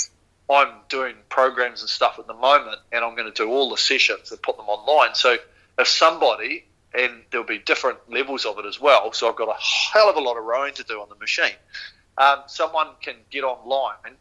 I'm 0.50 0.72
doing 0.88 1.14
programs 1.28 1.82
and 1.82 1.88
stuff 1.88 2.18
at 2.18 2.26
the 2.26 2.34
moment, 2.34 2.80
and 2.90 3.04
I'm 3.04 3.14
going 3.14 3.32
to 3.32 3.44
do 3.44 3.48
all 3.48 3.70
the 3.70 3.76
sessions 3.76 4.32
and 4.32 4.42
put 4.42 4.56
them 4.56 4.66
online. 4.66 5.14
So 5.14 5.36
if 5.78 5.86
somebody, 5.88 6.66
and 6.94 7.22
there'll 7.30 7.46
be 7.46 7.58
different 7.58 7.98
levels 8.08 8.44
of 8.44 8.58
it 8.58 8.66
as 8.66 8.80
well, 8.80 9.12
so 9.12 9.28
I've 9.28 9.36
got 9.36 9.48
a 9.48 9.60
hell 9.92 10.08
of 10.08 10.16
a 10.16 10.20
lot 10.20 10.36
of 10.36 10.44
rowing 10.44 10.74
to 10.74 10.84
do 10.84 11.00
on 11.00 11.08
the 11.08 11.16
machine. 11.16 11.56
Um, 12.16 12.40
someone 12.46 12.88
can 13.00 13.16
get 13.30 13.42
online 13.42 14.16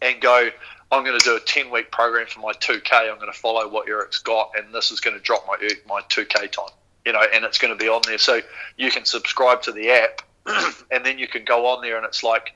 and 0.00 0.20
go, 0.20 0.50
I'm 0.90 1.04
going 1.04 1.18
to 1.18 1.24
do 1.24 1.36
a 1.36 1.40
10 1.40 1.70
week 1.70 1.90
program 1.90 2.26
for 2.26 2.40
my 2.40 2.52
2K. 2.52 3.10
I'm 3.10 3.18
going 3.18 3.32
to 3.32 3.38
follow 3.38 3.66
what 3.68 3.88
Eric's 3.88 4.18
got, 4.18 4.52
and 4.56 4.74
this 4.74 4.90
is 4.90 5.00
going 5.00 5.16
to 5.16 5.22
drop 5.22 5.46
my 5.46 5.56
my 5.88 6.02
2K 6.02 6.52
time. 6.52 6.74
You 7.04 7.12
know, 7.12 7.22
and 7.34 7.44
it's 7.44 7.58
going 7.58 7.76
to 7.76 7.82
be 7.82 7.88
on 7.88 8.02
there. 8.06 8.18
So 8.18 8.40
you 8.76 8.90
can 8.90 9.04
subscribe 9.04 9.62
to 9.62 9.72
the 9.72 9.90
app, 9.90 10.22
and 10.90 11.04
then 11.04 11.18
you 11.18 11.26
can 11.26 11.44
go 11.44 11.66
on 11.66 11.82
there, 11.82 11.96
and 11.96 12.04
it's 12.04 12.22
like, 12.22 12.54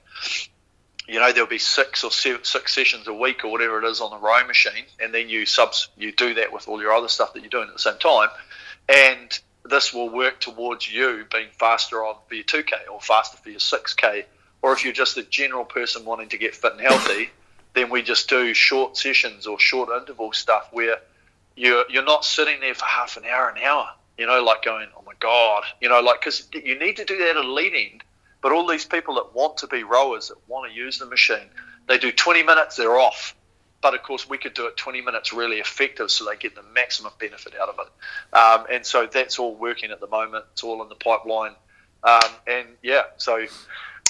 you 1.08 1.18
know, 1.18 1.32
there'll 1.32 1.48
be 1.48 1.58
six 1.58 2.04
or 2.04 2.10
seven, 2.10 2.44
six 2.44 2.74
sessions 2.74 3.08
a 3.08 3.14
week 3.14 3.44
or 3.44 3.50
whatever 3.50 3.82
it 3.82 3.88
is 3.88 4.00
on 4.00 4.10
the 4.10 4.18
rowing 4.18 4.46
machine, 4.46 4.84
and 5.00 5.14
then 5.14 5.28
you 5.28 5.46
subs 5.46 5.88
you 5.96 6.12
do 6.12 6.34
that 6.34 6.52
with 6.52 6.68
all 6.68 6.80
your 6.80 6.92
other 6.92 7.08
stuff 7.08 7.32
that 7.32 7.40
you're 7.40 7.50
doing 7.50 7.68
at 7.68 7.72
the 7.72 7.80
same 7.80 7.98
time, 7.98 8.28
and 8.88 9.38
this 9.64 9.92
will 9.92 10.08
work 10.08 10.40
towards 10.40 10.90
you 10.90 11.24
being 11.30 11.48
faster 11.52 12.04
on 12.04 12.16
for 12.28 12.34
your 12.34 12.44
2K 12.44 12.72
or 12.92 13.00
faster 13.00 13.36
for 13.36 13.50
your 13.50 13.58
6K, 13.58 14.24
or 14.62 14.72
if 14.72 14.84
you're 14.84 14.92
just 14.92 15.16
a 15.16 15.22
general 15.22 15.64
person 15.64 16.04
wanting 16.04 16.28
to 16.30 16.38
get 16.38 16.54
fit 16.54 16.72
and 16.72 16.80
healthy 16.80 17.30
then 17.76 17.90
we 17.90 18.02
just 18.02 18.28
do 18.28 18.54
short 18.54 18.96
sessions 18.96 19.46
or 19.46 19.60
short 19.60 19.90
interval 19.90 20.32
stuff 20.32 20.68
where 20.72 20.96
you're 21.54 21.84
you're 21.90 22.04
not 22.04 22.24
sitting 22.24 22.58
there 22.60 22.74
for 22.74 22.86
half 22.86 23.18
an 23.18 23.24
hour, 23.24 23.50
an 23.50 23.62
hour. 23.62 23.88
You 24.18 24.26
know, 24.26 24.42
like 24.42 24.64
going, 24.64 24.88
oh 24.96 25.02
my 25.06 25.12
god, 25.20 25.64
you 25.80 25.90
know, 25.90 26.00
like 26.00 26.20
because 26.20 26.48
you 26.54 26.78
need 26.78 26.96
to 26.96 27.04
do 27.04 27.18
that 27.18 27.36
at 27.36 27.44
a 27.44 27.46
lead 27.46 27.74
end. 27.74 28.02
But 28.40 28.52
all 28.52 28.66
these 28.66 28.86
people 28.86 29.16
that 29.16 29.34
want 29.34 29.58
to 29.58 29.66
be 29.66 29.82
rowers 29.82 30.28
that 30.28 30.38
want 30.48 30.70
to 30.70 30.76
use 30.76 30.98
the 30.98 31.04
machine, 31.04 31.50
they 31.86 31.98
do 31.98 32.10
20 32.10 32.42
minutes, 32.44 32.76
they're 32.76 32.98
off. 32.98 33.36
But 33.80 33.94
of 33.94 34.02
course, 34.02 34.28
we 34.28 34.38
could 34.38 34.54
do 34.54 34.66
it 34.66 34.76
20 34.76 35.02
minutes 35.02 35.32
really 35.32 35.58
effective, 35.58 36.10
so 36.10 36.24
they 36.24 36.36
get 36.36 36.54
the 36.54 36.62
maximum 36.74 37.12
benefit 37.18 37.54
out 37.60 37.68
of 37.68 37.78
it. 37.78 38.36
Um, 38.36 38.66
and 38.72 38.86
so 38.86 39.06
that's 39.06 39.38
all 39.38 39.54
working 39.54 39.90
at 39.90 40.00
the 40.00 40.06
moment. 40.06 40.44
It's 40.52 40.64
all 40.64 40.82
in 40.82 40.88
the 40.88 40.94
pipeline. 40.94 41.52
Um, 42.02 42.30
and 42.46 42.66
yeah, 42.82 43.02
so 43.16 43.46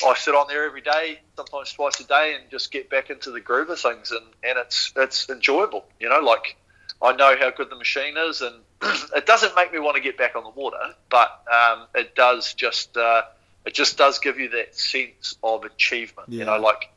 I 0.04 0.14
sit 0.14 0.34
on 0.34 0.46
there 0.48 0.64
every 0.64 0.82
day, 0.82 1.20
sometimes 1.36 1.72
twice 1.72 2.00
a 2.00 2.04
day, 2.04 2.34
and 2.34 2.50
just 2.50 2.70
get 2.70 2.90
back 2.90 3.10
into 3.10 3.30
the 3.30 3.40
groove 3.40 3.70
of 3.70 3.80
things, 3.80 4.10
and, 4.10 4.24
and 4.42 4.58
it's 4.58 4.92
it's 4.96 5.28
enjoyable. 5.30 5.86
You 5.98 6.08
know, 6.08 6.20
like 6.20 6.56
I 7.00 7.12
know 7.12 7.34
how 7.38 7.50
good 7.50 7.70
the 7.70 7.76
machine 7.76 8.16
is, 8.16 8.42
and 8.42 8.54
it 9.14 9.26
doesn't 9.26 9.54
make 9.56 9.72
me 9.72 9.78
want 9.78 9.96
to 9.96 10.02
get 10.02 10.18
back 10.18 10.36
on 10.36 10.44
the 10.44 10.50
water, 10.50 10.94
but 11.08 11.42
um, 11.52 11.86
it 11.94 12.14
does 12.14 12.54
just 12.54 12.96
uh, 12.96 13.22
it 13.64 13.74
just 13.74 13.96
does 13.96 14.18
give 14.18 14.38
you 14.38 14.50
that 14.50 14.76
sense 14.76 15.36
of 15.42 15.64
achievement. 15.64 16.28
Yeah. 16.28 16.40
You 16.40 16.44
know, 16.46 16.58
like 16.58 16.90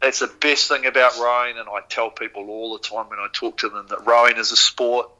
that's 0.00 0.18
the 0.18 0.30
best 0.40 0.68
thing 0.68 0.86
about 0.86 1.16
rowing, 1.18 1.56
and 1.58 1.68
I 1.68 1.80
tell 1.88 2.10
people 2.10 2.50
all 2.50 2.74
the 2.74 2.82
time 2.86 3.08
when 3.08 3.18
I 3.18 3.28
talk 3.32 3.58
to 3.58 3.68
them 3.68 3.86
that 3.88 4.06
rowing 4.06 4.36
is 4.36 4.52
a 4.52 4.56
sport. 4.56 5.10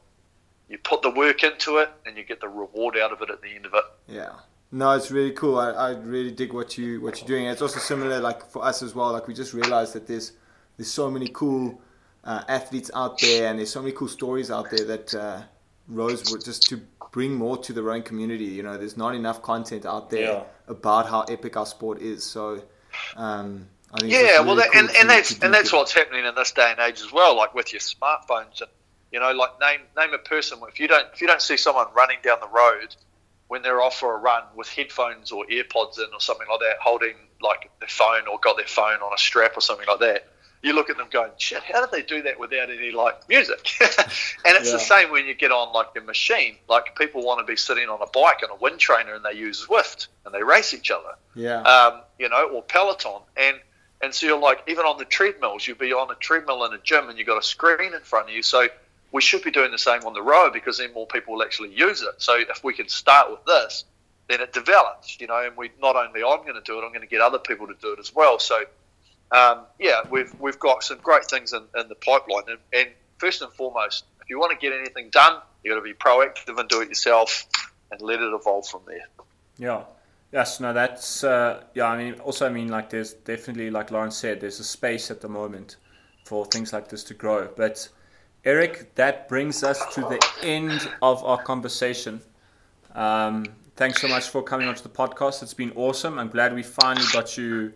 You 0.68 0.78
put 0.78 1.02
the 1.02 1.10
work 1.10 1.42
into 1.42 1.78
it, 1.78 1.90
and 2.04 2.16
you 2.16 2.24
get 2.24 2.40
the 2.40 2.48
reward 2.48 2.96
out 2.96 3.12
of 3.12 3.22
it 3.22 3.30
at 3.30 3.42
the 3.42 3.48
end 3.54 3.66
of 3.66 3.74
it. 3.74 3.84
Yeah. 4.08 4.32
No, 4.72 4.90
it's 4.92 5.10
really 5.10 5.30
cool. 5.30 5.58
I, 5.58 5.70
I 5.70 5.90
really 5.92 6.32
dig 6.32 6.52
what 6.52 6.76
you 6.76 7.00
what 7.00 7.20
you're 7.20 7.28
doing. 7.28 7.46
it's 7.46 7.62
also 7.62 7.78
similar, 7.78 8.20
like 8.20 8.50
for 8.50 8.64
us 8.64 8.82
as 8.82 8.94
well. 8.94 9.12
Like 9.12 9.28
we 9.28 9.34
just 9.34 9.54
realized 9.54 9.92
that 9.94 10.06
there's 10.06 10.32
there's 10.76 10.90
so 10.90 11.10
many 11.10 11.28
cool 11.32 11.80
uh, 12.24 12.42
athletes 12.48 12.90
out 12.94 13.20
there, 13.20 13.48
and 13.48 13.58
there's 13.58 13.70
so 13.70 13.80
many 13.80 13.92
cool 13.92 14.08
stories 14.08 14.50
out 14.50 14.70
there 14.70 14.84
that 14.84 15.14
uh, 15.14 15.42
Row 15.88 16.16
Show 16.16 16.38
just 16.38 16.68
to 16.70 16.80
bring 17.12 17.34
more 17.34 17.56
to 17.58 17.72
the 17.72 17.82
rowing 17.82 18.02
community. 18.02 18.46
You 18.46 18.64
know, 18.64 18.76
there's 18.76 18.96
not 18.96 19.14
enough 19.14 19.42
content 19.42 19.86
out 19.86 20.10
there 20.10 20.32
yeah. 20.32 20.42
about 20.66 21.08
how 21.08 21.22
epic 21.22 21.56
our 21.56 21.66
sport 21.66 22.02
is. 22.02 22.24
So. 22.24 22.62
Um, 23.16 23.68
Yeah, 24.02 24.18
really 24.18 24.46
well, 24.46 24.56
that, 24.56 24.72
cool 24.72 24.80
and, 24.80 24.96
and 24.96 25.10
that's 25.10 25.38
and 25.40 25.54
that's 25.54 25.72
what's 25.72 25.92
happening 25.92 26.24
in 26.24 26.34
this 26.34 26.52
day 26.52 26.70
and 26.70 26.80
age 26.80 27.00
as 27.00 27.12
well. 27.12 27.36
Like 27.36 27.54
with 27.54 27.72
your 27.72 27.80
smartphones, 27.80 28.60
and 28.60 28.70
you 29.12 29.20
know, 29.20 29.32
like 29.32 29.60
name 29.60 29.80
name 29.96 30.14
a 30.14 30.18
person. 30.18 30.58
If 30.68 30.80
you 30.80 30.88
don't 30.88 31.06
if 31.12 31.20
you 31.20 31.26
don't 31.26 31.42
see 31.42 31.56
someone 31.56 31.86
running 31.94 32.18
down 32.22 32.38
the 32.40 32.48
road 32.48 32.96
when 33.48 33.62
they're 33.62 33.82
off 33.82 33.98
for 33.98 34.14
a 34.14 34.18
run 34.18 34.42
with 34.56 34.68
headphones 34.68 35.30
or 35.30 35.44
earpods 35.46 35.98
in 35.98 36.06
or 36.12 36.20
something 36.20 36.46
like 36.50 36.60
that, 36.60 36.76
holding 36.80 37.14
like 37.40 37.70
their 37.78 37.88
phone 37.88 38.26
or 38.26 38.38
got 38.40 38.56
their 38.56 38.66
phone 38.66 39.00
on 39.00 39.12
a 39.12 39.18
strap 39.18 39.56
or 39.56 39.60
something 39.60 39.86
like 39.86 40.00
that, 40.00 40.28
you 40.64 40.72
look 40.72 40.88
at 40.88 40.96
them 40.96 41.08
going, 41.12 41.30
shit, 41.36 41.62
how 41.62 41.84
did 41.84 41.90
they 41.92 42.02
do 42.02 42.22
that 42.22 42.40
without 42.40 42.70
any 42.70 42.90
like 42.90 43.28
music? 43.28 43.70
and 43.80 44.56
it's 44.56 44.68
yeah. 44.68 44.72
the 44.72 44.78
same 44.78 45.10
when 45.10 45.26
you 45.26 45.34
get 45.34 45.52
on 45.52 45.72
like 45.74 45.88
a 45.96 46.00
machine. 46.00 46.56
Like 46.68 46.96
people 46.96 47.22
want 47.22 47.38
to 47.38 47.44
be 47.44 47.56
sitting 47.56 47.88
on 47.88 48.00
a 48.00 48.06
bike 48.06 48.40
and 48.40 48.50
a 48.50 48.56
wind 48.56 48.78
trainer 48.78 49.14
and 49.14 49.24
they 49.24 49.34
use 49.34 49.66
Zwift 49.66 50.08
and 50.24 50.34
they 50.34 50.42
race 50.42 50.72
each 50.72 50.90
other. 50.90 51.16
Yeah. 51.34 51.60
Um, 51.60 52.00
you 52.18 52.30
know, 52.30 52.48
or 52.48 52.62
Peloton. 52.62 53.20
And 53.36 53.58
and 54.02 54.14
so 54.14 54.26
you're 54.26 54.38
like, 54.38 54.62
even 54.68 54.84
on 54.84 54.98
the 54.98 55.04
treadmills, 55.04 55.66
you'll 55.66 55.78
be 55.78 55.92
on 55.92 56.10
a 56.10 56.14
treadmill 56.16 56.64
in 56.64 56.72
a 56.74 56.78
gym 56.78 57.08
and 57.08 57.18
you've 57.18 57.26
got 57.26 57.38
a 57.38 57.42
screen 57.42 57.94
in 57.94 58.00
front 58.00 58.28
of 58.28 58.34
you. 58.34 58.42
So 58.42 58.68
we 59.12 59.22
should 59.22 59.42
be 59.42 59.50
doing 59.50 59.70
the 59.70 59.78
same 59.78 60.04
on 60.04 60.12
the 60.12 60.22
road 60.22 60.52
because 60.52 60.78
then 60.78 60.92
more 60.92 61.06
people 61.06 61.34
will 61.34 61.42
actually 61.42 61.72
use 61.72 62.02
it. 62.02 62.14
So 62.18 62.36
if 62.38 62.62
we 62.62 62.74
can 62.74 62.88
start 62.88 63.30
with 63.30 63.44
this, 63.44 63.84
then 64.28 64.40
it 64.40 64.52
develops, 64.52 65.20
you 65.20 65.26
know, 65.26 65.40
and 65.44 65.56
we 65.56 65.70
not 65.80 65.96
only 65.96 66.22
I'm 66.22 66.42
going 66.42 66.54
to 66.54 66.62
do 66.64 66.78
it, 66.78 66.82
I'm 66.84 66.90
going 66.90 67.02
to 67.02 67.06
get 67.06 67.20
other 67.20 67.38
people 67.38 67.66
to 67.66 67.74
do 67.80 67.92
it 67.92 67.98
as 67.98 68.14
well. 68.14 68.38
So 68.38 68.64
um, 69.30 69.62
yeah, 69.78 70.02
we've 70.10 70.32
we've 70.40 70.58
got 70.58 70.82
some 70.84 70.98
great 70.98 71.24
things 71.24 71.52
in, 71.52 71.62
in 71.76 71.88
the 71.88 71.94
pipeline, 71.94 72.44
and, 72.48 72.58
and, 72.72 72.88
first 73.18 73.42
and 73.42 73.52
foremost, 73.52 74.04
if 74.20 74.28
you 74.30 74.38
want 74.38 74.52
to 74.52 74.58
get 74.58 74.76
anything 74.76 75.08
done, 75.10 75.40
you've 75.62 75.72
got 75.72 75.80
to 75.80 75.84
be 75.84 75.94
proactive 75.94 76.58
and 76.58 76.68
do 76.68 76.80
it 76.82 76.88
yourself, 76.88 77.46
and 77.90 78.00
let 78.00 78.20
it 78.20 78.32
evolve 78.32 78.68
from 78.68 78.82
there. 78.86 79.06
Yeah. 79.58 79.82
Yes, 80.34 80.58
no, 80.58 80.72
that's 80.72 81.22
uh, 81.22 81.62
yeah. 81.74 81.86
I 81.86 81.96
mean, 81.96 82.14
also, 82.14 82.44
I 82.44 82.48
mean, 82.48 82.66
like, 82.66 82.90
there's 82.90 83.12
definitely, 83.12 83.70
like 83.70 83.92
Lawrence 83.92 84.16
said, 84.16 84.40
there's 84.40 84.58
a 84.58 84.64
space 84.64 85.08
at 85.12 85.20
the 85.20 85.28
moment 85.28 85.76
for 86.24 86.44
things 86.44 86.72
like 86.72 86.88
this 86.88 87.04
to 87.04 87.14
grow, 87.14 87.48
but 87.56 87.88
Eric, 88.44 88.96
that 88.96 89.28
brings 89.28 89.62
us 89.62 89.80
to 89.94 90.00
the 90.00 90.20
end 90.42 90.90
of 91.02 91.22
our 91.22 91.40
conversation. 91.40 92.20
Um, 92.96 93.46
thanks 93.76 94.00
so 94.00 94.08
much 94.08 94.28
for 94.28 94.42
coming 94.42 94.66
onto 94.66 94.82
the 94.82 94.88
podcast. 94.88 95.40
It's 95.40 95.54
been 95.54 95.70
awesome. 95.76 96.18
I'm 96.18 96.30
glad 96.30 96.52
we 96.52 96.64
finally 96.64 97.06
got 97.12 97.38
you 97.38 97.72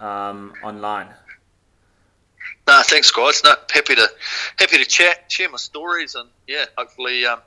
um, 0.00 0.54
online. 0.64 1.08
No, 2.66 2.80
thanks, 2.84 3.10
guys. 3.10 3.42
No, 3.44 3.54
happy 3.70 3.96
to 3.96 4.08
happy 4.56 4.78
to 4.78 4.86
chat, 4.86 5.30
share 5.30 5.50
my 5.50 5.58
stories, 5.58 6.14
and 6.14 6.30
yeah, 6.46 6.64
hopefully 6.78 7.26
um, 7.26 7.40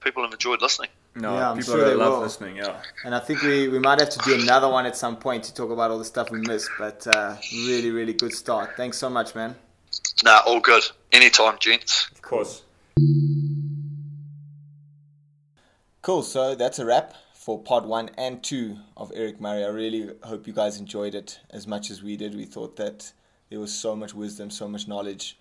people 0.00 0.22
have 0.22 0.34
enjoyed 0.34 0.60
listening. 0.60 0.90
No, 1.14 1.34
yeah, 1.34 1.50
I'm 1.50 1.58
people 1.58 1.74
sure 1.74 1.84
they 1.84 1.94
love 1.94 2.14
will. 2.14 2.20
listening. 2.20 2.56
Yeah, 2.56 2.80
and 3.04 3.14
I 3.14 3.20
think 3.20 3.42
we, 3.42 3.68
we 3.68 3.78
might 3.78 4.00
have 4.00 4.08
to 4.10 4.18
do 4.20 4.40
another 4.40 4.68
one 4.68 4.86
at 4.86 4.96
some 4.96 5.16
point 5.16 5.44
to 5.44 5.54
talk 5.54 5.70
about 5.70 5.90
all 5.90 5.98
the 5.98 6.04
stuff 6.06 6.30
we 6.30 6.40
missed. 6.40 6.70
But 6.78 7.06
uh, 7.06 7.36
really, 7.52 7.90
really 7.90 8.14
good 8.14 8.32
start. 8.32 8.76
Thanks 8.76 8.96
so 8.96 9.10
much, 9.10 9.34
man. 9.34 9.54
Nah, 10.24 10.40
all 10.46 10.60
good. 10.60 10.82
Anytime, 11.12 11.58
gents. 11.60 12.08
Of 12.12 12.22
course. 12.22 12.62
Cool. 16.00 16.22
So 16.22 16.54
that's 16.54 16.78
a 16.78 16.86
wrap 16.86 17.14
for 17.34 17.60
pod 17.60 17.84
one 17.86 18.10
and 18.16 18.42
two 18.42 18.78
of 18.96 19.12
Eric 19.14 19.38
Murray. 19.40 19.64
I 19.64 19.68
really 19.68 20.10
hope 20.22 20.46
you 20.46 20.52
guys 20.54 20.78
enjoyed 20.78 21.14
it 21.14 21.40
as 21.50 21.66
much 21.66 21.90
as 21.90 22.02
we 22.02 22.16
did. 22.16 22.34
We 22.34 22.46
thought 22.46 22.76
that 22.76 23.12
there 23.50 23.60
was 23.60 23.74
so 23.74 23.94
much 23.94 24.14
wisdom, 24.14 24.50
so 24.50 24.66
much 24.66 24.88
knowledge 24.88 25.36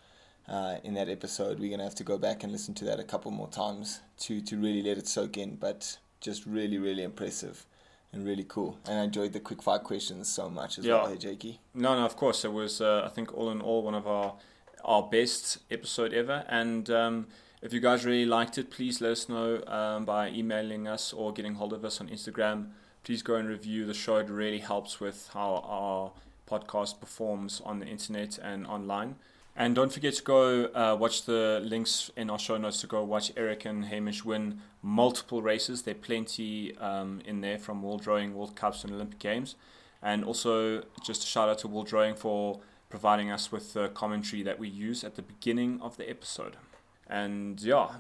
uh, 0.48 0.78
in 0.84 0.94
that 0.96 1.10
episode. 1.10 1.60
We're 1.60 1.72
gonna 1.72 1.84
have 1.84 1.96
to 1.96 2.04
go 2.04 2.18
back 2.18 2.44
and 2.44 2.52
listen 2.52 2.74
to 2.76 2.86
that 2.86 3.00
a 3.00 3.04
couple 3.04 3.32
more 3.32 3.50
times 3.50 4.02
to 4.22 4.42
to 4.42 4.58
really 4.58 4.82
let 4.82 4.98
it 4.98 5.08
soak 5.08 5.38
in. 5.38 5.56
But 5.56 5.98
just 6.20 6.46
really, 6.46 6.78
really 6.78 7.04
impressive 7.04 7.66
and 8.14 8.26
really 8.26 8.46
cool. 8.48 8.78
And 8.86 9.00
I 9.00 9.04
enjoyed 9.04 9.34
the 9.34 9.39
quick 9.39 9.62
fire 9.62 9.80
questions 9.80 10.28
so 10.28 10.50
much 10.50 10.78
as 10.78 10.86
yeah. 10.86 10.96
well. 10.96 11.08
Hey, 11.08 11.18
Jakey. 11.18 11.60
No, 11.74 11.98
no, 11.98 12.06
of 12.06 12.16
course. 12.16 12.46
It 12.46 12.54
was, 12.54 12.82
uh, 12.82 13.04
I 13.06 13.10
think, 13.10 13.34
all 13.34 13.50
in 13.50 13.62
all, 13.62 13.84
one 13.84 13.96
of 13.96 14.08
our 14.08 14.36
our 14.84 15.04
best 15.04 15.60
episode 15.70 16.14
ever. 16.14 16.44
And 16.48 16.89
um, 16.89 17.28
if 17.62 17.72
you 17.74 17.80
guys 17.80 18.04
really 18.06 18.26
liked 18.26 18.58
it, 18.58 18.72
please 18.72 19.00
let 19.02 19.12
us 19.12 19.30
know 19.30 19.64
um, 19.68 20.06
by 20.06 20.30
emailing 20.30 20.88
us 20.88 21.14
or 21.14 21.32
getting 21.32 21.56
hold 21.56 21.74
of 21.74 21.86
us 21.86 22.02
on 22.02 22.10
Instagram. 22.10 22.72
Please 23.04 23.22
go 23.22 23.36
and 23.36 23.48
review 23.48 23.86
the 23.86 23.94
show. 23.94 24.18
It 24.18 24.30
really 24.30 24.60
helps 24.60 25.00
with 25.00 25.30
how 25.34 25.64
our 25.66 26.12
podcast 26.50 27.00
performs 27.00 27.62
on 27.64 27.80
the 27.80 27.86
internet 27.86 28.38
and 28.39 28.66
online. 28.68 29.16
And 29.62 29.76
don't 29.76 29.93
forget 29.93 30.16
to 30.16 30.24
go 30.24 30.66
uh, 30.74 30.97
watch 30.99 31.26
the 31.26 31.62
links 31.64 32.09
in 32.18 32.32
our 32.32 32.39
show 32.39 32.57
notes 32.57 32.82
to 32.82 32.88
go 32.88 33.03
watch 33.03 33.32
Eric 33.38 33.64
and 33.66 33.86
Hamish 33.86 34.26
win 34.26 34.59
multiple 34.82 35.43
races. 35.43 35.84
There 35.84 35.93
are 35.93 35.99
plenty 35.99 36.76
um, 36.80 37.22
in 37.26 37.41
there 37.41 37.59
from 37.59 37.84
World 37.84 38.07
Rowing, 38.07 38.34
World 38.34 38.55
Cups, 38.55 38.84
and 38.84 38.91
Olympic 38.91 39.20
Games. 39.20 39.53
And 40.01 40.24
also, 40.24 40.82
just 41.03 41.24
a 41.24 41.28
shout 41.28 41.47
out 41.47 41.59
to 41.59 41.68
World 41.68 41.93
Rowing 41.93 42.16
for 42.16 42.59
providing 42.89 43.30
us 43.30 43.51
with 43.51 43.74
the 43.74 43.89
commentary 43.89 44.41
that 44.41 44.57
we 44.57 44.68
use 44.68 45.03
at 45.03 45.16
the 45.16 45.22
beginning 45.22 45.80
of 45.80 45.95
the 45.95 46.09
episode. 46.09 46.57
And 47.05 47.62
yeah, 47.62 47.97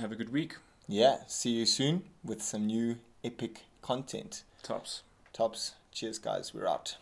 have 0.00 0.10
a 0.10 0.16
good 0.16 0.32
week. 0.32 0.56
Yeah, 0.88 1.18
see 1.28 1.50
you 1.50 1.66
soon 1.66 2.02
with 2.24 2.42
some 2.42 2.66
new 2.66 2.96
epic 3.22 3.62
content. 3.80 4.42
Tops. 4.64 5.04
Tops. 5.32 5.76
Cheers, 5.92 6.18
guys. 6.18 6.52
We're 6.52 6.66
out. 6.66 6.96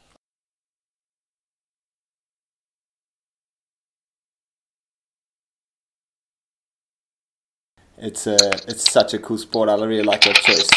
It's 7.98 8.26
a, 8.26 8.36
it's 8.68 8.90
such 8.90 9.14
a 9.14 9.18
cool 9.18 9.38
sport. 9.38 9.68
I 9.68 9.74
really 9.74 10.02
like 10.02 10.22
that 10.22 10.36
choice. 10.36 10.68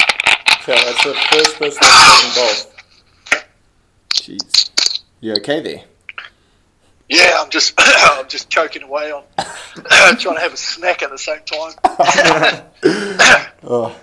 Yeah, 0.67 0.83
that's 0.83 1.03
the 1.03 1.13
first 1.31 1.57
person 1.57 1.79
that's 1.81 2.35
golf. 2.35 2.73
Jeez, 4.09 5.01
you 5.21 5.33
okay 5.33 5.61
there? 5.61 5.83
Yeah, 7.09 7.37
I'm 7.39 7.49
just 7.49 7.73
I'm 7.77 8.27
just 8.27 8.49
choking 8.49 8.83
away 8.83 9.11
on 9.11 9.23
trying 10.17 10.35
to 10.35 10.41
have 10.41 10.53
a 10.53 10.57
snack 10.57 11.01
at 11.03 11.09
the 11.09 11.17
same 11.17 11.39
time. 11.45 11.73
oh. 13.63 13.95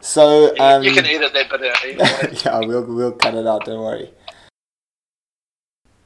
So 0.00 0.54
um, 0.58 0.82
you, 0.82 0.92
can 0.92 1.06
edit 1.06 1.32
that 1.32 1.48
bit 1.48 1.62
out. 1.62 2.44
yeah, 2.44 2.58
we'll 2.66 2.84
we'll 2.84 3.12
cut 3.12 3.34
it 3.34 3.46
out. 3.46 3.64
Don't 3.64 3.80
worry. 3.80 4.10